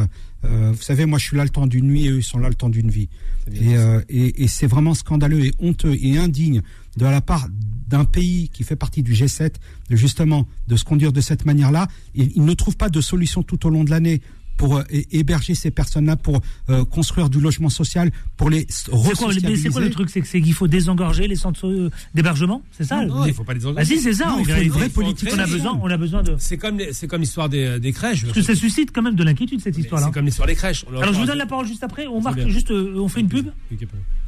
vous 0.42 0.82
savez, 0.82 1.05
moi 1.05 1.18
je 1.18 1.24
suis 1.26 1.36
là 1.36 1.44
le 1.44 1.51
temps 1.51 1.66
d'une 1.66 1.86
nuit 1.86 2.07
et 2.07 2.11
eux 2.11 2.18
ils 2.18 2.22
sont 2.22 2.38
là 2.38 2.48
le 2.48 2.55
temps 2.55 2.70
d'une 2.70 2.90
vie. 2.90 3.09
Et, 3.53 3.76
euh, 3.76 4.01
et, 4.09 4.45
et 4.45 4.49
c'est 4.49 4.66
vraiment 4.66 4.95
scandaleux 4.95 5.45
et 5.45 5.53
honteux 5.59 5.97
et 6.01 6.18
indigne 6.18 6.62
de 6.97 7.05
la 7.05 7.20
part 7.20 7.49
d'un 7.88 8.05
pays 8.05 8.49
qui 8.51 8.62
fait 8.62 8.76
partie 8.76 9.03
du 9.03 9.12
G7, 9.12 9.55
de 9.88 9.97
justement 9.97 10.47
de 10.68 10.76
se 10.76 10.84
conduire 10.84 11.12
de 11.12 11.20
cette 11.20 11.45
manière-là. 11.45 11.88
Il, 12.14 12.32
il 12.36 12.45
ne 12.45 12.55
trouve 12.55 12.76
pas 12.76 12.88
de 12.88 13.01
solution 13.01 13.43
tout 13.43 13.66
au 13.66 13.70
long 13.70 13.84
de 13.84 13.91
l'année 13.91 14.20
pour 14.61 14.76
euh, 14.76 14.82
hé- 14.90 15.06
héberger 15.11 15.54
ces 15.54 15.70
personnes-là, 15.70 16.16
pour 16.16 16.40
euh, 16.68 16.84
construire 16.84 17.30
du 17.30 17.40
logement 17.40 17.70
social, 17.70 18.11
pour 18.36 18.50
les 18.50 18.66
s- 18.68 18.84
C'est 18.90 19.70
quoi, 19.70 19.80
le 19.80 19.90
truc 19.90 20.11
C'est 20.11 20.22
qu'il 20.42 20.52
faut 20.52 20.68
désengorger 20.68 21.26
les 21.26 21.34
centres 21.36 21.66
euh, 21.66 21.90
d'hébergement 22.14 22.62
C'est 22.70 22.84
ça 22.84 23.04
Non, 23.06 23.24
il 23.24 23.32
faut 23.32 23.42
pas 23.42 23.54
les 23.54 23.64
Ah 23.64 23.68
engager. 23.70 23.96
si, 23.96 24.02
c'est 24.02 24.12
ça. 24.12 24.26
Non, 24.26 24.34
en 24.34 24.38
il 24.40 24.44
faut 24.52 24.61
une 24.61 24.68
vraie 24.70 24.88
politique 24.90 25.30
On 25.34 25.38
a 25.38 25.46
besoin, 25.46 25.78
on 25.82 25.90
a 25.90 25.96
besoin 25.96 26.22
de. 26.22 26.36
C'est 26.38 26.58
comme, 26.58 26.78
comme 27.08 27.20
l'histoire 27.22 27.48
des, 27.48 27.80
des 27.80 27.92
crèches. 27.92 28.22
Parce 28.24 28.34
que 28.36 28.42
ça 28.42 28.54
suscite 28.54 28.90
quand 28.92 29.02
même 29.02 29.14
de 29.16 29.24
l'inquiétude 29.24 29.61
cette 29.62 29.78
histoire-là. 29.78 30.08
C'est 30.08 30.12
comme 30.14 30.26
l'histoire 30.26 30.46
des 30.46 30.54
crèches. 30.54 30.84
A 30.94 30.98
Alors 31.00 31.14
je 31.14 31.20
vous 31.20 31.26
donne 31.26 31.38
la 31.38 31.46
parole 31.46 31.66
juste 31.66 31.82
après. 31.82 32.06
On 32.06 32.20
marque 32.20 32.46
juste, 32.48 32.70
euh, 32.70 32.94
on 32.98 33.08
fait 33.08 33.20
une 33.20 33.28
pub. 33.28 33.48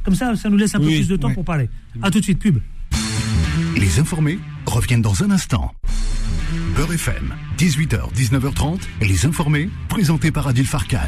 Comme 0.03 0.15
ça, 0.15 0.35
ça 0.35 0.49
nous 0.49 0.57
laisse 0.57 0.73
un 0.75 0.79
peu 0.79 0.85
plus 0.87 1.07
de 1.07 1.15
temps 1.15 1.27
ouais. 1.29 1.33
pour 1.35 1.45
parler. 1.45 1.69
À 2.01 2.09
tout 2.09 2.19
de 2.19 2.23
suite, 2.23 2.39
pub. 2.39 2.57
Les 3.77 3.99
informés 3.99 4.39
reviennent 4.65 5.01
dans 5.03 5.23
un 5.23 5.29
instant. 5.31 5.73
Beurre 6.75 6.93
FM, 6.93 7.35
18h, 7.59 8.11
19h30, 8.15 8.79
les 9.01 9.27
informés, 9.27 9.69
présentés 9.89 10.31
par 10.31 10.47
Adil 10.47 10.65
Farkan. 10.65 11.07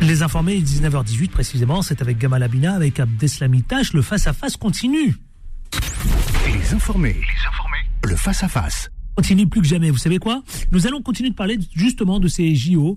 Les 0.00 0.22
informés, 0.22 0.60
19h18 0.60 1.30
précisément, 1.30 1.82
c'est 1.82 2.00
avec 2.00 2.18
Gamal 2.18 2.42
Abina, 2.44 2.74
avec 2.74 3.00
Abdeslami 3.00 3.64
Tache. 3.64 3.92
Le 3.94 4.02
face-à-face 4.02 4.56
continue. 4.56 5.16
Les 6.46 6.72
informés, 6.72 7.14
les 7.14 7.48
informés, 7.48 7.84
le 8.04 8.14
face-à-face. 8.14 8.92
Continue 9.16 9.48
plus 9.48 9.60
que 9.60 9.66
jamais. 9.66 9.90
Vous 9.90 9.98
savez 9.98 10.18
quoi? 10.18 10.42
Nous 10.70 10.86
allons 10.86 11.02
continuer 11.02 11.30
de 11.30 11.34
parler 11.34 11.58
justement 11.74 12.20
de 12.20 12.28
ces 12.28 12.54
JO 12.54 12.96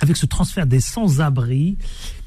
avec 0.00 0.18
ce 0.18 0.26
transfert 0.26 0.66
des 0.66 0.80
sans-abri 0.80 1.78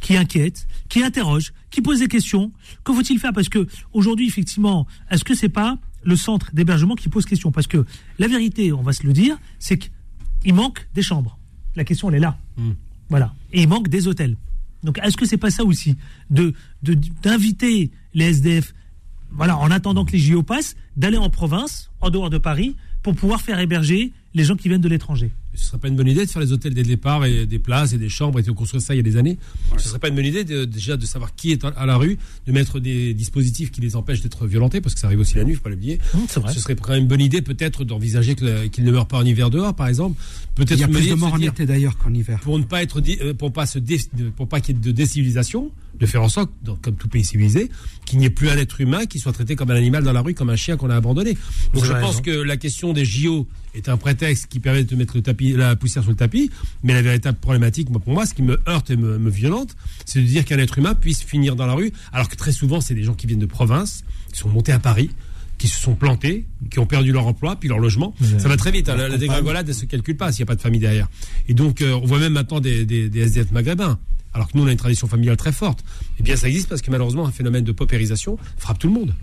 qui 0.02 0.18
inquiète, 0.18 0.68
qui 0.90 1.04
interroge, 1.04 1.54
qui 1.70 1.82
pose 1.82 2.00
des 2.00 2.08
questions. 2.08 2.52
Que 2.84 2.92
faut-il 2.92 3.20
faire? 3.20 3.34
Parce 3.34 3.50
que 3.50 3.68
aujourd'hui, 3.94 4.28
effectivement, 4.28 4.88
est-ce 5.12 5.24
que 5.24 5.36
c'est 5.36 5.50
pas 5.50 5.78
le 6.04 6.16
centre 6.16 6.50
d'hébergement 6.54 6.96
qui 6.96 7.10
pose 7.10 7.26
question 7.26 7.52
Parce 7.52 7.68
que 7.68 7.86
la 8.20 8.28
vérité, 8.28 8.72
on 8.74 8.82
va 8.82 8.94
se 8.94 9.06
le 9.06 9.14
dire, 9.14 9.38
c'est 9.60 9.78
qu'il 9.78 10.54
manque 10.54 10.88
des 10.94 11.02
chambres. 11.02 11.38
La 11.76 11.84
question, 11.84 12.10
elle 12.10 12.16
est 12.16 12.20
là. 12.20 12.38
Voilà. 13.10 13.34
Et 13.52 13.62
il 13.64 13.68
manque 13.70 13.88
des 13.90 14.08
hôtels. 14.08 14.38
Donc, 14.84 15.00
est-ce 15.02 15.16
que 15.18 15.26
c'est 15.26 15.38
pas 15.38 15.50
ça 15.52 15.64
aussi 15.64 15.96
de 16.30 16.54
de- 16.84 16.94
d'inviter 17.22 17.90
les 18.14 18.26
SDF, 18.26 18.74
voilà, 19.32 19.58
en 19.58 19.72
attendant 19.72 20.04
que 20.06 20.12
les 20.12 20.20
JO 20.20 20.44
passent, 20.44 20.76
d'aller 20.98 21.18
en 21.18 21.30
province, 21.30 21.90
en 22.02 22.10
dehors 22.10 22.30
de 22.30 22.38
Paris, 22.38 22.76
pour 23.02 23.16
pouvoir 23.16 23.42
faire 23.42 23.60
héberger 23.60 24.12
les 24.34 24.44
gens 24.44 24.56
qui 24.56 24.68
viennent 24.68 24.82
de 24.82 24.90
l'étranger? 24.90 25.32
Ce 25.56 25.66
serait 25.68 25.78
pas 25.78 25.88
une 25.88 25.96
bonne 25.96 26.08
idée 26.08 26.26
de 26.26 26.30
faire 26.32 26.42
les 26.42 26.52
hôtels 26.52 26.74
dès 26.74 26.82
le 26.82 26.88
départ 26.88 27.26
et 27.26 27.46
des 27.46 27.60
places 27.60 27.94
et 27.94 27.98
des 27.98 28.10
chambres 28.10 28.40
et 28.40 28.44
de 28.44 28.52
construire 28.52 28.82
ça 28.82 28.94
il 28.96 28.98
y 28.98 29.00
a 29.00 29.04
des 29.04 29.18
années. 29.18 29.38
Ce 29.78 29.88
serait 29.90 30.00
pas 30.00 30.08
une 30.10 30.16
bonne 30.16 30.26
idée 30.26 30.44
de- 30.44 30.66
déjà 30.66 30.98
de 30.98 31.06
savoir 31.06 31.36
qui 31.36 31.52
est 31.52 31.64
à- 31.64 31.86
la 31.86 31.96
rue, 31.98 32.18
de 32.48 32.52
mettre 32.52 32.80
des 32.80 33.14
dispositifs 33.14 33.70
qui 33.72 33.80
les 33.82 33.96
empêchent 33.96 34.22
d'être 34.22 34.48
violentés 34.48 34.82
parce 34.82 34.96
que 34.96 35.00
ça 35.02 35.08
arrive 35.08 35.20
aussi 35.20 35.36
la 35.36 35.44
nuit, 35.44 35.54
faut 35.56 35.62
pas 35.62 35.70
l'oublier. 35.70 36.00
vrai. 36.14 36.54
Ce 36.54 36.60
serait 36.60 36.76
quand 36.76 36.92
même 36.94 37.04
une 37.04 37.08
bonne 37.08 37.22
idée 37.22 37.42
peut-être 37.42 37.84
d'envisager 37.84 38.36
qu'ils 38.36 38.84
ne 38.84 38.92
meurent 38.92 39.08
pas 39.08 39.18
en 39.20 39.26
hiver 39.26 39.50
dehors, 39.50 39.76
par 39.76 39.88
exemple. 39.88 40.20
Peut-être 40.56 40.72
Il 40.78 40.80
y 40.82 40.84
a 40.84 40.88
une 40.88 40.94
plus 40.94 41.10
de 41.10 41.16
morts 41.16 41.34
en 41.34 41.40
été 41.40 41.66
d'ailleurs 41.66 41.98
qu'en 41.98 42.14
hiver. 42.14 42.40
pour 42.42 42.58
ne 42.60 42.64
pas 42.64 42.82
être 42.84 43.02
euh, 43.22 43.34
pour 43.34 43.52
pas 43.54 43.66
se 43.66 43.80
dé- 43.80 44.00
pour 44.36 44.48
pas 44.48 44.60
qu'il 44.62 44.76
y 44.76 44.78
ait 44.78 44.82
de 44.82 44.92
décivilisation, 44.92 45.72
de 46.00 46.06
faire 46.06 46.24
en 46.24 46.30
sorte, 46.30 46.52
comme 46.82 46.96
tout 46.96 47.08
pays 47.08 47.24
civilisé, 47.24 47.70
qu'il 48.06 48.20
n'y 48.20 48.26
ait 48.26 48.30
plus 48.32 48.50
un 48.50 48.58
être 48.58 48.82
humain 48.82 49.06
qui 49.06 49.20
soit 49.20 49.32
traité 49.34 49.56
comme 49.56 49.70
un 49.72 49.76
animal 49.76 50.04
dans 50.04 50.14
la 50.14 50.22
rue, 50.22 50.34
comme 50.34 50.50
un 50.50 50.56
chien 50.56 50.78
qu'on 50.78 50.90
a 50.90 50.96
abandonné. 50.96 51.34
Donc 51.34 51.40
Vous 51.74 51.86
je 51.86 51.92
pense 51.94 52.18
raison. 52.18 52.22
que 52.22 52.32
la 52.32 52.58
question 52.58 52.94
des 52.94 53.06
JO 53.06 53.48
est 53.76 53.90
un 53.90 53.98
prétexte 53.98 54.48
qui 54.48 54.60
permet 54.60 54.84
de 54.84 54.96
mettre 54.96 55.16
le 55.16 55.24
tapis, 55.24 55.43
la 55.52 55.76
poussière 55.76 56.04
sur 56.04 56.12
le 56.12 56.18
tapis, 56.18 56.50
mais 56.84 56.94
la 56.94 57.02
véritable 57.02 57.38
problématique, 57.38 57.90
moi, 57.90 58.00
pour 58.00 58.14
moi, 58.14 58.26
ce 58.26 58.34
qui 58.34 58.42
me 58.42 58.60
heurte 58.68 58.90
et 58.90 58.96
me, 58.96 59.18
me 59.20 59.30
violente, 59.30 59.76
c'est 60.06 60.22
de 60.22 60.26
dire 60.26 60.46
qu'un 60.46 60.58
être 60.58 60.78
humain 60.78 60.96
puisse 60.96 61.22
finir 61.22 61.56
dans 61.56 61.66
la 61.66 61.74
rue, 61.74 61.92
alors 62.14 62.30
que 62.30 62.36
très 62.36 62.52
souvent, 62.52 62.82
c'est 62.82 62.96
des 62.96 63.04
gens 63.04 63.14
qui 63.14 63.28
viennent 63.28 63.40
de 63.40 63.46
province, 63.46 64.04
qui 64.32 64.40
sont 64.40 64.50
montés 64.50 64.72
à 64.72 64.80
Paris, 64.80 65.10
qui 65.64 65.70
se 65.70 65.80
sont 65.80 65.96
plantés, 65.96 66.46
qui 66.70 66.80
ont 66.80 66.86
perdu 66.86 67.14
leur 67.14 67.26
emploi, 67.26 67.56
puis 67.56 67.70
leur 67.70 67.80
logement. 67.80 68.14
Ça 68.38 68.50
va 68.50 68.58
très 68.58 68.70
vite. 68.70 68.90
hein. 68.90 68.98
La, 68.98 69.08
la 69.08 69.18
dégringolade, 69.18 69.70
elle 69.70 69.74
se 69.74 69.86
calcule 69.86 70.18
pas 70.18 70.30
s'il 70.30 70.42
n'y 70.44 70.48
a 70.48 70.52
pas 70.52 70.56
de 70.58 70.62
famille 70.62 70.82
derrière. 70.82 71.08
Et 71.48 71.54
donc, 71.54 71.82
euh, 71.82 71.94
on 71.94 72.06
voit 72.06 72.20
même 72.20 72.34
maintenant 72.34 72.60
des, 72.60 72.86
des, 72.86 73.08
des 73.08 73.22
SDF 73.22 73.50
maghrébins. 73.52 73.98
Alors 74.34 74.52
que 74.52 74.58
nous, 74.58 74.64
on 74.66 74.68
a 74.68 74.74
une 74.74 74.78
tradition 74.78 75.08
familiale 75.08 75.38
très 75.38 75.54
forte. 75.54 75.82
Eh 76.20 76.24
bien, 76.24 76.36
ça 76.36 76.50
existe 76.50 76.68
parce 76.68 76.82
que 76.82 76.92
malheureusement, 76.92 77.26
un 77.26 77.32
phénomène 77.32 77.64
de 77.64 77.72
paupérisation 77.72 78.38
frappe 78.58 78.78
tout 78.78 78.88
le 78.88 78.94
monde. 78.94 79.16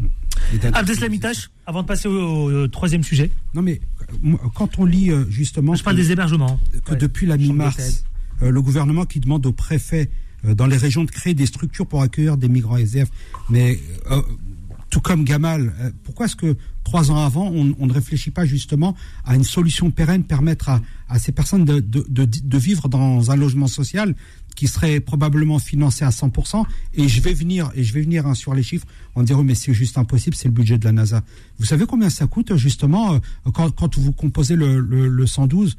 Et 0.55 0.57
d'un- 0.57 0.73
Abdeslam 0.73 1.13
Itache, 1.13 1.51
avant 1.67 1.83
de 1.83 1.87
passer 1.87 2.09
au, 2.09 2.13
au- 2.19 2.63
au 2.63 2.69
troisième 2.69 3.03
sujet, 3.03 3.31
Non 3.53 3.61
mais 3.61 3.83
euh, 4.25 4.37
quand 4.55 4.79
on 4.79 4.87
lit 4.87 5.11
euh, 5.11 5.27
justement 5.29 5.75
je 5.75 5.83
parle 5.85 5.97
que- 5.97 6.01
des 6.01 6.13
hébergements. 6.13 6.59
que 6.87 6.93
Ouais. 6.93 6.97
depuis 6.97 7.27
la 7.27 7.37
mi-mars, 7.37 8.03
euh, 8.43 8.51
le 8.51 8.63
gouvernement 8.63 9.05
qui 9.05 9.21
demande 9.21 9.45
aux 9.45 9.53
préfets 9.53 10.09
euh, 10.47 10.55
dans 10.55 10.67
les 10.67 10.79
régions 10.79 11.05
de 11.05 11.11
créer 11.11 11.35
des 11.35 11.45
structures 11.45 11.87
pour 11.87 12.01
accueillir 12.01 12.39
des 12.39 12.49
migrants 12.49 12.79
SDF. 12.79 13.09
Mais 13.51 13.79
euh, 14.11 14.23
tout 14.91 15.01
comme 15.01 15.25
Gamal, 15.25 15.73
euh, 15.81 15.91
pourquoi 16.05 16.27
est-ce 16.27 16.37
que 16.37 16.57
trois 16.85 17.11
ans 17.11 17.25
avant, 17.25 17.47
on, 17.47 17.87
ne 17.87 17.93
réfléchit 17.93 18.31
pas 18.31 18.45
justement 18.45 18.97
à 19.25 19.37
une 19.37 19.45
solution 19.45 19.91
pérenne, 19.91 20.25
permettre 20.25 20.69
à, 21.09 21.19
ces 21.19 21.33
personnes 21.33 21.65
de 21.65 22.59
vivre 22.59 22.89
dans 22.89 23.31
un 23.31 23.37
logement 23.37 23.69
social 23.69 24.15
qui 24.61 24.69
serait 24.69 25.01
probablement 25.01 25.59
financé 25.59 26.05
à 26.05 26.11
100%. 26.11 26.67
Et 26.93 27.09
je 27.09 27.21
vais 27.23 27.33
venir, 27.33 27.71
et 27.75 27.83
je 27.83 27.95
vais 27.95 28.03
venir 28.03 28.27
hein, 28.27 28.35
sur 28.35 28.53
les 28.53 28.63
chiffres 28.63 28.87
en 29.15 29.23
disant 29.23 29.43
mais 29.43 29.55
c'est 29.55 29.73
juste 29.73 29.97
impossible, 29.97 30.37
c'est 30.37 30.49
le 30.49 30.53
budget 30.53 30.77
de 30.77 30.85
la 30.85 30.93
NASA. 30.93 31.23
Vous 31.59 31.65
savez 31.65 31.87
combien 31.87 32.11
ça 32.11 32.27
coûte 32.27 32.55
justement 32.57 33.15
euh, 33.15 33.19
quand, 33.55 33.71
quand 33.75 33.97
vous 33.97 34.13
composez 34.13 34.57
le, 34.57 34.79
le, 34.81 35.09
le 35.09 35.27
112 35.27 35.79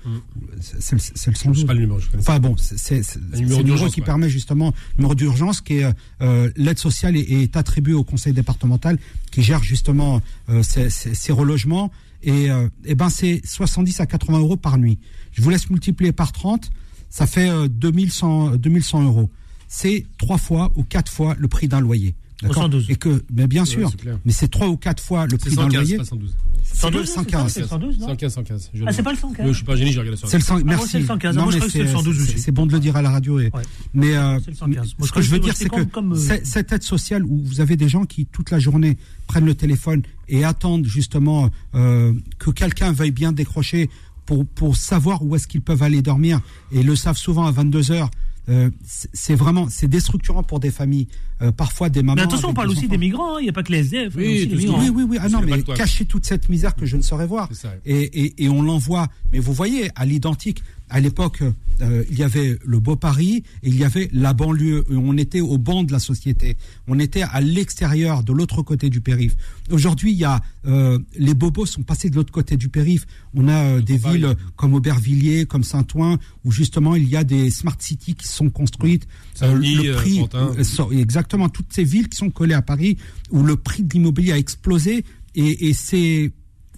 C'est 0.60 0.94
le, 0.94 1.00
c'est 1.00 1.28
le 1.28 1.36
Je 1.36 1.48
ne 1.50 1.54
112. 1.54 1.60
sais 1.62 1.66
pas 1.68 1.74
le 1.76 1.82
numéro, 1.82 2.00
je. 2.00 2.08
Enfin 2.18 2.40
bon, 2.40 2.56
c'est 2.58 2.96
numéro 2.96 3.12
le 3.34 3.40
numéro 3.42 3.64
d'urgence, 3.64 3.94
qui 3.94 4.00
ouais. 4.02 4.06
permet 4.08 4.30
justement, 4.30 4.74
le 4.94 4.98
numéro 4.98 5.14
d'urgence 5.14 5.62
qui 5.62 5.76
est 5.78 5.86
euh, 6.24 6.50
l'aide 6.56 6.80
sociale 6.80 7.16
est, 7.16 7.30
est 7.44 7.56
attribuée 7.56 7.94
au 7.94 8.04
conseil 8.04 8.34
départemental 8.34 8.98
qui 9.30 9.44
gère 9.44 9.62
justement 9.62 10.24
euh, 10.50 10.64
ces, 10.64 10.90
ces- 10.90 11.14
ces 11.14 11.32
relogements 11.32 11.92
et, 12.24 12.50
euh, 12.50 12.68
eh 12.86 12.96
ben 12.96 13.10
c'est 13.10 13.42
70 13.46 14.00
à 14.00 14.08
80 14.08 14.40
euros 14.40 14.58
par 14.58 14.80
nuit. 14.80 14.98
Je 15.34 15.44
vous 15.44 15.52
laisse 15.52 15.70
multiplier 15.70 16.12
par 16.12 16.32
30, 16.32 16.72
ça 17.12 17.28
fait 17.28 17.50
euh, 17.50 17.68
2100, 17.68 18.56
2100 18.56 19.04
euros. 19.04 19.30
C'est 19.68 20.06
trois 20.18 20.38
fois 20.40 20.72
ou 20.76 20.84
quatre 20.84 21.12
fois 21.12 21.36
le 21.38 21.48
prix 21.48 21.68
d'un 21.68 21.80
loyer. 21.82 22.16
D'accord 22.42 22.64
112. 22.64 22.86
Et 22.90 22.96
que, 22.96 23.24
mais 23.32 23.46
bien 23.46 23.66
sûr, 23.66 23.88
c'est 23.92 23.98
clair. 24.02 24.18
mais 24.26 24.32
c'est 24.32 24.48
trois 24.48 24.68
ou 24.68 24.76
quatre 24.76 25.02
fois 25.04 25.28
le 25.28 25.38
prix 25.38 25.52
d'un 25.52 25.64
115, 25.70 25.74
loyer. 25.82 25.98
pas 25.98 26.06
112. 26.06 26.36
C'est 26.64 26.74
le 26.74 26.80
112, 27.06 27.06
c'est 27.08 27.14
115. 27.14 27.42
ça, 27.44 27.50
c'est 27.50 27.60
le 27.62 27.68
112, 27.68 28.00
non 28.00 28.08
115, 28.08 28.34
115. 28.34 28.70
je 28.74 28.84
Ah, 28.88 28.92
c'est 28.94 29.04
pas 29.04 29.12
le 29.12 29.18
115 29.18 29.46
Oui, 29.46 29.52
je 29.52 29.58
suis 29.58 29.66
pas 29.66 29.76
génie, 29.76 29.92
j'ai 29.92 30.00
regardé 30.00 30.18
ça. 30.20 30.28
C'est 30.28 30.38
le 30.38 30.44
100, 30.44 30.54
moi, 30.56 30.64
merci. 30.66 30.88
c'est 30.90 31.00
le 31.02 31.06
115. 31.06 31.36
Non, 31.36 31.44
Moi, 31.44 31.52
je 31.52 31.56
mais 31.58 31.60
crois 31.60 31.68
que 31.68 31.72
c'est 31.74 31.84
le 31.84 31.90
112 31.90 32.16
c'est- 32.18 32.24
aussi. 32.34 32.40
C'est 32.40 32.52
bon 32.52 32.66
de 32.66 32.72
le 32.72 32.80
dire 32.80 32.96
à 32.96 33.02
la 33.04 33.12
radio. 33.12 33.40
et- 33.40 33.52
Ouais. 33.54 33.62
Mais 33.94 34.16
euh, 34.18 34.40
115. 34.40 34.96
Moi, 34.98 35.08
ce 35.08 35.12
que 35.12 35.22
je 35.22 35.30
veux 35.30 35.40
dire, 35.40 35.56
c'est 35.56 35.70
que 35.70 35.84
comme- 35.84 36.14
euh, 36.14 36.38
cette 36.44 36.72
aide 36.72 36.82
sociale 36.84 37.24
où 37.26 37.42
vous 37.44 37.62
avez 37.62 37.78
des 37.78 37.90
gens 37.90 38.06
qui 38.06 38.26
toute 38.26 38.50
la 38.50 38.58
journée 38.58 38.98
prennent 39.28 39.46
le 39.46 39.56
téléphone 39.56 40.02
et 40.28 40.44
attendent 40.44 40.86
justement 40.86 41.52
euh, 41.76 42.12
que 42.40 42.50
quelqu'un 42.50 42.92
veuille 42.92 43.12
bien 43.12 43.32
décrocher 43.34 43.90
pour, 44.32 44.46
pour 44.46 44.78
savoir 44.78 45.26
où 45.26 45.36
est-ce 45.36 45.46
qu'ils 45.46 45.62
peuvent 45.62 45.84
aller 45.84 46.02
dormir 46.02 46.40
et 46.72 46.80
ils 46.80 46.86
le 46.86 46.96
savent 46.96 47.18
souvent 47.18 47.46
à 47.46 47.52
22 47.52 47.92
heures. 47.92 48.10
Euh, 48.48 48.70
c'est 48.86 49.36
vraiment 49.36 49.68
c'est 49.70 49.90
déstructurant 49.90 50.42
pour 50.42 50.62
des 50.62 50.72
familles. 50.72 51.10
Euh, 51.42 51.52
parfois 51.52 51.90
des 51.90 52.02
mamans. 52.02 52.16
Mais 52.16 52.22
attention, 52.22 52.50
on 52.50 52.54
parle 52.54 52.68
des 52.68 52.74
aussi 52.74 52.86
enfants. 52.86 52.92
des 52.92 52.98
migrants, 52.98 53.36
hein. 53.36 53.40
il 53.40 53.44
n'y 53.44 53.50
a 53.50 53.54
pas 53.54 53.64
que 53.64 53.72
les 53.72 53.80
SDF, 53.80 54.16
Oui, 54.16 54.50
aussi. 54.54 54.70
Oui, 54.70 54.90
oui, 54.90 55.04
oui. 55.10 55.18
Ah 55.20 55.28
non, 55.28 55.42
mais 55.42 55.62
cacher 55.64 56.06
toute 56.06 56.26
cette 56.26 56.50
misère 56.50 56.76
que 56.76 56.86
je 56.86 56.98
ne 56.98 57.02
saurais 57.02 57.28
voir. 57.28 57.50
C'est 57.52 57.62
ça. 57.62 57.74
Et, 57.86 58.04
et, 58.04 58.44
et 58.46 58.50
on 58.50 58.62
l'envoie. 58.62 59.08
Mais 59.34 59.40
vous 59.40 59.54
voyez, 59.54 59.90
à 59.96 60.06
l'identique, 60.06 60.64
à 60.92 61.00
l'époque, 61.00 61.42
euh, 61.82 62.04
il 62.12 62.20
y 62.20 62.24
avait 62.24 62.58
le 62.64 62.80
beau 62.80 62.96
Paris 62.96 63.44
et 63.64 63.70
il 63.70 63.76
y 63.76 63.84
avait 63.84 64.10
la 64.14 64.34
banlieue. 64.34 64.84
On 64.92 65.18
était 65.18 65.42
au 65.42 65.58
banc 65.58 65.84
de 65.84 65.92
la 65.92 66.00
société. 66.00 66.58
On 66.88 67.00
était 67.00 67.24
à 67.24 67.42
l'extérieur, 67.42 68.24
de 68.24 68.34
l'autre 68.34 68.62
côté 68.62 68.90
du 68.90 69.02
périph. 69.02 69.36
Aujourd'hui, 69.72 70.12
il 70.12 70.18
y 70.18 70.26
a 70.26 70.42
euh, 70.68 71.00
les 71.18 71.34
bobos 71.34 71.66
sont 71.66 71.82
passés 71.82 72.10
de 72.10 72.16
l'autre 72.16 72.32
côté 72.32 72.58
du 72.58 72.70
périph. 72.70 73.08
On 73.34 73.48
a 73.48 73.64
euh, 73.64 73.82
des 73.82 73.98
Paris. 73.98 74.18
villes 74.18 74.36
comme 74.56 74.74
Aubervilliers, 74.76 75.46
comme 75.46 75.64
Saint-Ouen, 75.64 76.20
où 76.44 76.52
justement 76.52 76.96
il 76.96 77.08
y 77.10 77.16
a 77.16 77.24
des 77.24 77.50
smart 77.50 77.78
cities 77.80 78.14
qui 78.16 78.28
sont 78.28 78.50
construites. 78.50 79.08
Le 79.42 79.90
euh, 79.90 79.96
prix, 79.96 80.22
euh, 80.36 80.64
so- 80.64 80.92
exactement, 80.92 81.50
toutes 81.50 81.72
ces 81.74 81.84
villes 81.84 82.10
qui 82.10 82.18
sont 82.18 82.30
collées 82.30 82.54
à 82.54 82.62
Paris, 82.62 82.98
où 83.32 83.42
le 83.44 83.56
prix 83.56 83.82
de 83.84 83.92
l'immobilier 83.94 84.34
a 84.34 84.38
explosé 84.38 85.04
et, 85.36 85.70
et 85.70 85.74
ces, 85.74 86.32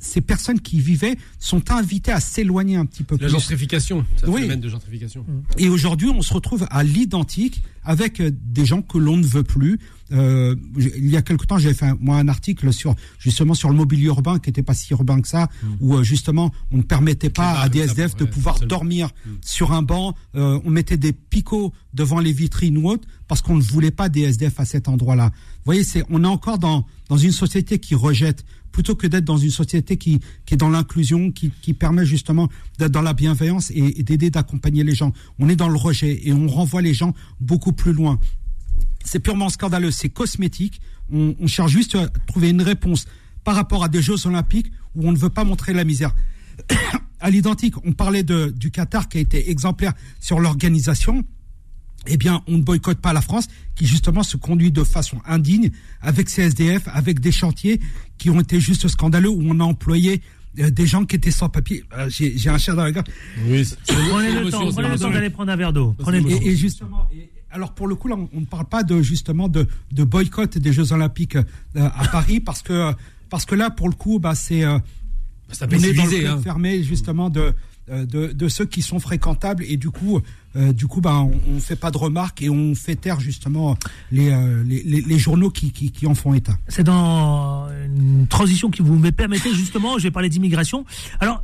ces 0.04 0.22
personnes 0.22 0.60
qui 0.60 0.78
y 0.78 0.80
vivaient 0.80 1.18
sont 1.40 1.72
invitées 1.72 2.12
à 2.12 2.20
s'éloigner 2.20 2.76
un 2.76 2.86
petit 2.86 3.04
peu 3.04 3.16
La 3.16 3.28
plus. 3.28 3.30
gentrification, 3.30 4.06
c'est 4.18 4.26
un 4.26 4.30
Oui. 4.30 4.42
phénomène 4.42 4.60
de 4.62 4.70
gentrification. 4.70 5.26
Et 5.58 5.70
aujourd'hui, 5.70 6.10
on 6.10 6.22
se 6.22 6.34
retrouve 6.34 6.68
à 6.70 6.84
l'identique 6.84 7.64
avec 7.84 8.20
euh, 8.22 8.32
des 8.32 8.66
gens 8.66 8.82
que 8.82 8.98
l'on 8.98 9.18
ne 9.18 9.26
veut 9.26 9.44
plus. 9.44 9.80
Euh, 10.12 10.56
il 10.78 11.10
y 11.10 11.18
a 11.18 11.22
quelque 11.22 11.46
temps, 11.46 11.58
j'avais 11.58 11.74
fait 11.74 11.88
un, 11.88 11.98
moi 12.00 12.18
un 12.18 12.28
article 12.28 12.72
sur 12.72 12.96
justement 13.18 13.54
sur 13.56 13.70
le 13.70 13.76
mobilier 13.76 14.06
urbain 14.06 14.38
qui 14.38 14.50
était 14.50 14.62
pas 14.62 14.74
si 14.76 14.92
urbain 14.94 15.20
que 15.22 15.28
ça, 15.28 15.48
où 15.80 15.96
euh, 15.96 16.04
justement 16.04 16.52
on 16.72 16.78
ne 16.78 16.82
permettait 16.84 17.32
pas 17.32 17.60
à 17.62 17.68
des 17.70 17.80
ça, 17.80 17.86
SDF 17.86 18.16
de 18.16 18.26
ouais, 18.26 18.30
pouvoir 18.30 18.60
dormir 18.60 19.10
sur 19.42 19.72
un 19.72 19.82
banc. 19.82 20.14
Euh, 20.36 20.60
on 20.66 20.70
mettait 20.70 20.98
des 20.98 21.14
picots 21.14 21.74
devant 21.94 22.20
les 22.20 22.32
vitrines 22.34 22.78
ou 22.78 22.90
autres 22.90 23.08
parce 23.28 23.42
qu'on 23.42 23.56
ne 23.56 23.62
voulait 23.64 23.92
pas 23.92 24.08
des 24.10 24.22
SDF 24.22 24.60
à 24.60 24.66
cet 24.66 24.88
endroit-là. 24.88 25.32
Vous 25.34 25.66
voyez, 25.66 25.84
c'est 25.84 26.04
on 26.10 26.24
est 26.24 26.28
encore 26.28 26.60
dans 26.60 26.86
dans 27.10 27.18
une 27.18 27.32
société 27.32 27.80
qui 27.80 27.96
rejette 27.96 28.46
plutôt 28.74 28.96
que 28.96 29.08
d'être 29.08 29.24
dans 29.24 29.38
une 29.38 29.52
société 29.52 29.96
qui, 29.96 30.20
est 30.52 30.58
dans 30.58 30.70
l'inclusion, 30.70 31.32
qui, 31.32 31.74
permet 31.74 32.06
justement 32.06 32.50
d'être 32.78 32.92
dans 32.92 33.02
la 33.02 33.14
bienveillance 33.14 33.72
et, 33.72 34.00
et 34.00 34.04
d'aider, 34.04 34.30
d'accompagner 34.30 34.84
les 34.84 34.96
gens. 34.96 35.14
On 35.40 35.48
est 35.48 35.56
dans 35.56 35.70
le 35.70 35.78
rejet 35.78 36.20
et 36.28 36.34
on 36.34 36.48
renvoie 36.48 36.82
les 36.82 36.94
gens 36.94 37.14
beaucoup 37.40 37.72
plus 37.72 37.94
loin. 37.94 38.20
C'est 39.06 39.20
purement 39.20 39.50
scandaleux, 39.50 39.92
c'est 39.92 40.10
cosmétique. 40.10 40.82
On, 41.12 41.36
on 41.40 41.48
cherche 41.48 41.72
juste 41.72 41.96
à 41.96 42.08
trouver 42.28 42.50
une 42.50 42.62
réponse 42.62 43.06
par 43.44 43.56
rapport 43.56 43.84
à 43.84 43.90
des 43.90 44.02
Jeux 44.02 44.28
olympiques 44.28 44.72
où 44.96 45.08
on 45.08 45.12
ne 45.12 45.18
veut 45.18 45.30
pas 45.30 45.44
montrer 45.44 45.74
la 45.74 45.84
misère. 45.84 46.14
à 47.20 47.30
l'identique, 47.30 47.76
on 47.86 47.94
parlait 47.94 48.24
de, 48.24 48.54
du 48.56 48.72
Qatar 48.72 49.08
qui 49.08 49.20
a 49.20 49.22
été 49.22 49.50
exemplaire 49.50 49.94
sur 50.20 50.40
l'organisation 50.40 51.24
eh 52.08 52.18
bien, 52.18 52.42
on 52.48 52.58
ne 52.58 52.62
boycotte 52.64 53.00
pas 53.00 53.14
la 53.14 53.22
France, 53.22 53.48
qui 53.76 53.86
justement 53.86 54.24
se 54.24 54.38
conduit 54.38 54.72
de 54.72 54.84
façon 54.84 55.18
indigne 55.26 55.72
avec 56.02 56.30
ses 56.30 56.44
SDF, 56.44 56.84
avec 56.88 57.20
des 57.20 57.32
chantiers 57.32 57.80
qui 58.18 58.30
ont 58.30 58.40
été 58.40 58.60
juste 58.60 58.88
scandaleux, 58.88 59.30
où 59.30 59.42
on 59.46 59.60
a 59.60 59.64
employé 59.64 60.22
euh, 60.60 60.70
des 60.70 60.86
gens 60.86 61.06
qui 61.06 61.16
étaient 61.16 61.32
sans 61.32 61.50
papier. 61.50 61.84
Euh, 61.98 62.10
J'ai 62.10 62.38
j'ai 62.38 62.50
un 62.50 62.58
chat 62.58 62.74
dans 62.74 62.84
la 62.84 62.92
gorge. 62.92 63.08
Oui, 63.48 63.68
Prenez 63.88 64.32
le 64.32 64.50
temps, 64.52 64.70
prenez 64.72 64.90
le 64.90 65.00
temps 65.00 65.10
d'aller 65.10 65.30
prendre 65.30 65.52
un 65.52 65.56
verre 65.56 65.74
d'eau. 65.74 65.96
Et, 66.14 66.50
et 66.50 66.56
justement, 66.56 67.08
et- 67.14 67.30
alors 67.52 67.74
pour 67.74 67.88
le 67.88 67.96
coup, 67.96 68.08
là, 68.08 68.16
on 68.16 68.30
on 68.34 68.42
ne 68.42 68.46
parle 68.46 68.66
pas 68.66 68.84
de 68.84 69.02
justement 69.02 69.48
de, 69.48 69.68
de 69.92 70.04
boycott 70.04 70.58
des 70.58 70.74
Jeux 70.74 70.92
Olympiques 70.92 71.36
euh, 71.36 71.46
à 71.76 72.08
Paris, 72.12 72.40
parce 72.40 72.62
que 72.62 72.92
parce 73.30 73.46
que 73.46 73.56
là, 73.56 73.70
pour 73.72 73.90
le 73.90 73.96
coup, 73.96 74.20
bah, 74.20 74.36
c'est 74.36 74.64
euh, 74.64 74.78
on 75.62 75.66
est 75.72 75.94
dans 75.94 76.06
le 76.06 76.28
hein. 76.28 76.42
fermé 76.44 76.84
justement 76.84 77.30
de, 77.30 77.40
euh, 77.40 77.52
de 77.90 78.32
de 78.32 78.48
ceux 78.48 78.66
qui 78.66 78.82
sont 78.82 79.00
fréquentables 79.00 79.64
et 79.68 79.78
du 79.78 79.90
coup 79.90 80.22
euh, 80.56 80.72
du 80.72 80.88
coup 80.88 81.02
bah 81.02 81.20
on, 81.20 81.34
on 81.56 81.60
fait 81.60 81.76
pas 81.76 81.92
de 81.92 81.98
remarques 81.98 82.42
et 82.42 82.50
on 82.50 82.76
fait 82.76 82.96
taire 82.96 83.20
justement 83.20 83.76
les 84.12 84.32
euh, 84.32 84.64
les, 84.66 85.20
journaux 85.20 85.50
qui, 85.50 85.72
qui 85.72 86.08
en 86.08 86.16
font 86.16 86.34
état. 86.34 86.58
C'est 86.68 86.84
dans 86.84 87.68
une 87.86 88.28
transition 88.28 88.70
qui 88.70 88.82
vous 88.82 88.96
me 88.96 89.12
permettez 89.12 89.54
justement, 89.54 89.98
je 89.98 90.04
vais 90.04 90.12
parler 90.12 90.30
d'immigration. 90.30 90.86
Alors, 91.20 91.44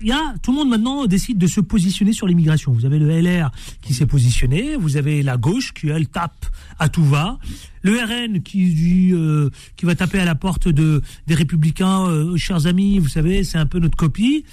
il 0.00 0.08
y 0.08 0.12
a, 0.12 0.34
tout 0.42 0.52
le 0.52 0.58
monde 0.58 0.68
maintenant 0.68 1.06
décide 1.06 1.38
de 1.38 1.46
se 1.46 1.60
positionner 1.60 2.12
sur 2.12 2.26
l'immigration. 2.26 2.72
Vous 2.72 2.84
avez 2.84 2.98
le 2.98 3.08
LR 3.08 3.50
qui 3.82 3.94
s'est 3.94 4.06
positionné, 4.06 4.76
vous 4.76 4.96
avez 4.96 5.22
la 5.22 5.36
gauche 5.36 5.72
qui 5.72 5.88
elle 5.88 6.08
tape 6.08 6.46
à 6.78 6.88
tout 6.88 7.04
va, 7.04 7.38
le 7.82 7.98
RN 7.98 8.42
qui 8.42 8.72
dit, 8.74 9.10
euh, 9.12 9.50
qui 9.76 9.86
va 9.86 9.94
taper 9.94 10.18
à 10.18 10.24
la 10.24 10.34
porte 10.34 10.68
de 10.68 11.02
des 11.26 11.34
républicains, 11.34 12.06
euh, 12.06 12.36
chers 12.36 12.66
amis, 12.66 12.98
vous 12.98 13.08
savez, 13.08 13.44
c'est 13.44 13.58
un 13.58 13.66
peu 13.66 13.78
notre 13.78 13.96
copie. 13.96 14.44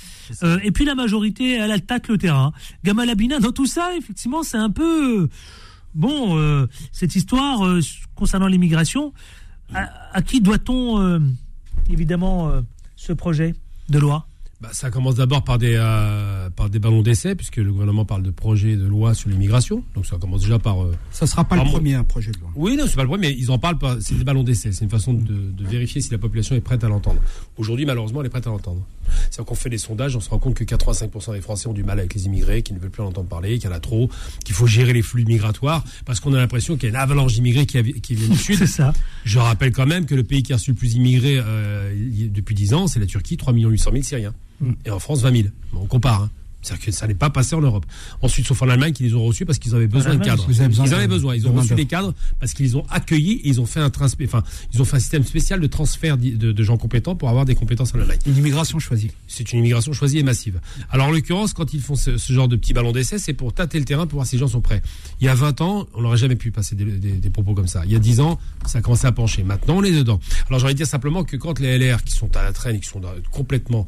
Euh, 0.43 0.59
et 0.63 0.71
puis 0.71 0.85
la 0.85 0.95
majorité, 0.95 1.53
elle 1.53 1.71
attaque 1.71 2.07
le 2.07 2.17
terrain. 2.17 2.53
Gamal 2.83 3.09
Abina, 3.09 3.39
dans 3.39 3.51
tout 3.51 3.65
ça, 3.65 3.95
effectivement, 3.97 4.43
c'est 4.43 4.57
un 4.57 4.69
peu 4.69 5.29
bon 5.93 6.37
euh, 6.37 6.67
cette 6.91 7.15
histoire 7.15 7.65
euh, 7.65 7.81
concernant 8.15 8.47
l'immigration. 8.47 9.13
À, 9.73 9.89
à 10.13 10.21
qui 10.21 10.41
doit-on 10.41 11.01
euh, 11.01 11.19
évidemment 11.89 12.49
euh, 12.49 12.61
ce 12.95 13.13
projet 13.13 13.55
de 13.89 13.99
loi? 13.99 14.27
Bah, 14.61 14.69
ça 14.73 14.91
commence 14.91 15.15
d'abord 15.15 15.43
par 15.43 15.57
des 15.57 15.73
euh, 15.75 16.49
par 16.51 16.69
des 16.69 16.77
ballons 16.77 17.01
d'essai, 17.01 17.33
puisque 17.33 17.57
le 17.57 17.71
gouvernement 17.71 18.05
parle 18.05 18.21
de 18.21 18.29
projet 18.29 18.75
de 18.75 18.85
loi 18.85 19.15
sur 19.15 19.29
l'immigration. 19.31 19.83
Donc 19.95 20.05
ça 20.05 20.17
commence 20.17 20.41
déjà 20.41 20.59
par. 20.59 20.83
euh, 20.83 20.93
Ça 21.09 21.25
sera 21.25 21.43
pas 21.45 21.55
le 21.55 21.63
premier 21.71 21.95
un 21.95 22.03
projet 22.03 22.29
de 22.31 22.37
loi. 22.39 22.49
Oui, 22.55 22.77
non, 22.77 22.83
c'est 22.87 22.95
pas 22.95 23.01
le 23.01 23.07
problème, 23.07 23.31
mais 23.31 23.35
ils 23.35 23.49
en 23.49 23.57
parlent 23.57 23.79
pas. 23.79 23.97
C'est 24.01 24.13
des 24.15 24.23
ballons 24.23 24.43
d'essai. 24.43 24.71
C'est 24.71 24.83
une 24.85 24.91
façon 24.91 25.13
de, 25.15 25.23
de 25.23 25.65
vérifier 25.65 25.99
si 25.99 26.11
la 26.11 26.19
population 26.19 26.55
est 26.55 26.61
prête 26.61 26.83
à 26.83 26.89
l'entendre. 26.89 27.19
Aujourd'hui, 27.57 27.85
malheureusement, 27.87 28.19
elle 28.21 28.27
est 28.27 28.29
prête 28.29 28.45
à 28.45 28.51
l'entendre. 28.51 28.81
C'est-à-dire 29.29 29.45
qu'on 29.45 29.55
fait 29.55 29.69
des 29.69 29.77
sondages, 29.77 30.15
on 30.15 30.19
se 30.19 30.29
rend 30.29 30.39
compte 30.39 30.55
que 30.55 30.63
85% 30.63 31.33
des 31.33 31.41
Français 31.41 31.67
ont 31.67 31.73
du 31.73 31.83
mal 31.83 31.99
avec 31.99 32.13
les 32.13 32.25
immigrés, 32.25 32.61
qu'ils 32.61 32.75
ne 32.75 32.81
veulent 32.81 32.91
plus 32.91 33.03
en 33.03 33.07
entendre 33.07 33.29
parler, 33.29 33.57
qu'il 33.59 33.69
y 33.69 33.73
en 33.73 33.75
a 33.75 33.79
trop, 33.79 34.09
qu'il 34.45 34.55
faut 34.55 34.67
gérer 34.67 34.93
les 34.93 35.01
flux 35.01 35.25
migratoires, 35.25 35.83
parce 36.05 36.19
qu'on 36.19 36.33
a 36.33 36.37
l'impression 36.37 36.75
qu'il 36.75 36.83
y 36.83 36.87
a 36.87 36.89
une 36.89 37.01
avalanche 37.01 37.33
d'immigrés 37.33 37.65
qui, 37.65 37.81
viennent 37.81 38.31
du 38.31 38.37
Sud. 38.37 38.57
C'est 38.57 38.67
ça. 38.67 38.93
Je 39.23 39.39
rappelle 39.39 39.71
quand 39.71 39.85
même 39.85 40.05
que 40.05 40.15
le 40.15 40.23
pays 40.23 40.43
qui 40.43 40.53
a 40.53 40.57
reçu 40.57 40.71
le 40.71 40.77
plus 40.77 40.95
immigrés 40.95 41.39
euh, 41.39 41.93
depuis 42.29 42.55
10 42.55 42.73
ans, 42.73 42.87
c'est 42.87 42.99
la 42.99 43.05
Turquie, 43.05 43.37
3 43.37 43.53
800 43.53 43.91
000 43.91 44.03
Syriens. 44.03 44.33
Et 44.85 44.91
en 44.91 44.99
France, 44.99 45.21
20 45.21 45.35
000. 45.35 45.47
Bon, 45.73 45.81
on 45.83 45.85
compare. 45.85 46.23
Hein. 46.23 46.29
C'est-à-dire 46.61 46.85
que 46.85 46.91
ça 46.91 47.07
n'est 47.07 47.13
pas 47.15 47.29
passé 47.29 47.55
en 47.55 47.61
Europe. 47.61 47.85
Ensuite, 48.21 48.45
sauf 48.47 48.61
en 48.61 48.69
Allemagne, 48.69 48.93
qui 48.93 49.03
les 49.03 49.13
ont 49.15 49.23
reçus 49.23 49.45
parce 49.45 49.57
qu'ils 49.59 49.73
avaient 49.75 49.87
besoin 49.87 50.13
de 50.15 50.23
cadres. 50.25 50.43
besoin 50.69 50.85
ils 50.85 50.93
avaient 50.93 51.07
besoin. 51.07 51.35
Ils 51.35 51.47
ont 51.47 51.53
reçu 51.61 51.69
des 51.75 51.85
cadres 51.85 52.13
parce 52.39 52.53
qu'ils 52.53 52.77
ont 52.77 52.85
accueilli 52.89 53.33
et 53.43 53.47
ils 53.49 53.59
ont 53.61 53.65
fait 53.65 53.79
un 53.79 53.89
transp- 53.89 54.23
enfin, 54.25 54.43
ils 54.73 54.81
ont 54.81 54.85
fait 54.85 54.97
un 54.97 54.99
système 54.99 55.23
spécial 55.23 55.59
de 55.59 55.67
transfert 55.67 56.17
de, 56.17 56.51
de 56.51 56.63
gens 56.63 56.77
compétents 56.77 57.15
pour 57.15 57.29
avoir 57.29 57.45
des 57.45 57.55
compétences 57.55 57.93
en 57.95 57.99
Allemagne. 57.99 58.19
Une 58.25 58.37
immigration 58.37 58.79
choisie. 58.79 59.11
C'est 59.27 59.51
une 59.53 59.59
immigration 59.59 59.93
choisie 59.93 60.19
et 60.19 60.23
massive. 60.23 60.59
Alors, 60.89 61.07
en 61.07 61.11
l'occurrence, 61.11 61.53
quand 61.53 61.73
ils 61.73 61.81
font 61.81 61.95
ce, 61.95 62.17
ce 62.17 62.33
genre 62.33 62.47
de 62.47 62.55
petits 62.55 62.73
ballons 62.73 62.91
d'essai, 62.91 63.17
c'est 63.17 63.33
pour 63.33 63.53
tâter 63.53 63.79
le 63.79 63.85
terrain 63.85 64.05
pour 64.07 64.17
voir 64.17 64.27
si 64.27 64.35
les 64.35 64.39
gens 64.39 64.47
sont 64.47 64.61
prêts. 64.61 64.81
Il 65.19 65.25
y 65.25 65.29
a 65.29 65.35
20 65.35 65.61
ans, 65.61 65.87
on 65.95 66.01
n'aurait 66.01 66.17
jamais 66.17 66.35
pu 66.35 66.51
passer 66.51 66.75
des, 66.75 66.85
des- 66.85 67.11
des 67.13 67.29
propos 67.29 67.53
comme 67.53 67.67
ça. 67.67 67.81
Il 67.85 67.91
y 67.91 67.95
a 67.95 67.99
10 67.99 68.19
ans, 68.19 68.39
ça 68.67 68.79
a 68.79 68.81
commencé 68.81 69.07
à 69.07 69.11
pencher. 69.11 69.43
Maintenant, 69.43 69.77
on 69.77 69.83
est 69.83 69.91
dedans. 69.91 70.19
Alors, 70.47 70.59
j'ai 70.59 70.65
envie 70.65 70.73
de 70.75 70.77
dire 70.77 70.87
simplement 70.87 71.23
que 71.23 71.37
quand 71.37 71.59
les 71.59 71.77
LR 71.79 72.03
qui 72.03 72.13
sont 72.13 72.35
à 72.35 72.43
la 72.43 72.53
traîne 72.53 72.75
et 72.75 72.79
qui 72.79 72.87
sont 72.89 73.01
complètement, 73.31 73.85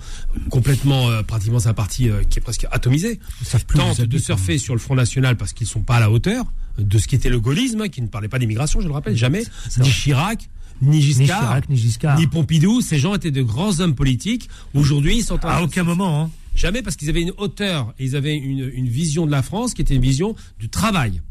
complètement, 0.50 1.10
euh, 1.10 1.24
pratiquement, 1.24 1.60
c'est 1.60 1.70
un 1.70 1.74
parti 1.74 2.10
euh, 2.10 2.24
qui 2.24 2.40
est 2.40 2.42
presque 2.42 2.63
atomisé, 2.72 3.20
Ils 3.42 3.48
savent 3.48 3.66
plus 3.66 3.80
où 3.80 3.82
tentent 3.82 4.02
de 4.02 4.18
surfer 4.18 4.58
sur 4.58 4.74
le 4.74 4.80
Front 4.80 4.96
National 4.96 5.38
parce 5.38 5.54
qu'ils 5.54 5.68
sont 5.68 5.82
pas 5.82 5.96
à 5.98 6.00
la 6.00 6.12
hauteur 6.12 6.46
de 6.78 6.98
ce 6.98 7.08
qui 7.08 7.16
était 7.16 7.30
le 7.30 7.40
gaullisme, 7.40 7.82
hein, 7.82 7.90
qui 7.90 8.02
ne 8.02 8.08
parlait 8.08 8.28
pas 8.28 8.40
d'immigration, 8.40 8.82
je 8.82 8.88
le 8.88 8.94
rappelle, 8.94 9.16
jamais, 9.16 9.44
ni 9.78 9.90
Chirac, 9.90 10.50
ni 10.82 10.98
Ni 10.98 11.02
Giscard, 11.02 11.40
Chirac, 11.40 11.70
ni 11.70 11.78
Giscard. 11.78 12.20
ni 12.20 12.28
Pompidou, 12.28 12.82
ces 12.82 12.98
gens 12.98 13.14
étaient 13.16 13.32
de 13.32 13.44
grands 13.44 13.80
hommes 13.80 13.96
politiques. 13.96 14.50
Aujourd'hui, 14.74 15.18
ils 15.20 15.24
sont 15.24 15.44
en 15.46 15.50
À 15.50 15.62
aucun 15.62 15.84
moment. 15.84 16.24
Hein. 16.24 16.32
Jamais 16.56 16.82
parce 16.82 16.96
qu'ils 16.96 17.10
avaient 17.10 17.22
une 17.22 17.34
hauteur 17.38 17.94
ils 18.00 18.16
avaient 18.16 18.36
une, 18.36 18.70
une 18.74 18.88
vision 18.88 19.26
de 19.26 19.32
la 19.32 19.42
France 19.42 19.74
qui 19.74 19.82
était 19.82 19.96
une 19.96 20.02
vision 20.02 20.36
du 20.60 20.70
travail. 20.70 21.22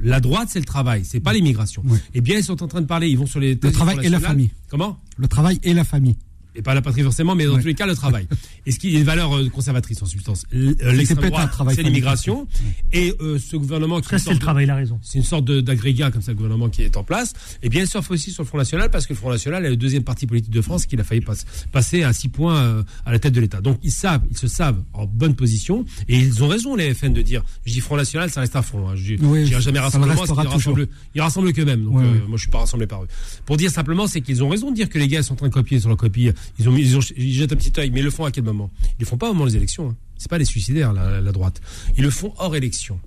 La 0.00 0.20
droite, 0.20 0.48
c'est 0.50 0.58
le 0.58 0.64
travail, 0.64 1.04
c'est 1.04 1.20
pas 1.20 1.32
l'immigration. 1.32 1.82
Oui. 1.86 1.98
Eh 2.14 2.20
bien, 2.20 2.38
ils 2.38 2.44
sont 2.44 2.62
en 2.62 2.66
train 2.68 2.80
de 2.80 2.86
parler, 2.86 3.08
ils 3.08 3.18
vont 3.18 3.26
sur 3.26 3.40
les 3.40 3.54
du 3.54 3.70
travail 3.72 3.98
et 4.02 4.08
la 4.08 4.20
famille. 4.20 4.50
Comment? 4.68 4.98
Le 5.16 5.28
travail 5.28 5.60
et 5.62 5.74
la 5.74 5.84
famille. 5.84 6.16
Et 6.54 6.62
pas 6.62 6.74
la 6.74 6.82
patrie 6.82 7.02
forcément, 7.02 7.34
mais 7.34 7.46
dans 7.46 7.54
Ouais. 7.54 7.60
tous 7.60 7.66
les 7.66 7.74
cas, 7.74 7.86
le 7.86 7.94
travail. 7.94 8.26
Et 8.66 8.72
ce 8.72 8.78
qui 8.78 8.94
est 8.94 8.98
une 8.98 9.04
valeur 9.04 9.36
euh, 9.36 9.48
conservatrice 9.50 10.02
en 10.02 10.06
substance. 10.06 10.46
Euh, 10.54 10.74
L'extrême 10.92 11.28
droite, 11.28 11.50
travail 11.50 11.74
c'est 11.76 11.82
l'immigration. 11.82 12.46
Et 12.92 13.14
euh, 13.20 13.38
ce 13.38 13.56
gouvernement 13.56 14.00
qui 14.00 14.08
Ça, 14.08 14.18
c'est 14.18 14.32
le 14.32 14.38
travail, 14.38 14.64
il 14.64 14.70
a 14.70 14.76
raison. 14.76 14.98
c'est 15.02 15.18
une 15.18 15.24
sorte 15.24 15.44
d'agrégat 15.50 16.10
comme 16.10 16.22
ça, 16.22 16.30
le 16.32 16.36
gouvernement 16.36 16.68
qui 16.68 16.82
est 16.82 16.96
en 16.96 17.04
place. 17.04 17.32
Et 17.62 17.68
bien, 17.68 17.84
surfe 17.86 18.10
aussi 18.10 18.30
sur 18.30 18.42
le 18.42 18.48
Front 18.48 18.58
National 18.58 18.90
parce 18.90 19.06
que 19.06 19.12
le 19.12 19.18
Front 19.18 19.30
National 19.30 19.64
est 19.66 19.70
le 19.70 19.76
deuxième 19.76 20.02
parti 20.04 20.26
politique 20.26 20.52
de 20.52 20.60
France 20.62 20.86
qui 20.86 20.98
a 20.98 21.04
failli 21.04 21.20
passe- 21.20 21.44
passer 21.72 22.02
à 22.04 22.12
six 22.12 22.28
points 22.28 22.84
à 23.04 23.12
la 23.12 23.18
tête 23.18 23.32
de 23.34 23.40
l'État. 23.40 23.60
Donc, 23.60 23.78
ils 23.82 23.90
savent, 23.92 24.22
ils 24.30 24.38
se 24.38 24.48
savent 24.48 24.80
en 24.94 25.06
bonne 25.06 25.34
position 25.34 25.84
et 26.08 26.18
ils 26.18 26.42
ont 26.42 26.48
raison, 26.48 26.74
les 26.74 26.94
FN, 26.94 27.12
de 27.12 27.22
dire, 27.22 27.42
je 27.66 27.72
dis 27.72 27.80
Front 27.80 27.96
National, 27.96 28.30
ça 28.30 28.40
reste 28.40 28.56
un 28.56 28.62
front. 28.62 28.88
Hein. 28.88 28.94
Je 28.96 29.14
dis, 29.16 29.22
Oui, 29.24 29.46
je 29.46 29.58
jamais 29.60 29.78
le 29.78 29.84
rassemblement, 29.84 30.14
parce 30.14 30.30
qu'ils 30.30 30.48
rassemblent, 30.48 30.88
ils 31.14 31.20
rassemblent 31.20 31.52
qu'eux-mêmes. 31.52 31.84
Donc, 31.84 31.98
euh, 31.98 32.20
moi, 32.28 32.36
je 32.36 32.42
suis 32.42 32.50
pas 32.50 32.58
rassemblé 32.58 32.86
par 32.86 33.02
eux. 33.02 33.08
Pour 33.44 33.56
dire 33.56 33.70
simplement, 33.70 34.06
c'est 34.06 34.20
qu'ils 34.20 34.42
ont 34.42 34.48
raison 34.48 34.70
de 34.70 34.76
dire 34.76 34.88
que 34.88 34.98
les 34.98 35.08
gars 35.08 35.22
sont 35.22 35.34
en 35.34 35.36
train 35.36 35.48
de 35.48 35.52
copier 35.52 35.78
sur 35.80 35.88
leur 35.88 35.98
copie. 35.98 36.30
Ils 36.58 36.68
ont, 36.68 36.72
mis- 36.72 36.82
ils 36.82 36.96
ont, 36.96 37.00
ils 37.16 37.32
jettent 37.32 37.52
un 37.52 37.56
petit 37.56 37.72
œil, 37.78 37.90
mais 37.90 38.00
ils 38.00 38.04
le 38.04 38.10
font 38.10 38.24
à 38.24 38.30
quel 38.30 38.44
moment? 38.44 38.70
Ils 38.98 39.00
le 39.02 39.06
font 39.06 39.16
pas 39.16 39.30
au 39.30 39.34
moment 39.34 39.46
des 39.46 39.56
élections. 39.56 39.90
Hein. 39.90 39.96
C'est 40.18 40.28
pas 40.30 40.38
les 40.38 40.44
suicidaires, 40.44 40.92
la, 40.92 41.20
la 41.20 41.32
droite. 41.32 41.60
Ils 41.96 42.02
le 42.04 42.10
font 42.10 42.32
hors 42.38 42.54
élection. 42.56 42.98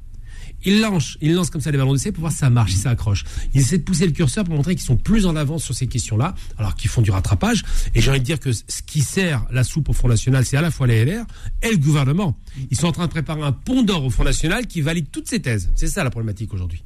Ils 0.66 0.82
lancent, 0.82 1.18
ils 1.22 1.34
lancent 1.34 1.52
comme 1.52 1.62
ça 1.62 1.70
les 1.70 1.78
ballons 1.78 1.94
d'essai 1.94 2.12
pour 2.12 2.22
voir 2.22 2.32
si 2.32 2.40
ça 2.40 2.50
marche, 2.50 2.72
si 2.72 2.80
ça 2.80 2.90
accroche. 2.90 3.26
Ils 3.54 3.62
essaient 3.62 3.78
de 3.78 3.84
pousser 3.84 4.06
le 4.08 4.12
curseur 4.12 4.44
pour 4.44 4.56
montrer 4.56 4.76
qu'ils 4.76 4.84
sont 4.86 4.98
plus 4.98 5.28
en 5.28 5.36
avance 5.36 5.64
sur 5.64 5.76
ces 5.76 5.86
questions-là, 5.86 6.34
alors 6.58 6.76
qu'ils 6.76 6.90
font 6.90 7.02
du 7.04 7.12
rattrapage. 7.12 7.64
Et 7.94 8.02
j'ai 8.02 8.10
envie 8.10 8.20
de 8.20 8.26
dire 8.26 8.40
que 8.40 8.52
ce 8.52 8.64
qui 8.86 9.02
sert 9.02 9.46
la 9.52 9.64
soupe 9.64 9.88
au 9.90 9.94
Front 9.94 10.08
National, 10.08 10.46
c'est 10.46 10.58
à 10.58 10.62
la 10.62 10.72
fois 10.72 10.88
les 10.88 11.06
LR 11.06 11.26
et 11.62 11.70
le 11.70 11.78
gouvernement. 11.78 12.36
Ils 12.72 12.78
sont 12.78 12.88
en 12.88 12.92
train 12.92 13.06
de 13.06 13.12
préparer 13.12 13.44
un 13.44 13.52
pont 13.52 13.84
d'or 13.84 14.04
au 14.04 14.10
Front 14.10 14.24
National 14.24 14.66
qui 14.66 14.82
valide 14.82 15.12
toutes 15.12 15.28
ces 15.30 15.40
thèses. 15.42 15.70
C'est 15.76 15.88
ça 15.88 16.04
la 16.04 16.10
problématique 16.10 16.52
aujourd'hui. 16.54 16.84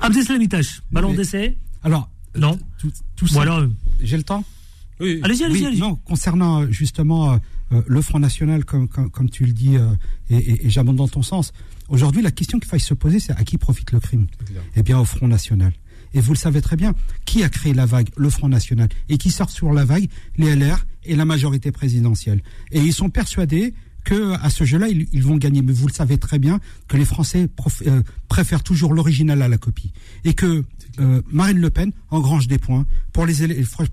Abdeslam 0.00 0.42
Itache, 0.42 0.82
ballon 0.90 1.14
d'essai? 1.14 1.56
Alors, 1.84 2.10
Non. 2.36 2.58
tout, 2.78 2.90
tout 3.14 3.28
ça. 3.28 3.34
Voilà. 3.34 3.66
J'ai 4.02 4.16
le 4.16 4.24
temps? 4.24 4.44
Oui. 5.00 5.20
Allez-y, 5.22 5.44
allez-y, 5.44 5.60
Oui, 5.60 5.66
allez-y. 5.66 5.80
non, 5.80 5.96
concernant 5.96 6.62
euh, 6.62 6.66
justement 6.70 7.32
euh, 7.32 7.36
euh, 7.72 7.82
le 7.86 8.00
Front 8.02 8.18
National, 8.18 8.64
comme, 8.64 8.88
comme, 8.88 9.10
comme 9.10 9.28
tu 9.30 9.44
le 9.44 9.52
dis, 9.52 9.76
euh, 9.76 9.86
et, 10.30 10.36
et, 10.36 10.66
et 10.66 10.70
j'abonde 10.70 10.96
dans 10.96 11.08
ton 11.08 11.22
sens, 11.22 11.52
aujourd'hui, 11.88 12.22
la 12.22 12.30
question 12.30 12.58
qu'il 12.58 12.68
faille 12.68 12.80
se 12.80 12.94
poser, 12.94 13.20
c'est 13.20 13.32
à 13.32 13.44
qui 13.44 13.58
profite 13.58 13.92
le 13.92 14.00
crime? 14.00 14.26
Eh 14.74 14.82
bien, 14.82 14.98
au 14.98 15.04
Front 15.04 15.28
National. 15.28 15.72
Et 16.14 16.20
vous 16.20 16.32
le 16.32 16.38
savez 16.38 16.62
très 16.62 16.76
bien, 16.76 16.94
qui 17.26 17.42
a 17.42 17.48
créé 17.50 17.74
la 17.74 17.84
vague? 17.84 18.08
Le 18.16 18.30
Front 18.30 18.48
National. 18.48 18.88
Et 19.10 19.18
qui 19.18 19.30
sort 19.30 19.50
sur 19.50 19.72
la 19.72 19.84
vague? 19.84 20.08
Les 20.38 20.54
LR 20.56 20.86
et 21.04 21.14
la 21.14 21.24
majorité 21.26 21.72
présidentielle. 21.72 22.42
Et 22.72 22.80
ils 22.80 22.92
sont 22.94 23.10
persuadés 23.10 23.74
que 24.04 24.32
à 24.40 24.48
ce 24.50 24.64
jeu-là, 24.64 24.88
ils, 24.88 25.08
ils 25.12 25.22
vont 25.22 25.36
gagner. 25.36 25.60
Mais 25.62 25.72
vous 25.72 25.88
le 25.88 25.92
savez 25.92 26.16
très 26.16 26.38
bien 26.38 26.60
que 26.88 26.96
les 26.96 27.04
Français 27.04 27.48
prof- 27.48 27.82
euh, 27.86 28.02
préfèrent 28.28 28.62
toujours 28.62 28.94
l'original 28.94 29.42
à 29.42 29.48
la 29.48 29.58
copie. 29.58 29.92
Et 30.24 30.32
que 30.32 30.64
euh, 31.00 31.22
Marine 31.30 31.58
Le 31.58 31.70
Pen 31.70 31.92
engrange 32.10 32.48
des 32.48 32.58
points 32.58 32.86
pour 33.12 33.26
les, 33.26 33.34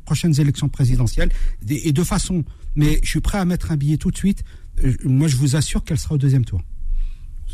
prochaines 0.06 0.40
élections 0.40 0.70
présidentielles. 0.70 1.32
Et, 1.70 1.92
de 1.92 2.04
façon... 2.04 2.44
Mais 2.76 3.00
je 3.04 3.10
suis 3.10 3.22
prêt 3.22 3.38
à 3.38 3.46
mettre 3.46 3.72
un 3.72 3.78
billet 3.78 3.98
tout 3.98 4.10
de 4.10 4.18
suite. 4.18 4.44
Euh, 4.84 4.94
moi, 5.04 5.28
je 5.28 5.36
vous 5.36 5.56
assure 5.56 5.84
qu'elle 5.84 6.00
sera 6.00 6.16
au 6.16 6.18
deuxième 6.18 6.44
tour. 6.44 6.62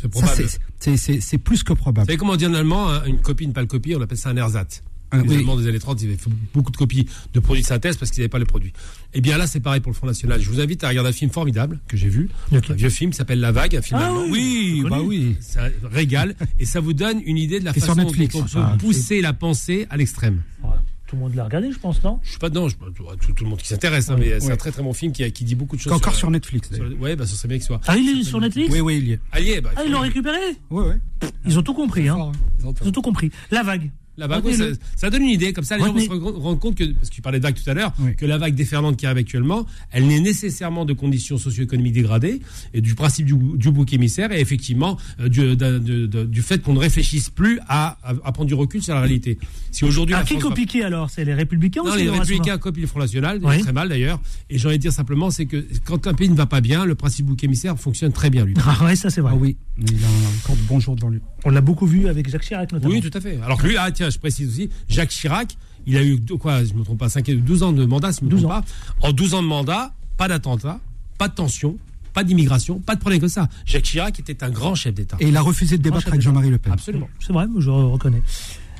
C'est 0.00 0.08
probable. 0.08 0.48
c'est- 0.78 1.38
plus 1.38 1.62
que 1.62 1.72
Vous 1.72 1.76
probable. 1.76 2.06
savez 2.06 2.16
comment 2.16 2.32
on 2.32 2.36
dit 2.36 2.46
en 2.46 2.54
allemand 2.54 2.88
hein, 2.88 3.02
Une 3.04 3.20
copie, 3.20 3.44
une 3.44 3.52
pas 3.52 3.60
le 3.60 3.66
copie, 3.66 3.94
on 3.94 4.00
appelle 4.00 4.16
ça 4.16 4.30
un 4.30 4.36
ersatz. 4.36 4.82
Ah, 5.12 5.18
les 5.22 5.28
oui. 5.28 5.36
Allemands 5.36 5.56
des 5.56 5.66
années 5.66 5.78
30, 5.78 6.00
ils 6.02 6.08
avaient 6.08 6.16
fait 6.16 6.30
beaucoup 6.54 6.70
de 6.70 6.76
copies 6.76 7.06
de 7.34 7.40
produits 7.40 7.62
de 7.62 7.66
synthèse 7.68 7.96
parce 7.96 8.10
qu'ils 8.10 8.20
n'avaient 8.20 8.28
pas 8.28 8.38
les 8.38 8.44
produits. 8.44 8.72
Eh 9.14 9.20
bien 9.20 9.36
là, 9.38 9.46
c'est 9.46 9.60
pareil 9.60 9.80
pour 9.80 9.90
le 9.90 9.96
Front 9.96 10.06
National. 10.06 10.40
Je 10.40 10.48
vous 10.50 10.60
invite 10.60 10.84
à 10.84 10.88
regarder 10.88 11.10
un 11.10 11.12
film 11.12 11.30
formidable 11.30 11.80
que 11.88 11.96
j'ai 11.96 12.08
vu, 12.08 12.28
Ok. 12.52 12.70
un 12.70 12.74
vieux 12.74 12.90
film 12.90 13.10
qui 13.10 13.16
s'appelle 13.16 13.40
La 13.40 13.52
Vague, 13.52 13.74
un 13.76 13.82
film 13.82 13.98
Ah 14.02 14.06
allemand. 14.06 14.24
oui, 14.30 14.84
bah 14.88 15.00
oui. 15.02 15.36
Ça 15.40 15.62
régale 15.90 16.36
et 16.58 16.64
ça 16.64 16.80
vous 16.80 16.92
donne 16.92 17.20
une 17.24 17.38
idée 17.38 17.58
de 17.60 17.64
la 17.64 17.72
façon 17.72 17.94
dont 17.94 18.06
on 18.08 18.12
peut 18.12 18.78
pousser 18.78 19.20
la 19.20 19.32
pensée 19.32 19.86
à 19.90 19.96
l'extrême. 19.96 20.42
Voilà. 20.62 20.82
Tout 21.06 21.16
le 21.16 21.22
monde 21.22 21.34
l'a 21.34 21.42
regardé, 21.42 21.72
je 21.72 21.78
pense, 21.80 22.00
non? 22.04 22.20
Je 22.22 22.30
suis 22.30 22.38
pas 22.38 22.50
dedans, 22.50 22.68
je, 22.68 22.76
tout, 22.76 23.32
tout 23.34 23.42
le 23.42 23.50
monde 23.50 23.58
qui 23.58 23.66
s'intéresse, 23.66 24.10
hein, 24.10 24.16
mais 24.16 24.38
c'est 24.38 24.52
un 24.52 24.56
très 24.56 24.70
très 24.70 24.80
bon 24.84 24.92
film 24.92 25.10
qui, 25.10 25.28
qui 25.32 25.42
dit 25.42 25.56
beaucoup 25.56 25.74
de 25.74 25.80
choses. 25.80 25.92
Encore 25.92 26.14
sur 26.14 26.30
Netflix. 26.30 26.72
sur 26.72 26.84
le- 26.84 26.94
ouais, 26.94 27.16
bah 27.16 27.26
ça 27.26 27.34
serait 27.34 27.48
bien 27.48 27.56
que 27.56 27.64
ce 27.64 27.66
soit. 27.66 27.80
Ah, 27.88 27.96
il 27.96 28.20
est 28.20 28.22
sur 28.22 28.40
Netflix? 28.40 28.72
Oui, 28.72 28.80
oui, 28.80 28.98
il 28.98 29.08
y 29.08 29.50
est. 29.50 29.60
Bah, 29.60 29.70
Ah, 29.74 29.82
ils 29.84 29.90
l'ont 29.90 29.98
récupéré? 29.98 30.38
Ouais, 30.70 30.84
ouais. 30.84 30.98
Ils 31.44 31.58
ont 31.58 31.62
tout 31.62 31.74
compris, 31.74 32.08
hein. 32.08 32.14
Fort, 32.14 32.28
hein. 32.64 32.70
Ils 32.80 32.88
ont 32.88 32.92
tout 32.92 33.02
compris. 33.02 33.32
La 33.50 33.64
vague. 33.64 33.90
La 34.20 34.26
vague, 34.26 34.44
ouais, 34.44 34.54
ça, 34.96 35.08
donne 35.08 35.22
une 35.22 35.30
idée, 35.30 35.52
comme 35.54 35.64
ça 35.64 35.78
les 35.78 35.82
gens 35.84 35.92
vont 35.94 35.98
se 35.98 36.08
rendre 36.10 36.58
compte 36.58 36.74
que, 36.76 36.84
parce 36.84 37.08
que 37.08 37.14
tu 37.14 37.22
parlais 37.22 37.38
de 37.38 37.42
vague 37.42 37.54
tout 37.54 37.68
à 37.70 37.72
l'heure, 37.74 37.92
Oui. 38.00 38.14
que 38.16 38.26
la 38.26 38.36
vague 38.36 38.54
déferlante 38.54 38.98
qui 38.98 39.06
arrive 39.06 39.16
actuellement, 39.18 39.64
elle 39.92 40.06
n'est 40.06 40.20
nécessairement 40.20 40.84
de 40.84 40.92
conditions 40.92 41.38
socio-économiques 41.38 41.94
dégradées 41.94 42.42
et 42.74 42.82
du 42.82 42.94
principe 42.94 43.24
du, 43.26 43.34
du 43.56 43.70
bouc 43.70 43.92
émissaire 43.94 44.30
et 44.30 44.40
effectivement 44.40 44.98
euh, 45.20 45.28
du, 45.30 45.56
d'un- 45.56 45.78
de- 45.78 46.06
de- 46.06 46.24
du 46.24 46.42
fait 46.42 46.60
qu'on 46.62 46.74
ne 46.74 46.78
réfléchisse 46.78 47.30
plus 47.30 47.58
à, 47.66 47.96
à, 48.02 48.10
à 48.24 48.32
prendre 48.32 48.46
du 48.48 48.54
recul 48.54 48.82
sur 48.82 48.94
la 48.94 49.00
réalité. 49.00 49.38
Si 49.70 49.84
aujourd'hui 49.86 50.14
Ah, 50.14 50.18
la 50.18 50.24
qui 50.24 50.34
France 50.34 50.42
va- 50.44 50.48
copie 50.50 50.66
qui 50.66 50.82
alors? 50.82 51.08
C'est 51.08 51.24
les 51.24 51.32
Républicains 51.34 51.80
ou 51.80 51.86
non, 51.86 51.92
c'est 51.92 51.98
les 52.00 52.04
le 52.04 52.10
républicains 52.12 52.58
copient 52.58 52.82
le 52.82 52.88
Front 52.88 53.00
National, 53.00 53.40
Oui. 53.42 53.60
très 53.60 53.72
mal 53.72 53.88
d'ailleurs. 53.88 54.20
Et 54.50 54.58
j'ai 54.58 54.68
envie 54.68 54.76
de 54.76 54.82
dire 54.82 54.92
simplement, 54.92 55.30
c'est 55.30 55.46
que 55.46 55.64
quand 55.86 56.06
un 56.06 56.12
pays 56.14 56.28
ne 56.28 56.34
va 56.36 56.44
pas 56.46 56.60
bien, 56.60 56.84
le 56.84 56.94
principe 56.94 57.24
bouc 57.26 57.42
émissaire 57.42 57.78
fonctionne 57.78 58.12
très 58.12 58.28
bien, 58.28 58.44
lui. 58.44 58.54
Ah 58.66 58.84
ouais, 58.84 58.96
ça 58.96 59.08
c'est 59.08 59.22
vrai. 59.22 59.32
Ah 59.34 59.38
oui, 59.38 59.56
il 59.78 59.94
a 60.04 60.06
encore 60.44 60.56
de 60.56 60.62
bons 60.68 60.80
jours 60.80 60.94
devant 60.96 61.08
lui. 61.08 61.20
On 61.44 61.50
l'a 61.50 61.62
beaucoup 61.62 61.86
vu 61.86 62.06
avec 62.08 62.28
Jacques 62.28 62.42
Chirac 62.42 62.70
notamment. 62.72 62.92
Oui, 62.92 63.00
tout 63.00 63.16
à 63.16 63.20
fait. 63.20 63.38
Alors 63.42 63.56
que 63.62 63.66
lui, 63.66 63.76
ah 63.78 63.90
tiens, 63.90 64.09
je 64.10 64.18
précise 64.18 64.48
aussi, 64.48 64.70
Jacques 64.88 65.10
Chirac, 65.10 65.56
il 65.86 65.96
a 65.96 66.02
eu 66.02 66.18
de 66.18 66.34
quoi, 66.34 66.62
je 66.64 66.74
me 66.74 66.82
trompe 66.84 66.98
pas, 66.98 67.08
5, 67.08 67.30
12 67.30 67.62
ans 67.62 67.72
de 67.72 67.84
mandat, 67.86 68.12
si 68.12 68.20
je 68.20 68.24
me 68.26 68.30
12 68.30 68.40
trompe 68.42 68.52
ans. 68.52 68.62
pas. 69.00 69.08
En 69.08 69.12
12 69.12 69.34
ans 69.34 69.42
de 69.42 69.48
mandat, 69.48 69.92
pas 70.16 70.28
d'attentat, 70.28 70.78
pas 71.18 71.28
de 71.28 71.34
tension, 71.34 71.78
pas 72.12 72.24
d'immigration, 72.24 72.78
pas 72.80 72.94
de 72.96 73.00
problème 73.00 73.20
que 73.20 73.28
ça. 73.28 73.48
Jacques 73.64 73.84
Chirac 73.84 74.18
était 74.20 74.42
un 74.44 74.50
grand 74.50 74.74
chef 74.74 74.92
d'État. 74.94 75.16
Et 75.20 75.28
il 75.28 75.36
a 75.36 75.40
refusé 75.42 75.78
de 75.78 75.82
débattre 75.82 76.08
avec. 76.08 76.20
Jean-Marie 76.20 76.50
Le 76.50 76.58
Pen. 76.58 76.72
Absolument. 76.72 77.08
C'est 77.20 77.32
vrai, 77.32 77.46
je 77.58 77.70
reconnais. 77.70 78.22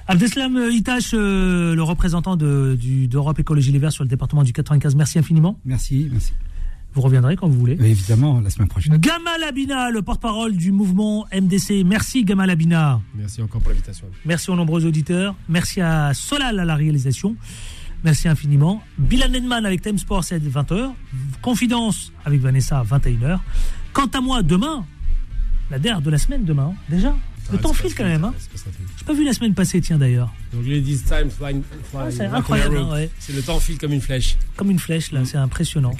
Abdeslam 0.08 0.58
Itache, 0.72 1.12
euh, 1.14 1.74
le 1.76 1.82
représentant 1.84 2.36
de- 2.36 2.76
d'Europe 3.06 3.38
Écologie 3.38 3.70
Les 3.70 3.78
Verts 3.78 3.92
sur 3.92 4.02
le 4.02 4.08
département 4.08 4.42
du 4.42 4.52
95, 4.52 4.96
merci 4.96 5.18
infiniment. 5.20 5.58
Merci, 5.64 6.08
merci. 6.10 6.32
Vous 6.94 7.02
reviendrez 7.02 7.36
quand 7.36 7.48
vous 7.48 7.58
voulez. 7.58 7.74
Et 7.74 7.90
évidemment, 7.90 8.40
la 8.40 8.50
semaine 8.50 8.68
prochaine. 8.68 8.96
Gamal 8.96 9.42
Abina, 9.44 9.90
le 9.90 10.02
porte-parole 10.02 10.56
du 10.56 10.72
mouvement 10.72 11.26
MDC. 11.32 11.84
Merci 11.84 12.24
Gamal 12.24 12.50
Abina. 12.50 13.00
Merci 13.14 13.42
encore 13.42 13.60
pour 13.60 13.70
l'invitation. 13.70 14.06
Merci 14.24 14.50
aux 14.50 14.56
nombreux 14.56 14.84
auditeurs. 14.86 15.36
Merci 15.48 15.80
à 15.80 16.12
Solal 16.14 16.58
à 16.58 16.64
la 16.64 16.74
réalisation. 16.74 17.36
Merci 18.02 18.28
infiniment. 18.28 18.82
Bilan 18.98 19.32
Edman 19.32 19.64
avec 19.66 19.82
Time 19.82 19.98
Sport, 19.98 20.24
c'est 20.24 20.38
20h. 20.38 20.92
Confidence 21.42 22.12
avec 22.24 22.40
Vanessa, 22.40 22.82
21h. 22.82 23.38
Quant 23.92 24.06
à 24.06 24.20
moi, 24.20 24.42
demain, 24.42 24.84
la 25.70 25.78
dernière 25.78 26.00
de 26.00 26.10
la 26.10 26.18
semaine, 26.18 26.44
demain, 26.44 26.72
hein, 26.72 26.78
déjà. 26.88 27.14
Le 27.52 27.58
temps 27.58 27.72
file 27.72 27.94
quand 27.94 28.04
même. 28.04 28.24
Hein. 28.24 28.34
J'ai 28.98 29.04
pas 29.04 29.12
vu 29.12 29.24
la 29.24 29.32
semaine 29.32 29.54
passée, 29.54 29.80
tiens 29.80 29.98
d'ailleurs. 29.98 30.32
Donc, 30.52 30.66
Ladies 30.66 31.00
Time 31.00 31.30
Flying. 31.30 31.62
Ah, 31.94 32.04
flying 32.04 32.16
c'est 32.16 32.24
incroyable, 32.26 32.78
ouais. 32.78 33.10
C'est 33.18 33.34
le 33.34 33.42
temps 33.42 33.60
file 33.60 33.78
comme 33.78 33.92
une 33.92 34.00
flèche. 34.00 34.36
Comme 34.56 34.70
une 34.70 34.78
flèche, 34.78 35.12
là, 35.12 35.24
c'est 35.24 35.36
impressionnant. 35.36 35.92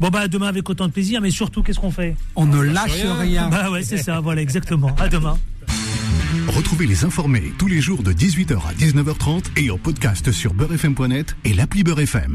Bon, 0.00 0.08
bah, 0.08 0.28
demain 0.28 0.48
avec 0.48 0.68
autant 0.68 0.86
de 0.86 0.92
plaisir, 0.92 1.20
mais 1.20 1.30
surtout, 1.30 1.62
qu'est-ce 1.62 1.80
qu'on 1.80 1.90
fait? 1.90 2.16
On 2.36 2.46
ne 2.46 2.60
lâche 2.60 2.92
rien. 2.92 3.14
rien. 3.14 3.48
Bah, 3.48 3.70
ouais, 3.70 3.82
c'est 3.82 3.98
ça, 3.98 4.20
voilà, 4.20 4.42
exactement. 4.42 4.94
À 4.96 5.08
demain. 5.08 5.38
Retrouvez 6.48 6.86
les 6.86 7.04
informés 7.04 7.52
tous 7.58 7.68
les 7.68 7.80
jours 7.80 8.02
de 8.02 8.12
18h 8.12 8.56
à 8.66 8.72
19h30 8.74 9.44
et 9.56 9.70
en 9.70 9.78
podcast 9.78 10.32
sur 10.32 10.54
beurrefm.net 10.54 11.36
et 11.44 11.52
l'appli 11.54 11.84
Beurrefm. 11.84 12.30